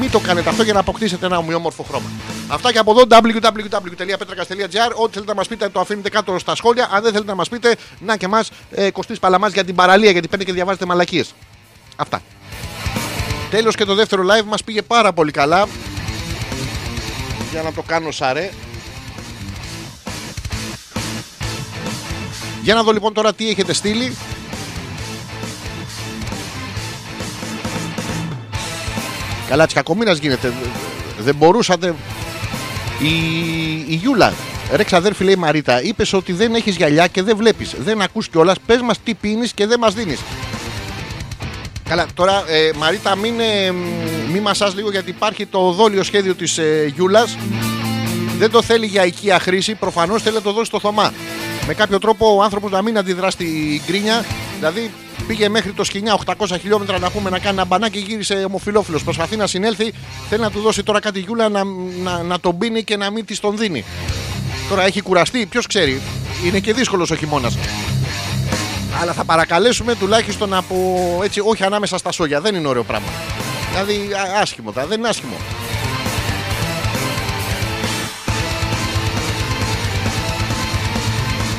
Μην 0.00 0.10
το 0.10 0.18
κάνετε 0.18 0.48
αυτό 0.48 0.62
για 0.62 0.72
να 0.72 0.80
αποκτήσετε 0.80 1.26
ένα 1.26 1.38
ομοιόμορφο 1.38 1.82
χρώμα. 1.82 2.10
Αυτά 2.48 2.72
και 2.72 2.78
από 2.78 2.90
εδώ 2.90 3.02
www.petrakas.gr. 3.08 4.92
Ό,τι 4.94 5.12
θέλετε 5.12 5.30
να 5.30 5.34
μας 5.34 5.48
πείτε 5.48 5.68
το 5.68 5.80
αφήνετε 5.80 6.08
κάτω 6.08 6.38
στα 6.38 6.54
σχόλια. 6.54 6.88
Αν 6.92 7.02
δεν 7.02 7.12
θέλετε 7.12 7.30
να 7.30 7.36
μας 7.36 7.48
πείτε, 7.48 7.76
να 8.00 8.16
και 8.16 8.24
εμάς 8.24 8.50
ε, 8.70 8.90
Κωστής 8.90 9.18
Παλαμάς 9.18 9.52
για 9.52 9.64
την 9.64 9.74
παραλία 9.74 10.10
γιατί 10.10 10.28
παίρνετε 10.28 10.50
και 10.50 10.56
διαβάζετε 10.56 10.86
μαλακίες. 10.86 11.34
Αυτά. 11.96 12.22
Τέλος 13.50 13.74
και 13.74 13.84
το 13.84 13.94
δεύτερο 13.94 14.22
live 14.22 14.44
μας 14.44 14.64
πήγε 14.64 14.82
πάρα 14.82 15.12
πολύ 15.12 15.30
καλά. 15.30 15.66
Για 17.50 17.62
να 17.62 17.72
το 17.72 17.82
κάνω 17.82 18.10
σαρέ. 18.10 18.50
Για 22.62 22.74
να 22.74 22.82
δω 22.82 22.92
λοιπόν 22.92 23.12
τώρα 23.12 23.34
τι 23.34 23.48
έχετε 23.48 23.72
στείλει. 23.72 24.16
Καλά, 29.48 29.66
τη 29.66 29.74
κακομοίρα 29.74 30.12
γίνεται. 30.12 30.52
Δεν 31.18 31.34
μπορούσατε. 31.34 31.94
Η, 32.98 33.14
η 33.88 33.94
Γιούλα, 33.94 34.32
ρε 34.72 34.84
ξαδέρφη, 34.84 35.24
λέει 35.24 35.34
η 35.34 35.36
Μαρίτα, 35.36 35.82
είπες 35.82 36.12
ότι 36.12 36.32
δεν 36.32 36.54
έχεις 36.54 36.76
γυαλιά 36.76 37.06
και 37.06 37.22
δεν 37.22 37.36
βλέπεις. 37.36 37.74
Δεν 37.78 38.00
ακούς 38.02 38.28
κιόλας. 38.28 38.56
Πες 38.66 38.80
μας 38.80 38.98
τι 39.04 39.14
πίνεις 39.14 39.52
και 39.52 39.66
δεν 39.66 39.78
μας 39.78 39.94
δίνεις. 39.94 40.20
Καλά, 41.88 42.06
τώρα 42.14 42.44
ε, 42.46 42.70
Μαρίτα, 42.76 43.16
μην, 43.16 43.40
ε, 43.40 43.72
μην 44.32 44.42
μασάς 44.42 44.74
λίγο 44.74 44.90
γιατί 44.90 45.10
υπάρχει 45.10 45.46
το 45.46 45.72
δόλιο 45.72 46.02
σχέδιο 46.02 46.34
της 46.34 46.58
ε, 46.58 46.92
Γιούλας. 46.94 47.36
Δεν 48.38 48.50
το 48.50 48.62
θέλει 48.62 48.86
για 48.86 49.06
οικία 49.06 49.38
χρήση, 49.38 49.74
προφανώς 49.74 50.22
θέλει 50.22 50.34
να 50.34 50.42
το 50.42 50.52
δώσει 50.52 50.66
στο 50.66 50.80
Θωμά. 50.80 51.12
Με 51.66 51.74
κάποιο 51.74 51.98
τρόπο 51.98 52.36
ο 52.36 52.42
άνθρωπος 52.42 52.70
να 52.70 52.82
μην 52.82 52.98
αντιδρά 52.98 53.30
στην 53.30 53.80
γκρίνια, 53.86 54.24
δηλαδή 54.56 54.90
πήγε 55.26 55.48
μέχρι 55.48 55.72
το 55.72 55.84
σκηνιά 55.84 56.18
800 56.24 56.56
χιλιόμετρα 56.60 56.98
να 56.98 57.10
πούμε 57.10 57.30
να 57.30 57.38
κάνει 57.38 57.54
ένα 57.56 57.64
μπανάκι 57.64 57.98
και 58.02 58.04
γύρισε 58.10 58.44
ομοφιλόφιλος. 58.46 59.04
Προσπαθεί 59.04 59.36
να 59.36 59.46
συνέλθει, 59.46 59.92
θέλει 60.28 60.40
να 60.40 60.50
του 60.50 60.60
δώσει 60.60 60.82
τώρα 60.82 61.00
κάτι 61.00 61.18
η 61.18 61.22
Γιούλα 61.22 61.48
να, 61.48 61.64
να, 62.02 62.22
να 62.22 62.40
τον 62.40 62.58
πίνει 62.58 62.84
και 62.84 62.96
να 62.96 63.10
μην 63.10 63.24
της 63.24 63.40
τον 63.40 63.56
δίνει. 63.56 63.84
Τώρα 64.68 64.84
έχει 64.86 65.00
κουραστεί, 65.00 65.46
ποιος 65.46 65.66
ξέρει. 65.66 66.00
Είναι 66.46 66.58
και 66.58 66.72
δύσκολος 66.72 67.10
ο 67.10 67.14
χειμώνας. 67.14 67.56
Αλλά 69.00 69.12
θα 69.12 69.24
παρακαλέσουμε 69.24 69.94
τουλάχιστον 69.94 70.54
από 70.54 70.74
έτσι, 71.24 71.40
όχι 71.40 71.64
ανάμεσα 71.64 71.98
στα 71.98 72.12
σόγια. 72.12 72.40
Δεν 72.40 72.54
είναι 72.54 72.68
ωραίο 72.68 72.82
πράγμα. 72.84 73.08
Δηλαδή 73.70 74.12
α- 74.12 74.40
άσχημο, 74.40 74.72
θα, 74.72 74.86
δεν 74.86 74.98
είναι 74.98 75.08
άσχημο. 75.08 75.36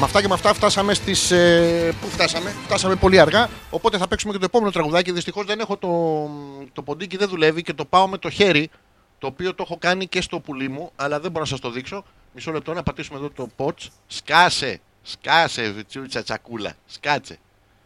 Με 0.06 0.12
αυτά 0.12 0.22
και 0.24 0.28
με 0.28 0.34
αυτά 0.34 0.54
φτάσαμε 0.54 0.94
στις... 0.94 1.32
Ε, 1.32 1.94
πού 2.02 2.08
φτάσαμε; 2.08 2.50
Φτάσαμε 2.50 2.96
πολύ 2.96 3.20
αργά. 3.20 3.50
Οπότε 3.70 3.98
θα 3.98 4.08
παίξουμε 4.08 4.34
και 4.34 4.40
το 4.40 4.46
επόμενο 4.46 4.72
τραγουδάκι. 4.72 5.12
Δυστυχώς 5.12 5.46
δεν 5.46 5.60
έχω 5.60 5.78
το, 5.78 6.30
το 6.74 6.82
ποντίκι, 6.82 7.18
δεν 7.18 7.30
δουλεύει 7.30 7.62
και 7.62 7.74
το 7.74 7.86
πάω 7.86 8.08
με 8.08 8.18
το 8.18 8.30
χέρι. 8.30 8.70
Το 9.18 9.28
οποίο 9.28 9.56
το 9.56 9.64
έχω 9.66 9.78
κάνει 9.78 10.08
και 10.08 10.22
στο 10.22 10.40
πουλί 10.40 10.70
μου, 10.70 10.92
αλλά 10.96 11.20
δεν 11.20 11.32
μπορώ 11.32 11.44
να 11.44 11.50
σας 11.50 11.60
το 11.60 11.72
δείξω. 11.72 12.04
Μισό 12.34 12.52
λεπτό 12.52 12.74
να 12.74 12.84
πατήσουμε 12.84 13.18
εδώ 13.18 13.30
το 13.30 13.48
ποτς. 13.56 13.90
Σκάσε! 14.08 14.80
Σκάσε, 15.02 15.84
τσούτσα 15.88 16.24
τσακούλα. 16.24 16.74
Σκάτσε. 16.86 17.38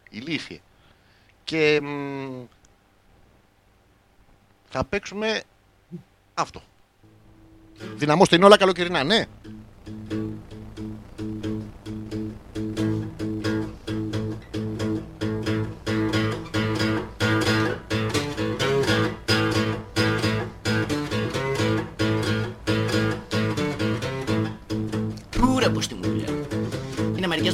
Ηλίθιε. 0.09 0.59
Και 1.43 1.79
μ, 1.81 2.45
θα 4.69 4.85
παίξουμε 4.85 5.41
αυτό. 6.33 6.61
Δυναμώστε 7.95 8.35
είναι 8.35 8.45
όλα 8.45 8.57
καλοκαιρινά, 8.57 9.03
ναι. 9.03 9.25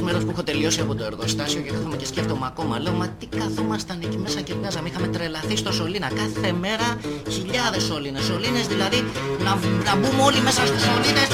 μέρες 0.00 0.22
που 0.24 0.30
έχω 0.30 0.42
τελειώσει 0.42 0.80
από 0.80 0.94
το 0.94 1.04
εργοστάσιο 1.04 1.60
και 1.60 1.70
κάθομαι 1.70 1.96
και 1.96 2.06
σκέφτομαι 2.06 2.46
ακόμα. 2.52 2.78
Λέω, 2.78 2.92
μα 2.92 3.06
τι 3.18 3.26
καθόμασταν 3.26 3.98
εκεί 4.04 4.18
μέσα 4.18 4.40
και 4.40 4.54
βγάζαμε. 4.58 4.88
Είχαμε 4.88 5.06
τρελαθεί 5.06 5.56
στο 5.56 5.72
σωλήνα. 5.72 6.08
Κάθε 6.20 6.52
μέρα 6.64 6.88
χιλιάδες 7.36 7.82
σωλήνες. 7.82 8.24
Σωλήνες 8.24 8.66
δηλαδή 8.72 8.98
να, 9.44 9.52
β- 9.60 9.84
να 9.88 9.94
μπούμε 9.96 10.22
όλοι 10.28 10.40
μέσα 10.48 10.62
στους 10.66 10.82
σωλήνες. 10.88 11.28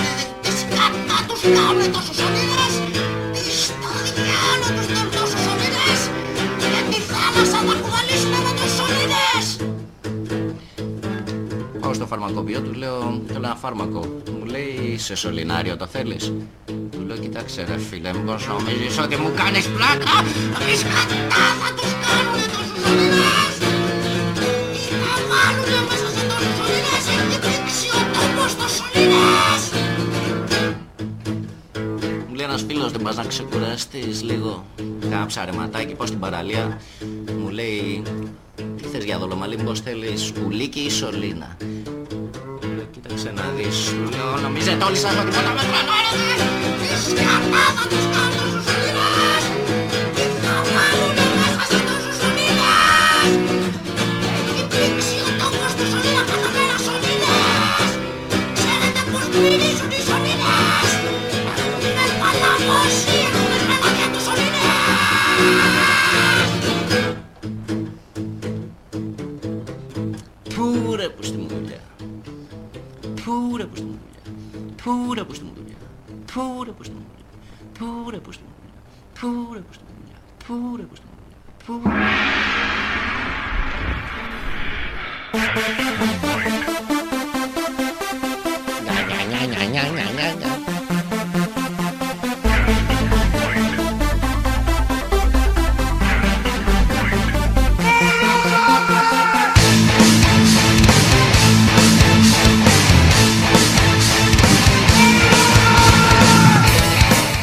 Τις 0.44 0.56
σκατά 0.62 1.18
τους 1.28 1.40
κάνουν 1.56 1.86
τόσους 1.94 2.16
σωλήνες. 2.20 2.72
Τι 3.34 3.42
στο 3.64 3.90
διάλο 4.16 4.68
τους 4.76 5.01
στο 12.02 12.16
φαρμακοποιό, 12.16 12.60
του 12.60 12.72
λέω, 12.72 13.20
θέλω 13.26 13.44
ένα 13.44 13.54
φάρμακο. 13.54 14.00
Μου 14.38 14.44
λέει, 14.44 14.98
σε 14.98 15.14
σωληνάριο 15.14 15.76
το 15.76 15.86
θέλεις. 15.86 16.32
Του 16.90 17.00
λέω, 17.06 17.16
κοιτάξτε 17.16 17.64
ρε 17.68 17.78
φίλε, 17.78 18.12
μήπως 18.12 18.46
νομίζεις 18.46 18.98
ότι 18.98 19.16
μου 19.16 19.32
κάνεις 19.36 19.66
πλάκα. 19.68 20.14
Τις 20.66 20.82
κατά 20.82 21.44
θα 21.60 21.68
τους 21.76 21.92
κάνουνε 22.04 22.46
τόσους 22.52 22.78
σωληνές. 22.82 23.54
Τι 24.72 24.94
θα 25.02 25.14
βάλουνε 25.30 25.80
μέσα 25.88 26.08
σε 26.16 26.22
τόσους 26.30 26.54
σωληνές. 26.58 27.04
Έχει 27.12 27.36
πήξει 27.40 27.86
ο 27.98 28.02
τόπος 28.14 28.52
των 28.58 28.68
σωληνές. 28.76 29.62
Μου 32.28 32.34
λέει 32.34 32.46
ένας 32.46 32.62
φίλος, 32.68 32.92
δεν 32.92 33.02
πας 33.02 33.16
να 33.16 33.24
ξεκουραστείς 33.24 34.22
λίγο. 34.22 34.64
Κάνα 35.10 35.26
ψαρεματάκι, 35.26 35.94
πάω 35.94 36.06
στην 36.06 36.18
παραλία. 36.18 36.80
Μου 37.40 37.48
λέει, 37.48 38.02
τι 38.76 38.84
θες 38.88 39.04
για 39.04 39.18
δολομαλή, 39.18 39.56
μήπως 39.56 39.80
θέλεις 39.80 40.22
σκουλίκι 40.22 40.80
ή 40.80 40.90
σωλήνα; 40.90 41.56
Του 42.60 42.68
λέω, 42.76 42.86
Κοίταξε 42.90 43.32
να 43.36 43.42
δεις, 43.56 43.76
του 43.88 44.10
λέω, 44.16 44.40
νομίζετε 44.42 44.84
όλοι 44.84 44.96
σας 44.96 45.14
ότι 45.22 45.30
θα 45.36 45.42
τα 45.42 45.52
μετρανώνετε. 45.58 46.44
Τις 46.80 47.02
σκατά 47.10 47.64
θα 47.76 47.84
τους 47.88 48.04
κάνω 48.14 48.42
στους 48.50 48.66
δουλειά. 75.54 75.76
Πού 76.32 76.62
ρε 76.64 76.70
που 76.70 76.82
στη 76.82 76.94
μου 76.94 77.02
δουλειά. 77.06 77.26
Πού 77.78 78.10
ρε 78.10 78.18
που 78.18 78.32
στη 80.94 81.10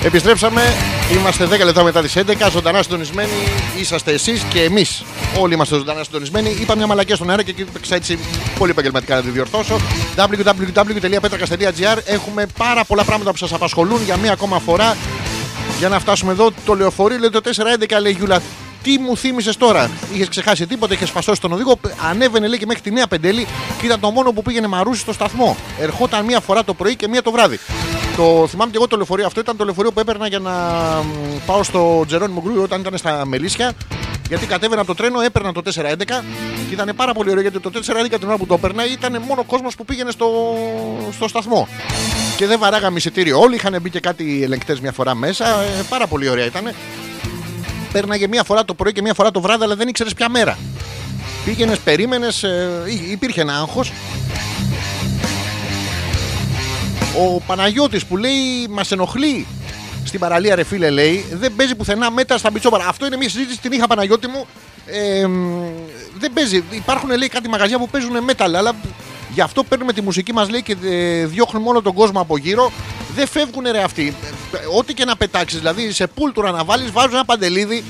Επιστρέψαμε. 0.09 0.61
Είμαστε 1.11 1.45
10 1.45 1.63
λεπτά 1.65 1.83
μετά 1.83 2.01
τις 2.01 2.15
11. 2.17 2.49
Ζωντανά 2.51 2.83
συντονισμένοι 2.83 3.29
είσαστε 3.79 4.11
εσείς 4.11 4.43
και 4.43 4.61
εμείς. 4.63 5.03
Όλοι 5.39 5.53
είμαστε 5.53 5.75
ζωντανά 5.75 6.03
συντονισμένοι. 6.03 6.57
Είπα 6.59 6.75
μια 6.75 6.87
μαλακία 6.87 7.15
στον 7.15 7.29
αέρα 7.29 7.43
και 7.43 7.51
εκεί 7.51 7.61
έπαιξα 7.61 7.95
έτσι 7.95 8.19
πολύ 8.57 8.71
επαγγελματικά 8.71 9.15
να 9.15 9.21
τη 9.21 9.29
διορθώσω. 9.29 9.79
www.petrakas.gr 10.15 11.97
Έχουμε 12.05 12.45
πάρα 12.57 12.83
πολλά 12.83 13.03
πράγματα 13.03 13.31
που 13.31 13.37
σας 13.37 13.53
απασχολούν 13.53 14.03
για 14.03 14.17
μία 14.17 14.31
ακόμα 14.31 14.59
φορά. 14.59 14.97
Για 15.79 15.89
να 15.89 15.99
φτάσουμε 15.99 16.31
εδώ, 16.31 16.51
το 16.65 16.73
λεωφορείο 16.75 17.17
λέει 17.17 17.29
το 17.29 17.41
411 17.43 18.01
λέει 18.01 18.11
η 18.11 18.15
Γιούλα. 18.15 18.41
Τι 18.83 18.97
μου 18.99 19.17
θύμισες 19.17 19.57
τώρα, 19.57 19.89
είχες 20.13 20.27
ξεχάσει 20.27 20.67
τίποτα, 20.67 20.93
είχες 20.93 21.09
φασώσει 21.09 21.41
τον 21.41 21.51
οδηγό. 21.51 21.79
Ανέβαινε 22.09 22.47
λέει 22.47 22.57
και 22.57 22.65
μέχρι 22.65 22.81
τη 22.81 22.91
Νέα 22.91 23.07
Πεντέλη 23.07 23.47
και 23.79 23.85
ήταν 23.85 23.99
το 23.99 24.11
μόνο 24.11 24.31
που 24.31 24.41
πήγαινε 24.41 24.67
μαρούσι 24.67 24.99
στο 24.99 25.13
σταθμό. 25.13 25.57
Ερχόταν 25.79 26.25
μία 26.25 26.39
φορά 26.39 26.63
το 26.63 26.73
πρωί 26.73 26.95
και 26.95 27.07
μία 27.07 27.21
το 27.21 27.31
βράδυ. 27.31 27.59
Το 28.19 28.47
θυμάμαι 28.47 28.71
και 28.71 28.77
εγώ 28.77 28.87
το 28.87 28.95
λεωφορείο 28.95 29.25
αυτό 29.25 29.39
ήταν 29.39 29.57
το 29.57 29.63
λεωφορείο 29.63 29.91
που 29.91 29.99
έπαιρνα 29.99 30.27
για 30.27 30.39
να 30.39 30.51
μ, 31.01 31.45
πάω 31.45 31.63
στο 31.63 32.03
Τζερόνιμο 32.07 32.41
Γκρούι 32.41 32.57
όταν 32.57 32.79
ήταν 32.79 32.97
στα 32.97 33.25
Μελίσια. 33.25 33.71
Γιατί 34.27 34.45
κατέβαινα 34.45 34.81
από 34.81 34.89
το 34.89 34.95
τρένο, 34.95 35.21
έπαιρνα 35.21 35.51
το 35.51 35.61
411 35.65 36.03
και 36.67 36.73
ήταν 36.73 36.91
πάρα 36.95 37.13
πολύ 37.13 37.29
ωραίο 37.29 37.41
γιατί 37.41 37.59
το 37.59 37.71
411 37.73 38.15
την 38.19 38.27
ώρα 38.27 38.37
που 38.37 38.45
το 38.45 38.53
έπαιρνα 38.53 38.91
ήταν 38.91 39.21
μόνο 39.27 39.43
κόσμος 39.43 39.75
που 39.75 39.85
πήγαινε 39.85 40.11
στο, 40.11 40.27
στο 41.11 41.27
σταθμό. 41.27 41.67
Και 42.37 42.45
δεν 42.45 42.59
βαράγαμε 42.59 42.97
εισιτήριο 42.97 43.39
όλοι. 43.39 43.55
Είχαν 43.55 43.77
μπει 43.81 43.89
και 43.89 43.99
κάτι 43.99 44.43
ελεγκτές 44.43 44.79
μια 44.79 44.91
φορά 44.91 45.15
μέσα. 45.15 45.45
Ε, 45.45 45.83
πάρα 45.89 46.07
πολύ 46.07 46.29
ωραία 46.29 46.45
ήταν. 46.45 46.73
Πέρναγε 47.91 48.27
μία 48.27 48.43
φορά 48.43 48.65
το 48.65 48.73
πρωί 48.73 48.91
και 48.91 49.01
μία 49.01 49.13
φορά 49.13 49.31
το 49.31 49.41
βράδυ, 49.41 49.63
αλλά 49.63 49.75
δεν 49.75 49.87
ήξερες 49.87 50.13
ποια 50.13 50.29
μέρα. 50.29 50.57
Πήγαινες, 51.45 51.79
περίμενες, 51.79 52.45
υπήρχε 53.11 53.41
ένα 53.41 53.53
άγχος. 53.53 53.91
Ο 57.17 57.41
Παναγιώτης 57.47 58.05
που 58.05 58.17
λέει 58.17 58.67
μας 58.69 58.91
ενοχλεί 58.91 59.47
στην 60.03 60.19
παραλία, 60.19 60.55
ρε 60.55 60.63
φίλε, 60.63 60.89
λέει, 60.89 61.25
δεν 61.31 61.55
παίζει 61.55 61.75
πουθενά 61.75 62.11
μέτρα 62.11 62.37
στα 62.37 62.49
μπιτσόπαρα. 62.51 62.87
Αυτό 62.87 63.05
είναι 63.05 63.17
μια 63.17 63.29
συζήτηση, 63.29 63.59
την 63.59 63.71
είχα 63.71 63.87
Παναγιώτη 63.87 64.27
μου. 64.27 64.45
Ε, 64.85 65.27
μ, 65.27 65.63
δεν 66.19 66.33
παίζει. 66.33 66.63
Υπάρχουν 66.71 67.09
λέει 67.09 67.27
κάτι 67.27 67.49
μαγαζιά 67.49 67.77
που 67.77 67.89
παίζουν 67.89 68.11
metal, 68.29 68.51
αλλά 68.55 68.75
γι' 69.33 69.41
αυτό 69.41 69.63
παίρνουμε 69.63 69.93
τη 69.93 70.01
μουσική 70.01 70.33
μας 70.33 70.49
λέει 70.49 70.61
και 70.61 70.75
ε, 70.83 71.25
διώχνουμε 71.25 71.69
όλο 71.69 71.81
τον 71.81 71.93
κόσμο 71.93 72.21
από 72.21 72.37
γύρω. 72.37 72.71
Δεν 73.15 73.27
φεύγουν 73.27 73.63
ρε 73.71 73.81
αυτοί. 73.83 74.15
Ε, 74.53 74.77
Ό,τι 74.77 74.93
και 74.93 75.05
να 75.05 75.15
πετάξεις, 75.15 75.59
δηλαδή 75.59 75.91
σε 75.91 76.07
πούλτουρα 76.07 76.51
να 76.51 76.63
βάλει, 76.63 76.89
βάζουν 76.91 77.13
ένα 77.13 77.25
παντελίδι. 77.25 77.83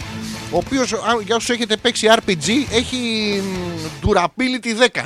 Ο 0.51 0.57
οποίος, 0.57 0.93
για 1.25 1.35
όσους 1.35 1.49
έχετε 1.49 1.77
παίξει 1.77 2.07
RPG, 2.11 2.49
έχει 2.71 2.97
μ, 3.43 4.07
durability 4.07 4.99
10. 4.99 5.03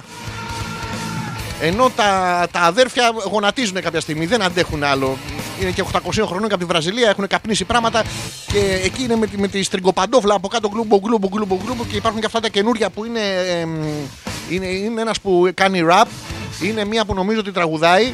Ενώ 1.65 1.89
τα, 1.95 2.47
τα 2.51 2.59
αδέρφια 2.59 3.11
γονατίζουν 3.31 3.81
κάποια 3.81 3.99
στιγμή, 4.01 4.25
δεν 4.25 4.41
αντέχουν 4.41 4.83
άλλο. 4.83 5.17
Είναι 5.61 5.71
και 5.71 5.83
800 5.91 5.97
χρονών 6.25 6.47
και 6.47 6.53
από 6.53 6.57
τη 6.57 6.65
Βραζιλία, 6.65 7.09
έχουν 7.09 7.27
καπνίσει 7.27 7.63
πράγματα 7.65 8.03
και 8.51 8.81
εκεί 8.83 9.03
είναι 9.03 9.15
με, 9.15 9.27
τη- 9.27 9.37
με 9.39 9.47
τη 9.47 9.63
στριγκοπαντόφλα 9.63 10.35
από 10.35 10.47
κάτω 10.47 10.69
γκλούμπο 10.69 10.97
γκλούμπο 10.97 11.27
γκλούμπο 11.27 11.55
γκλούμπο 11.63 11.85
και 11.85 11.95
υπάρχουν 11.95 12.19
και 12.19 12.25
αυτά 12.25 12.39
τα 12.39 12.49
καινούρια 12.49 12.89
που 12.89 13.05
είναι, 13.05 13.19
εμ, 13.61 13.69
είναι, 14.49 14.65
είναι 14.65 15.01
ένας 15.01 15.19
που 15.21 15.49
κάνει 15.53 15.81
rap, 15.89 16.05
είναι 16.61 16.85
μία 16.85 17.05
που 17.05 17.13
νομίζω 17.13 17.39
ότι 17.39 17.51
τραγουδάει 17.51 18.13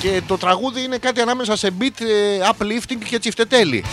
και 0.00 0.20
το 0.26 0.38
τραγούδι 0.38 0.82
είναι 0.84 0.96
κάτι 0.98 1.20
ανάμεσα 1.20 1.56
σε 1.56 1.70
beat 1.80 2.00
ε, 2.00 2.48
uplifting 2.58 2.98
και 3.08 3.18
τσιφτετέλη. 3.18 3.84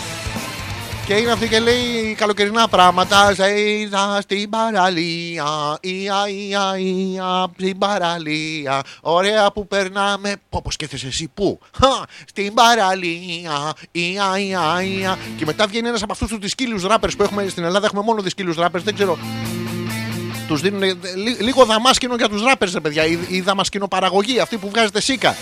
Και 1.06 1.14
είναι 1.14 1.30
αυτή 1.32 1.48
και 1.48 1.60
λέει 1.60 2.14
καλοκαιρινά 2.16 2.68
πράγματα. 2.68 3.34
Σε 3.34 3.60
είδα 3.60 4.18
στην 4.22 4.50
παραλία. 4.50 5.78
Ια, 5.80 6.28
ια, 6.48 6.76
ια, 6.78 7.46
στην 7.58 7.78
παραλία. 7.78 8.82
Ωραία 9.00 9.52
που 9.52 9.66
περνάμε. 9.66 10.34
Πώ 10.48 10.62
σκέφτεσαι 10.68 11.06
εσύ, 11.06 11.30
πού; 11.34 11.58
Χα, 11.78 11.88
στην 12.28 12.54
παραλία. 12.54 13.74
Ια, 13.92 14.38
ια, 14.38 14.82
ια. 15.00 15.18
Και 15.36 15.44
μετά 15.44 15.66
βγαίνει 15.66 15.88
ένας 15.88 16.02
από 16.02 16.12
αυτούς 16.12 16.28
τους 16.28 16.38
δυσκύλιου 16.38 16.88
ράπερς 16.88 17.16
που 17.16 17.22
έχουμε 17.22 17.48
στην 17.48 17.64
Ελλάδα. 17.64 17.86
Έχουμε 17.86 18.02
μόνο 18.02 18.22
δυσκύλιου 18.22 18.54
ράπερς. 18.56 18.84
Δεν 18.84 18.94
ξέρω. 18.94 19.18
Τους 20.48 20.60
δίνουν 20.60 20.82
ε, 20.82 20.92
λί- 21.16 21.40
λίγο 21.40 21.64
δαμάσκηνο 21.64 22.14
για 22.14 22.28
τους 22.28 22.42
ράπερς, 22.42 22.76
παιδιά. 22.82 23.06
Η, 23.06 23.18
η 23.28 23.40
δαμασκηνοπαραγωγή, 23.40 24.38
αυτή 24.40 24.56
που 24.56 24.68
βγάζετε 24.68 25.00
σίκα. 25.00 25.36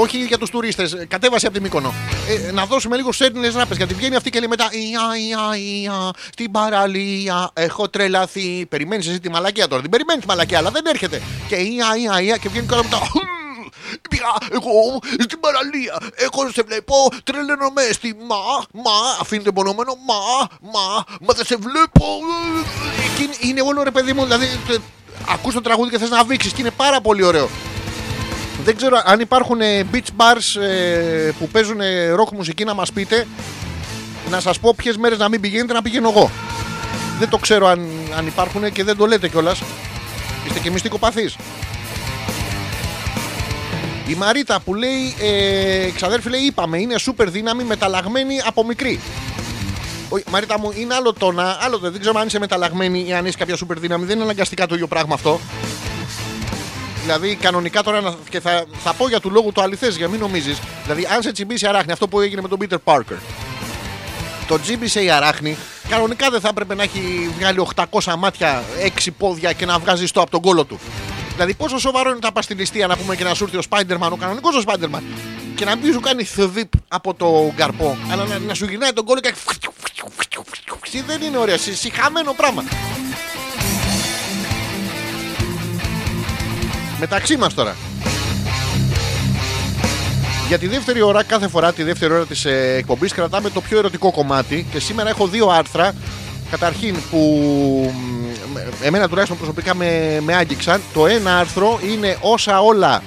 Όχι 0.00 0.18
για 0.18 0.38
τους 0.38 0.50
τουρίστες. 0.50 0.96
Κατέβασε 1.08 1.46
από 1.46 1.54
τη 1.54 1.60
Μύκονο. 1.62 1.94
Ε, 2.48 2.52
να 2.52 2.66
δώσουμε 2.66 2.96
λίγο 2.96 3.12
σε 3.12 3.24
Έλληνες 3.24 3.54
ράπες. 3.54 3.76
Γιατί 3.76 3.94
βγαίνει 3.94 4.16
αυτή 4.16 4.30
και 4.30 4.38
λέει 4.38 4.48
μετά. 4.48 4.68
Ια, 4.72 5.16
ια, 5.28 5.56
ια, 5.82 6.10
στην 6.32 6.50
παραλία. 6.50 7.50
Έχω 7.54 7.88
τρελαθεί. 7.88 8.66
Περιμένεις 8.68 9.06
εσύ 9.08 9.20
τη 9.20 9.30
μαλακία 9.30 9.68
τώρα. 9.68 9.82
Την 9.82 9.90
περιμένει 9.90 10.20
τη 10.20 10.26
μαλακία, 10.26 10.58
αλλά 10.58 10.70
δεν 10.70 10.82
έρχεται. 10.86 11.22
Και 11.48 11.56
ια, 11.56 11.96
ια, 11.96 12.20
ια. 12.20 12.36
Και 12.36 12.48
βγαίνει 12.48 12.66
κάτω 12.66 12.82
μετά. 12.82 13.00
Πήγα 14.10 14.26
εγώ 14.50 14.98
στην 15.22 15.40
παραλία. 15.40 15.98
Εγώ 16.14 16.50
σε 16.52 16.62
βλέπω. 16.66 16.94
Τρελαίνομαι 17.24 17.82
στη 17.92 18.14
μα, 18.28 18.36
μα. 18.82 18.96
Αφήνεται 19.20 19.50
πονόμενο. 19.50 19.92
Μα, 20.08 20.46
μα. 20.60 21.04
Μα 21.20 21.34
δεν 21.34 21.44
σε 21.44 21.56
βλέπω. 21.56 22.04
Εκεί 23.06 23.48
είναι 23.48 23.60
όλο 23.60 23.82
ρε 23.82 23.90
παιδί 23.90 24.12
μου. 24.12 24.24
Δηλαδή. 24.24 24.44
ε, 24.70 24.76
Ακούς 25.32 25.54
το 25.54 25.60
τραγούδι 25.60 25.90
και 25.90 25.98
θες 25.98 26.10
να 26.10 26.24
βήξεις 26.24 26.52
και 26.52 26.60
είναι 26.60 26.70
πάρα 26.70 27.00
πολύ 27.00 27.22
ωραίο. 27.22 27.48
Δεν 28.68 28.76
ξέρω 28.76 29.00
αν 29.04 29.20
υπάρχουν 29.20 29.60
ε, 29.60 29.86
beach 29.92 30.10
bars 30.16 30.60
ε, 30.60 31.30
που 31.38 31.48
παίζουν 31.48 31.80
ε, 31.80 32.14
rock 32.14 32.32
μουσική 32.32 32.64
να 32.64 32.74
μας 32.74 32.92
πείτε 32.92 33.26
να 34.30 34.40
σας 34.40 34.58
πω 34.58 34.74
ποιες 34.76 34.96
μέρες 34.96 35.18
να 35.18 35.28
μην 35.28 35.40
πηγαίνετε 35.40 35.72
να 35.72 35.82
πηγαίνω 35.82 36.08
εγώ. 36.08 36.30
Δεν 37.18 37.28
το 37.28 37.36
ξέρω 37.36 37.66
αν, 37.66 37.88
αν 38.16 38.26
υπάρχουν 38.26 38.72
και 38.72 38.84
δεν 38.84 38.96
το 38.96 39.06
λέτε 39.06 39.28
κιόλας. 39.28 39.62
Είστε 40.46 40.58
και 40.58 40.70
μυστικοπαθείς. 40.70 41.36
Η 44.06 44.14
Μαρίτα 44.14 44.60
που 44.60 44.74
λέει, 44.74 45.14
ε, 45.20 45.90
ξαδέρφη 45.94 46.28
λέει, 46.28 46.40
είπαμε, 46.40 46.78
είναι 46.78 46.98
σούπερ 46.98 47.30
δύναμη 47.30 47.64
μεταλλαγμένη 47.64 48.40
από 48.46 48.64
μικρή. 48.64 49.00
Όχι, 50.08 50.24
Μαρίτα 50.30 50.58
μου, 50.58 50.72
είναι 50.74 50.94
άλλο 50.94 51.12
το 51.12 51.32
να, 51.32 51.56
άλλο 51.60 51.78
το, 51.78 51.90
δεν 51.90 52.00
ξέρω 52.00 52.20
αν 52.20 52.26
είσαι 52.26 52.38
μεταλλαγμένη 52.38 53.04
ή 53.08 53.12
αν 53.12 53.26
είσαι 53.26 53.36
κάποια 53.38 53.56
σούπερ 53.56 53.78
δύναμη. 53.78 54.04
Δεν 54.04 54.14
είναι 54.14 54.24
αναγκαστικά 54.24 54.66
το 54.66 54.74
ίδιο 54.74 54.86
πράγμα 54.86 55.14
αυτό. 55.14 55.40
Δηλαδή, 57.08 57.34
κανονικά 57.34 57.82
τώρα 57.82 58.00
να- 58.00 58.14
και 58.28 58.40
θα, 58.40 58.64
θα 58.84 58.92
πω 58.92 59.08
για 59.08 59.20
του 59.20 59.30
λόγου 59.30 59.52
το 59.52 59.62
αληθές, 59.62 59.96
για 59.96 60.08
μην 60.08 60.20
νομίζεις. 60.20 60.58
Δηλαδή, 60.82 61.06
αν 61.14 61.22
σε 61.22 61.32
τσιμπήσει 61.32 61.64
η 61.64 61.68
αράχνη, 61.68 61.92
αυτό 61.92 62.08
που 62.08 62.20
έγινε 62.20 62.40
με 62.40 62.48
τον 62.48 62.58
Πίτερ 62.58 62.78
Πάρκερ. 62.78 63.16
Το 64.48 64.60
τσίμπησε 64.60 65.02
η 65.02 65.10
αράχνη, 65.10 65.56
κανονικά 65.88 66.30
δεν 66.30 66.40
θα 66.40 66.48
έπρεπε 66.48 66.74
να 66.74 66.82
έχει 66.82 67.30
βγάλει 67.38 67.58
800 67.58 68.14
μάτια, 68.18 68.62
6 68.82 69.10
πόδια 69.18 69.52
και 69.52 69.66
να 69.66 69.78
βγάζει 69.78 70.06
το 70.06 70.20
από 70.20 70.30
τον 70.30 70.40
κόλο 70.40 70.64
του. 70.64 70.78
Δηλαδή, 71.32 71.54
πόσο 71.54 71.78
σοβαρό 71.78 72.10
είναι 72.10 72.18
τα 72.18 72.32
πα 72.32 72.42
στη 72.42 72.54
ληστεία 72.54 72.86
να 72.86 72.96
πούμε 72.96 73.16
και 73.16 73.24
να 73.24 73.34
σου 73.34 73.44
έρθει 73.44 73.56
ο 73.56 73.62
Spider-Man, 73.68 74.10
ο 74.12 74.16
κανονικός 74.16 74.54
ο 74.56 74.62
Spider-Man, 74.66 75.02
και 75.54 75.64
να 75.64 75.76
μην 75.76 75.92
σου 75.92 76.00
κάνει 76.00 76.24
θεβίπ 76.24 76.68
από 76.88 77.14
το 77.14 77.52
καρπό, 77.56 77.96
αλλά 78.10 78.24
να, 78.24 78.38
να 78.38 78.54
σου 78.54 78.64
γυρνάει 78.64 78.92
τον 78.92 79.04
κόλλο 79.04 79.20
και. 79.20 79.34
Δεν 81.06 81.22
είναι 81.22 81.36
ωραία, 81.38 81.58
συ- 81.58 81.74
συχαμένο 81.76 82.32
πράγμα. 82.32 82.64
Μεταξύ 86.98 87.36
μας 87.36 87.54
τώρα. 87.54 87.76
Για 90.48 90.58
τη 90.58 90.66
δεύτερη 90.66 91.02
ώρα, 91.02 91.22
κάθε 91.22 91.48
φορά 91.48 91.72
τη 91.72 91.82
δεύτερη 91.82 92.12
ώρα 92.12 92.24
της 92.24 92.44
ε, 92.44 92.74
εκπομπής 92.78 93.12
κρατάμε 93.12 93.50
το 93.50 93.60
πιο 93.60 93.78
ερωτικό 93.78 94.10
κομμάτι 94.10 94.66
και 94.72 94.80
σήμερα 94.80 95.08
έχω 95.08 95.26
δύο 95.26 95.48
άρθρα 95.48 95.94
καταρχήν 96.50 96.96
που 97.10 97.18
μ, 98.52 98.56
εμένα 98.84 99.08
τουλάχιστον 99.08 99.38
προσωπικά 99.38 99.74
με, 99.74 100.20
με 100.24 100.34
άγγιξαν. 100.34 100.80
Το 100.94 101.06
ένα 101.06 101.38
άρθρο 101.38 101.80
είναι 101.90 102.16
όσα 102.20 102.60
όλα 102.60 103.02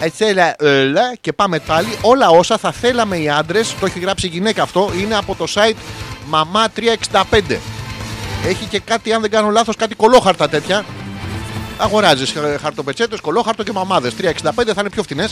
ετσέλα 0.00 0.54
ελα 0.58 1.14
και 1.20 1.32
πάμε 1.32 1.58
πάλι 1.58 1.98
όλα 2.00 2.28
όσα 2.28 2.58
θα 2.58 2.72
θέλαμε 2.72 3.16
οι 3.16 3.28
άντρες 3.28 3.74
το 3.80 3.86
έχει 3.86 3.98
γράψει 3.98 4.26
η 4.26 4.30
γυναίκα 4.30 4.62
αυτό 4.62 4.90
είναι 5.00 5.16
από 5.16 5.34
το 5.34 5.44
site 5.54 5.76
Mama 6.32 6.80
365 7.22 7.56
έχει 8.46 8.64
και 8.64 8.80
κάτι 8.80 9.12
αν 9.12 9.20
δεν 9.20 9.30
κάνω 9.30 9.50
λάθος 9.50 9.76
κάτι 9.76 9.94
κολόχαρτα 9.94 10.48
τέτοια 10.48 10.84
Αγοράζεις 11.78 12.34
χαρτοπετσέτε, 12.60 13.16
κολόχαρτο 13.22 13.62
και 13.62 13.72
μαμάδες. 13.72 14.14
3,65 14.20 14.30
θα 14.42 14.74
είναι 14.78 14.90
πιο 14.90 15.02
φθηνέ. 15.02 15.28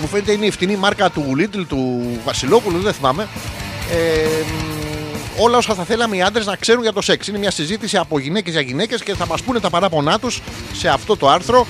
Μου 0.00 0.06
φαίνεται 0.06 0.32
είναι 0.32 0.46
η 0.46 0.50
φθηνή 0.50 0.76
μάρκα 0.76 1.10
του 1.10 1.34
Lidl 1.38 1.64
του 1.68 2.02
Βασιλόπουλου, 2.24 2.78
δεν 2.78 2.92
θυμάμαι. 2.92 3.28
Ε, 3.92 4.42
μ, 4.44 5.42
όλα 5.42 5.56
όσα 5.56 5.74
θα 5.74 5.84
θέλαμε 5.84 6.16
οι 6.16 6.22
άντρες 6.22 6.46
να 6.46 6.56
ξέρουν 6.56 6.82
για 6.82 6.92
το 6.92 7.00
σεξ. 7.00 7.26
Είναι 7.26 7.38
μια 7.38 7.50
συζήτηση 7.50 7.96
από 7.96 8.18
γυναίκες 8.18 8.52
για 8.52 8.62
γυναίκες 8.62 9.02
και 9.02 9.14
θα 9.14 9.26
μας 9.26 9.42
πούνε 9.42 9.60
τα 9.60 9.70
παράπονά 9.70 10.18
τους 10.18 10.42
σε 10.72 10.88
αυτό 10.88 11.16
το 11.16 11.28
άρθρο. 11.28 11.66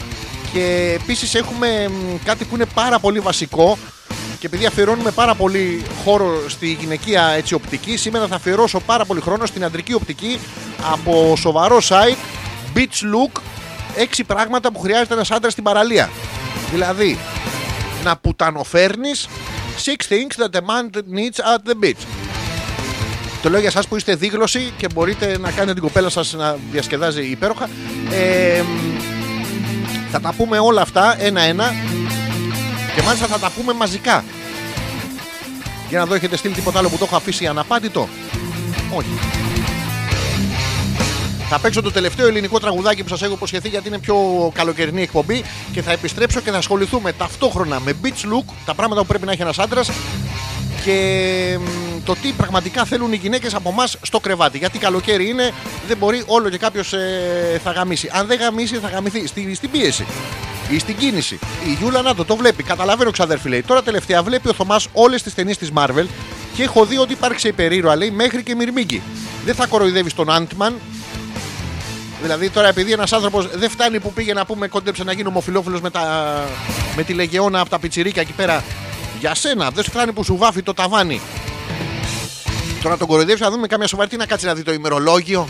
Και 0.52 0.96
επίσης 1.02 1.34
έχουμε 1.34 1.88
μ, 1.88 2.24
κάτι 2.24 2.44
που 2.44 2.54
είναι 2.54 2.66
πάρα 2.74 2.98
πολύ 2.98 3.20
βασικό 3.20 3.78
και 4.38 4.46
επειδή 4.46 4.66
αφιερώνουμε 4.66 5.10
πάρα 5.10 5.34
πολύ 5.34 5.82
χώρο 6.04 6.40
στη 6.48 6.72
γυναικεία 6.80 7.28
έτσι, 7.36 7.54
οπτική, 7.54 7.96
σήμερα 7.96 8.26
θα 8.26 8.34
αφιερώσω 8.34 8.80
πάρα 8.80 9.04
πολύ 9.04 9.20
χρόνο 9.20 9.46
στην 9.46 9.64
αντρική 9.64 9.92
οπτική 9.92 10.38
από 10.92 11.34
σοβαρό 11.36 11.78
site 11.88 12.16
Beach 12.76 12.80
Look. 12.82 13.40
Έξι 13.96 14.24
πράγματα 14.24 14.72
που 14.72 14.78
χρειάζεται 14.78 15.14
ένας 15.14 15.30
άντρας 15.30 15.52
στην 15.52 15.64
παραλία. 15.64 16.10
Δηλαδή, 16.72 17.18
να 18.04 18.16
πουτανοφέρνεις 18.16 19.28
Six 19.84 20.08
things 20.08 20.36
that 20.36 20.54
a 20.54 20.62
man 20.62 20.90
needs 21.18 21.38
at 21.38 21.62
the 21.68 21.74
beach. 21.84 22.06
Το 23.42 23.50
λέω 23.50 23.60
για 23.60 23.68
εσάς 23.68 23.88
που 23.88 23.96
είστε 23.96 24.14
δίγλωσοι 24.14 24.72
και 24.76 24.86
μπορείτε 24.94 25.38
να 25.38 25.50
κάνετε 25.50 25.72
την 25.72 25.82
κοπέλα 25.82 26.08
σας 26.08 26.32
να 26.32 26.56
διασκεδάζει 26.70 27.22
υπέροχα. 27.22 27.68
Ε, 28.10 28.62
μ, 28.62 28.98
θα 30.10 30.20
τα 30.20 30.32
πούμε 30.32 30.58
όλα 30.58 30.80
αυτά 30.80 31.16
ένα-ένα 31.22 31.74
και 32.96 33.02
μάλιστα 33.02 33.26
θα 33.26 33.38
τα 33.38 33.50
πούμε 33.50 33.72
μαζικά. 33.72 34.24
Για 35.88 35.98
να 35.98 36.06
δω 36.06 36.14
έχετε 36.14 36.36
στείλει 36.36 36.54
τίποτα 36.54 36.78
άλλο 36.78 36.88
που 36.88 36.98
το 36.98 37.04
έχω 37.04 37.16
αφήσει 37.16 37.46
αναπάντητο; 37.46 38.08
Όχι. 38.96 39.18
Θα 41.48 41.58
παίξω 41.58 41.82
το 41.82 41.90
τελευταίο 41.90 42.26
ελληνικό 42.26 42.58
τραγουδάκι 42.58 43.02
που 43.02 43.08
σας 43.08 43.22
έχω 43.22 43.32
υποσχεθεί 43.32 43.68
γιατί 43.68 43.88
είναι 43.88 43.98
πιο 43.98 44.16
καλοκαιρινή 44.54 45.02
εκπομπή 45.02 45.44
και 45.72 45.82
θα 45.82 45.92
επιστρέψω 45.92 46.40
και 46.40 46.50
θα 46.50 46.56
ασχοληθούμε 46.58 47.12
ταυτόχρονα 47.12 47.80
με 47.80 47.92
beach 48.02 48.06
look, 48.08 48.44
τα 48.64 48.74
πράγματα 48.74 49.00
που 49.00 49.06
πρέπει 49.06 49.26
να 49.26 49.32
έχει 49.32 49.42
ένας 49.42 49.58
άντρας 49.58 49.90
και 50.84 51.58
μ, 51.60 52.04
το 52.04 52.16
τι 52.22 52.32
πραγματικά 52.32 52.84
θέλουν 52.84 53.12
οι 53.12 53.16
γυναίκες 53.16 53.54
από 53.54 53.68
εμάς 53.68 53.96
στο 54.02 54.20
κρεβάτι. 54.20 54.58
Γιατί 54.58 54.78
καλοκαίρι 54.78 55.28
είναι, 55.28 55.52
δεν 55.88 55.96
μπορεί 55.96 56.22
όλο 56.26 56.48
και 56.48 56.58
κάποιος 56.58 56.94
θα 57.62 57.70
γαμίσει. 57.70 58.10
Αν 58.12 58.26
δεν 58.26 58.38
γαμίσει, 58.38 58.76
θα 58.76 58.88
γαμηθεί 58.88 59.26
στη, 59.26 59.54
στην 59.54 59.70
πίεση 59.70 60.06
ή 60.68 60.78
στην 60.78 60.96
κίνηση. 60.96 61.38
Η 61.66 61.72
Γιούλα 61.78 62.02
να 62.02 62.14
το, 62.14 62.24
το 62.24 62.36
βλέπει. 62.36 62.62
Καταλαβαίνω 62.62 63.10
ξαδέρφη 63.10 63.48
λέει. 63.48 63.62
Τώρα 63.62 63.82
τελευταία 63.82 64.22
βλέπει 64.22 64.48
ο 64.48 64.52
Θωμάς 64.52 64.88
όλες 64.92 65.22
τις 65.22 65.34
ταινίες 65.34 65.58
της 65.58 65.70
Marvel 65.74 66.06
και 66.54 66.62
έχω 66.62 66.84
δει 66.84 66.98
ότι 66.98 67.12
υπάρξει 67.12 67.48
υπερήρωα 67.48 67.96
λέει 67.96 68.10
μέχρι 68.10 68.42
και 68.42 68.54
μυρμήγκη. 68.54 69.02
Δεν 69.44 69.54
θα 69.54 69.66
κοροϊδεύεις 69.66 70.14
τον 70.14 70.30
Άντμαν. 70.30 70.74
Δηλαδή 72.22 72.50
τώρα 72.50 72.68
επειδή 72.68 72.92
ένας 72.92 73.12
άνθρωπος 73.12 73.48
δεν 73.56 73.70
φτάνει 73.70 74.00
που 74.00 74.12
πήγε 74.12 74.32
να 74.32 74.46
πούμε 74.46 74.68
κόντεψε 74.68 75.04
να 75.04 75.12
γίνει 75.12 75.28
ομοφυλόφιλος 75.28 75.80
με, 75.80 75.90
τα... 75.90 76.44
με 76.96 77.02
τη 77.02 77.12
λεγεώνα 77.12 77.60
από 77.60 77.70
τα 77.70 77.78
πιτσιρίκια 77.78 78.22
εκεί 78.22 78.32
πέρα. 78.32 78.64
Για 79.20 79.34
σένα, 79.34 79.70
δεν 79.70 79.84
σου 79.84 79.90
φτάνει 79.90 80.12
που 80.12 80.24
σου 80.24 80.36
βάφει 80.36 80.62
το 80.62 80.74
ταβάνι. 80.74 81.20
Τώρα 82.82 82.96
τον 82.96 83.08
κοροϊδεύεις 83.08 83.40
να 83.40 83.50
δούμε 83.50 83.66
καμιά 83.66 83.86
σοβαρή 83.86 84.08
τι 84.08 84.16
να 84.16 84.26
κάτσει 84.26 84.46
να 84.46 84.54
δει 84.54 84.62
το 84.62 84.72
ημερολόγιο. 84.72 85.48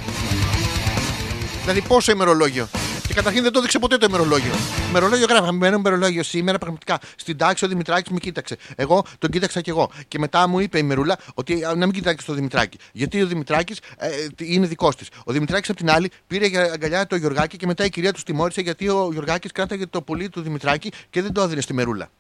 Δηλαδή 1.61 1.81
πόσο 1.81 2.13
ημερολόγιο. 2.13 2.69
Και 3.17 3.23
καταρχήν 3.23 3.45
δεν 3.45 3.53
το 3.53 3.59
έδειξε 3.59 3.79
ποτέ 3.79 3.97
το 3.97 4.07
ημερολόγιο. 4.09 4.53
Ημερολόγιο 4.89 5.27
γράφει. 5.27 5.43
Αγαπημένο 5.43 5.77
ημερολόγιο 5.77 6.23
σήμερα 6.23 6.59
πραγματικά. 6.59 6.99
Στην 7.17 7.37
τάξη 7.37 7.65
ο 7.65 7.69
Δημητράκης 7.69 8.11
με 8.11 8.19
κοίταξε. 8.19 8.57
Εγώ 8.77 9.05
τον 9.19 9.31
κοίταξα 9.31 9.61
κι 9.61 9.71
εγώ. 9.71 9.91
Και 10.09 10.19
μετά 10.19 10.49
μου 10.49 10.59
είπε 10.61 10.79
η 10.79 10.83
Μερούλα 10.83 11.19
ότι 11.35 11.65
α, 11.65 11.75
να 11.75 11.87
μην 11.87 11.91
κοιτάξει 11.91 12.27
τον 12.27 12.35
Δημητράκη. 12.35 12.79
Γιατί 12.93 13.23
ο 13.23 13.27
Δημητράκης 13.27 13.79
ε, 13.99 14.09
είναι 14.37 14.67
δικός 14.67 14.97
της. 14.97 15.09
Ο 15.25 15.33
Δημητράκης 15.33 15.71
απ' 15.71 15.77
την 15.77 15.91
άλλη 15.91 16.11
πήρε 16.27 16.47
για 16.47 16.63
αγκαλιά 16.73 17.07
το 17.07 17.17
Γιωργάκη 17.17 17.57
και 17.57 17.67
μετά 17.67 17.85
η 17.85 17.89
κυρία 17.89 18.13
του 18.13 18.21
τιμώρησε 18.25 18.61
γιατί 18.61 18.89
ο 18.89 19.09
Γιωργάκης 19.13 19.53
κράταγε 19.53 19.87
το 19.87 20.03
πουλί 20.03 20.29
του 20.29 20.41
Δημητράκη 20.41 20.93
και 21.11 21.23
δεν 21.23 21.33
το 21.33 21.43
έδινε 21.43 21.61
στη 21.61 21.75
Μερούλα. 21.75 22.11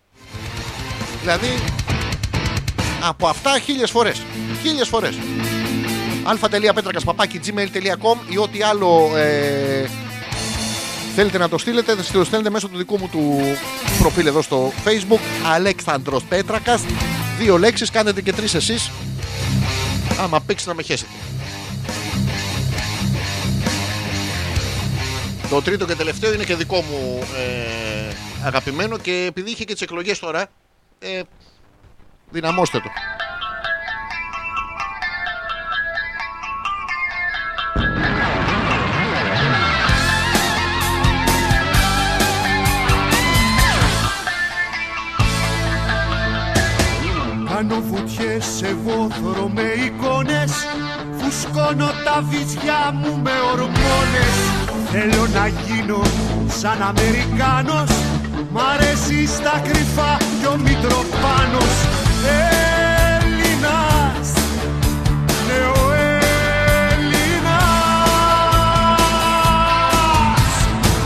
Δηλαδή 1.20 1.48
από 3.02 3.27
αυτά 3.27 3.59
χίλιες 3.59 3.90
φορές. 3.90 4.23
Χίλιες 4.62 4.89
φορές. 4.89 5.18
αλφα.πέτρακα.gmail.com 6.23 8.16
ή 8.31 8.39
ό,τι 8.39 8.62
άλλο 8.62 9.16
ε, 9.16 9.85
θέλετε 11.16 11.38
να 11.38 11.48
το 11.48 11.59
στείλετε, 11.59 11.94
θα 11.94 12.12
το 12.12 12.24
στέλνετε 12.24 12.51
μέσω 12.51 12.68
του 12.68 12.76
δικού 12.76 12.98
μου 12.98 13.09
του 13.09 13.40
προφίλ 13.98 14.26
εδώ 14.26 14.43
στο 14.43 14.72
facebook 14.84 15.20
Αλέξανδρος 15.52 16.24
Πέτρακας. 16.24 16.82
Δύο 17.38 17.59
λέξεις, 17.59 17.90
κάνετε 17.90 18.22
και 18.22 18.32
τρεις 18.32 18.55
εσείς. 18.55 18.90
Άμα 20.20 20.40
παίξει 20.40 20.68
να 20.68 20.74
με 20.74 20.82
χέσετε. 20.82 21.10
Το 25.51 25.62
τρίτο 25.62 25.86
και 25.86 25.94
τελευταίο 25.94 26.34
είναι 26.34 26.44
και 26.44 26.55
δικό 26.55 26.84
μου 26.90 27.18
ε, 27.36 28.14
αγαπημένο 28.44 28.98
και 28.98 29.24
επειδή 29.28 29.51
είχε 29.51 29.64
και 29.64 29.72
τις 29.72 29.82
εκλογές 29.82 30.18
τώρα 30.18 30.47
ε, 30.98 31.20
δυναμώστε 32.30 32.78
το 32.78 32.90
Κάνω 47.57 47.81
βουτιές 47.91 48.45
σε 48.57 48.77
βόθρο 48.85 49.51
με 49.55 49.62
εικόνες. 49.62 50.53
Φουσκώνω 51.19 51.91
τα 52.05 52.24
βυζιά 52.28 52.83
μου 53.01 53.20
με 53.23 53.31
ορμόνες. 53.53 54.37
Θέλω 54.93 55.27
να 55.35 55.47
γίνω 55.47 56.03
σαν 56.59 56.83
Αμερικάνος. 56.83 57.91
Μ' 58.53 58.59
αρέσει 58.73 59.27
στα 59.27 59.61
κρυφά 59.65 60.16
κι 60.41 60.47
ο 60.47 60.57
Μητροπάνος. 60.65 61.74
Έλληνας 63.16 64.28
Ναι 65.47 65.61
ο 65.81 65.93
Έλληνας. 66.93 67.16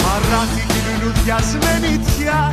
Μαράθη 0.02 0.62
και 0.66 0.80
λουλουδιασμένη 0.88 1.92
τιά 1.98 2.50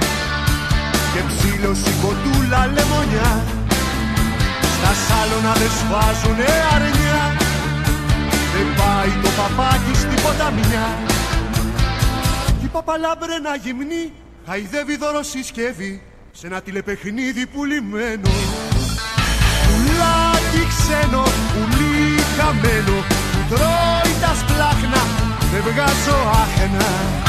και 1.13 1.21
ψήλωση 1.27 1.91
κοντούλα 2.01 2.61
λεμονιά 2.75 3.56
στα 4.77 4.91
σάλωνα 5.05 5.53
δεν 5.61 5.71
σφάζουνε 5.77 6.49
αρνιά. 6.75 7.23
Δεν 8.53 8.67
πάει 8.79 9.11
το 9.23 9.29
παπάκι 9.39 9.93
στην 10.03 10.19
ποταμιά. 10.23 10.87
Κι 12.59 12.65
η 12.65 12.67
παπαλάμπρενα 12.67 13.55
γυμνή 13.63 14.03
χαϊδεύει 14.47 14.97
δωροσυσκεύη 14.97 16.01
σε 16.31 16.47
ένα 16.47 16.61
τηλεπαιχνίδι 16.61 17.45
πουλημένο 17.45 18.29
Πουλάκι 19.65 20.67
ξένο, 20.71 21.23
πουλί 21.53 22.21
χαμένο 22.37 22.97
που 23.31 23.39
τρώει 23.49 24.13
τα 24.21 24.35
σπλάχνα 24.39 25.01
δεν 25.51 25.61
βγάζω 25.61 26.17
άχνα 26.43 27.26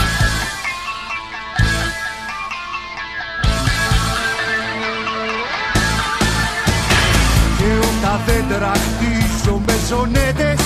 Και 8.29 8.35
όταν 8.35 8.49
δέντρα 8.49 8.73
χτίσω 8.73 9.55
με 9.67 9.75
ζωνέτες. 9.89 10.61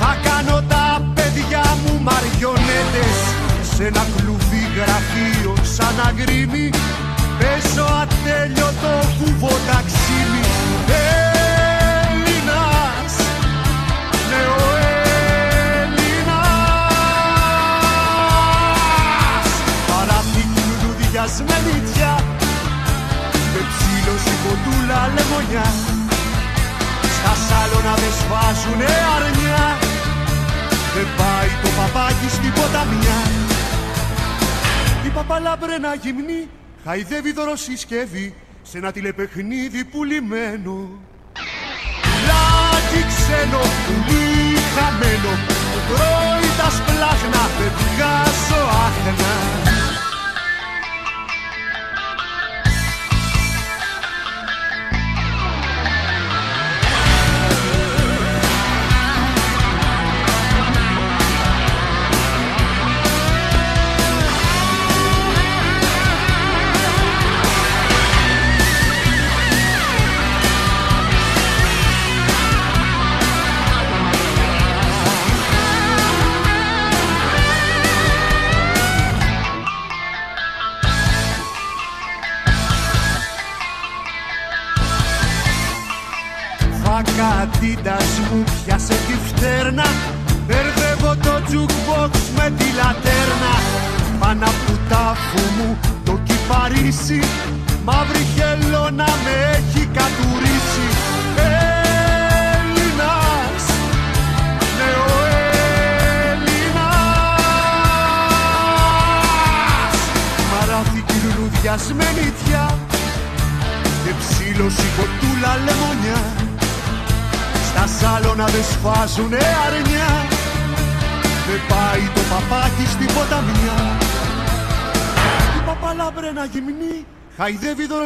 Θα 0.00 0.16
κάνω 0.26 0.62
τα 0.68 1.12
παιδιά 1.14 1.64
μου 1.82 2.00
μαριονέτες. 2.02 3.16
Σε 3.74 3.84
ένα 3.86 4.04
κλουβί 4.16 4.64
γραφείο 4.76 5.54
σαν 5.74 5.96
αγρίμι. 6.06 6.70
Παίζω 7.38 7.86
ατέλειωτο 8.02 8.94
κουβό 9.18 9.54
ταξίμι. 9.68 10.44
Έλληνας, 12.12 13.14
ναι 14.30 14.42
ο 14.58 14.62
Έλληνας 15.82 16.56
Παράθηκη 19.88 20.62
λουλουδιασμένη 20.68 21.76
τιά 21.92 22.14
με 23.52 23.60
ψήλωση 23.70 24.34
κοντούλα 24.44 25.00
λεμονιά 25.14 25.66
Στα 27.62 27.70
σάλωνα 27.70 27.94
δεν 27.94 28.12
σβάζουνε 28.20 28.92
αρνιά. 29.16 29.78
Δεν 30.94 31.06
πάει 31.18 31.50
το 31.62 31.68
παπάκι 31.78 32.28
στην 32.28 32.52
ποταμιά. 32.52 33.20
Η 35.06 35.08
παπαλάμπρενα 35.08 35.94
γυμνή 35.94 36.48
χαϊδεύει 36.84 37.32
δωροσυσκεύη 37.32 38.34
σε 38.62 38.78
ένα 38.78 38.92
τηλεπαιχνίδι 38.92 39.84
πουλημένο 39.84 40.88
Λάκι 42.28 43.00
ξένο, 43.10 43.62
πουλί 43.84 44.58
χαμένο 44.74 45.32
που 45.70 45.78
τρώει 45.88 46.48
τα 46.58 46.68
σπλάχνα 46.76 47.42
δεν 47.58 47.72
βγάζω 47.78 48.62
άχνα 48.86 49.71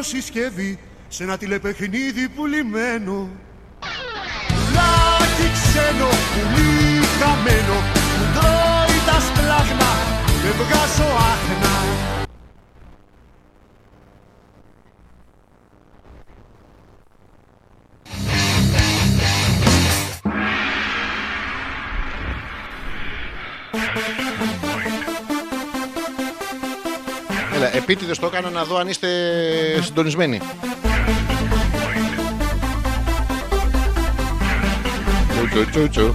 συσκευή 0.06 0.78
σε 1.08 1.22
ένα 1.22 1.36
τηλεπαιχνίδι 1.36 2.28
πουλημένο. 2.28 3.28
Πουλάκι 4.48 5.48
ξένο, 5.56 6.10
πουλί 6.32 7.06
χαμένο, 7.18 7.78
μου 8.16 8.26
τρώει 8.34 8.98
τα 9.08 9.18
σπλάχνα, 9.26 9.90
δεν 10.42 10.54
βγάζω 10.60 11.15
Έλα, 27.96 28.04
επίτηδες 28.04 28.18
το 28.18 28.26
έκανα 28.26 28.50
να 28.50 28.64
δω 28.64 28.76
αν 28.76 28.88
είστε 28.88 29.08
συντονισμένοι. 29.82 30.40
Τσου, 35.50 35.70
τσου, 35.70 35.88
τσου. 35.88 36.14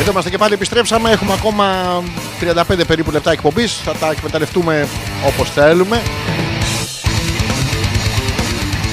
Εδώ 0.00 0.10
είμαστε 0.10 0.30
και 0.30 0.38
πάλι 0.38 0.54
επιστρέψαμε. 0.54 1.10
Έχουμε 1.10 1.32
ακόμα 1.32 2.02
35 2.40 2.86
περίπου 2.86 3.10
λεπτά 3.10 3.30
εκπομπής. 3.30 3.74
Θα 3.74 3.92
τα 3.92 4.10
εκμεταλλευτούμε 4.10 4.88
όπως 5.26 5.50
θέλουμε. 5.50 6.02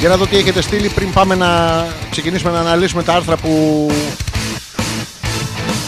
Για 0.02 0.10
να 0.10 0.18
δω 0.18 0.28
τι 0.28 0.38
έχετε 0.38 0.62
στείλει 0.62 0.90
πριν 0.90 1.12
πάμε 1.12 1.36
να 1.36 1.86
ξεκινήσουμε 2.12 2.52
να 2.52 2.60
αναλύσουμε 2.60 3.04
τα 3.04 3.14
άρθρα 3.14 3.38
που 3.38 3.88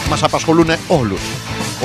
μας 0.08 0.22
απασχολούν 0.22 0.70
όλους. 0.88 1.20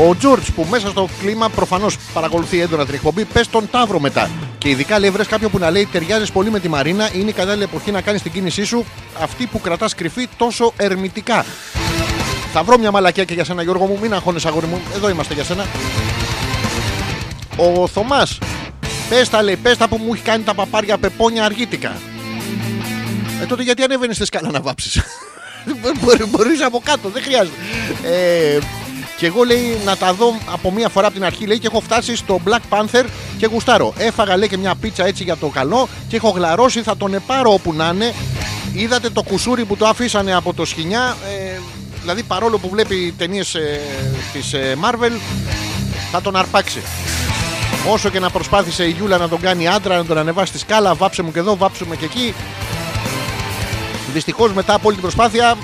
Ο 0.07 0.15
Τζορτζ 0.15 0.49
που 0.49 0.68
μέσα 0.69 0.88
στο 0.88 1.07
κλίμα 1.19 1.49
προφανώς 1.49 1.97
παρακολουθεί 2.14 2.61
έντονα 2.61 2.85
την 2.85 2.93
εκπομπή, 2.93 3.26
πες 3.26 3.49
τον 3.49 3.69
Ταύρο 3.72 3.99
μετά. 3.99 4.30
Και 4.57 4.69
ειδικά 4.69 4.99
λέει 4.99 5.10
βρες 5.10 5.27
κάποιον 5.27 5.51
που 5.51 5.57
να 5.57 5.72
λέει 5.72 5.88
ταιριάζεις 5.91 6.31
πολύ 6.31 6.51
με 6.51 6.60
τη 6.60 6.69
Μαρίνα, 6.69 7.10
είναι 7.14 7.30
η 7.30 7.34
κατάλληλη 7.34 7.64
εποχή 7.64 7.91
να 7.91 8.01
κάνεις 8.01 8.22
την 8.22 8.31
κίνησή 8.31 8.64
σου 8.64 8.85
αυτή 9.22 9.45
που 9.45 9.61
κρατάς 9.61 9.95
κρυφή 9.95 10.27
τόσο 10.38 10.73
ερμητικά. 10.77 11.45
Θα 12.53 12.64
βρω 12.64 12.77
μια 12.77 12.91
μαλακιά 12.91 13.23
και 13.23 13.34
για 13.34 13.43
σένα 13.43 13.61
Γιώργο 13.61 13.85
μου, 13.85 13.97
μην 14.01 14.14
αγχώνεσαι 14.14 14.47
αγόρι 14.47 14.65
μου, 14.65 14.81
εδώ 14.95 15.10
είμαστε 15.10 15.34
για 15.34 15.43
σένα. 15.43 15.65
Ο 17.56 17.88
Θωμάς, 17.88 18.38
πες 19.10 19.30
τα 19.30 19.43
λέει, 19.43 19.56
πες 19.56 19.77
τα 19.77 19.88
που 19.88 19.97
μου 19.97 20.14
έχει 20.14 20.23
κάνει 20.23 20.43
τα 20.43 20.53
παπάρια 20.53 20.97
πεπόνια 20.97 21.45
αργήτικα. 21.45 21.91
Ε, 23.41 23.45
τότε 23.45 23.64
γιατί 23.64 23.84
ανέβαινες 23.84 24.16
στη 24.16 24.26
σκάλα 24.26 24.52
να 24.52 24.61
βάψεις; 24.61 25.02
Μπορεί 26.02 26.26
μπορείς 26.26 26.61
από 26.61 26.82
κάτω, 26.84 27.10
δεν 27.10 27.24
χρειάζεται. 27.24 27.56
Ε, 28.03 28.60
και 29.18 29.26
εγώ 29.26 29.44
λέει 29.44 29.78
να 29.86 29.98
τα 29.98 30.14
δω 30.14 30.36
από 30.52 30.72
μία 30.72 30.90
φορά 30.90 31.06
από 31.06 31.16
την 31.16 31.26
αρχή 31.26 31.45
λέει 31.45 31.60
και 31.60 31.68
έχω 31.68 31.80
φτάσει 31.80 32.16
στο 32.16 32.40
Black 32.45 32.78
Panther 32.78 33.06
και 33.38 33.45
γουστάρω. 33.45 33.94
Έφαγα 33.98 34.38
λέει 34.38 34.48
και 34.48 34.57
μια 34.57 34.76
πίτσα 34.76 35.06
έτσι 35.06 35.24
για 35.24 35.38
το 35.38 35.48
καλό 35.48 35.88
και 36.07 36.16
έχω 36.16 36.30
γλαρώσει, 36.30 36.82
θα 36.82 36.98
τον 36.98 37.14
επάρω 37.14 37.53
όπου 37.53 37.74
να 37.74 37.91
είναι. 37.94 38.14
Είδατε 38.74 39.10
το 39.10 39.24
κουσούρι 39.24 39.66
που 39.66 39.78
το 39.78 39.88
αφήσανε 39.88 40.36
από 40.36 40.53
το 40.53 40.66
σκηνιά. 40.66 41.18
Ε, 41.28 41.60
δηλαδή 42.02 42.24
παρόλο 42.24 42.57
που 42.57 42.70
βλέπει 42.70 43.14
ταινίες 43.18 43.56
ε, 43.56 43.82
της 44.34 44.53
ε, 44.53 44.78
Marvel, 44.84 45.20
θα 46.11 46.22
τον 46.22 46.36
αρπάξει. 46.36 46.82
Όσο 47.91 48.10
και 48.10 48.20
να 48.20 48.30
προσπάθησε 48.30 48.84
η 48.84 48.90
Γιούλα 48.90 49.18
να 49.18 49.30
τον 49.30 49.40
κάνει 49.40 49.68
άντρα, 49.68 49.98
να 49.98 50.06
τον 50.06 50.18
ανεβάσει 50.18 50.48
στη 50.48 50.57
σκάλα, 50.57 50.94
βάψε 50.94 51.22
μου 51.22 51.32
και 51.32 51.40
εδώ, 51.40 51.57
βάψουμε 51.57 51.95
και 51.95 52.06
εκεί. 52.06 52.34
Δυστυχώς 54.14 54.53
μετά 54.53 54.73
από 54.73 54.84
όλη 54.84 54.94
την 54.94 55.02
προσπάθεια, 55.02 55.57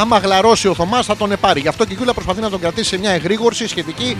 άμα 0.00 0.18
γλαρώσει 0.18 0.68
ο 0.68 0.74
Θωμάς 0.74 1.06
θα 1.06 1.16
τον 1.16 1.32
επάρει. 1.32 1.60
Γι' 1.60 1.68
αυτό 1.68 1.84
και 1.84 1.92
η 1.92 1.96
Γιούλα 1.96 2.14
προσπαθεί 2.14 2.40
να 2.40 2.50
τον 2.50 2.60
κρατήσει 2.60 2.88
σε 2.88 2.98
μια 2.98 3.10
εγρήγορση 3.10 3.68
σχετική. 3.68 4.16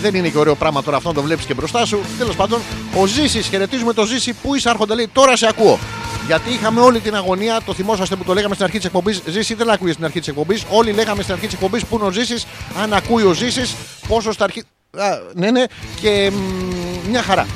Δεν 0.00 0.14
είναι 0.14 0.28
και 0.28 0.38
ωραίο 0.38 0.54
πράγμα 0.54 0.82
τώρα 0.82 0.96
αυτό 0.96 1.08
να 1.08 1.14
το 1.14 1.22
βλέπεις 1.22 1.44
και 1.44 1.54
μπροστά 1.54 1.86
σου. 1.86 2.00
Τέλος 2.18 2.36
πάντων, 2.36 2.60
ο 2.94 3.06
Ζήσης, 3.06 3.46
χαιρετίζουμε 3.46 3.92
το 3.92 4.04
Ζήση 4.04 4.32
που 4.32 4.54
είσαι 4.54 4.68
άρχοντα 4.68 4.94
λέει 4.94 5.08
τώρα 5.12 5.36
σε 5.36 5.46
ακούω. 5.46 5.78
Γιατί 6.26 6.50
είχαμε 6.50 6.80
όλη 6.80 7.00
την 7.00 7.14
αγωνία, 7.14 7.60
το 7.64 7.74
θυμόσαστε 7.74 8.16
που 8.16 8.24
το 8.24 8.34
λέγαμε 8.34 8.54
στην 8.54 8.66
αρχή 8.66 8.76
της 8.76 8.86
εκπομπής. 8.86 9.22
Ζήση 9.26 9.54
δεν 9.54 9.70
ακούγε 9.70 9.92
στην 9.92 10.04
αρχή 10.04 10.18
της 10.18 10.28
εκπομπής. 10.28 10.64
Όλοι 10.68 10.92
λέγαμε 10.92 11.22
στην 11.22 11.34
αρχή 11.34 11.44
της 11.44 11.54
εκπομπής 11.54 11.84
που 11.84 11.96
είναι 11.96 12.04
ο 12.04 12.10
Ζήσης, 12.10 12.46
αν 12.82 12.92
ακούει 12.92 13.22
ο 13.22 13.32
Ζήσης, 13.32 13.74
πόσο 14.08 14.32
στα 14.32 14.44
αρχή. 14.44 14.62
Α, 14.96 15.06
ναι, 15.34 15.50
ναι, 15.50 15.64
και 16.00 16.30
μ, 16.30 17.10
μια 17.10 17.22
χαρά. 17.22 17.46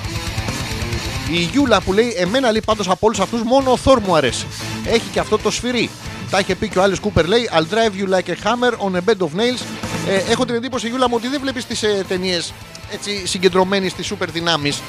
Η 1.31 1.39
Γιούλα 1.39 1.81
που 1.81 1.93
λέει: 1.93 2.15
Εμένα 2.17 2.51
λέει 2.51 2.63
πάντως 2.65 2.89
από 2.89 3.07
όλους 3.07 3.21
αυτούς 3.21 3.43
μόνο 3.43 3.71
ο 3.71 3.77
Θόρ 3.77 4.01
μου 4.01 4.17
αρέσει. 4.17 4.47
Έχει 4.85 5.09
και 5.13 5.21
αυτό 5.21 5.39
το 5.39 5.51
σφυρί. 5.51 5.91
Τα 6.31 6.39
είχε 6.39 6.55
πει 6.55 6.69
και 6.69 6.79
ο 6.79 6.83
Άλλη 6.83 6.99
Κούπερ 6.99 7.27
λέει: 7.27 7.51
I'll 7.53 7.75
drive 7.75 8.01
you 8.01 8.15
like 8.15 8.29
a 8.29 8.35
hammer 8.45 8.73
on 8.73 8.97
a 8.97 9.01
bed 9.11 9.19
of 9.19 9.41
nails. 9.41 9.63
Ε, 10.09 10.31
έχω 10.31 10.45
την 10.45 10.55
εντύπωση, 10.55 10.89
Γιούλα 10.89 11.09
μου, 11.09 11.15
ότι 11.17 11.29
δεν 11.29 11.41
βλέπεις 11.41 11.67
τις 11.67 11.83
ε, 11.83 12.05
ταινίες 12.09 12.53
έτσι 12.93 13.27
συγκεντρωμένη 13.27 13.89
στις 13.89 14.07
σούπερ 14.07 14.31
δυνάμεις. 14.31 14.83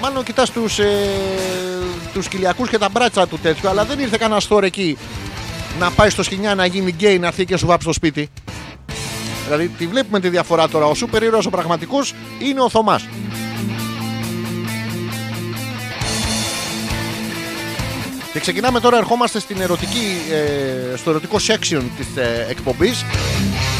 Μάλλον 0.00 0.24
κοιτάς 0.24 0.50
τους 0.50 0.78
ε, 0.78 1.08
τους 2.12 2.28
κοιλιακούς 2.28 2.68
και 2.68 2.78
τα 2.78 2.88
μπράτσα 2.88 3.26
του 3.28 3.38
τέτοιου, 3.38 3.68
αλλά 3.68 3.84
δεν 3.84 3.98
ήρθε 3.98 4.16
κανένα 4.16 4.40
store 4.48 4.62
εκεί 4.62 4.98
να 5.78 5.90
πάει 5.90 6.10
στο 6.10 6.22
σκηνιά 6.22 6.54
να 6.54 6.66
γίνει 6.66 6.90
γκέι 6.90 7.18
να 7.18 7.26
έρθει 7.26 7.44
και 7.44 7.52
να 7.52 7.58
σου 7.58 7.66
βάψει 7.66 7.82
στο 7.82 7.92
σπίτι. 7.92 8.28
Δηλαδή 9.44 9.68
τη 9.68 9.86
βλέπουμε 9.86 10.20
τη 10.20 10.28
διαφορά 10.28 10.68
τώρα. 10.68 10.86
Ο 10.86 10.94
σούπερ 10.94 11.22
ήρωας 11.22 11.46
ο 11.46 11.50
πραγματικός 11.50 12.14
είναι 12.38 12.60
ο 12.60 12.68
Θωμάς. 12.68 13.06
Και 18.34 18.40
ξεκινάμε 18.40 18.80
τώρα, 18.80 18.96
ερχόμαστε 18.96 19.40
στην 19.40 19.60
ερωτική, 19.60 20.20
ε, 20.92 20.96
στο 20.96 21.10
ερωτικό 21.10 21.36
section 21.46 21.82
της 21.96 22.16
ε, 22.16 22.46
εκπομπής. 22.48 23.04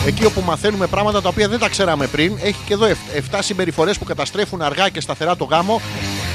Εκεί 0.07 0.25
όπου 0.25 0.41
μαθαίνουμε 0.41 0.87
πράγματα 0.87 1.23
τα 1.23 1.29
οποία 1.29 1.49
δεν 1.49 1.59
τα 1.59 1.69
ξέραμε 1.69 2.07
πριν. 2.07 2.39
Έχει 2.43 2.59
και 2.67 2.73
εδώ 2.73 2.87
7 3.31 3.39
συμπεριφορές 3.41 3.99
που 3.99 4.05
καταστρέφουν 4.05 4.63
αργά 4.63 4.89
και 4.89 5.01
σταθερά 5.01 5.37
το 5.37 5.45
γάμο. 5.45 5.81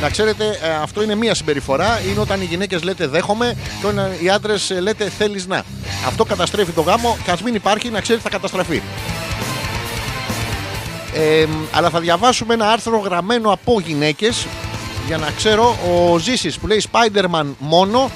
Να 0.02 0.10
ξέρετε, 0.10 0.60
ε, 0.62 0.70
αυτό 0.82 1.04
είναι 1.04 1.16
μία 1.16 1.34
συμπεριφορά. 1.34 2.00
Είναι 2.10 2.20
όταν 2.20 2.42
οι 2.42 2.46
γυναίκες 2.46 2.84
λέτε 2.84 3.08
δέχομαι 3.08 3.56
Και 3.82 3.88
όταν 3.88 4.12
οι 4.22 4.30
άντρες 4.30 4.70
ε, 4.70 4.80
λέτε 4.80 5.10
θέλεις 5.10 5.48
να 5.48 5.64
Αυτό 6.08 6.24
καταστρέφει 6.24 6.72
το 6.72 6.82
γάμο 6.82 7.18
και 7.24 7.32
ας 7.32 7.42
μην 7.42 7.56
υπάρχει 7.56 7.90
να 7.90 8.02
ξέρετε 8.02 8.24
θα 8.24 8.30
καταστραφεί. 8.30 8.82
Ε, 11.14 11.46
αλλά 11.72 11.90
θα 11.90 12.00
διαβάσουμε 12.00 12.54
ένα 12.54 12.72
άρθρο 12.72 12.98
γραμμένο 12.98 13.52
από 13.52 13.80
γυναίκες 13.80 14.48
για 15.10 15.18
να 15.18 15.32
ξέρω 15.32 15.78
ο 15.92 16.18
Ζήσης 16.18 16.60
που 16.60 16.68
λέει 16.68 16.84
Spider-Man 16.92 17.46
μόνο. 17.60 18.12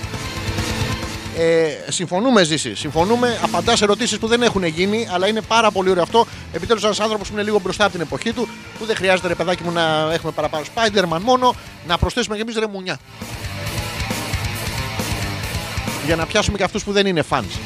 Ε, 1.37 1.91
συμφωνούμε 1.91 2.43
Ζήση, 2.43 2.75
συμφωνούμε. 2.75 3.39
Απαντάς 3.41 3.77
σε 3.77 3.83
ερωτήσεις 3.83 4.17
που 4.17 4.27
δεν 4.27 4.41
έχουν 4.41 4.63
γίνει 4.63 5.07
αλλά 5.11 5.27
είναι 5.27 5.41
πάρα 5.41 5.71
πολύ 5.71 5.89
ωραίο 5.89 6.03
αυτό. 6.03 6.25
Επιτέλους 6.53 6.83
ένας 6.83 6.99
άνθρωπος 6.99 7.27
που 7.27 7.33
είναι 7.33 7.43
λίγο 7.43 7.59
μπροστά 7.59 7.83
από 7.83 7.93
την 7.93 8.01
εποχή 8.01 8.33
του 8.33 8.47
που 8.79 8.85
δεν 8.85 8.95
χρειάζεται 8.95 9.27
ρε 9.27 9.35
παιδάκι 9.35 9.63
μου 9.63 9.71
να 9.71 10.09
έχουμε 10.13 10.31
παραπάνω 10.31 10.65
Spider-Man 10.75 11.19
μόνο 11.21 11.55
να 11.87 11.97
προσθέσουμε 11.97 12.35
και 12.35 12.41
εμείς 12.41 12.55
ρε 12.55 12.67
μουνιά. 12.67 12.99
Για 16.05 16.15
να 16.15 16.25
πιάσουμε 16.25 16.57
και 16.57 16.63
αυτούς 16.63 16.83
που 16.83 16.91
δεν 16.91 17.05
είναι 17.05 17.23
fans. 17.29 17.59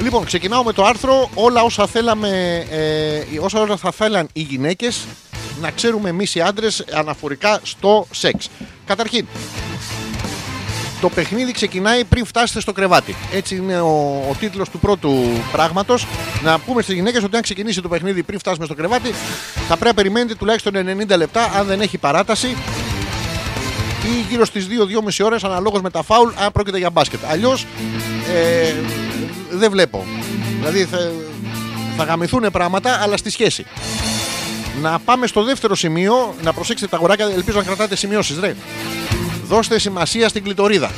Λοιπόν, 0.00 0.24
ξεκινάω 0.24 0.64
με 0.64 0.72
το 0.72 0.84
άρθρο. 0.84 1.30
Όλα 1.34 1.62
όσα 1.62 1.86
θέλαμε, 1.86 2.64
ε, 2.70 3.38
όσα 3.40 3.60
όλα 3.60 3.76
θα 3.76 3.90
θέλαν 3.90 4.28
οι 4.32 4.40
γυναίκες 4.40 5.06
να 5.60 5.70
ξέρουμε 5.70 6.08
εμείς 6.08 6.34
οι 6.34 6.40
άντρες 6.40 6.84
αναφορικά 6.92 7.60
στο 7.62 8.06
σεξ. 8.10 8.48
Καταρχήν, 8.86 9.26
το 11.00 11.10
παιχνίδι 11.10 11.52
ξεκινάει 11.52 12.04
πριν 12.04 12.24
φτάσετε 12.24 12.60
στο 12.60 12.72
κρεβάτι. 12.72 13.16
Έτσι 13.32 13.56
είναι 13.56 13.80
ο, 13.80 14.26
ο 14.30 14.34
τίτλος 14.38 14.68
του 14.68 14.78
πρώτου 14.78 15.14
πράγματος. 15.52 16.06
Να 16.42 16.58
πούμε 16.58 16.82
στις 16.82 16.94
γυναίκες 16.94 17.22
ότι 17.22 17.36
αν 17.36 17.42
ξεκινήσει 17.42 17.80
το 17.80 17.88
παιχνίδι 17.88 18.22
πριν 18.22 18.38
φτάσουμε 18.38 18.64
στο 18.64 18.74
κρεβάτι, 18.74 19.10
θα 19.54 19.76
πρέπει 19.76 19.84
να 19.84 19.94
περιμένετε 19.94 20.34
τουλάχιστον 20.34 20.72
90 20.76 21.16
λεπτά 21.16 21.50
αν 21.56 21.66
δεν 21.66 21.80
έχει 21.80 21.98
παράταση 21.98 22.56
ή 24.04 24.26
γύρω 24.30 24.44
στις 24.44 24.66
2-2,5 25.18 25.24
ώρες 25.24 25.44
αναλόγως 25.44 25.80
με 25.80 25.90
τα 25.90 26.02
φάουλ 26.02 26.30
αν 26.38 26.52
πρόκειται 26.52 26.78
για 26.78 26.90
μπάσκετ. 26.90 27.20
Αλλιώς 27.30 27.66
ε, 28.34 28.74
δεν 29.50 29.70
βλέπω. 29.70 30.04
Δηλαδή 30.58 30.84
θα, 30.84 31.12
θα 31.96 32.04
γαμηθούν 32.04 32.50
πράγματα 32.52 32.98
αλλά 33.02 33.16
στη 33.16 33.30
σχέση. 33.30 33.66
Να 34.82 34.98
πάμε 34.98 35.26
στο 35.26 35.44
δεύτερο 35.44 35.74
σημείο, 35.74 36.34
να 36.42 36.52
προσέξετε 36.52 36.90
τα 36.90 36.96
αγοράκια, 36.96 37.26
ελπίζω 37.26 37.58
να 37.58 37.64
κρατάτε 37.64 37.96
σημειώσεις, 37.96 38.38
ρε. 38.38 38.56
Δώστε 39.48 39.78
σημασία 39.78 40.28
στην 40.28 40.42
κλειτορίδα. 40.42 40.90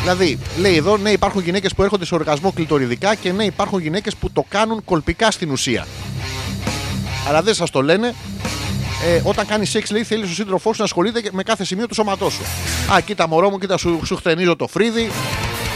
Δηλαδή, 0.00 0.38
λέει 0.58 0.76
εδώ, 0.76 0.96
ναι, 0.96 1.10
υπάρχουν 1.10 1.42
γυναίκες 1.42 1.74
που 1.74 1.82
έρχονται 1.82 2.04
σε 2.04 2.14
οργασμό 2.14 2.52
κλειτοριδικά 2.52 3.14
και 3.14 3.32
ναι, 3.32 3.44
υπάρχουν 3.44 3.80
γυναίκες 3.80 4.16
που 4.16 4.30
το 4.30 4.44
κάνουν 4.48 4.84
κολπικά 4.84 5.30
στην 5.30 5.50
ουσία. 5.50 5.86
Αλλά 7.28 7.42
δεν 7.42 7.54
σας 7.54 7.70
το 7.70 7.82
λένε. 7.82 8.14
Ε, 9.04 9.20
όταν 9.24 9.46
κάνεις 9.46 9.70
σεξ, 9.70 9.90
λέει, 9.90 10.04
θέλεις 10.04 10.30
ο 10.30 10.34
σύντροφός 10.34 10.74
σου 10.74 10.80
να 10.80 10.84
ασχολείται 10.84 11.20
και 11.20 11.30
με 11.32 11.42
κάθε 11.42 11.64
σημείο 11.64 11.86
του 11.86 11.94
σώματός 11.94 12.32
σου. 12.32 12.42
Α, 12.92 13.00
κοίτα, 13.00 13.28
μωρό 13.28 13.50
μου, 13.50 13.58
κοίτα, 13.58 13.76
σου, 13.76 14.00
σου 14.04 14.16
χτενίζω 14.16 14.56
το 14.56 14.66
φρύδι. 14.66 15.10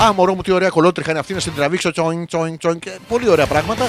Α, 0.03 0.12
μωρό 0.12 0.35
μου, 0.35 0.43
τι 0.43 0.53
ωραία 0.53 0.69
κολότριχα 0.69 1.11
είναι 1.11 1.19
αυτή 1.19 1.35
να 1.35 1.40
στην 1.40 1.55
τραβήξω. 1.55 1.90
Τσόιν, 1.90 2.27
τσόιν, 2.27 2.59
τσόιν. 2.59 2.78
Και 2.78 2.90
πολύ 3.09 3.28
ωραία 3.28 3.47
πράγματα. 3.47 3.89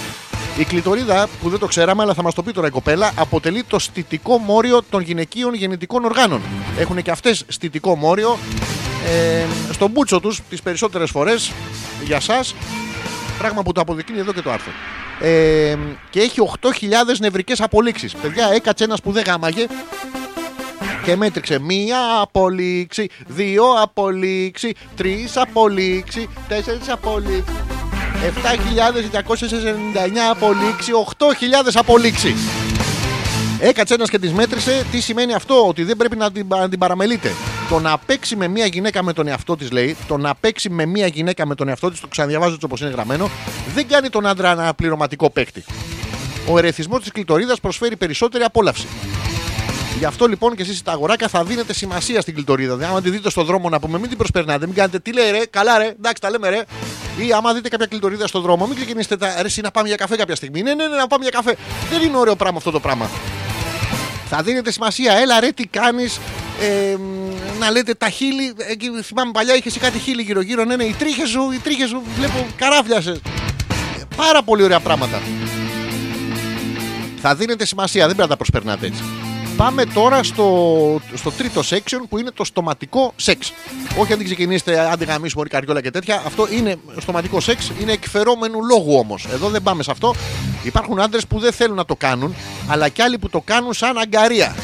Η 0.59 0.63
κλειτορίδα, 0.63 1.27
που 1.41 1.49
δεν 1.49 1.59
το 1.59 1.65
ξέραμε, 1.65 2.03
αλλά 2.03 2.13
θα 2.13 2.23
μας 2.23 2.33
το 2.33 2.43
πει 2.43 2.51
τώρα 2.51 2.67
η 2.67 2.69
κοπέλα, 2.69 3.11
αποτελεί 3.15 3.63
το 3.63 3.79
στιτικό 3.79 4.37
μόριο 4.37 4.81
των 4.89 5.01
γυναικείων 5.01 5.53
γεννητικών 5.53 6.05
οργάνων. 6.05 6.41
Έχουν 6.79 7.01
και 7.01 7.11
αυτές 7.11 7.43
στιτικό 7.47 7.95
μόριο 7.95 8.37
ε, 9.07 9.45
στον 9.71 9.89
μπούτσο 9.89 10.19
τους 10.19 10.41
τις 10.49 10.61
περισσότερες 10.61 11.09
φορές 11.09 11.51
για 12.03 12.15
εσά. 12.15 12.39
Πράγμα 13.37 13.63
που 13.63 13.71
το 13.71 13.81
αποδεικνύει 13.81 14.19
εδώ 14.19 14.33
και 14.33 14.41
το 14.41 14.51
άρθρο. 14.51 14.71
Ε, 15.19 15.77
και 16.09 16.19
έχει 16.19 16.41
8.000 16.61 16.69
νευρικές 17.19 17.61
απολύξεις. 17.61 18.15
Παιδιά, 18.15 18.49
έκατσε 18.53 18.83
ένας 18.83 19.01
που 19.01 19.11
δεν 19.11 19.23
γάμαγε 19.27 19.65
Και 21.03 21.15
μέτρηξε 21.15 21.59
μία 21.59 21.99
απολύξη, 22.21 23.09
δύο 23.27 23.63
απολύξη, 23.81 24.73
τρεις 24.95 25.37
απολύξη, 25.37 26.29
τέσσερις 26.47 26.89
απολύξη. 26.89 27.53
7.299 28.17 28.29
απολύξη, 30.31 30.91
8.000 31.17 31.25
απολύξη. 31.73 32.35
Έκατσε 33.59 33.93
ένας 33.93 34.09
και 34.09 34.19
τη 34.19 34.29
μέτρησε. 34.29 34.85
Τι 34.91 34.99
σημαίνει 34.99 35.33
αυτό, 35.33 35.67
ότι 35.67 35.83
δεν 35.83 35.97
πρέπει 35.97 36.15
να 36.15 36.31
την, 36.31 36.45
να 36.47 36.69
την 36.69 36.79
παραμελείτε. 36.79 37.31
Το 37.69 37.79
να 37.79 37.97
παίξει 37.97 38.35
με 38.35 38.47
μία 38.47 38.65
γυναίκα 38.65 39.03
με 39.03 39.13
τον 39.13 39.27
εαυτό 39.27 39.55
της, 39.55 39.71
λέει, 39.71 39.95
το 40.07 40.17
να 40.17 40.35
παίξει 40.35 40.69
με 40.69 40.85
μία 40.85 41.07
γυναίκα 41.07 41.45
με 41.45 41.55
τον 41.55 41.67
εαυτό 41.67 41.89
της, 41.89 41.99
το 41.99 42.07
ξαναδιαβάζω 42.07 42.53
έτσι 42.53 42.65
όπως 42.65 42.81
είναι 42.81 42.89
γραμμένο, 42.89 43.29
δεν 43.75 43.87
κάνει 43.87 44.09
τον 44.09 44.25
άντρα 44.25 44.51
ένα 44.51 44.73
πληρωματικό 44.73 45.29
παίκτη. 45.29 45.63
Ο 46.49 46.57
ερεθισμός 46.57 47.01
της 47.01 47.11
κλητορίδας 47.11 47.59
προσφέρει 47.59 47.95
περισσότερη 47.95 48.43
απόλαυση. 48.43 48.87
Γι' 49.97 50.05
αυτό 50.05 50.27
λοιπόν 50.27 50.55
και 50.55 50.61
εσείς 50.61 50.81
τα 50.81 50.91
αγοράκια 50.91 51.27
θα 51.27 51.43
δίνετε 51.43 51.73
σημασία 51.73 52.21
στην 52.21 52.33
κλητορίδα. 52.33 52.75
Δηλαδή, 52.75 52.91
άμα 52.91 53.01
τη 53.01 53.09
δείτε 53.09 53.29
στον 53.29 53.45
δρόμο 53.45 53.69
να 53.69 53.79
πούμε, 53.79 53.99
μην 53.99 54.09
την 54.09 54.17
προσπερνάτε, 54.17 54.65
μην 54.65 54.75
κάνετε 54.75 54.99
τι 54.99 55.13
λέει 55.13 55.31
ρε, 55.31 55.45
καλά 55.49 55.77
ρε, 55.77 55.85
εντάξει 55.85 56.21
τα 56.21 56.29
λέμε 56.29 56.49
ρε. 56.49 56.63
Ή 57.17 57.33
άμα 57.33 57.53
δείτε 57.53 57.69
κάποια 57.69 57.85
κλητορίδα 57.85 58.27
στον 58.27 58.41
δρόμο, 58.41 58.65
μην 58.65 58.75
ξεκινήσετε 58.75 59.17
τα 59.17 59.35
ρε, 59.41 59.47
εσύ 59.47 59.61
να 59.61 59.71
πάμε 59.71 59.87
για 59.87 59.97
καφέ 59.97 60.15
κάποια 60.15 60.35
στιγμή. 60.35 60.61
Ναι, 60.61 60.73
ναι, 60.73 60.87
ναι, 60.87 60.95
να 60.95 61.07
πάμε 61.07 61.23
για 61.23 61.31
καφέ. 61.31 61.55
Δεν 61.89 62.01
είναι 62.01 62.17
ωραίο 62.17 62.35
πράγμα 62.35 62.57
αυτό 62.57 62.71
το 62.71 62.79
πράγμα. 62.79 63.09
Θα 64.29 64.41
δίνετε 64.41 64.71
σημασία, 64.71 65.13
έλα 65.13 65.39
ρε, 65.39 65.51
τι 65.51 65.67
κάνεις. 65.67 66.19
Ε, 66.61 66.95
μ, 66.97 67.59
να 67.59 67.71
λέτε 67.71 67.93
τα 67.93 68.09
χείλη. 68.09 68.53
Εκεί, 68.69 68.89
θυμάμαι 69.03 69.31
παλιά 69.31 69.55
είχες 69.55 69.65
εσύ 69.65 69.79
κάτι 69.79 69.99
χείλη 69.99 70.21
γύρω-γύρω. 70.21 70.63
Ναι, 70.63 70.75
ναι, 70.75 70.83
οι 70.83 70.95
τρίχες 70.99 71.29
σου, 71.29 71.51
οι 71.53 71.57
τρίχες 71.57 71.89
σου, 71.89 72.01
βλέπω 72.17 72.45
καράφλιασες. 72.55 73.21
Πάρα 74.15 74.43
πολύ 74.43 74.63
ωραία 74.63 74.79
πράγματα. 74.79 75.21
Θα 77.21 77.35
δίνετε 77.35 77.65
σημασία, 77.65 78.05
δεν 78.05 78.15
πρέπει 78.15 78.29
να 78.29 78.35
τα 78.35 78.37
προσπερνάτε 78.37 78.85
έτσι. 78.85 79.03
Πάμε 79.57 79.85
τώρα 79.85 80.23
στο, 80.23 81.01
στο 81.13 81.31
τρίτο 81.31 81.61
section 81.69 81.99
που 82.09 82.17
είναι 82.17 82.31
το 82.31 82.43
στοματικό 82.43 83.13
σεξ. 83.15 83.53
Όχι 83.99 84.11
αν 84.11 84.17
την 84.17 84.27
ξεκινήσετε, 84.27 84.79
αν 84.79 84.97
την 84.97 85.07
γαμίσουμε 85.07 85.31
μωρή 85.35 85.49
καριόλα 85.49 85.81
και 85.81 85.91
τέτοια. 85.91 86.23
Αυτό 86.25 86.47
είναι 86.51 86.75
στοματικό 86.97 87.39
σεξ, 87.39 87.71
είναι 87.81 87.91
εκφερόμενου 87.91 88.65
λόγου 88.65 88.97
όμως. 88.97 89.25
Εδώ 89.33 89.49
δεν 89.49 89.63
πάμε 89.63 89.83
σε 89.83 89.91
αυτό. 89.91 90.15
Υπάρχουν 90.63 90.99
άντρες 90.99 91.27
που 91.27 91.39
δεν 91.39 91.51
θέλουν 91.51 91.75
να 91.75 91.85
το 91.85 91.95
κάνουν, 91.95 92.35
αλλά 92.67 92.89
και 92.89 93.03
άλλοι 93.03 93.17
που 93.17 93.29
το 93.29 93.41
κάνουν 93.45 93.73
σαν 93.73 93.97
αγκαρία. 93.97 94.55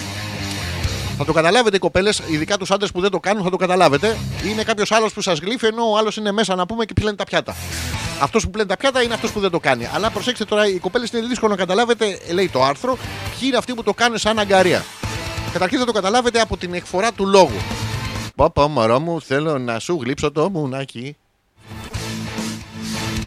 Θα 1.17 1.25
το 1.25 1.33
καταλάβετε 1.33 1.75
οι 1.75 1.79
κοπέλες, 1.79 2.21
ειδικά 2.27 2.57
τους 2.57 2.71
άντρες 2.71 2.91
που 2.91 3.01
δεν 3.01 3.11
το 3.11 3.19
κάνουν, 3.19 3.43
θα 3.43 3.49
το 3.49 3.57
καταλάβετε. 3.57 4.17
Είναι 4.45 4.63
κάποιος 4.63 4.91
άλλος 4.91 5.13
που 5.13 5.21
σας 5.21 5.39
γλύφει, 5.39 5.65
ενώ 5.65 5.91
ο 5.91 5.97
άλλος 5.97 6.17
είναι 6.17 6.31
μέσα 6.31 6.55
να 6.55 6.65
πούμε 6.65 6.85
και 6.85 6.93
πλένει 6.93 7.15
τα 7.15 7.23
πιάτα. 7.23 7.55
Αυτός 8.21 8.43
που 8.43 8.49
πλένει 8.49 8.67
τα 8.67 8.77
πιάτα 8.77 9.01
είναι 9.01 9.13
αυτός 9.13 9.31
που 9.31 9.39
δεν 9.39 9.51
το 9.51 9.59
κάνει. 9.59 9.89
Αλλά 9.93 10.09
προσέξτε 10.09 10.45
τώρα, 10.45 10.67
οι 10.67 10.77
κοπέλες 10.77 11.11
είναι 11.11 11.27
δύσκολο 11.27 11.51
να 11.51 11.57
καταλάβετε, 11.57 12.19
λέει 12.33 12.49
το 12.49 12.63
άρθρο, 12.63 12.97
ποιοι 13.29 13.41
είναι 13.41 13.57
αυτοί 13.57 13.73
που 13.73 13.83
το 13.83 13.93
κάνουν 13.93 14.17
σαν 14.17 14.39
αγκαρία. 14.39 14.85
Καταρχήν 15.53 15.79
θα 15.79 15.85
το 15.85 15.91
καταλάβετε 15.91 16.39
από 16.39 16.57
την 16.57 16.73
εκφορά 16.73 17.11
του 17.11 17.27
λόγου. 17.27 17.61
Πω 18.35 18.49
πω 18.49 18.67
μωρό 18.67 18.99
μου, 18.99 19.21
θέλω 19.21 19.57
να 19.57 19.79
σου 19.79 19.99
γλύψω 20.01 20.31
το 20.31 20.49
μουνάκι. 20.49 21.15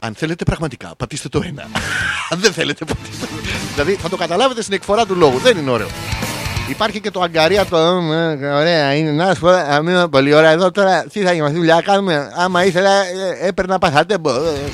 Αν 0.01 0.15
θέλετε 0.15 0.45
πραγματικά, 0.45 0.93
πατήστε 0.97 1.29
το 1.29 1.43
ένα. 1.45 1.63
Αν 2.31 2.41
δεν 2.41 2.53
θέλετε, 2.53 2.85
πατήστε 2.85 3.27
το 3.27 3.33
Δηλαδή 3.75 3.95
θα 3.95 4.09
το 4.09 4.17
καταλάβετε 4.17 4.63
στην 4.63 4.75
εκφορά 4.75 5.07
του 5.07 5.15
λόγου. 5.15 5.39
Δεν 5.39 5.57
είναι 5.57 5.71
ωραίο. 5.71 5.89
Υπάρχει 6.69 7.01
και 7.01 7.11
το 7.11 7.21
αγκαρία 7.21 7.65
το. 7.65 7.77
«Μ, 8.01 8.13
ε, 8.13 8.53
Ωραία, 8.53 8.95
είναι 8.95 9.11
να 9.11 9.35
σου 9.35 9.41
πω. 9.41 9.49
α, 9.49 9.83
μην 9.83 9.95
είναι 9.95 10.09
πολύ 10.09 10.35
ωραία 10.35 10.51
εδώ 10.51 10.71
τώρα. 10.71 11.05
Τι 11.13 11.21
θα 11.21 11.33
είμαστε, 11.33 11.57
δουλειά 11.57 11.81
κάνουμε. 11.81 12.31
Άμα 12.37 12.65
ήθελα, 12.65 12.91
ε, 12.91 13.47
έπαιρνα 13.47 13.79
παθατέμπο. 13.79 14.31
Ε, 14.31 14.49
ε. 14.49 14.71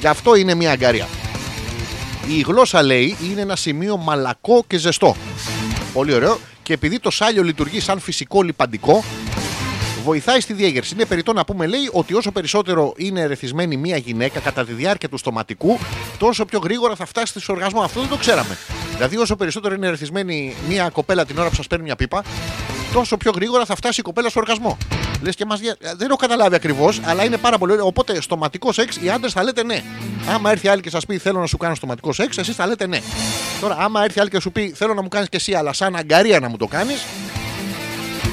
Και 0.00 0.08
αυτό 0.08 0.34
είναι 0.34 0.54
μια 0.54 0.70
αγκαρία. 0.70 1.06
Η 2.28 2.40
γλώσσα 2.46 2.82
λέει 2.82 3.16
είναι 3.30 3.40
ένα 3.40 3.56
σημείο 3.56 3.96
μαλακό 3.96 4.64
και 4.66 4.78
ζεστό. 4.78 5.16
Πολύ 5.92 6.14
ωραίο. 6.14 6.38
Και 6.62 6.72
επειδή 6.72 6.98
το 6.98 7.10
σάλιο 7.10 7.42
λειτουργεί 7.42 7.80
σαν 7.80 7.98
φυσικό 7.98 8.42
λιπαντικό, 8.42 9.04
βοηθάει 10.02 10.40
στη 10.40 10.52
διέγερση. 10.52 10.94
Είναι 10.94 11.04
περιττό 11.04 11.32
να 11.32 11.44
πούμε, 11.44 11.66
λέει, 11.66 11.88
ότι 11.92 12.14
όσο 12.14 12.30
περισσότερο 12.32 12.92
είναι 12.96 13.20
ερεθισμένη 13.20 13.76
μία 13.76 13.96
γυναίκα 13.96 14.40
κατά 14.40 14.64
τη 14.64 14.72
διάρκεια 14.72 15.08
του 15.08 15.16
στοματικού, 15.16 15.78
τόσο 16.18 16.44
πιο 16.44 16.58
γρήγορα 16.58 16.94
θα 16.96 17.06
φτάσει 17.06 17.40
στο 17.40 17.52
οργασμό. 17.52 17.82
Αυτό 17.82 18.00
δεν 18.00 18.08
το 18.08 18.16
ξέραμε. 18.16 18.58
Δηλαδή, 18.94 19.16
όσο 19.16 19.36
περισσότερο 19.36 19.74
είναι 19.74 19.86
ερεθισμένη 19.86 20.54
μία 20.68 20.88
κοπέλα 20.88 21.24
την 21.24 21.38
ώρα 21.38 21.48
που 21.48 21.54
σας 21.54 21.66
παίρνει 21.66 21.84
μια 21.84 21.96
πίπα, 21.96 22.24
τόσο 22.92 23.16
πιο 23.16 23.32
γρήγορα 23.34 23.64
θα 23.64 23.74
φτάσει 23.74 24.00
η 24.00 24.02
κοπέλα 24.02 24.28
στο 24.28 24.40
οργασμό. 24.40 24.78
Λες 25.22 25.34
και 25.34 25.44
μας. 25.44 25.60
Δεν 25.96 26.08
έχω 26.08 26.16
καταλάβει 26.16 26.54
ακριβώς, 26.54 27.00
αλλά 27.04 27.24
είναι 27.24 27.36
πάρα 27.36 27.58
πολύ 27.58 27.72
ωραίο. 27.72 27.86
Οπότε, 27.86 28.20
στοματικός 28.20 28.74
σεξ, 28.74 28.96
οι 28.96 29.10
άντρες 29.10 29.32
θα 29.32 29.42
λέτε 29.42 29.62
ναι. 29.62 29.82
Άμα 30.34 30.50
έρθει 30.50 30.68
άλλη 30.68 30.80
και 30.80 30.90
σας 30.90 31.06
πει 31.06 31.18
θέλω 31.18 31.40
να 31.40 31.46
σου 31.46 31.56
κάνω 31.56 31.74
στοματικό 31.74 32.12
σεξ, 32.12 32.38
εσείς 32.38 32.54
θα 32.54 32.66
λέτε 32.66 32.86
ναι. 32.86 32.98
Τώρα, 33.60 33.76
άμα 33.80 34.04
έρθει 34.04 34.20
άλλη 34.20 34.30
και 34.30 34.40
σου 34.40 34.52
πει 34.52 34.72
θέλω 34.76 34.94
να 34.94 35.02
μου 35.02 35.08
κάνεις 35.08 35.28
και 35.28 35.36
εσύ, 35.36 35.54
αλλά 35.54 35.72
σαν 35.72 35.96
αγκαρία 35.96 36.40
να 36.40 36.48
μου 36.48 36.56
το 36.56 36.66
κάνεις, 36.66 37.04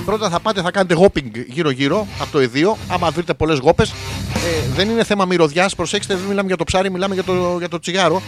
Πρώτα 0.10 0.30
θα 0.30 0.40
πάτε, 0.40 0.62
θα 0.62 0.72
κάνετε 0.72 0.94
γόπινγκ 0.94 1.36
γύρω-γύρω 1.48 2.08
από 2.20 2.32
το 2.32 2.40
εδίο. 2.40 2.78
Άμα 2.88 3.10
βρείτε 3.10 3.34
πολλές 3.34 3.60
γόπες, 3.60 3.90
ε, 3.90 4.68
δεν 4.76 4.90
είναι 4.90 5.04
θέμα 5.04 5.26
μυρωδιάς. 5.26 5.76
Προσέξτε, 5.76 6.16
δεν 6.16 6.24
μιλάμε 6.28 6.48
για 6.48 6.58
το 6.58 6.64
ψάρι, 6.64 6.92
μιλάμε 6.92 7.14
για 7.14 7.24
το, 7.24 7.56
για 7.58 7.70
το 7.70 7.80
τσιγάρο. 7.80 8.22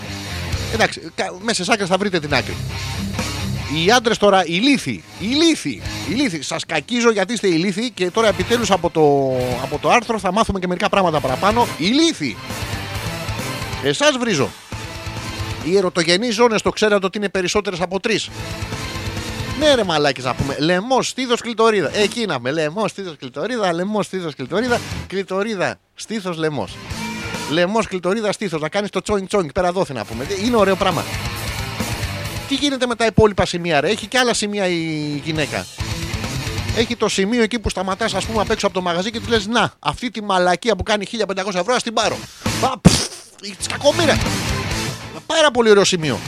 Εντάξει, 0.73 1.01
κα- 1.15 1.33
μέσα 1.41 1.53
στις 1.63 1.69
άκρες 1.69 1.87
θα 1.87 1.97
βρείτε 1.97 2.19
την 2.19 2.33
άκρη. 2.33 2.55
Οι 3.85 3.91
άντρες 3.91 4.17
τώρα, 4.17 4.45
οι 4.45 4.51
λύθοι, 4.53 5.03
οι 5.19 5.25
λύθοι, 5.25 5.81
οι 6.09 6.13
λύθοι. 6.13 6.41
Σας 6.41 6.65
κακίζω 6.65 7.11
γιατί 7.11 7.33
είστε 7.33 7.47
ηλίθιοι 7.47 7.89
και 7.89 8.11
τώρα 8.11 8.27
επιτέλους 8.27 8.71
από 8.71 8.89
το, 8.89 9.01
από 9.63 9.77
το 9.81 9.89
άρθρο 9.89 10.19
θα 10.19 10.31
μάθουμε 10.31 10.59
και 10.59 10.67
μερικά 10.67 10.89
πράγματα 10.89 11.19
παραπάνω. 11.19 11.67
Οι 11.77 11.85
λύθοι. 11.85 12.37
Εσάς 13.83 14.17
βρίζω. 14.19 14.49
Οι 15.65 15.77
ερωτογενείς 15.77 16.35
ζώνες 16.35 16.61
το 16.61 16.69
ξέρατε 16.69 17.05
ότι 17.05 17.17
είναι 17.17 17.29
περισσότερες 17.29 17.81
από 17.81 17.99
τρεις. 17.99 18.29
Ναι, 19.59 19.75
ρε 19.75 19.83
μαλάκι 19.83 20.21
να 20.21 20.33
πούμε. 20.33 20.55
Λαιμό, 20.59 21.01
στήθος, 21.01 21.41
κλειτορίδα. 21.41 21.95
Εκεί 21.95 22.25
να 22.25 22.39
με. 22.39 22.51
Λαιμό, 22.51 22.87
στήθος, 22.87 23.15
κλειτορίδα. 23.17 23.73
Λαιμό, 23.73 24.03
στήθος, 24.03 24.35
κλειτορίδα. 24.35 24.79
Κλειτορίδα, 25.07 25.79
στήθος, 25.93 26.37
λαιμός. 26.37 26.77
Λαιμό, 27.49 27.83
κλειτορίδα, 27.83 28.31
στήθος. 28.31 28.61
Να 28.61 28.69
κάνεις 28.69 28.89
το 28.89 29.01
τσόινγκ 29.01 29.27
τσόινγκ 29.27 29.49
πέρα 29.49 29.71
δόθη 29.71 29.93
να 29.93 30.05
πούμε. 30.05 30.25
Είναι 30.43 30.55
ωραίο 30.55 30.75
πράγμα. 30.75 31.03
Τι 32.47 32.55
γίνεται 32.55 32.85
με 32.85 32.95
τα 32.95 33.05
υπόλοιπα 33.05 33.45
σημεία, 33.45 33.81
ρε; 33.81 33.89
Έχει 33.89 34.07
και 34.07 34.17
άλλα 34.17 34.33
σημεία 34.33 34.67
η 34.67 35.21
γυναίκα. 35.23 35.65
Έχει 36.77 36.95
το 36.95 37.09
σημείο 37.09 37.41
εκεί 37.41 37.59
που 37.59 37.69
σταματάς, 37.69 38.13
ας 38.13 38.25
πούμε, 38.25 38.41
απ' 38.41 38.51
έξω 38.51 38.65
από 38.65 38.75
το 38.75 38.81
μαγαζί 38.81 39.11
και 39.11 39.19
του 39.19 39.29
λες: 39.29 39.47
Να, 39.47 39.73
αυτή 39.79 40.09
τη 40.09 40.23
μαλακία 40.23 40.75
που 40.75 40.83
κάνει 40.83 41.05
1500 41.05 41.59
ευρώ, 41.59 41.73
ας 41.73 41.83
την 41.83 41.93
πάρω. 41.93 42.17
Πα, 42.61 42.79
πφ, 42.81 43.07
τη 43.41 43.67
κακομοίρα. 43.69 44.17
Πάρα 45.25 45.51
πολύ 45.51 45.69
ωραίο 45.69 45.83
σημείο. 45.83 46.19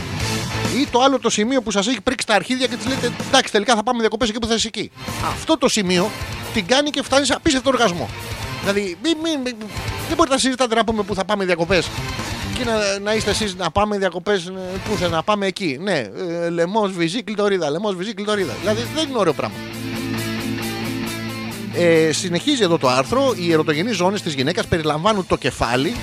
Ή 0.81 0.87
το 0.91 1.01
άλλο 1.01 1.19
το 1.19 1.29
σημείο 1.29 1.61
που 1.61 1.71
σας 1.71 1.87
έχει 1.87 2.01
πρίξει 2.01 2.27
τα 2.27 2.35
αρχίδια 2.35 2.67
και 2.67 2.75
τη 2.75 2.87
λέτε: 2.87 3.11
Εντάξει, 3.27 3.51
τελικά 3.51 3.75
θα 3.75 3.83
πάμε 3.83 3.99
διακοπές 3.99 4.29
εκεί 4.29 4.39
που 4.39 4.47
θα 4.47 4.53
είσαι 4.53 4.67
εκεί. 4.67 4.91
Αυτό 5.31 5.57
το 5.57 5.67
σημείο 5.69 6.09
την 6.53 6.65
κάνει 6.65 6.89
και 6.89 7.01
φτάνεις 7.03 7.27
σε 7.27 7.33
απίστευτο 7.33 7.69
οργασμό. 7.69 8.09
Δηλαδή, 8.61 8.97
μη, 9.03 9.09
μη, 9.23 9.37
μη- 9.43 9.55
δεν 10.07 10.15
μπορείτε 10.17 10.35
να 10.35 10.41
συζητάτε 10.41 10.75
να 10.75 10.83
πούμε 10.83 11.03
που 11.03 11.15
θα 11.15 11.25
πάμε 11.25 11.45
διακοπές 11.45 11.87
και 12.57 12.63
να, 12.63 12.99
να 12.99 13.13
είστε 13.13 13.29
εσείς 13.29 13.55
να 13.55 13.71
πάμε 13.71 13.97
διακοπές 13.97 14.51
πού 14.89 14.97
θα 14.97 15.07
να 15.07 15.23
πάμε 15.23 15.45
εκεί. 15.45 15.77
Ναι, 15.81 16.09
ε, 16.43 16.49
λαιμό, 16.49 16.81
βυζί, 16.81 17.23
κλειτορίδα. 17.23 17.69
Λαιμό, 17.69 17.89
βυζί, 17.89 18.13
κλειτορίδα. 18.13 18.53
Δηλαδή 18.61 18.81
δεν 18.95 19.09
είναι 19.09 19.17
ωραίο 19.17 19.33
πράγμα. 19.33 19.55
Ε, 21.75 22.11
συνεχίζει 22.11 22.63
εδώ 22.63 22.77
το 22.77 22.87
άρθρο. 22.87 23.33
Οι 23.37 23.51
ερωτογενείς 23.51 23.95
ζώνες 23.95 24.21
της 24.21 24.33
γυναίκας 24.33 24.65
περιλαμβάνουν 24.65 25.27
το 25.27 25.37
κεφάλι, 25.37 25.95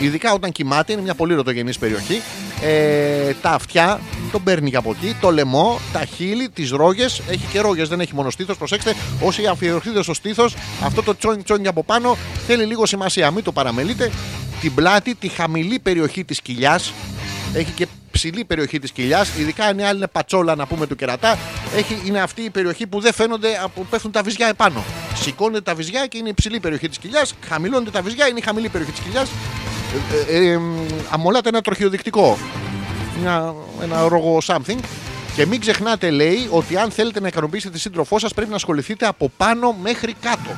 ειδικά 0.00 0.32
όταν 0.32 0.52
κοιμάται, 0.52 0.92
είναι 0.92 1.02
μια 1.02 1.14
πολύ 1.14 1.32
ερωτογενής 1.32 1.78
περιοχή. 1.78 2.22
Ε, 2.62 3.34
τα 3.42 3.50
αυτιά, 3.50 4.00
τον 4.32 4.42
παίρνει 4.42 4.70
και 4.70 4.76
από 4.76 4.90
εκεί. 4.90 5.16
Το 5.20 5.30
λαιμό, 5.30 5.80
τα 5.92 6.04
χείλη, 6.04 6.48
τις 6.48 6.70
ρόγες. 6.70 7.22
Έχει 7.28 7.46
και 7.52 7.60
ρόγες, 7.60 7.88
δεν 7.88 8.00
έχει 8.00 8.14
μόνο 8.14 8.30
στήθος. 8.30 8.56
Προσέξτε, 8.56 8.94
όσοι 9.20 9.46
αφιερωθείτε 9.46 10.02
στο 10.02 10.14
στήθος, 10.14 10.54
αυτό 10.84 11.02
το 11.02 11.16
τσόινγκ 11.16 11.42
τσόινγκ 11.42 11.66
από 11.66 11.84
πάνω 11.84 12.16
θέλει 12.46 12.64
λίγο 12.64 12.86
σημασία. 12.86 13.30
Μην 13.30 13.44
το 13.44 13.52
παραμελείτε. 13.52 14.10
Την 14.60 14.74
πλάτη, 14.74 15.14
τη 15.14 15.28
χαμηλή 15.28 15.78
περιοχή 15.78 16.24
της 16.24 16.40
κοιλιάς. 16.40 16.92
Έχει 17.54 17.70
και 17.70 17.86
ψηλή 18.10 18.44
περιοχή 18.44 18.78
της 18.78 18.90
κοιλιάς. 18.90 19.30
Ειδικά 19.38 19.64
αν 19.64 19.78
η 19.78 19.84
άλλη 19.84 19.96
είναι 19.96 20.06
πατσόλα, 20.06 20.54
να 20.54 20.66
πούμε 20.66 20.86
του 20.86 20.96
κερατά. 20.96 21.38
Έχει, 21.76 22.02
είναι 22.06 22.20
αυτή 22.20 22.42
η 22.42 22.50
περιοχή 22.50 22.86
που 22.86 23.00
δεν 23.00 23.12
φαίνονται, 23.12 23.48
που 23.74 23.86
πέφτουν 23.86 24.10
τα 24.10 24.22
βυζιά 24.22 24.48
επάνω. 24.48 24.84
Σηκώνεται 25.14 25.60
τα 25.60 25.74
βυζιά 25.74 26.06
και 26.06 26.18
είναι 26.18 26.28
η 26.28 26.34
ψηλή 26.34 26.60
περιοχή 26.60 26.88
της 26.88 26.98
κοιλιάς. 26.98 27.34
Χαμηλώνεται 27.48 27.90
τα 27.90 28.02
βυζιά, 28.02 28.28
είναι 28.28 28.38
η 28.38 28.42
χαμηλή 28.42 28.68
περιοχή 28.68 28.92
της 28.92 29.00
κοιλιάς. 29.00 29.28
Ε, 30.28 30.36
ε, 30.36 30.52
ε, 30.52 30.60
αμολάται 31.10 31.48
ένα 31.48 31.60
τροχιοδεικτικό. 31.60 32.38
Μια, 33.20 33.54
ένα 33.82 34.08
ρόγο 34.08 34.38
something. 34.46 34.78
Και 35.34 35.46
μην 35.46 35.60
ξεχνάτε, 35.60 36.10
λέει, 36.10 36.48
ότι 36.50 36.76
αν 36.76 36.90
θέλετε 36.90 37.20
να 37.20 37.28
ικανοποιήσετε 37.28 37.74
τη 37.74 37.80
σύντροφό 37.80 38.18
σας, 38.18 38.34
πρέπει 38.34 38.50
να 38.50 38.56
ασχοληθείτε 38.56 39.06
από 39.06 39.30
πάνω 39.36 39.76
μέχρι 39.82 40.14
κάτω. 40.20 40.50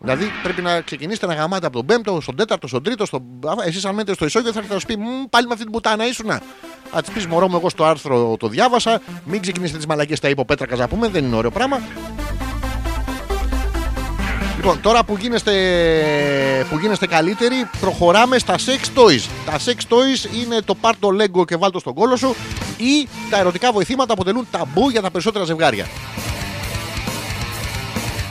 Δηλαδή 0.00 0.30
πρέπει 0.42 0.62
να 0.62 0.80
ξεκινήσετε 0.80 1.26
να 1.26 1.34
γαμάτε 1.34 1.66
από 1.66 1.76
τον 1.76 1.86
πέμπτο, 1.86 2.20
στον 2.20 2.36
τέταρτο, 2.36 2.66
στον 2.66 2.82
τρίτο, 2.82 3.06
στον. 3.06 3.22
Εσείς 3.64 3.84
αν 3.84 3.94
μένετε 3.94 4.14
στο 4.14 4.24
ισόγειο 4.24 4.52
θα 4.52 4.58
έρθει 4.58 4.72
να 4.72 4.78
σου 4.78 4.86
πει 4.86 4.96
«Μμ, 4.96 5.24
πάλι 5.30 5.46
με 5.46 5.52
αυτή 5.52 5.64
την 5.64 5.72
πουτάνα 5.72 6.06
ήσουνα. 6.06 6.42
Θα 6.92 7.02
της 7.02 7.12
πεις 7.12 7.26
μωρό 7.26 7.48
μου, 7.48 7.56
εγώ 7.56 7.68
στο 7.68 7.84
άρθρο 7.84 8.36
το 8.38 8.48
διάβασα. 8.48 9.00
Μην 9.24 9.40
ξεκινήσετε 9.40 9.78
τις 9.78 9.86
μαλακίε 9.86 10.16
στα 10.16 10.28
υποπέτρακα 10.28 10.76
να 10.76 10.88
πούμε, 10.88 11.08
δεν 11.08 11.24
είναι 11.24 11.36
ωραίο 11.36 11.50
πράγμα. 11.50 11.80
Λοιπόν, 14.64 14.80
τώρα 14.82 15.04
που 15.04 15.16
γίνεστε, 15.20 15.52
που 16.70 16.78
γίνεστε 16.78 17.06
καλύτεροι, 17.06 17.68
προχωράμε 17.80 18.38
στα 18.38 18.54
sex 18.54 18.98
toys. 18.98 19.28
Τα 19.46 19.58
sex 19.64 19.94
toys 19.94 20.34
είναι 20.42 20.60
το 20.64 20.74
πάρ 20.74 20.96
το 20.96 21.08
Lego 21.20 21.46
και 21.46 21.56
βάλ 21.56 21.70
το 21.70 21.78
στον 21.78 21.94
κόλο 21.94 22.16
σου 22.16 22.34
ή 22.76 23.08
τα 23.30 23.38
ερωτικά 23.38 23.72
βοηθήματα 23.72 24.12
αποτελούν 24.12 24.46
ταμπού 24.50 24.90
για 24.90 25.02
τα 25.02 25.10
περισσότερα 25.10 25.44
ζευγάρια. 25.44 25.86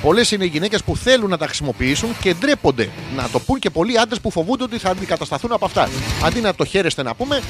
Πολλές 0.01 0.31
είναι 0.31 0.43
οι 0.43 0.47
γυναίκες 0.47 0.83
που 0.83 0.97
θέλουν 0.97 1.29
να 1.29 1.37
τα 1.37 1.45
χρησιμοποιήσουν 1.45 2.09
και 2.21 2.33
ντρέπονται 2.33 2.89
να 3.15 3.29
το 3.29 3.39
πούν 3.39 3.59
και 3.59 3.69
πολλοί 3.69 3.99
άντρες 3.99 4.19
που 4.21 4.31
φοβούνται 4.31 4.63
ότι 4.63 4.77
θα 4.77 4.89
αντικατασταθούν 4.89 5.51
από 5.51 5.65
αυτά. 5.65 5.89
Αντί 6.23 6.39
να 6.39 6.55
το 6.55 6.65
χαίρεστε 6.65 7.03
να 7.03 7.15
πούμε, 7.15 7.41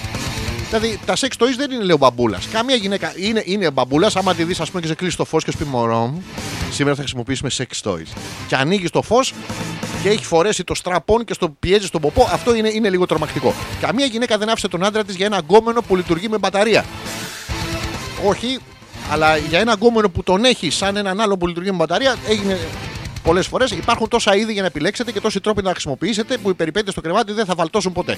Δηλαδή 0.67 0.99
τα 1.05 1.13
sex 1.15 1.43
toys 1.43 1.55
δεν 1.57 1.71
είναι 1.71 1.83
λέω 1.83 1.97
μπαμπούλας. 1.97 2.47
Καμία 2.47 2.75
γυναίκα 2.75 3.13
είναι, 3.15 3.43
είναι 3.45 3.71
μπαμπούλας. 3.71 4.15
Άμα 4.15 4.35
τη 4.35 4.43
δεις, 4.43 4.59
ας 4.59 4.69
πούμε, 4.69 4.81
και 4.81 4.87
σε 4.87 4.95
κλείσει 4.95 5.17
το 5.17 5.25
φως 5.25 5.43
και 5.43 5.51
σου 5.51 5.57
πει 5.57 5.63
Μωρό 5.63 6.05
μου, 6.05 6.23
σήμερα 6.71 6.95
θα 6.95 7.01
χρησιμοποιήσουμε 7.01 7.49
sex 7.57 7.89
toys. 7.89 8.17
Και 8.47 8.55
ανοίγεις 8.55 8.89
το 8.89 9.01
φως 9.01 9.33
και 10.03 10.09
έχει 10.09 10.25
φορέσει 10.25 10.63
το 10.63 10.75
strap-on 10.83 11.25
και 11.25 11.33
στο 11.33 11.49
πιέζει 11.49 11.85
στον 11.85 12.01
ποπό. 12.01 12.29
Αυτό 12.31 12.55
είναι, 12.55 12.69
είναι 12.69 12.89
λίγο 12.89 13.05
τρομακτικό. 13.05 13.53
Καμία 13.81 14.05
γυναίκα 14.05 14.37
δεν 14.37 14.49
άφησε 14.49 14.67
τον 14.67 14.83
άντρα 14.83 15.03
της 15.03 15.15
για 15.15 15.25
ένα 15.25 15.37
γκόμενο 15.37 15.81
που 15.81 15.95
λειτουργεί 15.95 16.29
με 16.29 16.37
μπαταρία. 16.37 16.85
Όχι, 18.25 18.59
αλλά 19.11 19.37
για 19.37 19.59
ένα 19.59 19.73
γκόμενο 19.73 20.09
που 20.09 20.23
τον 20.23 20.45
έχει 20.45 20.69
σαν 20.69 20.95
έναν 20.95 21.19
άλλο 21.19 21.37
που 21.37 21.47
λειτουργεί 21.47 21.71
με 21.71 21.77
μπαταρία 21.77 22.15
έγινε 22.27 22.59
πολλές 23.23 23.47
φορές. 23.47 23.71
Υπάρχουν 23.71 24.07
τόσα 24.07 24.35
είδη 24.35 24.51
για 24.53 24.61
να 24.61 24.67
επιλέξετε 24.67 25.11
και 25.11 25.19
τόσοι 25.21 25.39
τρόποι 25.39 25.57
να 25.61 25.63
τα 25.67 25.71
χρησιμοποιήσετε 25.71 26.37
που 26.37 26.49
οι 26.49 26.53
περιπέτειες 26.53 26.91
στο 26.91 27.01
κρεβάτι 27.01 27.31
δεν 27.31 27.45
θα 27.45 27.55
βαλτώσουν 27.55 27.91
ποτέ. 27.91 28.17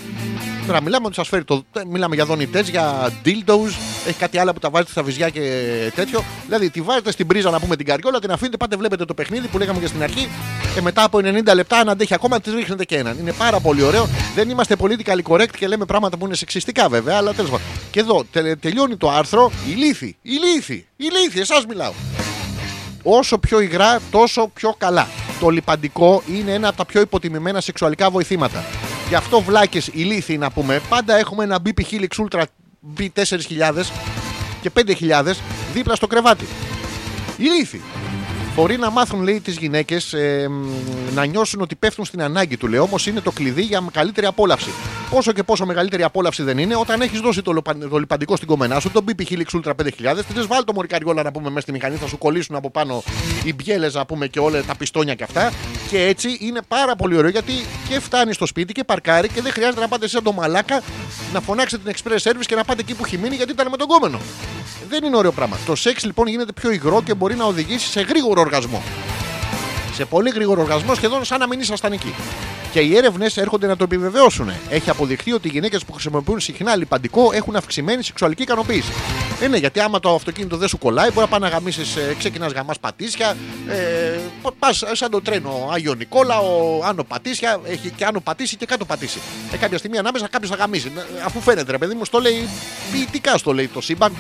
Τώρα 0.68 0.82
μιλάμε 0.82 1.06
ότι 1.06 1.16
σας 1.16 1.28
φέρει 1.28 1.44
το. 1.44 1.64
Μιλάμε 1.90 2.16
για 2.16 2.26
δονητέ, 2.26 2.60
για 2.62 3.10
dildos, 3.26 3.70
έχει 4.08 4.18
κάτι 4.18 4.38
άλλο 4.38 4.54
που 4.54 4.60
τα 4.60 4.70
βάζετε 4.70 4.92
στα 4.92 5.04
βυζιά 5.04 5.30
και 5.30 5.42
τέτοιο. 5.96 6.24
Δηλαδή 6.46 6.70
τη 6.70 6.82
βάζετε 6.82 7.12
στην 7.12 7.28
πρίζα 7.28 7.50
να 7.50 7.60
πούμε 7.60 7.76
την 7.76 7.86
καριόλα, 7.86 8.20
την 8.20 8.32
αφήνετε, 8.32 8.58
πάτε 8.58 8.76
βλέπετε 8.76 9.06
το 9.06 9.14
παιχνίδι 9.14 9.48
που 9.48 9.58
λέγαμε 9.58 9.80
και 9.80 9.88
στην 9.88 10.04
αρχή. 10.04 10.30
Και 10.76 10.82
μετά 10.82 11.04
από 11.04 11.18
90 11.18 11.54
λεπτά, 11.56 11.78
αν 11.78 11.90
αντέχει 11.90 12.14
ακόμα, 12.14 12.40
τη 12.42 12.52
ρίχνετε 12.52 12.86
και 12.86 12.98
έναν. 12.98 13.18
Είναι 13.20 13.34
πάρα 13.34 13.60
πολύ 13.60 13.84
ωραίο. 13.84 14.08
Δεν 14.36 14.50
είμαστε 14.50 14.76
politically 14.80 15.22
correct 15.28 15.56
και 15.58 15.68
λέμε 15.68 15.86
πράγματα 15.86 16.18
που 16.18 16.26
είναι 16.26 16.36
σεξιστικά 16.36 16.90
βέβαια, 16.90 17.18
αλλά 17.18 17.34
τέλος 17.34 17.50
πάντων. 17.52 17.66
Και 17.92 18.00
εδώ 18.00 18.24
τε- 18.32 18.60
τελειώνει 18.60 18.98
το 18.98 19.10
άρθρο. 19.10 19.52
Ηλίθι, 19.70 20.18
ηλίθι, 20.22 20.86
ηλίθι, 20.98 21.40
εσάς 21.40 21.66
μιλάω. 21.66 21.92
Όσο 23.08 23.38
πιο 23.38 23.60
υγρά, 23.60 24.00
τόσο 24.12 24.48
πιο 24.54 24.76
καλά. 24.78 25.08
Το 25.40 25.50
λιπαντικό 25.50 26.24
είναι 26.28 26.54
ένα 26.54 26.68
από 26.68 26.78
τα 26.78 26.86
πιο 26.86 27.02
υποτιμημένα 27.02 27.62
σεξουαλικά 27.62 28.10
βοηθήματα. 28.10 28.64
Γι' 29.08 29.16
αυτό 29.16 29.42
βλάκες 29.42 29.88
ηλίθιοι 29.88 30.38
να 30.40 30.52
πούμε, 30.52 30.82
πάντα 30.90 31.16
έχουμε 31.16 31.44
ένα 31.44 31.60
BP 31.66 31.82
Helix 31.92 32.26
Ultra 32.26 32.44
B4000 32.98 33.84
και 34.62 34.72
5000 34.76 35.24
δίπλα 35.74 35.96
στο 35.96 36.08
κρεβάτι. 36.08 36.46
Ηλίθιοι. 37.38 37.82
Μπορεί 38.56 38.78
να 38.78 38.90
μάθουν, 38.90 39.22
λέει, 39.22 39.40
τις 39.42 39.58
γυναίκες 39.58 40.16
να 41.14 41.26
νιώσουν 41.26 41.62
ότι 41.62 41.76
πέφτουν 41.76 42.06
στην 42.06 42.22
ανάγκη 42.22 42.58
του, 42.58 42.68
λέει. 42.68 42.80
Όμως 42.80 43.08
είναι 43.08 43.20
το 43.22 43.32
κλειδί 43.32 43.62
για 43.62 43.84
καλύτερη 43.94 44.26
απόλαυση. 44.26 44.70
Πόσο 45.10 45.32
και 45.32 45.44
πόσο 45.44 45.66
μεγαλύτερη 45.66 46.04
απόλαυση 46.04 46.44
δεν 46.44 46.58
είναι, 46.58 46.76
όταν 46.76 47.02
έχεις 47.02 47.20
δώσει 47.20 47.42
το, 47.42 47.52
λοπα- 47.52 47.78
το 47.90 47.98
λιπαντικό 47.98 48.36
στην 48.36 48.48
κομμενά 48.48 48.80
σου, 48.80 48.92
το 48.92 49.04
BP 49.08 49.22
Helix 49.30 49.60
Ultra 49.60 49.70
5000, 49.70 50.24
τη 50.28 50.34
λες 50.36 50.48
βάλει 50.48 50.64
το 50.64 50.74
μωρικαριόλα 50.74 51.24
να 51.24 51.32
πούμε 51.32 51.48
μέσα 51.50 51.62
στη 51.62 51.72
μηχανή, 51.72 51.96
θα 51.96 52.08
σου 52.08 52.18
κολλήσουν 52.18 52.56
από 52.56 52.72
πάνω 52.72 53.04
οι 53.44 53.54
μπιέλες 53.54 53.94
να 53.94 54.06
πούμε 54.06 54.28
και 54.28 54.40
όλα 54.40 54.64
τα 54.64 54.76
πιστόνια 54.76 55.14
και 55.16 55.24
αυτά. 55.24 55.52
Και 55.90 56.06
έτσι 56.06 56.38
είναι 56.40 56.60
πάρα 56.68 56.96
πολύ 56.96 57.18
ωραίο 57.18 57.30
γιατί 57.30 57.52
και 57.90 58.00
φτάνει 58.00 58.34
στο 58.34 58.46
σπίτι 58.46 58.74
και 58.74 58.84
παρκάρει 58.84 59.28
και 59.30 59.42
δεν 59.42 59.52
χρειάζεται 59.52 59.80
να 59.80 59.88
πάτε 59.88 60.04
εσείς 60.06 60.16
σαν 60.16 60.24
το 60.24 60.32
μαλάκα 60.34 60.82
να 61.34 61.42
φωνάξετε 61.42 61.92
την 61.92 61.94
express 62.12 62.30
service 62.30 62.46
και 62.46 62.56
να 62.56 62.64
πάτε 62.64 62.82
εκεί 62.82 62.94
που 62.94 63.04
έχει 63.06 63.18
μείνει 63.18 63.36
γιατί 63.36 63.52
ήταν 63.52 63.68
με 63.72 63.78
τον 63.78 63.88
κόμενο. 63.88 64.20
Δεν 64.90 65.04
είναι 65.04 65.18
ωραίο 65.18 65.32
πράγμα. 65.32 65.58
Το 65.66 65.76
σεξ 65.76 66.04
λοιπόν 66.06 66.28
γίνεται 66.28 66.52
πιο 66.52 66.72
υγρό 66.72 67.02
και 67.06 67.14
μπορεί 67.14 67.36
να 67.36 67.46
οδηγήσει 67.46 67.88
σε 67.88 68.02
γρήγορο 68.02 68.42
οργασμό. 68.42 68.84
Σε 69.94 70.06
πολύ 70.06 70.30
γρήγορο 70.30 70.62
οργασμό, 70.62 70.96
σχεδόν 70.96 71.26
σαν 71.26 71.40
να 71.40 71.48
μην 71.48 71.60
ήσασταν 71.60 71.92
εκεί. 71.92 72.14
Και 72.72 72.80
οι 72.82 72.98
έρευνες 72.98 73.38
έρχονται 73.38 73.68
να 73.68 73.76
το 73.76 73.84
επιβεβαιώσουν. 73.84 74.52
Έχει 74.70 74.90
αποδειχθεί 74.90 75.34
ότι 75.34 75.48
οι 75.48 75.52
γυναίκες 75.52 75.86
που 75.86 75.92
χρησιμοποιούν 75.94 76.40
συχνά 76.40 76.76
λιπαντικό 76.76 77.30
έχουν 77.34 77.56
αυξημένη 77.56 78.04
σεξουαλική 78.04 78.42
ικανοποίηση. 78.42 78.92
Ε, 79.42 79.48
ναι, 79.48 79.58
γιατί 79.58 79.80
άμα 79.80 80.00
το 80.00 80.16
αυτοκίνητο 80.16 80.58
δεν 80.58 80.68
σου 80.68 80.78
κολλάει, 80.78 81.08
μπορεί 81.08 81.20
να 81.20 81.28
πάει 81.28 81.40
να 81.40 81.48
γαμίσεις, 81.48 81.96
ε, 81.96 82.16
ξεκινάς 82.18 82.52
γαμάς 82.52 82.80
πατήσια. 82.80 83.36
Ε, 83.68 84.20
Πας 84.60 84.84
σαν 84.92 85.12
το 85.12 85.22
τρένο 85.22 85.70
Άγιο 85.74 85.94
Νικόλα, 85.94 86.40
ο 86.40 86.84
Άνω 86.86 87.04
Πατήσια, 87.04 87.60
έχει 87.66 87.90
και 87.90 88.06
Άνω 88.06 88.20
Πατήσει 88.20 88.56
και 88.56 88.66
κάτω 88.66 88.86
Πατήσει. 88.86 89.20
Ε, 89.52 89.58
κάποια 89.58 89.78
στιγμή 89.78 89.98
ανάμεσα 89.98 90.28
κάποιος 90.28 90.50
θα 90.50 90.56
γαμίσει. 90.56 90.92
Ε, 90.98 91.02
Αφού 91.26 91.40
φαίνεται, 91.40 91.72
ρε 91.72 91.78
παιδί 91.78 91.94
μου, 91.94 92.06
στο 92.06 92.20
λέει 92.20 92.48
ποιητικά 92.92 93.38
στο 93.38 93.54
λέει 93.54 93.68
το 93.68 93.82
σύμπαν. 93.82 94.14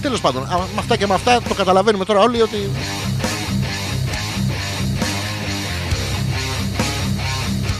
Τέλος 0.00 0.20
πάντων, 0.20 0.42
α, 0.42 0.56
με 0.56 0.78
αυτά 0.78 0.96
και 0.96 1.06
με 1.06 1.14
αυτά 1.14 1.42
το 1.48 1.54
καταλαβαίνουμε 1.54 2.04
τώρα 2.04 2.20
όλοι 2.20 2.42
ότι. 2.42 2.70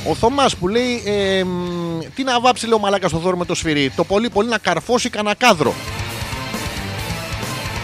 Ο 0.08 0.14
Θωμάς 0.14 0.56
που 0.56 0.68
λέει 0.68 1.02
ε, 1.04 1.44
μ, 1.44 1.98
τι 2.14 2.22
να 2.22 2.40
βάψει 2.40 2.64
λέει 2.66 2.74
ο 2.74 2.78
μαλάκας 2.78 3.10
στο 3.10 3.18
δώρο 3.18 3.36
με 3.36 3.44
το 3.44 3.54
σφυρί. 3.54 3.92
Το 3.96 4.04
πολύ 4.04 4.30
πολύ 4.30 4.48
να 4.48 4.58
καρφώσει 4.58 5.10
κανένα 5.10 5.34
κάδρο. 5.34 5.74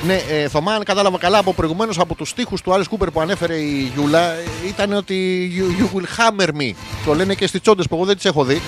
Ναι, 0.06 0.14
ε, 0.14 0.48
Θωμά, 0.48 0.72
αν 0.72 0.84
κατάλαβα 0.84 1.18
καλά 1.18 1.38
από 1.38 1.54
προηγουμένως 1.54 1.98
από 1.98 2.14
τους 2.14 2.28
στίχους 2.28 2.60
του 2.62 2.72
Alice 2.72 2.96
Cooper 2.96 3.06
που 3.12 3.20
ανέφερε 3.20 3.54
η 3.54 3.92
Γιούλα, 3.94 4.32
ε, 4.32 4.44
ήταν 4.68 4.92
ότι 4.92 5.50
you, 5.56 5.82
you 5.82 5.96
will 5.96 6.04
hammer 6.04 6.48
me. 6.48 6.72
Το 7.04 7.14
λένε 7.14 7.34
και 7.34 7.46
στις 7.46 7.60
τσόντες 7.60 7.86
που 7.88 7.94
εγώ 7.94 8.04
δεν 8.04 8.16
τις 8.16 8.24
έχω 8.24 8.44
δει. 8.44 8.62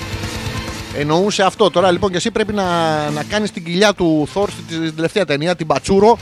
Εννοούσε 0.96 1.42
αυτό. 1.42 1.70
Τώρα 1.70 1.90
λοιπόν 1.90 2.10
και 2.10 2.16
εσύ 2.16 2.30
πρέπει 2.30 2.52
να, 2.52 2.64
να 3.10 3.22
κάνεις 3.22 3.50
την 3.50 3.64
κοιλιά 3.64 3.92
του 3.92 4.28
Θόρ 4.32 4.50
στην 4.50 4.94
τελευταία 4.94 5.24
ταινία, 5.24 5.56
την 5.56 5.66
Πατσούρο. 5.66 6.18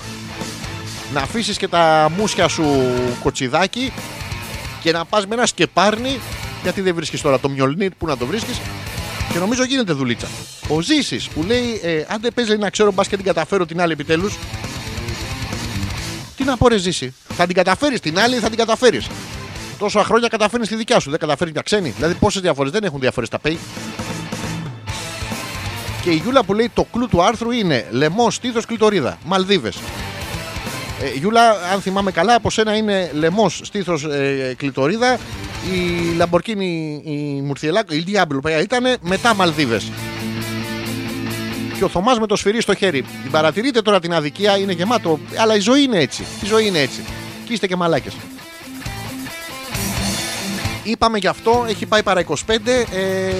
Να 1.12 1.20
αφήσεις 1.20 1.56
και 1.56 1.68
τα 1.68 2.12
μουσια 2.16 2.48
σου 2.48 2.64
κοτσιδάκι 3.22 3.92
και 4.82 4.92
να 4.92 5.04
πας 5.04 5.26
με 5.26 5.34
ένα 5.34 5.46
σκεπάρνι. 5.46 6.20
Γιατί 6.62 6.80
δεν 6.80 6.94
βρίσκεις 6.94 7.20
τώρα 7.20 7.40
το 7.40 7.48
Μιολνίρ 7.48 7.90
που 7.98 8.06
να 8.06 8.16
το 8.16 8.26
βρίσκεις. 8.26 8.60
Και 9.32 9.38
νομίζω 9.38 9.64
γίνεται 9.64 9.92
δουλίτσα. 9.92 10.26
Ο 10.68 10.80
Ζήσης 10.80 11.28
που 11.28 11.42
λέει: 11.42 11.80
ε, 11.82 12.04
Αν 12.08 12.18
δεν 12.20 12.34
παίζει 12.34 12.56
να 12.56 12.70
ξέρω, 12.70 12.92
μπας 12.92 13.08
και 13.08 13.16
την 13.16 13.24
καταφέρω 13.24 13.66
την 13.66 13.80
άλλη 13.80 13.92
επιτέλους. 13.92 14.38
Τι 16.36 16.44
να 16.44 16.56
πω, 16.56 16.68
ρε 16.68 16.76
Ζήση; 16.76 17.14
Θα 17.28 17.46
την 17.46 17.54
καταφέρεις 17.54 18.00
την 18.00 18.18
άλλη, 18.18 18.36
θα 18.36 18.48
την 18.48 18.58
καταφέρεις. 18.58 19.06
Τόσα 19.78 20.04
χρόνια 20.04 20.28
καταφέρνεις 20.28 20.68
τη 20.68 20.74
δικιά 20.74 21.00
σου. 21.00 21.10
Δεν 21.10 21.18
καταφέρεις 21.18 21.52
μια 21.52 21.62
ξένη. 21.62 21.90
Δηλαδή, 21.90 22.14
πόσες 22.14 22.42
διαφορές; 22.42 22.72
Δεν 22.72 22.84
έχουν 22.84 23.00
διαφορές 23.00 23.28
τα 23.28 23.38
πέι. 23.38 23.58
Και 26.06 26.12
η 26.12 26.20
Γιούλα 26.22 26.44
που 26.44 26.54
λέει 26.54 26.70
το 26.74 26.86
κλου 26.92 27.08
του 27.08 27.22
άρθρου 27.22 27.50
είναι 27.50 27.86
λαιμό, 27.90 28.30
στήθος, 28.30 28.66
κλειτορίδα. 28.66 29.18
Μαλδίβες. 29.24 29.76
Ε, 31.02 31.18
Γιούλα, 31.18 31.50
αν 31.72 31.80
θυμάμαι 31.80 32.10
καλά, 32.10 32.34
από 32.34 32.50
σένα 32.50 32.76
είναι 32.76 33.10
λαιμός, 33.14 33.60
στήθος, 33.64 34.04
ε, 34.04 34.54
κλειτορίδα. 34.56 35.18
Η 35.72 36.14
Λαμπορκίνη, 36.16 37.02
η 37.04 37.42
Μουρθιελάκο, 37.42 37.94
η 37.94 37.98
Διάμπλου 37.98 38.40
ήταν 38.62 38.96
μετά 39.00 39.34
Μαλδίβες. 39.34 39.90
Και 41.78 41.84
ο 41.84 41.88
Θωμάς 41.88 42.18
με 42.18 42.26
το 42.26 42.36
σφυρί 42.36 42.60
στο 42.60 42.74
χέρι. 42.74 43.04
Την 43.22 43.30
παρατηρείτε 43.30 43.82
τώρα 43.82 44.00
την 44.00 44.14
αδικία, 44.14 44.58
είναι 44.58 44.72
γεμάτο. 44.72 45.18
Αλλά 45.36 45.56
η 45.56 45.60
ζωή 45.60 45.82
είναι 45.82 45.98
έτσι. 45.98 46.24
Η 46.42 46.46
ζωή 46.46 46.66
είναι 46.66 46.78
έτσι. 46.78 47.04
Και 47.44 47.52
είστε 47.52 47.66
και 47.66 47.76
μαλάκες. 47.76 48.12
Είπαμε 50.86 51.18
γι' 51.18 51.26
αυτό, 51.26 51.64
έχει 51.68 51.86
πάει 51.86 52.02
παρά 52.02 52.24
25. 52.26 52.34
Ε, 52.92 53.30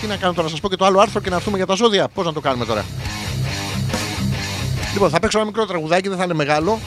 τι 0.00 0.06
να 0.06 0.16
κάνω 0.16 0.32
τώρα, 0.32 0.42
να 0.42 0.48
σας 0.48 0.60
πω 0.60 0.68
και 0.68 0.76
το 0.76 0.84
άλλο 0.84 1.00
άρθρο 1.00 1.20
και 1.20 1.30
να 1.30 1.36
έρθουμε 1.36 1.56
για 1.56 1.66
τα 1.66 1.74
ζώδια. 1.74 2.08
Πώς 2.08 2.24
να 2.24 2.32
το 2.32 2.40
κάνουμε 2.40 2.64
τώρα. 2.64 2.84
Λοιπόν, 4.92 5.10
θα 5.10 5.20
παίξω 5.20 5.38
ένα 5.38 5.46
μικρό 5.46 5.66
τραγουδάκι, 5.66 6.08
δεν 6.08 6.18
θα 6.18 6.24
είναι 6.24 6.34
μεγάλο. 6.34 6.78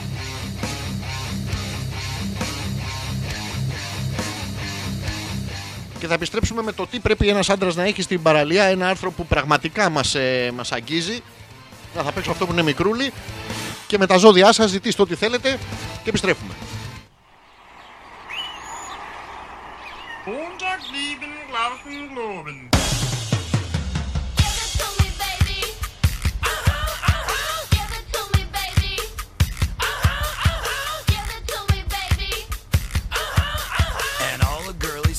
Και 5.98 6.06
θα 6.06 6.14
επιστρέψουμε 6.14 6.62
με 6.62 6.72
το 6.72 6.86
τι 6.86 6.98
πρέπει 6.98 7.28
ένας 7.28 7.50
άντρας 7.50 7.74
να 7.76 7.82
έχει 7.82 8.02
στην 8.02 8.22
παραλία. 8.22 8.64
Ένα 8.64 8.88
άρθρο 8.88 9.10
που 9.10 9.26
πραγματικά 9.26 9.90
μας 9.90 10.14
ε, 10.14 10.52
μας 10.54 10.72
αγγίζει. 10.72 11.22
Να 11.96 12.02
θα 12.02 12.12
παίξω 12.12 12.30
αυτό 12.30 12.46
που 12.46 12.52
είναι 12.52 12.62
μικρούλι. 12.62 13.12
Και 13.86 13.98
με 13.98 14.06
τα 14.06 14.16
ζώδιά 14.16 14.52
σας 14.52 14.70
ζητήστε 14.70 15.02
ό,τι 15.02 15.14
θέλετε 15.14 15.58
και 16.02 16.08
επιστρέφουμε. 16.08 16.52
100 20.28 20.92
lieben 20.92 21.32
Glauben 21.48 22.14
Globen. 22.14 22.70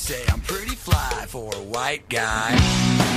Say 0.09 0.25
I'm 0.29 0.41
pretty 0.41 0.73
fly 0.75 1.25
for 1.27 1.53
a 1.53 1.61
white 1.61 2.09
guy. 2.09 3.08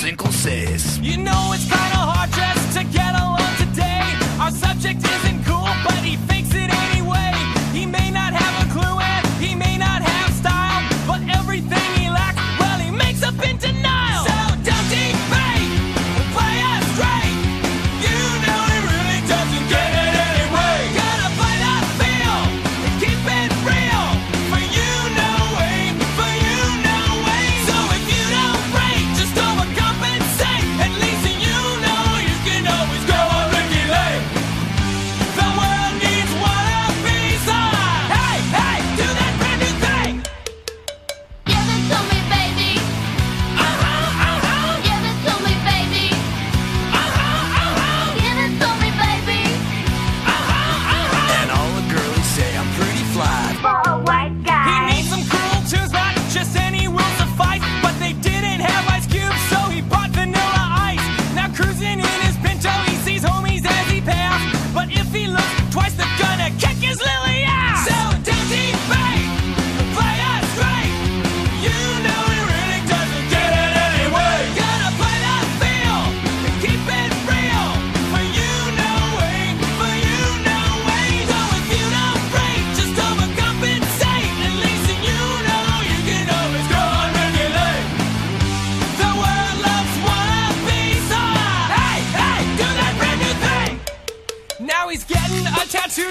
Cinco, 0.00 0.30
cinco. 0.30 0.98
You 1.02 1.18
know 1.18 1.52
it's 1.52 1.64
kinda 1.64 2.00
hard 2.10 2.30
just 2.32 2.78
to 2.78 2.84
get 2.84 3.12
along 3.14 3.54
today. 3.58 4.02
Our 4.40 4.50
subject 4.50 5.04
isn't 5.04 5.44
cool, 5.44 5.68
but 5.84 6.00
he 6.02 6.16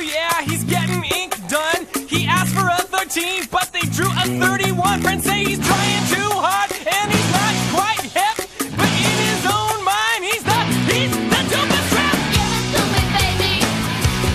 yeah, 0.02 0.42
he's 0.42 0.64
getting 0.64 1.04
ink 1.04 1.36
done. 1.48 1.86
He 2.08 2.26
asked 2.28 2.54
for 2.54 2.68
a 2.68 2.82
13, 2.82 3.48
but 3.52 3.72
they 3.74 3.82
drew 3.82 4.08
a 4.08 4.26
31. 4.40 5.02
Friends 5.02 5.24
say 5.24 5.44
he's 5.44 5.60
trying 5.60 6.06
too 6.08 6.30
hard, 6.40 6.72
and 6.72 7.12
he's 7.12 7.32
not 7.32 7.56
quite 7.76 8.04
hip. 8.18 8.38
But 8.78 8.92
in 9.08 9.16
his 9.30 9.44
own 9.46 9.84
mind, 9.84 10.22
he's 10.24 10.44
the, 10.44 10.60
he's 10.94 11.12
the 11.12 11.42
dumbest 11.52 11.88
trap. 11.92 12.16
Give 12.34 12.52
it 12.60 12.66
to 12.76 12.82
me, 12.94 13.04
baby. 13.18 13.54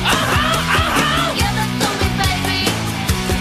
Uh-huh, 0.04 0.58
uh-huh. 0.80 1.34
Give 1.40 1.56
it 1.64 1.72
to 1.82 1.88
me, 2.00 2.08
baby. 2.22 2.60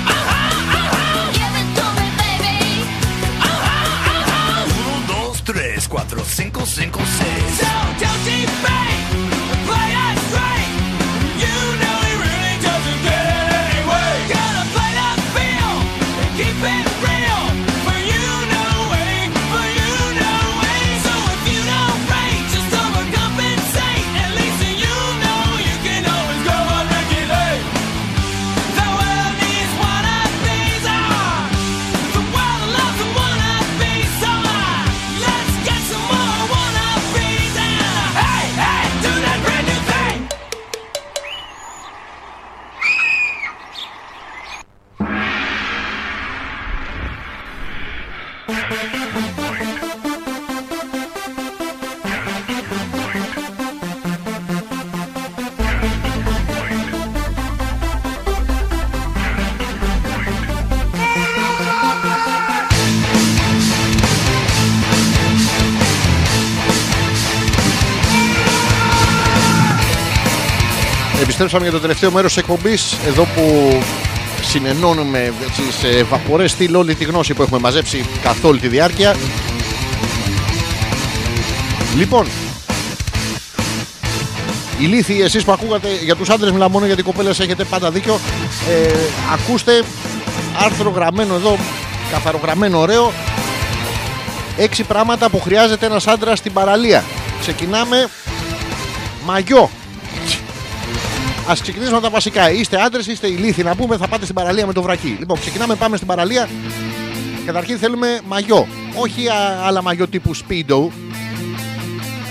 Uh-huh, 0.07 0.79
uh-huh. 0.79 1.33
Give 1.37 1.55
it 1.61 1.69
to 1.77 1.85
me, 1.97 2.07
baby. 2.21 2.87
Uh-huh, 3.41 4.11
uh-huh. 4.11 5.11
1, 5.11 5.43
2, 5.43 5.53
3, 5.53 5.79
4, 5.79 5.99
5, 5.99 6.23
6, 6.23 6.59
7. 6.69 7.12
Επιστρέψαμε 71.43 71.71
για 71.71 71.81
το 71.81 71.87
τελευταίο 71.87 72.11
μέρος 72.11 72.33
της 72.33 72.41
εκπομπής. 72.41 72.97
Εδώ 73.07 73.23
που 73.23 73.77
συνενώνουμε 74.41 75.33
έτσι, 75.47 75.61
σε 75.79 76.03
βαπορές 76.03 76.51
στυλ 76.51 76.75
όλη 76.75 76.95
τη 76.95 77.03
γνώση 77.03 77.33
που 77.33 77.41
έχουμε 77.41 77.59
μαζέψει 77.59 78.05
καθ' 78.21 78.45
όλη 78.45 78.59
τη 78.59 78.67
διάρκεια. 78.67 79.15
Λοιπόν, 81.95 82.27
ηλίθιοι 84.79 85.21
εσείς 85.23 85.43
που 85.43 85.51
ακούγατε 85.51 85.87
για 86.03 86.15
τους 86.15 86.29
άντρες, 86.29 86.51
μιλάω 86.51 86.69
μόνο 86.69 86.85
γιατί 86.85 87.01
οι 87.01 87.03
κοπέλες 87.03 87.39
έχετε 87.39 87.63
πάντα 87.63 87.91
δίκιο. 87.91 88.19
Ε, 88.69 88.93
ακούστε 89.33 89.83
άρθρο 90.65 90.89
γραμμένο 90.89 91.35
εδώ, 91.35 91.57
καθαρογραμμένο 92.11 92.79
ωραίο. 92.79 93.13
Έξι 94.57 94.83
πράγματα 94.83 95.29
που 95.29 95.41
χρειάζεται 95.41 95.85
ένας 95.85 96.07
άντρας 96.07 96.37
στην 96.37 96.53
παραλία. 96.53 97.03
Ξεκινάμε. 97.39 98.09
Μαγιό. 99.25 99.69
Α 101.49 101.53
ξεκινήσουμε 101.61 101.95
από 101.95 102.05
τα 102.05 102.11
βασικά. 102.11 102.51
Είστε 102.51 102.81
άντρες, 102.81 103.07
είστε 103.07 103.27
ηλίθιοι 103.27 103.63
να 103.67 103.75
πούμε, 103.75 103.97
θα 103.97 104.07
πάτε 104.07 104.23
στην 104.23 104.35
παραλία 104.35 104.65
με 104.65 104.73
το 104.73 104.81
βρακί. 104.81 105.15
Λοιπόν, 105.19 105.39
ξεκινάμε, 105.39 105.75
πάμε 105.75 105.95
στην 105.95 106.07
παραλία. 106.07 106.49
Καταρχήν 107.45 107.77
θέλουμε 107.77 108.19
μαγιό. 108.27 108.67
Όχι 108.95 109.27
α, 109.27 109.59
άλλα 109.63 109.81
μαγιό 109.81 110.07
τύπου 110.07 110.35
Speedo. 110.35 110.87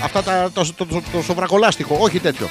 Αυτά 0.03 0.23
τα, 0.23 0.49
το, 0.53 0.73
το, 0.75 0.85
το, 0.85 1.01
το 1.13 1.21
σοβρακολάστιχο, 1.21 1.97
όχι 1.99 2.19
τέτοιο. 2.19 2.49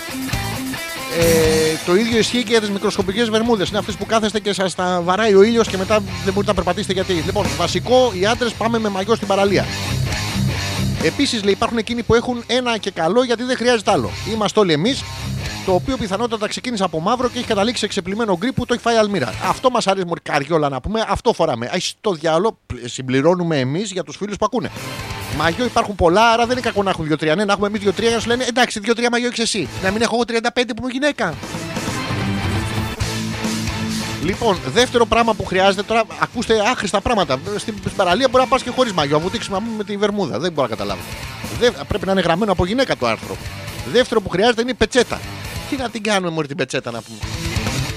Ε, 1.19 1.77
το 1.87 1.97
ίδιο 1.97 2.19
ισχύει 2.19 2.43
και 2.43 2.51
για 2.51 2.61
τις 2.61 2.71
μικροσκοπικές 2.71 3.31
βερμούδες. 3.31 3.69
Είναι 3.69 3.79
αυτές 3.79 3.95
που 3.95 4.07
κάθεστε 4.07 4.41
και 4.41 4.53
σας 4.53 4.75
τα 4.75 5.01
βαράει 5.05 5.35
ο 5.35 5.43
ήλιος 5.43 5.69
και 5.69 5.77
μετά 5.77 5.95
δεν 6.25 6.33
μπορείτε 6.33 6.53
να 6.53 6.55
περπατήσετε 6.55 6.93
γιατί. 6.93 7.13
Λοιπόν, 7.13 7.47
βασικό, 7.57 8.13
οι 8.21 8.27
άντρες 8.27 8.53
πάμε 8.53 8.79
με 8.79 8.89
μαγιό 8.89 9.15
στην 9.15 9.29
παραλία. 9.29 9.67
Επίσης, 11.05 11.43
λέει, 11.43 11.53
υπάρχουν 11.53 11.79
εκείνοι 11.79 12.03
που 12.03 12.15
έχουν 12.15 12.43
ένα 12.47 12.79
και 12.79 12.91
καλό 12.91 13.25
γιατί 13.25 13.43
δεν 13.43 13.57
χρειάζεται 13.57 13.91
άλλο. 13.91 14.11
Είμαστε 14.33 14.61
όλοι 14.61 14.73
εμείς, 14.73 15.05
το 15.67 15.75
οποίο 15.75 15.97
πιθανότατα 15.97 16.49
ξεκίνησε 16.49 16.85
από 16.85 17.01
μαύρο 17.01 17.29
και 17.29 17.39
έχει 17.39 17.47
καταλήξει 17.47 17.81
σε 17.81 17.87
ξεπλημένο 17.87 18.37
γκρι 18.37 18.53
που 18.53 18.67
το 18.67 18.75
έχει 18.75 18.83
φάει 18.83 18.97
αλμύρα. 18.97 19.35
Αυτό 19.49 19.71
μας 19.71 19.87
αρέσει, 19.87 20.07
Μωρή 20.07 20.21
καριόλα 20.21 20.69
να 20.69 20.81
πούμε, 20.81 21.05
αυτό 21.09 21.33
φοράμε. 21.33 21.67
Α 21.67 21.77
το 22.01 22.13
διάλογο 22.13 22.59
συμπληρώνουμε 22.85 23.59
εμείς 23.59 23.91
για 23.91 24.03
τους 24.03 24.17
φίλους 24.17 24.37
που 24.37 24.45
ακούνε. 24.45 24.71
Μαγιό 25.37 25.65
υπάρχουν 25.65 25.95
πολλά, 25.95 26.31
άρα 26.31 26.47
δεν 26.47 26.57
είναι 26.57 26.67
κακό 26.67 26.83
να 26.83 26.91
έχουν 26.91 27.07
δύο-τρία. 27.07 27.35
Ναι, 27.35 27.45
να 27.45 27.53
έχουμε 27.53 27.67
εμείς 27.67 27.81
δύο-τρία 27.81 28.07
για 28.07 28.17
να 28.17 28.23
σου 28.23 28.29
λένε 28.29 28.45
εντάξει, 28.45 28.81
δύο-τρία 28.81 29.09
μαγιό 29.11 29.27
έχεις 29.27 29.39
εσύ. 29.39 29.69
Να 29.83 29.91
μην 29.91 30.03
έχω 30.03 30.15
εγώ 30.15 30.41
35 30.43 30.63
που 30.67 30.83
είμαι 30.83 30.93
γυναίκα. 30.93 31.35
Λοιπόν, 34.25 34.59
δεύτερο 34.67 35.07
πράγμα 35.07 35.35
που 35.35 35.45
χρειάζεται 35.45 35.83
τώρα, 35.83 36.05
ακούστε 36.19 36.61
άχρηστα 36.71 37.01
πράγματα. 37.01 37.39
Στην 37.57 37.75
στην 37.79 37.97
παραλία 37.97 38.29
μπορεί 38.31 38.43
να 38.43 38.49
πας 38.49 38.63
και 38.63 38.71
χωρίς 38.71 38.93
μαγιό. 38.93 39.17
Να 39.17 39.23
βουτήξει 39.23 39.51
με 39.77 39.85
τη 39.85 39.97
βερμούδα. 39.97 40.39
Δεν 40.39 40.53
μπορώ 40.53 40.69
να 40.69 40.75
καταλάβω. 40.75 41.01
Δε, 41.59 41.71
πρέπει 41.89 42.07
να 42.07 42.13
είναι 42.13 42.21
γραμμένο 42.21 42.53
από 42.53 42.67
γυναίκα 42.67 42.97
το 42.97 43.07
άρθρο. 43.07 43.37
Δεύτερο 43.87 44.21
που 44.21 44.29
χρειάζεται 44.29 44.61
είναι 44.61 44.71
η 44.71 44.75
πετσέτα. 44.75 45.21
Τι 45.71 45.77
να 45.77 45.89
την 45.89 46.03
κάνουμε 46.03 46.31
μόλις 46.31 46.49
την 46.49 46.57
πετσέτα 46.57 46.91
να 46.91 47.03
πούμε. 47.03 47.19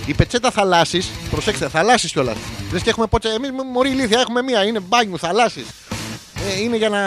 Η 0.05 0.13
πετσέτα 0.13 0.51
θαλάσση, 0.51 1.05
προσέξτε, 1.31 1.69
θαλάσση 1.69 2.07
κιόλας. 2.07 2.37
Δεν 2.71 2.81
και 2.81 2.89
έχουμε 2.89 3.05
πότσα. 3.07 3.29
Εμείς 3.29 3.49
μωρή 3.73 3.89
ηλίθεια 3.89 4.19
έχουμε 4.19 4.41
μία, 4.41 4.63
είναι 4.63 4.79
μπάνιου 4.79 5.19
θαλάσση. 5.19 5.65
Ε, 6.49 6.61
είναι 6.61 6.77
για 6.77 6.89
να 6.89 6.99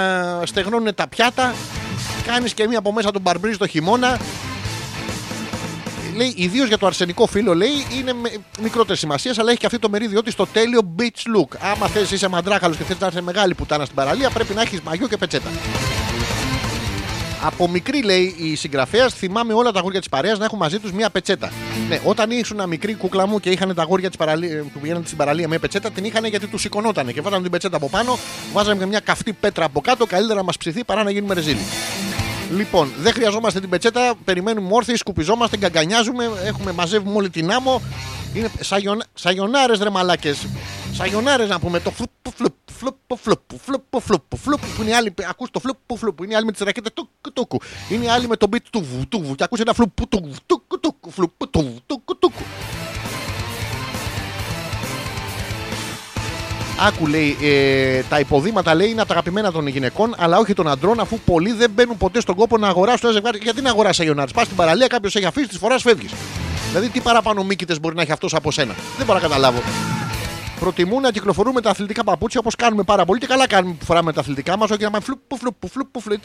στεγνώνουν 0.47 0.95
τα 0.95 1.09
πιάτα. 1.09 1.55
Κάνεις 2.27 2.55
και 2.55 2.67
μία 2.67 2.79
από 2.79 2.93
μέσα 2.93 3.11
τον 3.11 3.23
μπαρμπρίζ 3.23 3.57
το 3.57 3.67
χειμώνα. 3.67 4.19
Λέει, 6.17 6.33
ιδίως 6.37 6.69
για 6.69 6.79
το 6.79 6.87
αρσενικό 6.87 7.27
φύλλο, 7.27 7.55
λέει, 7.55 7.87
είναι 7.99 8.13
μικρότερης 8.63 9.01
σημασίας, 9.01 9.39
αλλά 9.39 9.51
έχει 9.51 9.59
και 9.59 9.67
αυτή 9.67 9.79
το 9.79 9.89
μερίδιο 9.89 10.23
τη 10.23 10.31
στο 10.31 10.47
τέλειο 10.47 10.95
beach 10.99 11.37
look. 11.37 11.57
Άμα 11.73 11.87
θες 11.87 12.11
είσαι 12.11 12.29
μαντράχαλος 12.29 12.77
και 12.77 12.83
θες 12.83 12.99
να 12.99 13.07
είσαι 13.07 13.21
μεγάλη 13.21 13.55
πουτάνα 13.55 13.85
στην 13.85 13.97
παραλία, 13.97 14.31
πρέπει 14.31 14.55
να 14.55 14.61
έχεις 14.61 14.81
μαγιό 14.81 15.09
και 15.09 15.17
πετσέτα. 15.17 15.51
Από 17.43 17.69
μικρή, 17.69 18.03
λέει 18.03 18.35
η 18.39 18.55
συγγραφέας, 18.55 19.15
θυμάμαι 19.15 19.53
όλα 19.53 19.71
τα 19.71 19.79
αγόρια 19.79 19.99
της 19.99 20.09
παρέας 20.09 20.39
να 20.39 20.45
έχουν 20.45 20.59
μαζί 20.59 20.79
τους 20.79 20.93
μία 20.93 21.11
πετσέτα. 21.11 21.53
Ναι, 21.89 22.01
όταν 22.05 22.31
ήσουν 22.31 22.69
μικρή 22.69 22.95
κούκλα 22.95 23.27
μου 23.27 23.41
και 23.41 23.51
είχαν 23.51 23.75
τα 23.75 23.83
αγόρια 23.83 24.09
της 24.09 24.17
παραλία, 24.17 24.63
που 24.73 24.81
πηγαίναν 24.81 25.03
στην 25.05 25.17
παραλία 25.17 25.49
με 25.49 25.59
πετσέτα, 25.59 25.91
την 25.91 26.05
είχαν 26.05 26.25
γιατί 26.25 26.47
τους 26.47 26.61
σηκωνότανε 26.61 27.13
και 27.13 27.21
βάζανε 27.21 27.43
την 27.43 27.51
πετσέτα 27.51 27.77
από 27.77 27.89
πάνω, 27.89 28.19
βάζαμε 28.53 28.79
και 28.79 28.87
μια 28.87 29.01
καυτή 29.01 29.33
πέτρα 29.33 29.65
από 29.65 29.81
κάτω, 29.81 30.07
καλύτερα 30.07 30.39
να 30.39 30.45
μας 30.45 30.57
ψηθεί 30.57 30.85
παρά 30.85 31.03
να 31.03 31.11
γίνουμε 31.11 31.35
ρεζίλοι. 31.35 31.63
Λοιπόν, 32.57 32.93
δεν 32.99 33.13
χρειαζόμαστε 33.13 33.61
την 33.61 33.69
πετσέτα, 33.69 34.15
περιμένουμε 34.25 34.69
όρθιοι, 34.71 34.97
σκουπιζόμαστε, 34.97 35.57
γκαγκανιάζουμε, 35.57 36.31
έχουμε, 36.45 36.73
μαζεύουμε 36.73 37.17
όλη 37.17 37.31
την 37.31 37.51
άμμο. 37.51 37.83
Είναι 38.35 38.51
σαγιον, 38.61 39.03
σαγιονάρε 39.15 39.73
ρε 39.83 39.91
μαλάκες. 39.91 40.47
Σαγιονάρες 40.99 41.49
να 41.49 41.59
πούμε 41.59 41.81
το 41.81 41.91
φλουπ 41.91 42.11
φλουπ 42.35 42.55
φλουπ 42.71 42.97
φλουπ 43.17 43.41
φλουπ 43.65 44.01
φλουπ 44.01 44.37
φλουπ 44.37 44.61
που 44.77 44.83
είναι 44.83 44.91
οι 44.91 44.95
άλλοι. 44.95 45.15
Ακούς 45.29 45.51
το 45.51 45.61
φλουπ 45.61 45.77
φλουπ 45.97 46.21
είναι 46.21 46.33
οι 46.33 46.37
άλλοι 46.37 46.45
με 46.45 46.53
τις 46.53 46.61
ρακέτε 46.61 46.91
τουκ 46.95 47.09
τουκ. 47.33 47.53
Είναι 47.89 48.05
οι 48.05 48.09
άλλοι 48.09 48.29
με 48.29 48.37
το 48.37 48.47
beat 48.53 48.63
του 48.71 48.85
βου 48.85 49.09
του 49.09 49.21
βου. 49.21 49.35
Και 49.35 49.45
ακούς 49.45 49.61
ένα 49.61 49.73
φλουπ 49.73 50.07
τουκ 50.09 50.25
τουκ 50.47 50.63
τουκ 50.81 50.95
φλουπ 51.11 51.47
του 51.51 51.61
βου 51.61 51.79
τουκ 51.87 52.19
τουκ. 52.19 52.33
Άκου 56.81 57.07
λέει, 57.07 57.37
ε, 57.43 58.03
τα 58.03 58.19
υποδήματα 58.19 58.75
λέει 58.75 58.89
είναι 58.91 59.01
από 59.01 59.09
τα 59.09 59.15
αγαπημένα 59.15 59.53
των 59.53 59.67
γυναικών, 59.67 60.15
αλλά 60.19 60.39
όχι 60.39 60.53
των 60.53 60.69
αντρών, 60.69 61.01
αφού 61.01 61.19
πολλοί 61.25 61.53
δεν 61.53 61.71
μπαίνουν 61.71 61.97
ποτέ 61.97 62.21
στον 62.21 62.35
κόπο 62.35 62.59
να 62.59 62.69
αγοράσουν 62.69 63.01
ένα 63.03 63.13
ζευγάρι. 63.13 63.39
Γιατί 63.43 63.63
να 63.63 63.71
αγοράσει 63.71 64.03
αγιονάρι. 64.03 64.33
Πας 64.33 64.45
στην 64.45 64.57
παραλία, 64.57 64.87
κάποιος 64.87 65.17
έχει 65.17 65.27
αφήσει, 65.27 65.49
τη 65.49 65.59
φορά 65.59 65.79
φεύγεις. 65.79 66.11
Δηλαδή, 66.69 66.89
τι 66.89 67.01
παραπάνω 67.01 67.45
μήκητε 67.45 67.79
μπορεί 67.81 67.95
να 67.95 68.03
έχει 68.03 68.13
αυτός 68.13 68.35
από 68.35 68.51
σένα; 68.51 68.75
Δεν 68.97 69.07
μπορώ 69.07 69.19
να 69.19 69.25
καταλάβω. 69.29 69.63
Προτιμούν 70.59 71.03
να 71.03 71.11
κυκλοφορούμε 71.11 71.61
τα 71.61 71.71
αθλητικά 71.71 72.05
παπούτσια 72.05 72.41
όπως 72.41 72.55
κάνουμε 72.57 72.83
πάρα 72.83 73.05
πολύ 73.05 73.21
και 73.21 73.27
καλά 73.27 73.47
κάνουμε 73.47 73.75
που 73.79 73.85
φοράμε 73.85 74.13
τα 74.13 74.21
αθλητικά 74.21 74.57
μας. 74.57 74.71
Όχι 74.71 74.83
να 74.83 74.91
πάμε 74.91 75.05
φλουπ, 75.05 75.21
φλουπ, 75.39 75.55
φλουπ, 75.73 76.01
φλουπ. 76.01 76.21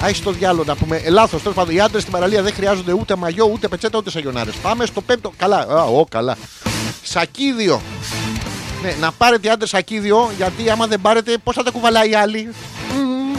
Άχι 0.00 0.22
το 0.22 0.30
διάλογο 0.30 0.64
να 0.64 0.76
πούμε. 0.76 1.02
Λάθος. 1.08 1.42
Τέλος 1.42 1.56
πάντων, 1.56 1.74
οι 1.74 1.80
άντρες 1.80 2.00
στην 2.00 2.12
παραλία 2.14 2.42
δεν 2.42 2.54
χρειάζονται 2.54 2.92
ούτε 2.92 3.16
μαγιό, 3.16 3.50
ούτε 3.52 3.68
πετσέτα, 3.68 3.98
ούτε 3.98 4.10
σαγιονάρες. 4.10 4.54
Πάμε 4.54 4.86
στο 4.86 5.00
πέμπτο. 5.00 5.32
Καλά. 5.36 5.56
Α, 5.56 5.82
ο, 5.82 6.04
καλά. 6.10 6.36
Σακίδιο. 7.02 7.80
Ναι, 8.82 8.96
να 9.00 9.12
πάρετε 9.12 9.50
άντρες 9.50 9.68
σακίδιο, 9.68 10.30
γιατί 10.36 10.70
άμα 10.70 10.86
δεν 10.86 11.00
πάρετε, 11.00 11.36
πώς 11.44 11.54
θα 11.54 11.62
τα 11.62 11.70
κουβαλάει 11.70 12.10
οι 12.10 12.14
άλλοι. 12.14 12.48
Μμμ. 12.94 13.36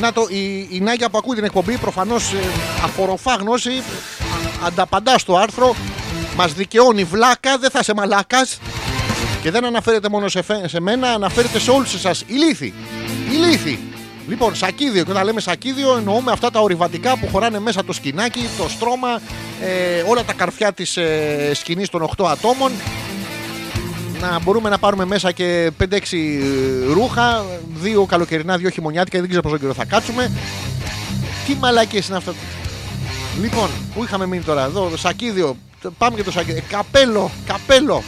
Να 0.00 0.12
το, 0.12 0.26
η, 0.30 0.68
η 0.70 0.80
Νάγια 0.80 1.10
που 1.10 1.18
ακούει 1.18 1.34
την 1.34 1.44
εκπομπή 1.44 1.76
προφανώς 1.76 2.34
απορροφά 2.84 3.34
γνώση, 3.34 3.70
α- 3.70 4.66
ανταπαντά 4.66 5.18
στο 5.18 5.36
άρθρο, 5.36 5.74
μας 6.40 6.52
δικαιώνει 6.52 7.04
βλάκα, 7.04 7.58
δεν 7.58 7.70
θα 7.70 7.78
είσαι 7.82 7.94
μαλάκας. 7.94 8.58
Και 9.42 9.50
δεν 9.50 9.64
αναφέρεται 9.64 10.08
μόνο 10.08 10.28
σε, 10.28 10.42
φε- 10.42 10.68
σε 10.68 10.80
μένα, 10.80 11.08
αναφέρεται 11.08 11.58
σε 11.58 11.70
όλους 11.70 11.94
εσάς. 11.94 12.24
Ηλίθι. 12.26 12.72
Ηλίθι. 13.30 13.78
Λοιπόν, 14.28 14.54
σακίδιο. 14.54 15.04
Και 15.04 15.10
όταν 15.10 15.24
λέμε 15.24 15.40
σακίδιο, 15.40 15.96
εννοούμε 15.96 16.32
αυτά 16.32 16.50
τα 16.50 16.60
ορειβατικά 16.60 17.18
που 17.18 17.28
χωράνε 17.32 17.58
μέσα 17.58 17.84
το 17.84 17.92
σκηνάκι, 17.92 18.48
το 18.58 18.68
στρώμα, 18.68 19.20
ε, 19.60 20.02
όλα 20.06 20.24
τα 20.24 20.32
καρφιά 20.32 20.72
της 20.72 20.96
ε, 20.96 21.50
σκηνής 21.54 21.88
των 21.88 22.02
8 22.16 22.24
ατόμων. 22.26 22.72
Να 24.20 24.38
μπορούμε 24.40 24.68
να 24.68 24.78
πάρουμε 24.78 25.04
μέσα 25.04 25.32
και 25.32 25.70
5-6 25.80 25.84
ρούχα, 26.92 27.44
δύο 27.74 28.04
καλοκαιρινά, 28.04 28.56
δύο 28.56 28.68
χειμωνιάτικα, 28.70 29.18
δεν 29.18 29.28
ξέρω 29.28 29.42
πόσο 29.42 29.58
καιρό 29.58 29.74
θα 29.74 29.84
κάτσουμε. 29.84 30.30
Τι 31.46 31.54
μαλακίες 31.54 32.08
είναι 32.08 32.16
αυτά. 32.16 32.34
Λοιπόν, 33.40 33.68
πού 33.94 34.04
είχαμε 34.04 34.26
μείνει 34.26 34.42
τώρα, 34.42 34.64
εδώ, 34.64 34.88
το 34.88 34.96
σακίδιο. 34.96 35.56
Το- 35.82 35.90
Πάμε 35.98 36.16
και 36.16 36.22
το 36.22 36.30
σακίδιο. 36.30 36.56
Ε, 36.56 36.72
καπέλο, 36.72 37.30
καπέλο. 37.46 38.02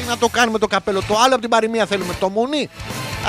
Τι 0.00 0.08
να 0.08 0.18
το 0.18 0.28
κάνουμε 0.28 0.58
το 0.58 0.66
καπέλο. 0.66 1.02
Το 1.08 1.14
άλλο 1.18 1.32
από 1.32 1.40
την 1.40 1.50
παροιμία 1.50 1.86
θέλουμε. 1.86 2.14
Το 2.20 2.28
μουνί. 2.28 2.68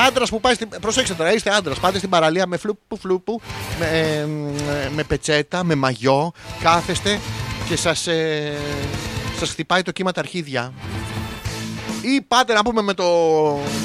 Άντρας 0.07 0.29
που 0.29 0.39
πάει 0.39 0.53
στην. 0.53 0.69
Προσέξτε 0.81 1.13
τώρα, 1.13 1.33
είστε 1.33 1.49
άντρας. 1.55 1.79
Πάτε 1.79 1.97
στην 1.97 2.09
παραλία 2.09 2.47
με 2.47 2.57
φλούπου 2.57 2.97
φλούπου, 2.97 3.41
με, 3.79 3.85
ε, 3.85 4.89
με 4.95 5.03
πετσέτα, 5.03 5.63
με 5.63 5.75
μαγιό. 5.75 6.31
Κάθεστε 6.63 7.19
και 7.69 7.75
σας 7.75 8.07
ε, 8.07 8.53
σας 9.39 9.49
χτυπάει 9.49 9.81
το 9.81 9.91
κύμα 9.91 10.11
τα 10.11 10.19
αρχίδια. 10.19 10.73
Ή 12.01 12.21
πάτε 12.21 12.53
να 12.53 12.61
πούμε 12.63 12.81
με 12.81 12.93
το, 12.93 13.05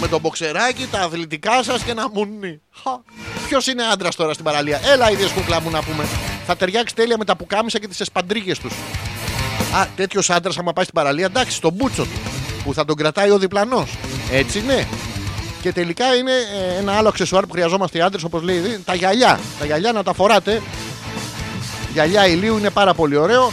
με 0.00 0.08
το 0.08 0.18
μποξεράκι, 0.18 0.86
τα 0.90 0.98
αθλητικά 1.00 1.62
σας 1.62 1.82
και 1.82 1.90
ένα 1.90 2.08
μουνί. 2.12 2.60
Ποιος 3.48 3.66
είναι 3.66 3.82
άντρας 3.92 4.14
τώρα 4.16 4.32
στην 4.32 4.44
παραλία; 4.44 4.80
Έλα, 4.92 5.10
ίδιες 5.10 5.30
κούκλα 5.30 5.60
μου 5.60 5.70
να 5.70 5.82
πούμε. 5.82 6.04
Θα 6.46 6.56
ταιριάξει 6.56 6.94
τέλεια 6.94 7.16
με 7.18 7.24
τα 7.24 7.36
πουκάμισα 7.36 7.78
και 7.78 7.88
τις 7.88 8.00
εσπαντρίγες 8.00 8.58
τους. 8.58 8.72
Α, 9.74 9.86
τέτοιος 9.96 10.30
άντρας, 10.30 10.58
άμα 10.58 10.72
πάει 10.72 10.84
στην 10.84 10.96
παραλία, 10.96 11.24
εντάξει, 11.24 11.56
στον 11.56 11.72
μπούτσο 11.72 12.02
του. 12.02 12.20
Που 12.64 12.74
θα 12.74 12.84
τον 12.84 12.96
κρατάει 12.96 13.30
ο 13.30 13.38
διπλανός. 13.38 13.96
Έτσι 14.32 14.62
ναι. 14.66 14.86
Και 15.62 15.72
τελικά 15.72 16.14
είναι 16.14 16.32
ε, 16.32 16.78
ένα 16.78 16.92
άλλο 16.92 17.08
αξεσουάρ 17.08 17.46
που 17.46 17.52
χρειαζόμαστε 17.52 17.98
οι 17.98 18.00
άντρες, 18.00 18.24
όπως 18.24 18.42
λέει, 18.42 18.56
ήδη, 18.56 18.82
τα 18.84 18.94
γυαλιά. 18.94 19.40
Τα 19.58 19.64
γυαλιά 19.64 19.92
να 19.92 20.02
τα 20.02 20.12
φοράτε. 20.12 20.62
Γυαλιά 21.92 22.26
ηλίου 22.26 22.58
είναι 22.58 22.70
πάρα 22.70 22.94
πολύ 22.94 23.16
ωραίο. 23.16 23.52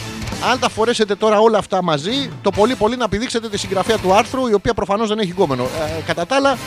Αν 0.50 0.58
τα 0.58 0.68
φορέσετε 0.68 1.14
τώρα 1.14 1.38
όλα 1.38 1.58
αυτά 1.58 1.82
μαζί, 1.82 2.30
το 2.42 2.50
πολύ 2.50 2.74
πολύ 2.74 2.96
να 2.96 3.08
πηδήξετε 3.08 3.48
τη 3.48 3.58
συγγραφέα 3.58 3.98
του 3.98 4.14
άρθρου, 4.14 4.46
η 4.46 4.52
οποία 4.52 4.74
προφανώς 4.74 5.08
δεν 5.08 5.18
έχει 5.18 5.30
γκόμενο. 5.30 5.62
Ε, 5.62 6.02
κατά 6.06 6.26
τα 6.26 6.36
άλλα, 6.36 6.58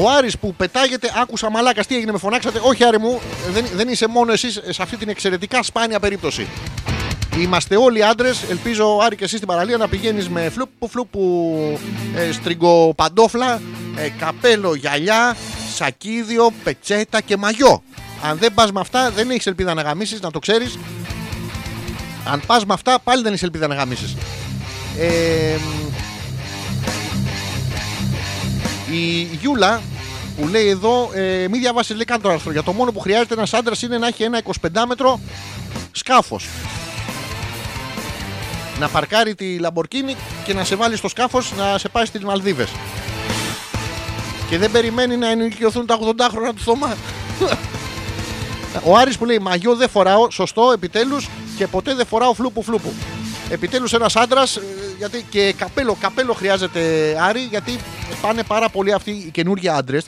ο 0.00 0.10
Άρης 0.10 0.38
που 0.38 0.54
πετάγεται, 0.54 1.12
άκουσα 1.22 1.50
μαλάκα, 1.50 1.84
τι 1.84 1.96
έγινε, 1.96 2.12
με 2.12 2.18
φωνάξατε; 2.18 2.60
Όχι, 2.62 2.84
Άρη 2.84 2.98
μου, 2.98 3.20
δεν, 3.52 3.64
δεν 3.74 3.88
είσαι 3.88 4.06
μόνο 4.06 4.32
εσύ 4.32 4.50
σε 4.50 4.82
αυτή 4.82 4.96
την 4.96 5.08
εξαιρετικά 5.08 5.62
σπάνια 5.62 6.00
περίπτωση. 6.00 6.48
Είμαστε 7.38 7.76
όλοι 7.76 8.04
άντρες. 8.04 8.42
Ελπίζω, 8.50 8.98
Άρη, 9.02 9.16
και 9.16 9.24
εσύ 9.24 9.36
στην 9.36 9.48
παραλία 9.48 9.76
να 9.76 9.88
πηγαίνεις 9.88 10.28
με 10.28 10.48
φλούπου 10.48 10.88
φλούπου 10.88 11.78
ε, 12.16 12.32
στριγκοπαντόφλα, 12.32 13.60
ε, 13.96 14.08
καπέλο, 14.18 14.74
γυαλιά, 14.74 15.36
σακίδιο, 15.74 16.52
πετσέτα 16.64 17.20
και 17.20 17.36
μαγιό. 17.36 17.82
Αν 18.22 18.38
δεν 18.38 18.54
πας 18.54 18.72
με 18.72 18.80
αυτά, 18.80 19.10
δεν 19.10 19.30
έχεις 19.30 19.46
ελπίδα 19.46 19.74
να 19.74 19.82
γαμίσεις, 19.82 20.20
να 20.20 20.30
το 20.30 20.38
ξέρεις. 20.38 20.78
Αν 22.24 22.42
πας 22.46 22.64
με 22.64 22.72
αυτά, 22.72 22.98
πάλι 23.04 23.22
δεν 23.22 23.30
έχεις 23.30 23.42
ελπίδα 23.42 23.66
να 23.66 23.74
γαμίσεις. 23.74 24.16
Ε, 24.98 25.56
η 28.90 29.28
Γιούλα 29.40 29.82
που 30.40 30.48
λέει 30.48 30.68
εδώ, 30.68 31.10
ε, 31.14 31.48
μην 31.48 31.60
διαβάσεις 31.60 31.94
λέει 31.94 32.04
καν 32.04 32.20
το 32.20 32.28
άρθρο. 32.28 32.52
Για 32.52 32.62
το 32.62 32.72
μόνο 32.72 32.92
που 32.92 33.00
χρειάζεται 33.00 33.34
ένας 33.34 33.54
άντρας 33.54 33.82
είναι 33.82 33.98
να 33.98 34.06
έχει 34.06 34.22
ένα 34.22 34.38
25 34.38 34.86
μέτρο 34.86 35.20
σκάφος. 35.92 36.46
Να 38.80 38.88
παρκάρει 38.88 39.34
τη 39.34 39.58
Λαμπορκίνη 39.58 40.16
και 40.44 40.54
να 40.54 40.64
σε 40.64 40.76
βάλει 40.76 40.96
στο 40.96 41.08
σκάφος 41.08 41.52
να 41.56 41.78
σε 41.78 41.88
πάει 41.88 42.04
στις 42.04 42.24
Μαλδίβες. 42.24 42.68
Και 44.48 44.58
δεν 44.58 44.70
περιμένει 44.70 45.16
να 45.16 45.30
ενοικιωθούν 45.30 45.86
τα 45.86 45.98
80 46.00 46.28
χρόνια 46.30 46.52
του 46.52 46.62
Θωμά. 46.62 46.96
Ο 48.84 48.96
Άρης 48.96 49.18
που 49.18 49.24
λέει 49.24 49.38
μαγιό 49.38 49.76
δεν 49.76 49.88
φοράω, 49.88 50.30
σωστό 50.30 50.70
επιτέλους 50.72 51.28
και 51.56 51.66
ποτέ 51.66 51.94
δεν 51.94 52.06
φοράω 52.06 52.34
φλούπου 52.34 52.62
φλούπου. 52.62 52.92
Επιτέλους 53.50 53.92
ένας 53.92 54.16
άντρας 54.16 54.58
γιατί 54.98 55.26
και 55.30 55.54
καπέλο, 55.58 55.96
καπέλο 56.00 56.32
χρειάζεται 56.32 56.80
Άρη 57.20 57.40
γιατί 57.40 57.78
πάνε 58.22 58.42
πάρα 58.42 58.68
πολύ 58.68 58.92
αυτοί 58.92 59.10
οι 59.10 59.30
καινούργιοι 59.32 59.68
άντρες. 59.68 60.06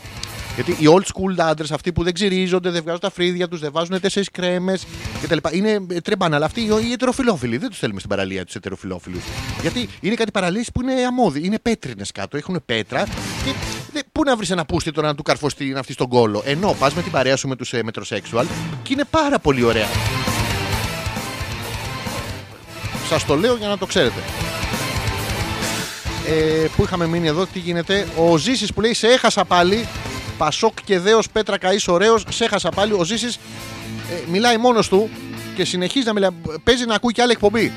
Γιατί 0.57 0.70
οι 0.70 0.87
old 0.89 1.03
school 1.03 1.35
άντρες, 1.39 1.70
αυτοί 1.73 1.93
που 1.93 2.03
δεν 2.03 2.12
ξυρίζονται, 2.15 2.70
δεν 2.70 2.83
βγάζουν 2.83 3.01
τα 3.01 3.11
φρύδια 3.11 3.49
τους, 3.49 3.61
δεν 3.61 3.70
βάζουν 3.73 4.01
τέσσερις 4.01 4.31
κρέμες 4.31 4.87
κτλ. 5.23 5.37
Είναι 5.51 5.81
ε, 5.91 6.01
τρέμπανα, 6.01 6.37
αλλά 6.37 6.45
αυτοί 6.47 6.61
οι 6.61 6.69
οι 6.89 6.93
ετεροφιλόφιλοι 6.93 7.57
δεν 7.57 7.69
τους 7.69 7.78
θέλουμε 7.78 7.99
στην 7.99 8.11
παραλία 8.11 8.45
τους 8.45 8.55
ετεροφιλόφιλους. 8.55 9.23
Γιατί 9.61 9.89
είναι 10.01 10.15
κάτι 10.15 10.31
παραλίες 10.31 10.69
που 10.74 10.83
είναι 10.83 10.93
αμμώδη, 10.93 11.41
είναι 11.45 11.59
πέτρινες 11.59 12.12
κάτω, 12.12 12.37
έχουν 12.37 12.62
πέτρα 12.66 13.05
και 13.45 13.51
δεν- 13.93 14.03
πού 14.12 14.23
να 14.24 14.37
βρεις 14.37 14.51
ένα 14.51 14.65
πούστη 14.65 14.91
τώρα 14.93 15.07
να 15.07 15.15
του 15.15 15.23
καρφωστεί 15.23 15.65
να 15.65 15.81
αυτή 15.81 15.93
στον 15.93 16.09
κόλο. 16.09 16.43
Ενώ 16.47 16.77
πας 16.78 16.95
με 16.95 17.03
την 17.03 17.12
παρέα 17.12 17.37
σου 17.37 17.49
με 17.49 17.57
τους 17.57 17.73
ε, 17.73 17.83
μετροσέξουαλ 17.83 18.47
και 18.83 18.93
είναι 18.93 19.05
πάρα 19.11 19.39
πολύ 19.39 19.62
ωραία. 19.62 19.87
Σας 23.09 23.24
το 23.24 23.35
λέω 23.37 23.57
για 23.57 23.69
να 23.69 23.78
το 23.78 23.87
ξέρετε. 23.87 24.20
Ε, 26.28 26.66
που 26.77 26.83
είχαμε 26.83 27.07
μείνει 27.07 27.27
εδώ, 27.27 27.47
τι 27.47 27.59
γίνεται. 27.59 28.07
Ο 28.16 28.37
Ζήσης 28.37 28.73
που 28.73 28.81
λέει 28.81 28.95
σε 28.95 29.07
έχασα 29.07 29.45
πάλι. 29.45 29.87
Πασόκ 30.39 30.73
και 30.85 30.99
δέος 30.99 31.31
Πέτρα 31.31 31.57
Καΐς 31.61 31.85
ωραίος. 31.87 32.25
Σε 32.29 32.45
έχασα 32.45 32.69
πάλι. 32.69 32.93
Ο 32.93 33.05
Ζήσης 33.05 33.37
ε, 33.37 34.31
μιλάει 34.31 34.57
μόνος 34.57 34.89
του 34.89 35.11
και 35.55 35.65
συνεχίζει 35.65 36.07
να 36.07 36.13
μιλάει. 36.13 36.31
Παίζει 36.65 36.85
να 36.85 36.95
ακούει 36.95 37.13
και 37.13 37.23
άλλη 37.23 37.33
εκπομπή. 37.33 37.73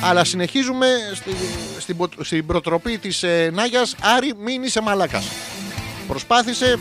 Αλλά 0.00 0.24
συνεχίζουμε 0.24 0.86
στη, 1.14 1.30
στην, 1.78 1.96
πο- 1.96 2.08
στην 2.20 2.46
προτροπή 2.46 2.98
της 2.98 3.22
ε, 3.22 3.50
Νάγιας. 3.54 3.94
Άρη 4.16 4.32
μην 4.38 4.62
είσαι 4.62 4.80
μαλάκας. 4.80 5.24
Προσπάθησε 6.08 6.78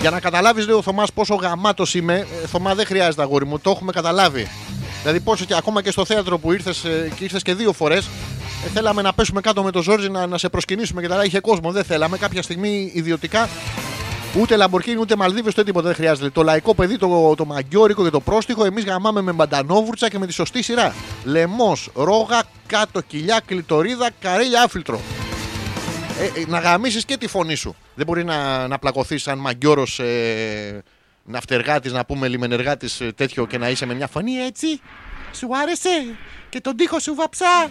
για 0.00 0.10
να 0.10 0.20
καταλάβεις, 0.20 0.66
λέει 0.66 0.76
ο 0.76 0.82
Θωμάς, 0.82 1.12
πόσο 1.12 1.34
γαμάτος 1.34 1.94
είμαι. 1.94 2.26
Ε, 2.42 2.46
Θωμά, 2.46 2.74
δεν 2.74 2.86
χρειάζεται 2.86 3.22
αγόρι 3.22 3.46
μου, 3.46 3.58
το 3.58 3.70
έχουμε 3.70 3.92
καταλάβει. 3.92 4.48
Δηλαδή, 5.02 5.20
πόσο 5.20 5.44
και 5.44 5.54
ακόμα 5.54 5.82
και 5.82 5.90
στο 5.90 6.04
θέατρο 6.04 6.38
που 6.38 6.52
ήρθες 6.52 6.80
και 7.14 7.24
ήρθες 7.24 7.42
και 7.42 7.54
δύο 7.54 7.72
φορές, 7.72 8.04
ε, 8.04 8.08
θέλαμε 8.68 9.02
να 9.02 9.12
πέσουμε 9.12 9.40
κάτω 9.40 9.62
με 9.62 9.70
τον 9.70 9.82
Ζόρζι 9.82 10.08
να, 10.08 10.26
να 10.26 10.38
σε 10.38 10.48
προσκυνήσουμε 10.48 11.02
και 11.02 11.08
τα 11.08 11.14
άλλα. 11.14 11.24
Είχε 11.24 11.40
κόσμο, 11.40 11.72
δεν 11.72 11.84
θέλαμε. 11.84 12.18
Κάποια 12.18 12.42
στιγμή 12.42 12.90
ιδιωτικά 12.94 13.48
Ούτε 14.38 14.56
Λαμπορκίνη 14.56 15.00
ούτε 15.00 15.16
Μαλδίβες 15.16 15.52
ούτε 15.52 15.64
τίποτα 15.64 15.86
δεν 15.86 15.96
χρειάζεται. 15.96 16.30
Το 16.30 16.42
λαϊκό 16.42 16.74
παιδί, 16.74 16.98
το, 16.98 17.34
το 17.36 17.44
μαγκιόρικο 17.44 18.04
και 18.04 18.10
το 18.10 18.20
πρόστιχο, 18.20 18.64
εμείς 18.64 18.84
γαμάμε 18.84 19.20
με 19.20 19.32
μπαντανόβουρτσα 19.32 20.08
και 20.08 20.18
με 20.18 20.26
τη 20.26 20.32
σωστή 20.32 20.62
σειρά. 20.62 20.94
Λεμό, 21.24 21.76
ρόγα, 21.94 22.42
κάτω 22.66 23.00
κοιλιά, 23.00 23.40
κλητορίδα, 23.46 24.10
καρέλια, 24.20 24.62
άφιλτρο. 24.62 25.00
Ε, 26.20 26.40
ε, 26.40 26.44
να 26.46 26.58
γαμίσεις 26.58 27.04
και 27.04 27.16
τη 27.16 27.26
φωνή 27.26 27.54
σου. 27.54 27.76
Δεν 27.94 28.06
μπορεί 28.06 28.24
να, 28.24 28.68
να 28.68 28.78
πλακωθείς 28.78 29.22
σαν 29.22 29.38
μαγκιόρο 29.38 29.86
ε, 29.96 30.78
ναυτεργάτης, 31.24 31.92
να 31.92 32.04
πούμε 32.04 32.28
λιμενεργάτης 32.28 33.00
ε, 33.00 33.12
τέτοιο 33.12 33.46
και 33.46 33.58
να 33.58 33.68
είσαι 33.68 33.86
με 33.86 33.94
μια 33.94 34.06
φωνή 34.06 34.36
έτσι. 34.36 34.80
Σου 35.32 35.48
άρεσε 35.62 36.16
και 36.48 36.60
τον 36.60 36.76
τοίχο 36.76 36.98
σου 36.98 37.14
βαψά. 37.14 37.70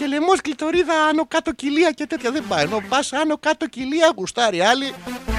Και 0.00 0.06
λαιμός 0.06 0.40
κλειτορίδα 0.40 0.94
άνω 1.10 1.26
κάτω 1.26 1.52
κοιλία 1.52 1.90
και 1.90 2.06
τέτοια 2.06 2.30
δεν 2.30 2.44
πάει. 2.48 2.64
Ενώ 2.64 2.82
πας 2.88 3.12
άνω 3.12 3.38
κάτω 3.38 3.68
κοιλία, 3.68 4.12
γουστάρει 4.16 4.60
άλλη, 4.60 4.94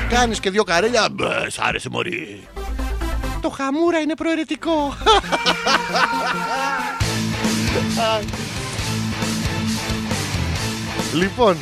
κάνεις 0.09 0.39
και 0.39 0.49
δύο 0.49 0.63
καρέλια. 0.63 1.07
Μπε, 1.11 1.49
σ' 1.49 1.59
άρεσε 1.59 1.89
μωρή. 1.89 2.47
Το 3.41 3.49
χαμούρα 3.49 3.99
είναι 3.99 4.15
προαιρετικό. 4.15 4.97
λοιπόν, 11.21 11.57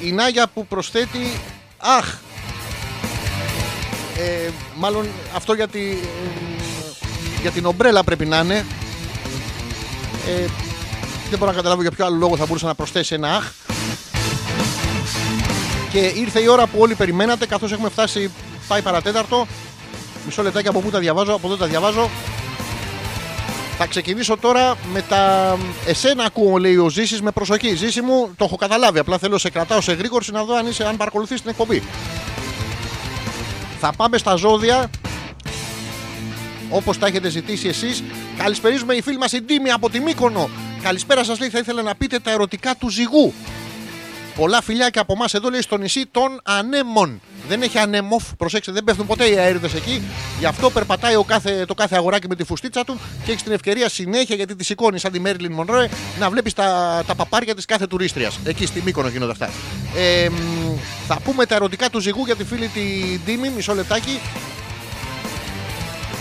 η, 0.00 0.08
η 0.08 0.12
Νάγια 0.12 0.48
που 0.48 0.66
προσθέτει 0.66 1.40
Αχ 1.78 2.14
ε, 4.16 4.50
Μάλλον 4.76 5.06
αυτό 5.36 5.54
για, 5.54 5.68
τη, 5.68 5.90
ε, 5.90 5.96
για 7.40 7.50
την 7.50 7.66
ομπρέλα 7.66 8.04
πρέπει 8.04 8.26
να 8.26 8.38
είναι 8.38 8.64
ε, 10.26 10.46
Δεν 11.30 11.38
μπορώ 11.38 11.50
να 11.50 11.56
καταλάβω 11.56 11.82
για 11.82 11.90
ποιο 11.90 12.06
άλλο 12.06 12.16
λόγο 12.16 12.36
θα 12.36 12.46
μπορούσε 12.46 12.66
να 12.66 12.74
προσθέσει 12.74 13.14
ένα 13.14 13.36
αχ 13.36 13.52
Και 15.90 15.98
ήρθε 15.98 16.40
η 16.40 16.48
ώρα 16.48 16.66
που 16.66 16.78
όλοι 16.80 16.94
περιμένατε 16.94 17.46
Καθώς 17.46 17.72
έχουμε 17.72 17.88
φτάσει 17.88 18.30
πάει 18.68 18.82
παρατέταρτο 18.82 19.46
Μισό 20.24 20.42
λεπτάκι 20.42 20.68
από 20.68 20.80
πού 20.80 20.90
τα 20.90 20.98
διαβάζω 20.98 21.34
Από 21.34 21.46
εδώ 21.46 21.56
τα 21.56 21.66
διαβάζω 21.66 22.10
θα 23.78 23.86
ξεκινήσω 23.86 24.36
τώρα 24.36 24.74
με 24.92 25.02
τα. 25.02 25.56
Εσένα 25.86 26.24
ακούω, 26.24 26.56
λέει 26.56 26.76
ο 26.76 26.88
Ζήσης, 26.88 27.22
με 27.22 27.30
προσοχή. 27.30 27.74
Ζήση 27.74 28.00
μου, 28.00 28.30
το 28.36 28.44
έχω 28.44 28.56
καταλάβει. 28.56 28.98
Απλά 28.98 29.18
θέλω 29.18 29.38
σε 29.38 29.50
κρατάω 29.50 29.80
σε 29.80 29.92
γρήγορση 29.92 30.32
να 30.32 30.44
δω 30.44 30.56
αν, 30.56 30.66
είσαι, 30.66 30.84
αν 30.84 30.96
παρακολουθείς 30.96 31.40
την 31.40 31.50
εκπομπή. 31.50 31.82
Θα 33.80 33.92
πάμε 33.96 34.18
στα 34.18 34.34
ζώδια 34.34 34.90
όπως 36.72 36.98
τα 36.98 37.06
έχετε 37.06 37.28
ζητήσει 37.28 37.68
εσείς. 37.68 38.02
Καλησπερίζουμε 38.38 38.94
η 38.94 39.02
φίλη 39.02 39.18
μας 39.18 39.32
η 39.32 39.40
Ντίμη 39.40 39.70
από 39.70 39.90
τη 39.90 40.00
Μύκονο. 40.00 40.50
Καλησπέρα 40.82 41.24
σας 41.24 41.38
λέει, 41.38 41.48
θα 41.48 41.58
ήθελα 41.58 41.82
να 41.82 41.94
πείτε 41.94 42.18
τα 42.18 42.30
ερωτικά 42.30 42.74
του 42.74 42.88
ζυγού. 42.88 43.32
Πολλά 44.36 44.62
φιλιά 44.62 44.90
και 44.90 44.98
από 44.98 45.12
εμάς 45.12 45.34
εδώ 45.34 45.50
λέει 45.50 45.60
στο 45.60 45.76
νησί 45.76 46.06
των 46.10 46.40
ανέμων. 46.42 47.20
Δεν 47.48 47.62
έχει 47.62 47.78
ανέμοφ, 47.78 48.34
προσέξτε, 48.36 48.72
δεν 48.72 48.84
πέφτουν 48.84 49.06
ποτέ 49.06 49.24
οι 49.30 49.38
αέριδες 49.38 49.74
εκεί. 49.74 50.02
Γι' 50.38 50.46
αυτό 50.46 50.70
περπατάει 50.70 51.14
ο 51.14 51.24
κάθε, 51.24 51.64
το 51.66 51.74
κάθε 51.74 51.96
αγοράκι 51.96 52.28
με 52.28 52.34
τη 52.34 52.44
φουστίτσα 52.44 52.84
του 52.84 53.00
και 53.24 53.32
έχει 53.32 53.42
την 53.42 53.52
ευκαιρία 53.52 53.88
συνέχεια 53.88 54.36
γιατί 54.36 54.56
τη 54.56 54.64
σηκώνει 54.64 54.98
σαν 54.98 55.12
τη 55.12 55.20
Μέρλιν 55.20 55.52
Μονρόε 55.52 55.88
να 56.18 56.30
βλέπεις 56.30 56.52
τα, 56.52 57.02
τα 57.06 57.14
παπάρια 57.14 57.54
της 57.54 57.64
κάθε 57.64 57.86
τουρίστριας. 57.86 58.38
Εκεί 58.44 58.66
στη 58.66 58.82
Μύκονο 58.84 59.08
γίνονται 59.08 59.32
αυτά. 59.32 59.50
Ε, 59.96 60.28
μ, 60.28 60.34
θα 61.06 61.20
πούμε 61.24 61.46
τα 61.46 61.54
ερωτικά 61.54 61.90
του 61.90 62.00
ζυγού 62.00 62.24
για 62.24 62.36
τη 62.36 62.44
φίλη 62.44 62.66
τη 62.66 62.80
Ντίμη, 63.24 63.48
μισό 63.48 63.74
λεπτάκι. 63.74 64.20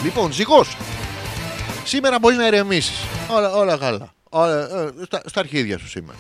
Λοιπόν, 0.04 0.32
ζυγός. 0.32 0.78
Σήμερα 1.84 2.20
μπορείς 2.20 2.38
να 2.38 2.48
ηρεμήσεις. 2.48 2.98
Όλα, 3.28 3.54
όλα 3.54 3.78
καλά. 3.78 4.14
Όλα, 4.30 4.54
ε, 4.54 4.92
στα, 5.06 5.22
στα 5.26 5.40
αρχίδια 5.40 5.78
σου 5.78 5.88
σήμερα. 5.88 6.18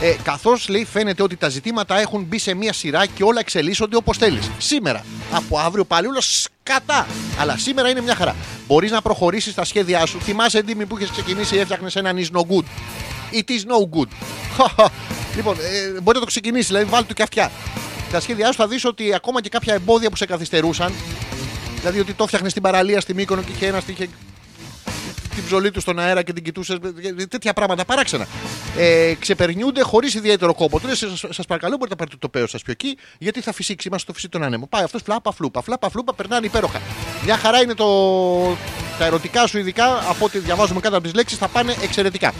Ε, 0.00 0.16
Καθώς 0.22 0.68
λέει, 0.68 0.84
φαίνεται 0.84 1.22
ότι 1.22 1.36
τα 1.36 1.48
ζητήματα 1.48 2.00
έχουν 2.00 2.22
μπει 2.22 2.38
σε 2.38 2.54
μία 2.54 2.72
σειρά 2.72 3.06
και 3.06 3.22
όλα 3.22 3.40
εξελίσσονται 3.40 3.96
όπως 3.96 4.16
θέλεις. 4.16 4.50
Σήμερα. 4.58 5.04
Από 5.32 5.58
αύριο 5.58 5.84
πάλι 5.84 6.06
όλο 6.06 6.20
σκατά. 6.20 7.06
Αλλά 7.38 7.56
σήμερα 7.56 7.88
είναι 7.88 8.00
μια 8.00 8.14
χαρά. 8.14 8.36
Μπορείς 8.66 8.90
να 8.90 9.02
προχωρήσεις 9.02 9.52
στα 9.52 9.64
σχέδιά 9.64 10.06
σου. 10.06 10.20
Θυμάσαι, 10.20 10.62
Ντίμη, 10.62 10.86
που 10.86 10.96
είχες 10.96 11.10
ξεκινήσει 11.10 11.54
ή 11.54 11.58
έφτιαχνες 11.58 11.96
έναν 11.96 12.16
is 12.16 12.36
no 12.36 12.40
good. 12.40 12.64
It 13.32 13.50
is 13.50 13.62
no 13.62 13.98
good. 13.98 14.08
λοιπόν, 15.36 15.56
ε, 15.56 16.00
μπορεί 16.00 16.16
να 16.16 16.20
το 16.20 16.26
ξεκινήσεις, 16.26 16.66
δηλαδή 16.66 16.84
βάλει 16.84 17.04
του 17.04 17.14
και 17.14 17.22
αυτιά. 17.22 17.50
Τα 18.12 18.20
σχέδιά 18.20 18.46
σου 18.46 18.58
θα 18.58 18.68
δεις 18.68 18.84
ότι 18.84 19.14
ακόμα 19.14 19.40
και 19.40 19.48
κάποια 19.48 19.74
εμπόδια 19.74 20.10
που 20.10 20.16
σε 20.16 20.26
καθυστερούσαν, 20.26 20.92
δηλαδή 21.78 22.00
ότι 22.00 22.12
το 22.12 22.26
φτιάχνε 22.26 22.48
στην 22.48 22.62
παραλία 22.62 23.00
στη 23.00 23.14
Μύκονο 23.14 23.42
και 23.42 23.52
είχε 23.52 23.66
ένας 23.66 23.88
είχε 23.88 24.08
την 25.34 25.46
ψωλή 25.46 25.70
του 25.70 25.80
στον 25.80 25.98
αέρα 25.98 26.22
και 26.22 26.32
την 26.32 26.44
κοιτούσες. 26.44 26.78
Τέτοια 27.28 27.52
πράγματα 27.52 27.84
παράξενα. 27.84 28.26
Ε, 28.76 29.14
ξεπερνιούνται 29.18 29.82
χωρίς 29.82 30.14
ιδιαίτερο 30.14 30.54
κόπο. 30.54 30.80
Του 30.80 30.86
λες, 30.86 30.98
σας 31.30 31.46
παρακαλώ, 31.46 31.76
μπορείτε 31.76 31.90
να 31.90 31.96
πάρετε 31.96 32.16
το 32.20 32.28
παίο 32.28 32.46
σας 32.46 32.62
πιο 32.62 32.72
εκεί, 32.72 32.98
γιατί 33.18 33.40
θα 33.40 33.52
φυσήξει. 33.52 33.88
Είμαστε 33.88 34.04
στο 34.04 34.14
φυσί 34.14 34.28
τον 34.28 34.42
άνεμο. 34.42 34.66
Πάει 34.66 34.82
αυτός 34.82 35.02
φλάπα 35.04 35.32
φλούπα. 35.32 35.62
Φλάπα 35.62 35.90
φλούπα 35.90 36.14
περνάνε 36.14 36.46
υπέροχα. 36.46 36.80
Μια 37.24 37.36
χαρά 37.36 37.60
είναι 37.60 37.74
το... 37.74 37.86
τα 38.98 39.04
ερωτικά 39.04 39.46
σου, 39.46 39.58
ειδικά 39.58 39.98
από 40.08 40.24
ό,τι 40.24 40.38
διαβάζουμε 40.38 40.80
κάτω 40.80 40.94
από 40.94 41.04
τις 41.04 41.14
λέξεις, 41.14 41.38
θα 41.38 41.48
πάνε 41.48 41.74
εξαιρετικά. 41.82 42.34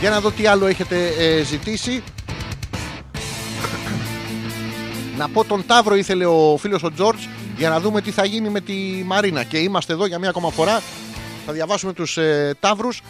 Για 0.00 0.10
να 0.10 0.20
δω 0.20 0.30
τι 0.30 0.46
άλλο 0.46 0.66
έχετε 0.66 1.06
ε, 1.18 1.42
ζητήσει. 1.42 2.02
Να 5.20 5.28
πω 5.28 5.44
τον 5.44 5.66
Ταύρο 5.66 5.94
ήθελε 5.94 6.26
ο 6.26 6.56
φίλος 6.60 6.82
ο 6.82 6.92
Τζόρτζ 6.92 7.24
για 7.56 7.68
να 7.68 7.80
δούμε 7.80 8.00
τι 8.00 8.10
θα 8.10 8.24
γίνει 8.24 8.48
με 8.48 8.60
τη 8.60 8.72
Μαρίνα. 9.04 9.42
Και 9.42 9.58
είμαστε 9.58 9.92
εδώ 9.92 10.06
για 10.06 10.18
μία 10.18 10.28
ακόμα 10.28 10.50
φορά. 10.50 10.82
Θα 11.46 11.52
διαβάσουμε 11.52 11.92
τους 11.92 12.16
ε, 12.16 12.54
Ταύρους. 12.60 13.02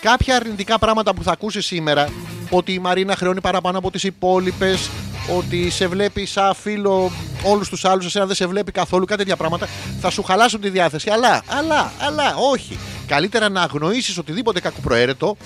Κάποια 0.00 0.36
αρνητικά 0.36 0.78
πράγματα 0.78 1.14
που 1.14 1.22
θα 1.22 1.32
ακούσεις 1.32 1.66
σήμερα. 1.66 2.08
Ότι 2.50 2.72
η 2.72 2.78
Μαρίνα 2.78 3.16
χρεώνει 3.16 3.40
παραπάνω 3.40 3.78
από 3.78 3.90
τις 3.90 4.04
υπόλοιπες. 4.04 4.90
Ότι 5.36 5.70
σε 5.70 5.86
βλέπει 5.86 6.26
σαν 6.26 6.54
φίλο 6.54 7.10
όλους 7.44 7.68
τους 7.68 7.84
άλλους, 7.84 8.06
εσένα 8.06 8.26
δεν 8.26 8.34
σε 8.34 8.46
βλέπει 8.46 8.72
καθόλου, 8.72 9.04
κάτι 9.04 9.18
τέτοια 9.18 9.36
πράγματα. 9.36 9.68
Θα 10.00 10.10
σου 10.10 10.22
χαλάσουν 10.22 10.60
τη 10.60 10.70
διάθεση. 10.70 11.10
Αλλά, 11.10 11.42
αλλά, 11.46 11.92
αλλά, 12.00 12.34
όχι. 12.52 12.78
Καλύτερα 13.06 13.48
να 13.48 13.62
αγνοήσεις 13.62 14.18
οτιδήποτε 14.18 14.60
κακοπροαίρετο 14.60 15.36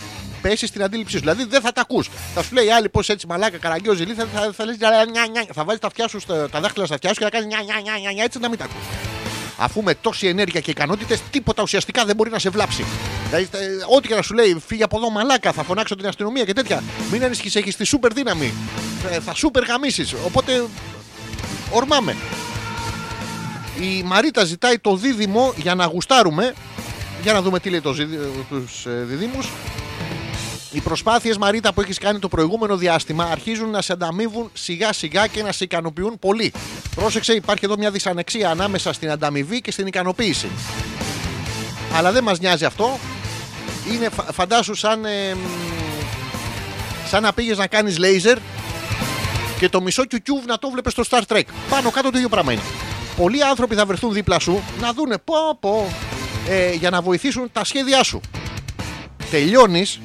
πέσει 0.42 0.66
στην 0.66 0.82
αντίληψή 0.82 1.12
σου. 1.14 1.20
Δηλαδή 1.20 1.44
δεν 1.44 1.60
θα 1.60 1.72
τα 1.72 1.80
ακούς. 1.80 2.08
Θα 2.34 2.42
σου 2.42 2.54
λέει 2.54 2.70
άλλη 2.70 2.88
πώς 2.88 3.08
έτσι 3.08 3.26
μαλάκα 3.26 3.56
καραγκιόζη 3.58 4.04
θα, 4.04 4.26
θα, 4.34 4.50
θα, 4.56 4.64
λες, 4.64 4.76
νια, 4.78 5.26
νια. 5.32 5.44
θα 5.54 5.64
βάλει 5.64 5.78
τα, 5.78 5.86
αυτιά 5.86 6.08
σου, 6.08 6.20
στα- 6.20 6.48
τα 6.48 6.60
δάχτυλα 6.60 6.84
στα 6.86 6.94
αυτιά 6.94 7.08
σου 7.10 7.14
και 7.18 7.24
θα 7.24 7.30
κάνει 7.30 7.46
νια, 7.46 7.58
νια, 7.64 7.80
νια, 7.82 7.92
νια, 8.00 8.10
νια, 8.12 8.24
έτσι 8.24 8.38
να 8.38 8.48
μην 8.48 8.58
τα 8.58 8.64
ακούς. 8.64 8.84
Αφού 9.62 9.82
με 9.82 9.94
τόση 9.94 10.26
ενέργεια 10.26 10.60
και 10.60 10.70
ικανότητες, 10.70 11.20
τίποτα 11.30 11.62
ουσιαστικά 11.62 12.04
δεν 12.04 12.16
μπορεί 12.16 12.30
να 12.30 12.38
σε 12.38 12.50
βλάψει. 12.50 12.84
Δηλαδή, 13.26 13.48
ε, 13.52 13.66
ό,τι 13.96 14.08
και 14.08 14.14
να 14.14 14.22
σου 14.22 14.34
λέει, 14.34 14.62
φύγε 14.66 14.82
από 14.82 14.96
εδώ 14.96 15.10
μαλάκα, 15.10 15.52
θα 15.52 15.62
φωνάξω 15.62 15.94
την 15.96 16.06
αστυνομία 16.06 16.44
και 16.44 16.52
τέτοια. 16.52 16.82
Μην 17.10 17.24
ανησυχείς, 17.24 17.56
έχεις 17.56 17.76
τη 17.76 17.84
σούπερ 17.84 18.12
δύναμη. 18.12 18.52
Ε, 19.10 19.20
θα 19.20 19.34
σούπερ 19.34 19.64
γαμίσεις. 19.64 20.14
Οπότε, 20.26 20.64
ορμάμε. 21.70 22.16
Η 23.80 24.02
Μαρίτα 24.02 24.44
ζητάει 24.44 24.78
το 24.78 24.96
δίδυμο 24.96 25.52
για 25.56 25.74
να 25.74 25.84
γουστάρουμε. 25.84 26.54
Για 27.22 27.32
να 27.32 27.42
δούμε 27.42 27.60
τι 27.60 27.70
λέει 27.70 27.80
το 27.80 27.92
ζυ- 27.92 28.08
τους 28.48 28.86
ε, 28.86 28.90
διδύμους. 29.04 29.48
Οι 30.72 30.80
προσπάθειες 30.80 31.36
Μαρίτα 31.38 31.72
που 31.72 31.80
έχεις 31.80 31.98
κάνει 31.98 32.18
το 32.18 32.28
προηγούμενο 32.28 32.76
διάστημα 32.76 33.24
αρχίζουν 33.24 33.70
να 33.70 33.82
σε 33.82 33.92
ανταμείβουν 33.92 34.50
σιγά 34.52 34.92
σιγά 34.92 35.26
και 35.26 35.42
να 35.42 35.52
σε 35.52 35.64
ικανοποιούν 35.64 36.18
πολύ. 36.18 36.52
Πρόσεξε, 36.94 37.32
υπάρχει 37.32 37.64
εδώ 37.64 37.76
μια 37.76 37.90
δυσανεξία 37.90 38.50
ανάμεσα 38.50 38.92
στην 38.92 39.10
ανταμοιβή 39.10 39.60
και 39.60 39.70
στην 39.70 39.86
ικανοποίηση. 39.86 40.48
Αλλά 41.96 42.12
δεν 42.12 42.22
μας 42.24 42.38
νοιάζει 42.40 42.64
αυτό. 42.64 42.98
Είναι 43.92 44.08
φα- 44.08 44.32
φαντάσου 44.32 44.74
σαν, 44.74 45.04
ε, 45.04 45.34
μ, 45.34 45.38
σαν 47.08 47.22
να 47.22 47.32
πήγες 47.32 47.58
να 47.58 47.66
κάνεις 47.66 47.98
λέιζερ 47.98 48.38
και 49.58 49.68
το 49.68 49.80
μισό 49.82 50.04
κιουκιούβ 50.04 50.44
να 50.44 50.58
το 50.58 50.70
βλέπεις 50.70 50.92
στο 50.92 51.02
Star 51.10 51.22
Trek. 51.36 51.42
Πάνω 51.70 51.90
κάτω 51.90 52.10
το 52.10 52.16
ίδιο 52.16 52.28
πράγμα 52.28 52.52
είναι. 52.52 52.62
Πολλοί 53.16 53.44
άνθρωποι 53.44 53.74
θα 53.74 53.86
βρεθούν 53.86 54.12
δίπλα 54.12 54.38
σου 54.38 54.62
να 54.80 54.92
δούνε 54.92 55.18
πω 55.24 55.34
πω 55.60 55.92
ε, 56.48 56.72
για 56.72 56.90
να 56.90 57.00
βοηθήσουν 57.02 57.48
τα 57.52 57.64
σχέδιά 57.64 58.02
σου. 58.02 58.20
Τελειώνεις 59.30 60.00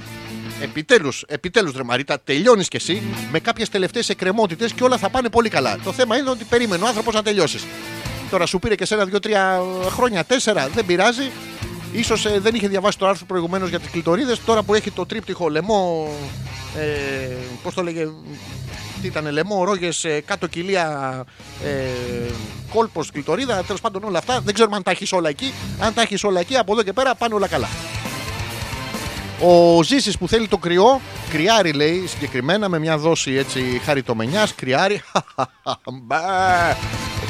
Επιτέλους, 0.66 1.24
επιτέλους, 1.28 1.74
ρε 1.76 1.84
Μαρίτα, 1.84 2.20
τελειώνεις 2.24 2.68
κι 2.68 2.76
εσύ 2.76 3.02
με 3.32 3.40
κάποιες 3.40 3.70
τελευταίες 3.70 4.10
εκκρεμότητες 4.10 4.74
και 4.74 4.84
όλα 4.84 4.98
θα 4.98 5.10
πάνε 5.10 5.30
πολύ 5.30 5.50
καλά. 5.50 5.78
Το 5.84 5.92
θέμα 5.92 6.18
είναι 6.18 6.30
ότι 6.30 6.44
περίμενε 6.44 6.84
ο 6.84 6.88
άνθρωπος 6.88 7.14
να 7.14 7.24
τελειώσεις. 7.24 7.66
Τώρα 8.30 8.46
σου 8.46 8.60
πήρε 8.60 8.76
και 8.76 8.86
σένα 8.86 9.06
δύο-τρία 9.06 9.62
χρόνια, 9.90 10.24
τέσσερα, 10.24 10.68
δεν 10.68 10.86
πειράζει. 10.86 11.32
Ίσως 11.94 12.26
ε, 12.26 12.40
δεν 12.40 12.56
είχε 12.56 12.68
διαβάσει 12.68 12.98
το 12.98 13.08
άρθρο 13.08 13.26
προηγουμένως 13.26 13.70
για 13.70 13.80
τις 13.80 13.90
κλειτορίδε. 13.90 14.36
Τώρα 14.46 14.64
που 14.64 14.74
έχει 14.74 14.92
το 14.92 15.06
τρίπτυχο 15.06 15.50
λαιμό. 15.50 16.10
Ε, 16.78 17.36
Πώς 17.64 17.74
το 17.74 17.84
λέγε. 17.84 18.08
Τι 19.02 19.08
ήταν, 19.08 19.32
λαιμό, 19.32 19.64
ρόγες, 19.64 20.06
κάτω 20.26 20.48
κοιλία, 20.48 21.24
ε, 21.66 21.70
κόλπος, 22.74 23.12
κλειτορίδα. 23.12 23.64
Τέλος 23.64 23.82
πάντων 23.82 24.04
όλα 24.04 24.18
αυτά. 24.18 24.42
Δεν 24.42 24.54
ξέρουμε 24.54 24.76
αν 24.76 24.84
τα 24.84 24.92
έχεις 24.92 25.12
όλα 25.12 25.30
εκεί. 25.30 25.54
Αν 25.80 25.94
τα 25.94 26.02
έχεις 26.02 26.24
όλα 26.24 26.40
εκεί, 26.40 26.58
από 26.58 26.72
εδώ 26.74 26.84
και 26.84 26.94
πέρα 26.94 27.16
πάνε 27.16 27.34
όλα 27.34 27.48
καλά. 27.48 27.68
Ο 29.42 29.84
Ζήσης 29.84 30.18
που 30.18 30.28
θέλει 30.28 30.48
το 30.48 30.58
κρυό, 30.58 31.02
κρυάρι 31.30 31.72
λέει 31.72 32.08
συγκεκριμένα 32.08 32.70
με 32.70 32.80
μια 32.80 32.98
δόση 32.98 33.32
έτσι 33.34 33.82
χαριτομενιάς. 33.86 34.56
Κρυάρι. 34.56 35.02
Μπα. 36.04 36.20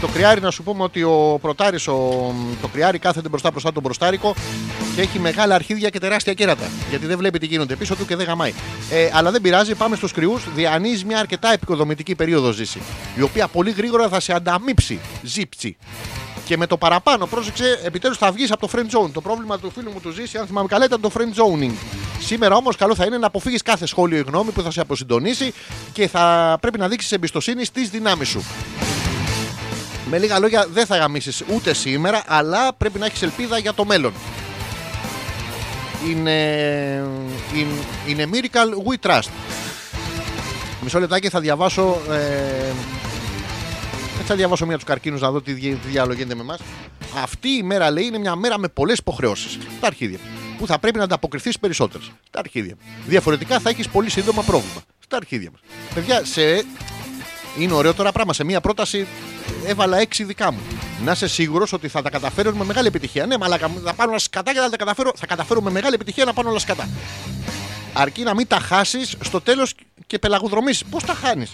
το 0.02 0.07
κρυάρι 0.07 0.41
να 0.41 0.52
σου 0.52 0.64
πούμε 0.64 0.84
ότι 0.84 1.03
ο 1.03 1.40
πρωτάρης, 1.41 1.84
το 1.84 2.68
κρυάρι 2.72 2.99
κάθεται 2.99 3.30
μπροστά 3.30 3.52
μπροστά 3.52 3.72
τον 3.72 3.84
μπροστάρικο 3.84 4.36
και 4.95 5.02
έχει 5.02 5.19
μεγάλα 5.19 5.56
αρχίδια 5.56 5.90
και 5.90 5.99
τεράστια 5.99 6.34
κέρατα. 6.34 6.69
Γιατί 6.90 7.06
δεν 7.06 7.18
βλέπει 7.18 7.40
τι 7.40 7.45
γίνονται 7.45 7.76
πίσω 7.76 7.95
του 7.95 8.06
και 8.06 8.15
δεν 8.15 8.26
γαμάει. 8.26 8.53
Ε, 8.91 9.10
αλλά 9.14 9.32
δεν 9.32 9.41
πειράζει, 9.41 9.76
πάμε 9.76 9.95
στους 9.95 10.11
κρυούς. 10.11 10.44
Διανύεις 10.56 11.06
μια 11.06 11.19
αρκετά 11.19 11.53
επικοδομητική 11.53 12.15
περίοδο 12.15 12.52
ζήσει. 12.52 12.82
Η 13.15 13.22
οποία 13.22 13.48
πολύ 13.48 13.72
γρήγορα 13.72 14.10
θα 14.10 14.19
σε 14.19 14.34
ανταμείψει. 14.34 14.99
Ζήψει. 15.22 15.77
Και 16.45 16.57
με 16.57 16.67
το 16.67 16.77
παραπάνω, 16.77 17.26
πρόσεξε, 17.26 17.80
επιτέλους 17.84 18.17
θα 18.17 18.31
βγεις 18.31 18.51
από 18.51 18.67
το 18.67 18.73
friend 18.76 18.97
zone. 18.97 19.09
Το 19.13 19.22
πρόβλημα 19.22 19.59
του 19.59 19.72
φίλου 19.72 19.91
μου 19.91 19.99
του 19.99 20.11
Ζήση, 20.11 20.38
αν 20.38 20.47
θυμάμαι 20.47 20.67
καλά, 20.67 20.85
ήταν 20.85 21.01
το 21.01 21.11
friend 21.13 21.19
zoning. 21.19 21.72
Σήμερα 22.19 22.55
όμως, 22.55 22.76
καλό 22.76 22.95
θα 22.95 23.05
είναι 23.05 23.17
να 23.17 23.27
αποφύγεις 23.27 23.61
κάθε 23.61 23.85
σχόλιο 23.85 24.17
ή 24.17 24.23
γνώμη 24.27 24.51
που 24.51 24.61
θα 24.61 24.72
σε 24.72 24.81
αποσυντονίσει 24.81 25.53
και 25.93 26.07
θα 26.07 26.57
πρέπει 26.61 26.77
να 26.77 26.88
δείξεις 26.88 27.11
εμπιστοσύνη 27.11 27.65
στις 27.65 27.89
δυνάμεις 27.89 28.27
σου. 28.27 28.43
Με 30.09 30.17
λίγα 30.17 30.39
λόγια, 30.39 30.67
δεν 30.73 30.85
θα 30.85 30.97
γαμίσεις 30.97 31.43
ούτε 31.53 31.73
σήμερα, 31.73 32.23
αλλά 32.27 32.73
πρέπει 32.73 32.99
να 32.99 33.05
έχεις 33.05 33.22
ελπίδα 33.22 33.57
για 33.57 33.73
το 33.73 33.85
μέλλον. 33.85 34.13
Είναι, 36.09 36.31
είναι, 37.55 37.73
είναι 38.07 38.30
miracle 38.34 38.91
we 38.91 39.09
trust. 39.09 39.30
Μισό 40.81 40.99
λεπτάκι 40.99 41.30
θα 41.30 41.39
διαβάσω 41.39 41.97
ε, 42.11 42.72
έτσι 44.15 44.27
θα 44.27 44.35
διαβάσω 44.35 44.65
μία 44.65 44.75
τους 44.75 44.85
καρκίνους 44.85 45.21
να 45.21 45.31
δω 45.31 45.41
τι, 45.41 45.51
δι- 45.53 45.81
τι 45.81 45.87
διάλογο 45.87 46.13
γίνεται 46.13 46.35
με 46.35 46.41
εμάς. 46.41 46.59
Αυτή 47.23 47.49
η 47.49 47.63
μέρα 47.63 47.91
λέει 47.91 48.03
είναι 48.05 48.17
μια 48.17 48.35
μέρα 48.35 48.57
με 48.59 48.67
πολλές 48.67 48.97
υποχρεώσεις. 48.97 49.57
Τα 49.79 49.87
αρχίδια. 49.87 50.19
Που 50.57 50.67
θα 50.67 50.79
πρέπει 50.79 50.97
να 50.97 51.03
ανταποκριθείς 51.03 51.59
περισσότερες. 51.59 52.11
Τα 52.31 52.39
αρχίδια. 52.39 52.75
Διαφορετικά 53.07 53.59
θα 53.59 53.69
έχεις 53.69 53.87
πολύ 53.87 54.09
σύντομα 54.09 54.41
πρόβλημα. 54.41 54.81
Στα 54.99 55.17
αρχίδια 55.17 55.49
μας. 55.51 55.61
Παιδιά, 55.93 56.25
σε... 56.25 56.65
είναι 57.59 57.73
ωραίο 57.73 57.93
τώρα 57.93 58.11
πράγμα. 58.11 58.33
Σε 58.33 58.43
μία 58.43 58.61
πρόταση 58.61 59.07
έβαλα 59.65 59.97
έξι 59.97 60.23
δικά 60.23 60.51
μου. 60.51 60.59
Να 61.03 61.11
είσαι 61.11 61.27
σίγουρος 61.27 61.73
ότι 61.73 61.87
θα 61.87 62.01
τα 62.01 62.09
καταφέρω 62.09 62.55
με 62.55 62.65
μεγάλη 62.65 62.87
επιτυχία. 62.87 63.25
Ναι, 63.25 63.37
μαλάκα, 63.37 63.69
μου, 63.69 63.81
θα 63.85 63.93
πάρω 63.93 64.09
ένα 64.09 64.19
σκατά 64.19 64.53
και 64.53 64.59
θα 64.59 64.69
τα 64.69 64.77
καταφέρω. 64.77 65.11
Θα 65.15 65.25
καταφέρω 65.25 65.61
με 65.61 65.71
μεγάλη 65.71 65.93
επιτυχία 65.95 66.25
να 66.25 66.33
πάρω 66.33 66.49
όλα 66.49 66.59
σκατά. 66.59 66.89
Αρκεί 67.93 68.23
να 68.23 68.33
μην 68.33 68.47
τα 68.47 68.59
χάσεις 68.59 69.15
στο 69.21 69.41
τέλος 69.41 69.73
και 70.07 70.19
πελαγουδρομήσεις. 70.19 70.83
Πώς 70.85 71.03
τα 71.03 71.13
χάνεις; 71.13 71.51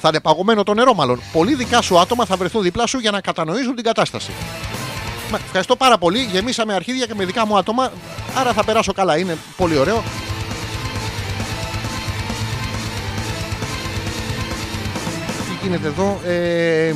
Θα 0.00 0.08
είναι 0.08 0.20
παγωμένο 0.20 0.62
το 0.62 0.74
νερό, 0.74 0.94
μάλλον. 0.94 1.20
Πολλοί 1.32 1.54
δικά 1.54 1.82
σου 1.82 1.98
άτομα 1.98 2.24
θα 2.24 2.36
βρεθούν 2.36 2.62
δίπλα 2.62 2.86
σου 2.86 2.98
για 2.98 3.10
να 3.10 3.20
κατανοήσουν 3.20 3.74
την 3.74 3.84
κατάσταση. 3.84 4.30
Μα, 5.30 5.38
Ευχαριστώ 5.44 5.76
πάρα 5.76 5.98
πολύ. 5.98 6.28
Γεμίσαμε 6.32 6.74
αρχίδια 6.74 7.06
και 7.06 7.14
με 7.14 7.24
δικά 7.24 7.46
μου 7.46 7.56
άτομα. 7.56 7.92
Άρα 8.34 8.52
θα 8.52 8.64
περάσω 8.64 8.92
καλά. 8.92 9.18
Είναι 9.18 9.36
πολύ 9.56 9.78
ωραίο. 9.78 10.02
Τι 15.48 15.66
γίνεται 15.66 15.86
εδώ; 15.86 16.20
Ε, 16.26 16.94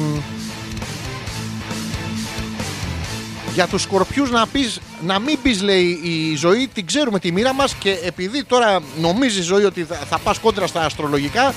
Για 3.55 3.67
τους 3.67 3.83
σκορπιούς 3.83 4.31
να, 4.31 4.47
πεις, 4.47 4.81
να 5.03 5.19
μην 5.19 5.39
πεις 5.43 5.63
λέει 5.63 6.01
η 6.03 6.37
ζωή 6.37 6.69
την 6.75 6.87
ξέρουμε 6.87 7.19
τη 7.19 7.33
μοίρα 7.33 7.55
μας 7.55 7.75
και 7.75 7.99
επειδή 8.05 8.45
τώρα 8.45 8.81
νομίζεις 9.01 9.39
η 9.39 9.43
ζωή 9.43 9.65
ότι 9.65 9.85
θα, 9.85 9.95
θα 9.95 10.19
πας 10.19 10.39
κόντρα 10.39 10.67
στα 10.67 10.85
αστρολογικά 10.85 11.55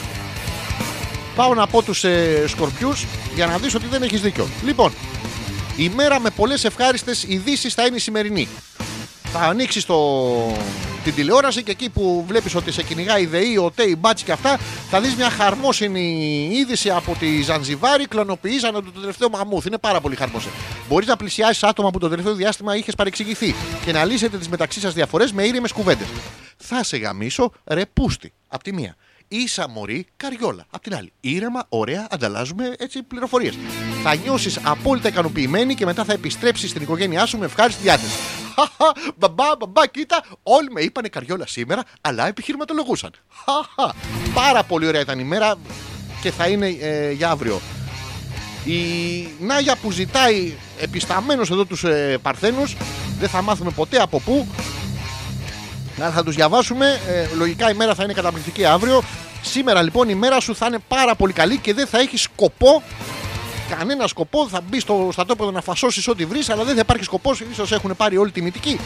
πάω 1.38 1.54
να 1.54 1.68
πω 1.68 1.82
τους 1.82 2.04
ε, 2.04 2.44
σκορπιούς 2.48 3.06
για 3.36 3.46
να 3.46 3.58
δεις 3.58 3.76
ότι 3.76 3.86
δεν 3.88 4.02
έχεις 4.02 4.22
δίκιο. 4.22 4.48
Λοιπόν, 4.66 4.94
η 5.78 5.90
μέρα 5.90 6.20
με 6.20 6.30
πολλές 6.30 6.64
ευχάριστες 6.64 7.24
ειδήσεις 7.24 7.74
θα 7.74 7.86
είναι 7.86 7.96
η 7.96 8.00
σημερινή. 8.00 8.48
Θα 9.24 9.40
ανοίξεις 9.40 9.86
την 11.04 11.16
τηλεόραση 11.16 11.64
και 11.64 11.72
εκεί 11.72 11.90
που 11.90 12.24
βλέπεις 12.28 12.56
ότι 12.56 12.72
σε 12.72 12.84
κυνηγάει 12.84 13.22
η 13.22 13.26
ΔΕΗ, 13.26 13.58
ο 13.58 13.72
ΤΕΙ, 13.76 13.96
μπάτσι 14.00 14.24
και 14.24 14.32
αυτά, 14.32 14.60
θα 14.90 15.02
δεις 15.02 15.16
μια 15.16 15.30
χαρμόσυνη 15.30 16.50
είδηση 16.54 16.90
από 16.90 17.16
τη 17.20 17.42
Ζανζιβάρη. 17.42 18.08
Κλωνοποιήσανε 18.08 18.82
το 18.82 19.00
τελευταίο 19.00 19.30
μαμούθ. 19.30 19.66
Είναι 19.66 19.78
πάρα 19.78 20.02
πολύ 20.02 20.16
χαρμόσυνο. 20.16 20.54
Μπορείς 20.90 21.08
να 21.08 21.18
πλησιάσεις 21.18 21.64
άτομα 21.64 21.90
που 21.90 22.00
το 22.00 22.10
τελευταίο 22.10 22.34
διάστημα 22.34 22.76
είχες 22.76 22.96
παρεξηγηθεί 22.96 23.56
και 23.86 23.92
να 23.92 24.06
λύσετε 24.06 24.38
τις 24.38 24.50
μεταξύ 24.50 24.80
σας 24.80 24.94
διαφορές 24.94 25.32
με 25.32 25.44
ήρεμες 25.44 25.72
κουβέντες. 25.72 26.08
Θα 26.58 26.84
σε 26.84 26.98
γαμίσω 26.98 27.52
ρε 27.66 27.86
πούστη. 27.86 28.34
Απ' 28.48 28.64
τη 28.64 28.74
μία. 28.74 28.96
Ίσα 29.28 29.70
μωρή 29.70 30.08
καριόλα. 30.18 30.66
Απ' 30.70 30.84
την 30.84 30.95
άλλη. 30.95 31.14
Ήρεμα, 31.20 31.66
ωραία, 31.70 32.08
ανταλλάζουμε 32.10 32.76
έτσι 32.78 33.04
πληροφορίες. 33.04 33.58
Θα 34.04 34.16
νιώσεις 34.16 34.60
απόλυτα 34.64 35.08
ικανοποιημένη 35.08 35.76
και 35.76 35.86
μετά 35.86 36.04
θα 36.04 36.14
επιστρέψεις 36.14 36.70
στην 36.70 36.82
οικογένειά 36.82 37.26
σου 37.26 37.38
με 37.38 37.45
ευχάριστη 37.45 37.82
διάθεση. 37.82 38.18
Χαχα, 38.56 38.94
μπαμπά, 39.16 39.56
μπαμπά, 39.56 39.88
κοίτα, 39.88 40.24
όλοι 40.44 40.72
με 40.72 40.82
είπανε 40.82 41.08
καριόλα 41.08 41.48
σήμερα, 41.48 41.84
αλλά 42.02 42.28
επιχειρηματολογούσαν. 42.28 43.12
Χαχα. 43.45 43.95
Πάρα 44.34 44.64
πολύ 44.64 44.88
ωραία 44.88 45.02
ήταν 45.02 45.20
η 45.20 45.24
μέρα 45.24 45.56
και 46.22 46.32
θα 46.32 46.48
είναι 46.48 46.68
ε, 46.68 47.12
για 47.12 47.30
αύριο. 47.30 47.62
Η 48.66 49.28
Νάγια 49.40 49.76
που 49.82 49.91
ζητάει 49.91 50.54
επισταμένος 50.80 51.52
εδώ 51.52 51.66
τους 51.66 51.84
ε, 51.84 52.18
Παρθένους 52.22 52.76
δεν 53.20 53.30
θα 53.30 53.41
μάθουμε 53.41 53.72
ποτέ 53.72 53.98
από 53.98 54.20
πού 54.20 54.48
αλλά 55.99 56.11
θα 56.11 56.24
τους 56.24 56.36
διαβάσουμε 56.36 56.99
ε, 57.07 57.36
λογικά 57.38 57.69
η 57.69 57.74
μέρα 57.74 57.95
θα 57.95 58.03
είναι 58.03 58.14
καταπληκτική 58.14 58.65
αύριο 58.65 59.03
σήμερα 59.41 59.82
λοιπόν 59.82 60.10
η 60.10 60.15
μέρα 60.15 60.40
σου 60.40 60.56
θα 60.56 60.65
είναι 60.65 60.80
πάρα 60.88 61.15
πολύ 61.15 61.34
καλή 61.34 61.57
και 61.57 61.74
δεν 61.74 61.88
θα 61.88 61.99
έχεις 61.99 62.22
σκοπό 62.22 62.84
κανένα 63.69 64.07
σκοπό 64.07 64.48
θα 64.48 64.61
μπεις 64.61 64.82
στο 64.82 65.10
στρατόπεδο 65.11 65.52
να 65.52 65.61
φασώσεις 65.61 66.07
ό,τι 66.07 66.26
βρεις, 66.26 66.49
αλλά 66.49 66.64
δεν 66.64 66.74
θα 66.74 66.80
υπάρχει 66.80 67.03
σκοπός. 67.03 67.41
ίσως 67.52 67.72
έχουν 67.72 67.95
πάρει 67.95 68.18
όλη 68.18 68.32
τη 68.32 68.41
μυτική. 68.41 68.80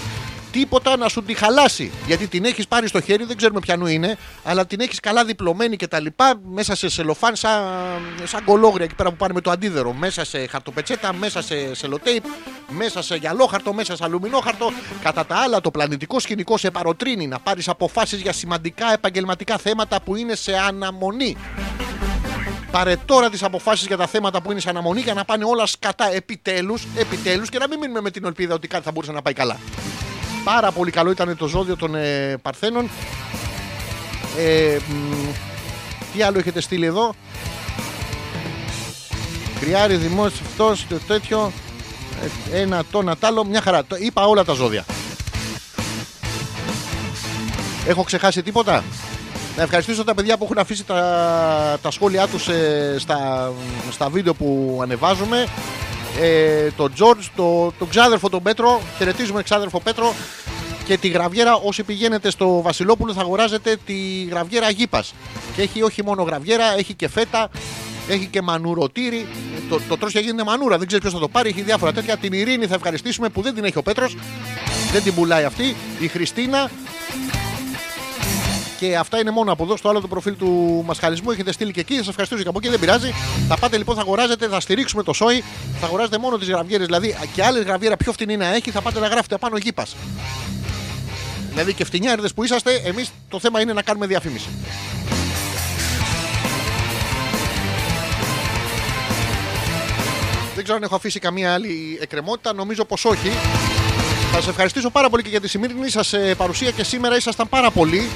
Τίποτα 0.51 0.97
να 0.97 1.09
σου 1.09 1.23
τη 1.23 1.33
χαλάσει. 1.33 1.91
Γιατί 2.07 2.27
την 2.27 2.45
έχεις 2.45 2.67
πάρει 2.67 2.87
στο 2.87 3.01
χέρι, 3.01 3.23
δεν 3.23 3.37
ξέρουμε 3.37 3.59
ποιανού 3.59 3.85
είναι, 3.85 4.17
αλλά 4.43 4.65
την 4.65 4.79
έχεις 4.79 4.99
καλά 4.99 5.25
διπλωμένη 5.25 5.75
και 5.75 5.87
τα 5.87 5.99
λοιπά 5.99 6.33
μέσα 6.43 6.75
σε 6.75 6.89
σελοφάν, 6.89 7.35
σαν, 7.35 7.61
σαν 8.23 8.43
κολόγρια 8.43 8.85
εκεί 8.85 8.95
πέρα 8.95 9.09
που 9.09 9.15
πάνε 9.15 9.33
με 9.33 9.41
το 9.41 9.51
αντίδερο. 9.51 9.93
Μέσα 9.93 10.25
σε 10.25 10.47
χαρτοπετσέτα, 10.47 11.13
μέσα 11.13 11.41
σε 11.41 11.75
σελοτέιπ, 11.75 12.23
μέσα 12.69 13.01
σε 13.01 13.15
γυαλόχαρτο, 13.15 13.73
μέσα 13.73 13.95
σε 13.95 14.03
αλουμινόχαρτο. 14.03 14.71
Κατά 15.03 15.25
τα 15.25 15.35
άλλα, 15.35 15.61
το 15.61 15.71
πλανητικό 15.71 16.19
σκηνικό 16.19 16.57
σε 16.57 16.71
παροτρύνει 16.71 17.27
να 17.27 17.39
πάρεις 17.39 17.67
αποφάσεις 17.67 18.21
για 18.21 18.33
σημαντικά 18.33 18.93
επαγγελματικά 18.93 19.57
θέματα 19.57 20.01
που 20.01 20.15
είναι 20.15 20.35
σε 20.35 20.57
αναμονή. 20.57 21.37
Πάρε 22.71 22.95
τώρα 23.05 23.29
τις 23.29 23.43
αποφάσεις 23.43 23.87
για 23.87 23.97
τα 23.97 24.07
θέματα 24.07 24.41
που 24.41 24.51
είναι 24.51 24.59
σε 24.59 24.69
αναμονή 24.69 25.01
για 25.01 25.13
να 25.13 25.25
πάνε 25.25 25.43
όλα 25.45 25.65
σκατά 25.65 26.13
επιτέλους 26.13 26.83
επιτέλους, 26.97 27.49
και 27.49 27.57
να 27.57 27.67
μην 27.67 27.79
μείνουμε 27.79 28.01
με 28.01 28.11
την 28.11 28.25
ελπίδα 28.25 28.53
ότι 28.53 28.67
κάτι 28.67 28.83
θα 28.83 28.91
μπορούσε 28.91 29.11
να 29.11 29.21
πάει 29.21 29.33
καλά. 29.33 29.57
Πάρα 30.43 30.71
πολύ 30.71 30.91
καλό 30.91 31.11
ήταν 31.11 31.37
το 31.37 31.47
ζώδιο 31.47 31.75
των 31.75 31.95
ε, 31.95 32.37
Παρθένων. 32.41 32.89
Ε, 34.37 34.77
μ, 34.87 35.31
τι 36.13 36.21
άλλο 36.21 36.39
έχετε 36.39 36.61
στείλει 36.61 36.85
εδώ; 36.85 37.13
Κρυάρι, 39.59 39.95
δημόσιο, 39.95 40.45
αυτό, 40.45 40.75
το 40.89 40.99
τέτοιο. 41.07 41.51
ε, 42.53 42.59
Ένα, 42.61 42.83
το, 42.91 42.99
ένα, 42.99 43.17
τ' 43.17 43.25
άλλο. 43.25 43.45
Μια 43.45 43.61
χαρά. 43.61 43.85
Το, 43.85 43.95
είπα 43.99 44.27
όλα 44.27 44.43
τα 44.43 44.53
ζώδια. 44.53 44.85
Έχω 47.87 48.03
ξεχάσει 48.03 48.43
τίποτα; 48.43 48.83
Να 49.57 49.63
ευχαριστήσω 49.63 50.03
τα 50.03 50.13
παιδιά 50.13 50.37
που 50.37 50.43
έχουν 50.43 50.57
αφήσει 50.57 50.83
τα, 50.85 51.77
τα 51.81 51.91
σχόλιά 51.91 52.27
τους 52.27 52.47
ε, 52.47 52.95
στα, 52.99 53.51
στα 53.91 54.09
βίντεο 54.09 54.33
που 54.33 54.79
ανεβάζουμε. 54.81 55.47
Ε, 56.19 56.69
τον 56.77 56.93
George, 56.99 57.25
το, 57.35 57.73
τον 57.79 57.89
ξάδερφο 57.89 58.29
τον 58.29 58.43
Πέτρο. 58.43 58.81
Χαιρετίζουμε 58.97 59.43
ξάδερφο 59.43 59.79
Πέτρο. 59.79 60.13
Και 60.85 60.97
τη 60.97 61.07
γραβιέρα, 61.07 61.55
όσοι 61.55 61.83
πηγαίνετε 61.83 62.29
στο 62.29 62.61
Βασιλόπουλο, 62.61 63.13
θα 63.13 63.21
αγοράζετε 63.21 63.77
τη 63.85 64.23
γραβιέρα 64.29 64.69
γήπας. 64.69 65.13
Και 65.55 65.61
έχει 65.61 65.81
όχι 65.81 66.03
μόνο 66.03 66.23
γραβιέρα, 66.23 66.77
έχει 66.77 66.93
και 66.93 67.07
φέτα, 67.07 67.49
έχει 68.07 68.25
και 68.25 68.41
μανουρωτήρι. 68.41 69.27
Το, 69.69 69.79
το 69.89 69.97
τρως 69.97 70.11
και 70.11 70.19
γίνεται 70.19 70.43
μανούρα, 70.43 70.77
δεν 70.77 70.87
ξέρεις 70.87 71.05
ποιος 71.05 71.13
θα 71.13 71.19
το 71.19 71.31
πάρει. 71.31 71.49
Έχει 71.49 71.61
διάφορα 71.61 71.93
τέτοια. 71.93 72.17
Την 72.17 72.33
Ειρήνη 72.33 72.65
θα 72.65 72.75
ευχαριστήσουμε 72.75 73.29
που 73.29 73.41
δεν 73.41 73.53
την 73.53 73.63
έχει 73.63 73.77
ο 73.77 73.81
Πέτρος 73.81 74.15
Δεν 74.91 75.03
την 75.03 75.13
πουλάει 75.13 75.43
αυτή. 75.43 75.75
Η 75.99 76.07
Χριστίνα, 76.07 76.69
και 78.81 78.97
αυτά 78.97 79.19
είναι 79.19 79.31
μόνο 79.31 79.51
από 79.51 79.63
εδώ. 79.63 79.77
Στο 79.77 79.89
άλλο 79.89 80.01
το 80.01 80.07
προφίλ 80.07 80.35
του 80.37 80.83
μασχαλισμού 80.85 81.31
έχετε 81.31 81.51
στείλει 81.51 81.71
και 81.71 81.79
εκεί. 81.79 81.95
Σας 81.95 82.07
ευχαριστήσω 82.07 82.41
και 82.43 82.49
από 82.49 82.57
εκεί, 82.57 82.69
δεν 82.69 82.79
πειράζει. 82.79 83.13
Θα 83.47 83.57
πάτε 83.57 83.77
λοιπόν, 83.77 83.95
θα 83.95 84.01
αγοράζετε, 84.01 84.47
θα 84.47 84.59
στηρίξουμε 84.59 85.03
το 85.03 85.13
σόι. 85.13 85.43
Θα 85.79 85.85
αγοράζετε 85.85 86.17
μόνο 86.17 86.37
τις 86.37 86.47
γραβιέρες. 86.47 86.85
Δηλαδή 86.85 87.15
και 87.33 87.43
άλλη 87.43 87.63
γραβιέρα 87.63 87.97
πιο 87.97 88.11
φτηνή 88.11 88.37
να 88.37 88.55
έχει, 88.55 88.71
θα 88.71 88.81
πάτε 88.81 88.99
να 88.99 89.07
γράφετε 89.07 89.37
πάνω 89.37 89.57
γήπα. 89.57 89.85
Δηλαδή 91.49 91.73
και 91.73 91.85
φτηνιάριδε 91.85 92.27
που 92.35 92.43
είσαστε, 92.43 92.81
εμείς 92.85 93.11
το 93.29 93.39
θέμα 93.39 93.61
είναι 93.61 93.73
να 93.73 93.81
κάνουμε 93.81 94.07
διαφήμιση. 94.07 94.49
Δεν 100.55 100.63
ξέρω 100.63 100.77
αν 100.77 100.83
έχω 100.83 100.95
αφήσει 100.95 101.19
καμία 101.19 101.53
άλλη 101.53 101.97
εκκρεμότητα. 102.01 102.53
Νομίζω 102.53 102.85
πως 102.85 103.05
όχι. 103.05 103.29
Θα 104.31 104.37
σας 104.37 104.47
ευχαριστήσω 104.47 104.89
πάρα 104.89 105.09
πολύ 105.09 105.23
και 105.23 105.29
για 105.29 105.41
τη 105.41 105.47
σημερινή 105.47 105.89
σας 105.89 106.13
παρουσία 106.37 106.71
και 106.71 106.83
σήμερα 106.83 107.15
ήσασταν 107.15 107.49
πάρα 107.49 107.71
πολύ 107.71 108.09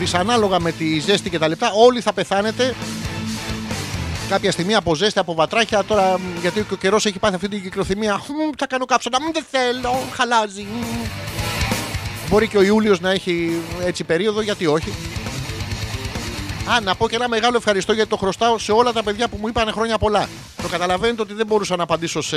δυσανάλογα 0.00 0.60
με 0.60 0.72
τη 0.72 0.98
ζέστη 0.98 1.30
και 1.30 1.38
τα 1.38 1.48
λεπτά. 1.48 1.72
Όλοι 1.74 2.00
θα 2.00 2.12
πεθάνετε. 2.12 2.74
Κάποια 4.28 4.50
στιγμή 4.52 4.74
από 4.74 4.94
ζέστη, 4.94 5.18
από 5.18 5.34
βατράχια. 5.34 5.84
Τώρα, 5.84 6.18
μ, 6.18 6.40
γιατί 6.40 6.60
και 6.62 6.74
ο 6.74 6.76
καιρός 6.76 7.06
έχει 7.06 7.18
πάθει 7.18 7.34
αυτή 7.34 7.48
την 7.48 7.62
κυκλοθυμία. 7.62 8.14
Μ, 8.14 8.50
Θα 8.58 8.66
κάνω 8.66 8.84
κάψονα. 8.84 9.20
Μ, 9.20 9.24
Δεν 9.32 9.44
θέλω. 9.50 10.02
Χαλάζει. 10.12 10.62
Μ. 10.62 11.06
Μπορεί 12.28 12.48
και 12.48 12.56
ο 12.58 12.62
Ιούλιος 12.62 13.00
να 13.00 13.10
έχει 13.10 13.60
έτσι 13.84 14.04
περίοδο, 14.04 14.40
γιατί 14.40 14.66
όχι. 14.66 14.92
Α, 16.70 16.80
να 16.80 16.94
πω 16.94 17.08
και 17.08 17.14
ένα 17.14 17.28
μεγάλο 17.28 17.56
ευχαριστώ 17.56 17.92
γιατί 17.92 18.08
το 18.10 18.16
χρωστάω 18.16 18.58
σε 18.58 18.72
όλα 18.72 18.92
τα 18.92 19.02
παιδιά 19.02 19.28
που 19.28 19.36
μου 19.40 19.48
είπαν 19.48 19.72
χρόνια 19.72 19.98
πολλά. 19.98 20.28
Το 20.62 20.68
καταλαβαίνετε 20.68 21.22
ότι 21.22 21.34
δεν 21.34 21.46
μπορούσα 21.46 21.76
να 21.76 21.82
απαντήσω 21.82 22.22
σε 22.22 22.36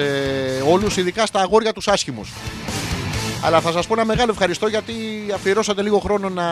όλους, 0.69 0.97
ειδικά 0.97 1.25
στα 1.25 1.39
αγόρια 1.41 1.73
τους 1.73 1.87
άσχημους. 1.87 2.29
Αλλά 3.45 3.61
θα 3.61 3.71
σας 3.71 3.87
πω 3.87 3.93
ένα 3.93 4.05
μεγάλο 4.05 4.31
ευχαριστώ 4.31 4.67
γιατί 4.67 4.93
αφιερώσατε 5.33 5.81
λίγο 5.81 5.99
χρόνο 5.99 6.29
να 6.29 6.43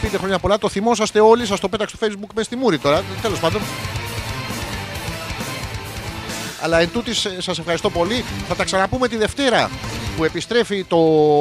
πείτε 0.00 0.18
χρόνια 0.18 0.38
πολλά. 0.38 0.58
Το 0.58 0.68
θυμόσαστε 0.68 1.20
όλοι, 1.20 1.46
σας 1.46 1.60
το 1.60 1.68
πέταξε 1.68 1.96
στο 1.96 2.06
facebook 2.06 2.30
μες 2.34 2.46
στη 2.46 2.56
μούρη 2.56 2.78
τώρα. 2.78 3.02
Τέλος 3.22 3.40
πάντων. 3.40 3.60
Αλλά 6.62 6.80
εν 6.80 6.90
τούτης, 6.92 7.24
ε, 7.24 7.36
σας 7.38 7.58
ευχαριστώ 7.58 7.90
πολύ. 7.90 8.24
Θα 8.48 8.54
τα 8.54 8.64
ξαναπούμε 8.64 9.08
τη 9.08 9.16
Δευτέρα 9.16 9.70
που 10.16 10.24
επιστρέφει 10.24 10.84
το 10.84 10.98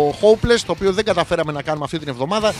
Hopeless, 0.09 0.59
το 0.65 0.71
οποίο 0.71 0.93
δεν 0.93 1.05
καταφέραμε 1.05 1.51
να 1.51 1.61
κάνουμε 1.61 1.85
αυτή 1.85 1.99
την 1.99 2.07
εβδομάδα. 2.07 2.53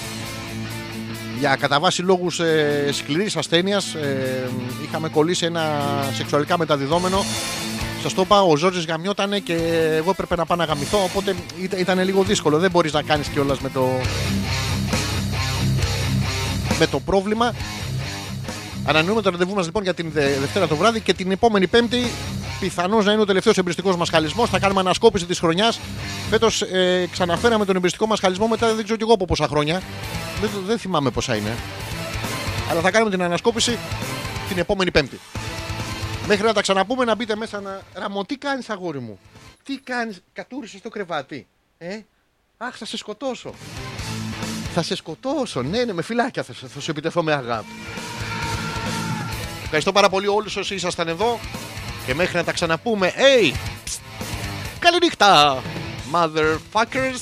Για 1.39 1.55
κατά 1.55 1.79
βάση 1.79 2.01
λόγους 2.01 2.39
ε, 2.39 2.89
σκληρής 2.91 3.35
ασθένειας 3.35 3.93
ε, 3.93 4.49
είχαμε 4.83 5.09
κολλήσει 5.09 5.45
ένα 5.45 5.81
σεξουαλικά 6.15 6.57
μεταδιδόμενο 6.57 7.23
Σα 8.07 8.13
το 8.13 8.21
είπα, 8.21 8.41
ο 8.41 8.55
Ζόρζης 8.55 8.85
γαμιότανε 8.85 9.39
και 9.39 9.53
εγώ 9.97 10.09
έπρεπε 10.09 10.35
να 10.35 10.45
πάω 10.45 10.57
να 10.57 10.63
γαμηθώ. 10.63 11.03
Οπότε 11.03 11.35
ήταν, 11.61 11.79
ήταν 11.79 12.03
λίγο 12.03 12.23
δύσκολο. 12.23 12.57
Δεν 12.57 12.71
μπορείς 12.71 12.93
να 12.93 13.01
κάνεις 13.01 13.27
κιόλας 13.27 13.59
με 13.59 13.69
το. 13.69 13.87
με 16.79 16.87
το 16.87 16.99
πρόβλημα. 16.99 17.53
Ανανεώνουμε 18.85 19.21
το 19.21 19.29
ραντεβού 19.29 19.53
μας 19.53 19.65
λοιπόν 19.65 19.83
για 19.83 19.93
την 19.93 20.11
Δε- 20.11 20.39
Δευτέρα 20.39 20.67
το 20.67 20.75
βράδυ 20.75 20.99
και 20.99 21.13
την 21.13 21.31
επόμενη 21.31 21.67
Πέμπτη 21.67 22.11
πιθανώς 22.59 23.05
να 23.05 23.11
είναι 23.11 23.21
ο 23.21 23.25
τελευταίος 23.25 23.57
εμπριστικός 23.57 23.95
μας 23.95 24.09
χαλισμός. 24.09 24.49
Θα 24.49 24.59
κάνουμε 24.59 24.79
ανασκόπηση 24.79 25.25
της 25.25 25.39
χρονιάς. 25.39 25.79
Φέτος 26.29 26.61
ε, 26.61 27.07
ξαναφέραμε 27.11 27.65
τον 27.65 27.75
εμπριστικό 27.75 28.07
μας 28.07 28.19
χαλισμό 28.19 28.47
μετά 28.47 28.73
δεν 28.73 28.83
ξέρω 28.83 28.97
κι 28.97 29.03
εγώ 29.03 29.13
από 29.13 29.25
πόσα 29.25 29.47
χρόνια. 29.47 29.81
Δεν, 30.41 30.49
δεν 30.67 30.77
θυμάμαι 30.77 31.09
πόσα 31.09 31.35
είναι. 31.35 31.55
Αλλά 32.69 32.81
θα 32.81 32.91
κάνουμε 32.91 33.11
την 33.11 33.21
ανασκόπηση 33.21 33.77
την 34.47 34.57
επόμενη 34.57 34.91
Πέμπτη. 34.91 35.19
Μέχρι 36.27 36.43
να 36.45 36.53
τα 36.53 36.61
ξαναπούμε 36.61 37.05
να 37.05 37.15
μπείτε 37.15 37.35
μέσα 37.35 37.61
να. 37.61 37.81
Ραμο, 37.93 38.25
τι 38.25 38.37
κάνεις, 38.37 38.69
αγόρι 38.69 38.99
μου; 38.99 39.19
Τι 39.63 39.77
κάνεις, 39.77 40.21
κατούρισες 40.33 40.79
στο 40.79 40.89
κρεβάτι; 40.89 41.47
Ε, 41.77 41.99
αχ, 42.57 42.75
θα 42.77 42.85
σε 42.85 42.97
σκοτώσω. 42.97 43.53
Θα 44.73 44.81
σε 44.81 44.95
σκοτώσω. 44.95 45.61
Ναι, 45.61 45.83
ναι, 45.83 45.93
με 45.93 46.01
φυλάκια 46.01 46.43
θα, 46.43 46.53
σε- 46.53 46.67
θα 46.67 46.79
σου 46.79 46.91
επιτεθώ 46.91 47.23
με 47.23 47.33
αγάπη. 47.33 47.71
Ευχαριστώ 49.63 49.91
πάρα 49.91 50.09
πολύ 50.09 50.27
όλους 50.27 50.55
όσοι 50.55 50.75
ήσασταν 50.75 51.07
εδώ. 51.07 51.39
Και 52.05 52.13
μέχρι 52.13 52.35
να 52.37 52.43
τα 52.43 52.51
ξαναπούμε. 52.51 53.13
Hey! 53.15 53.51
Psst. 53.53 53.99
Καληνύχτα! 54.79 55.61
Motherfuckers! 56.13 57.21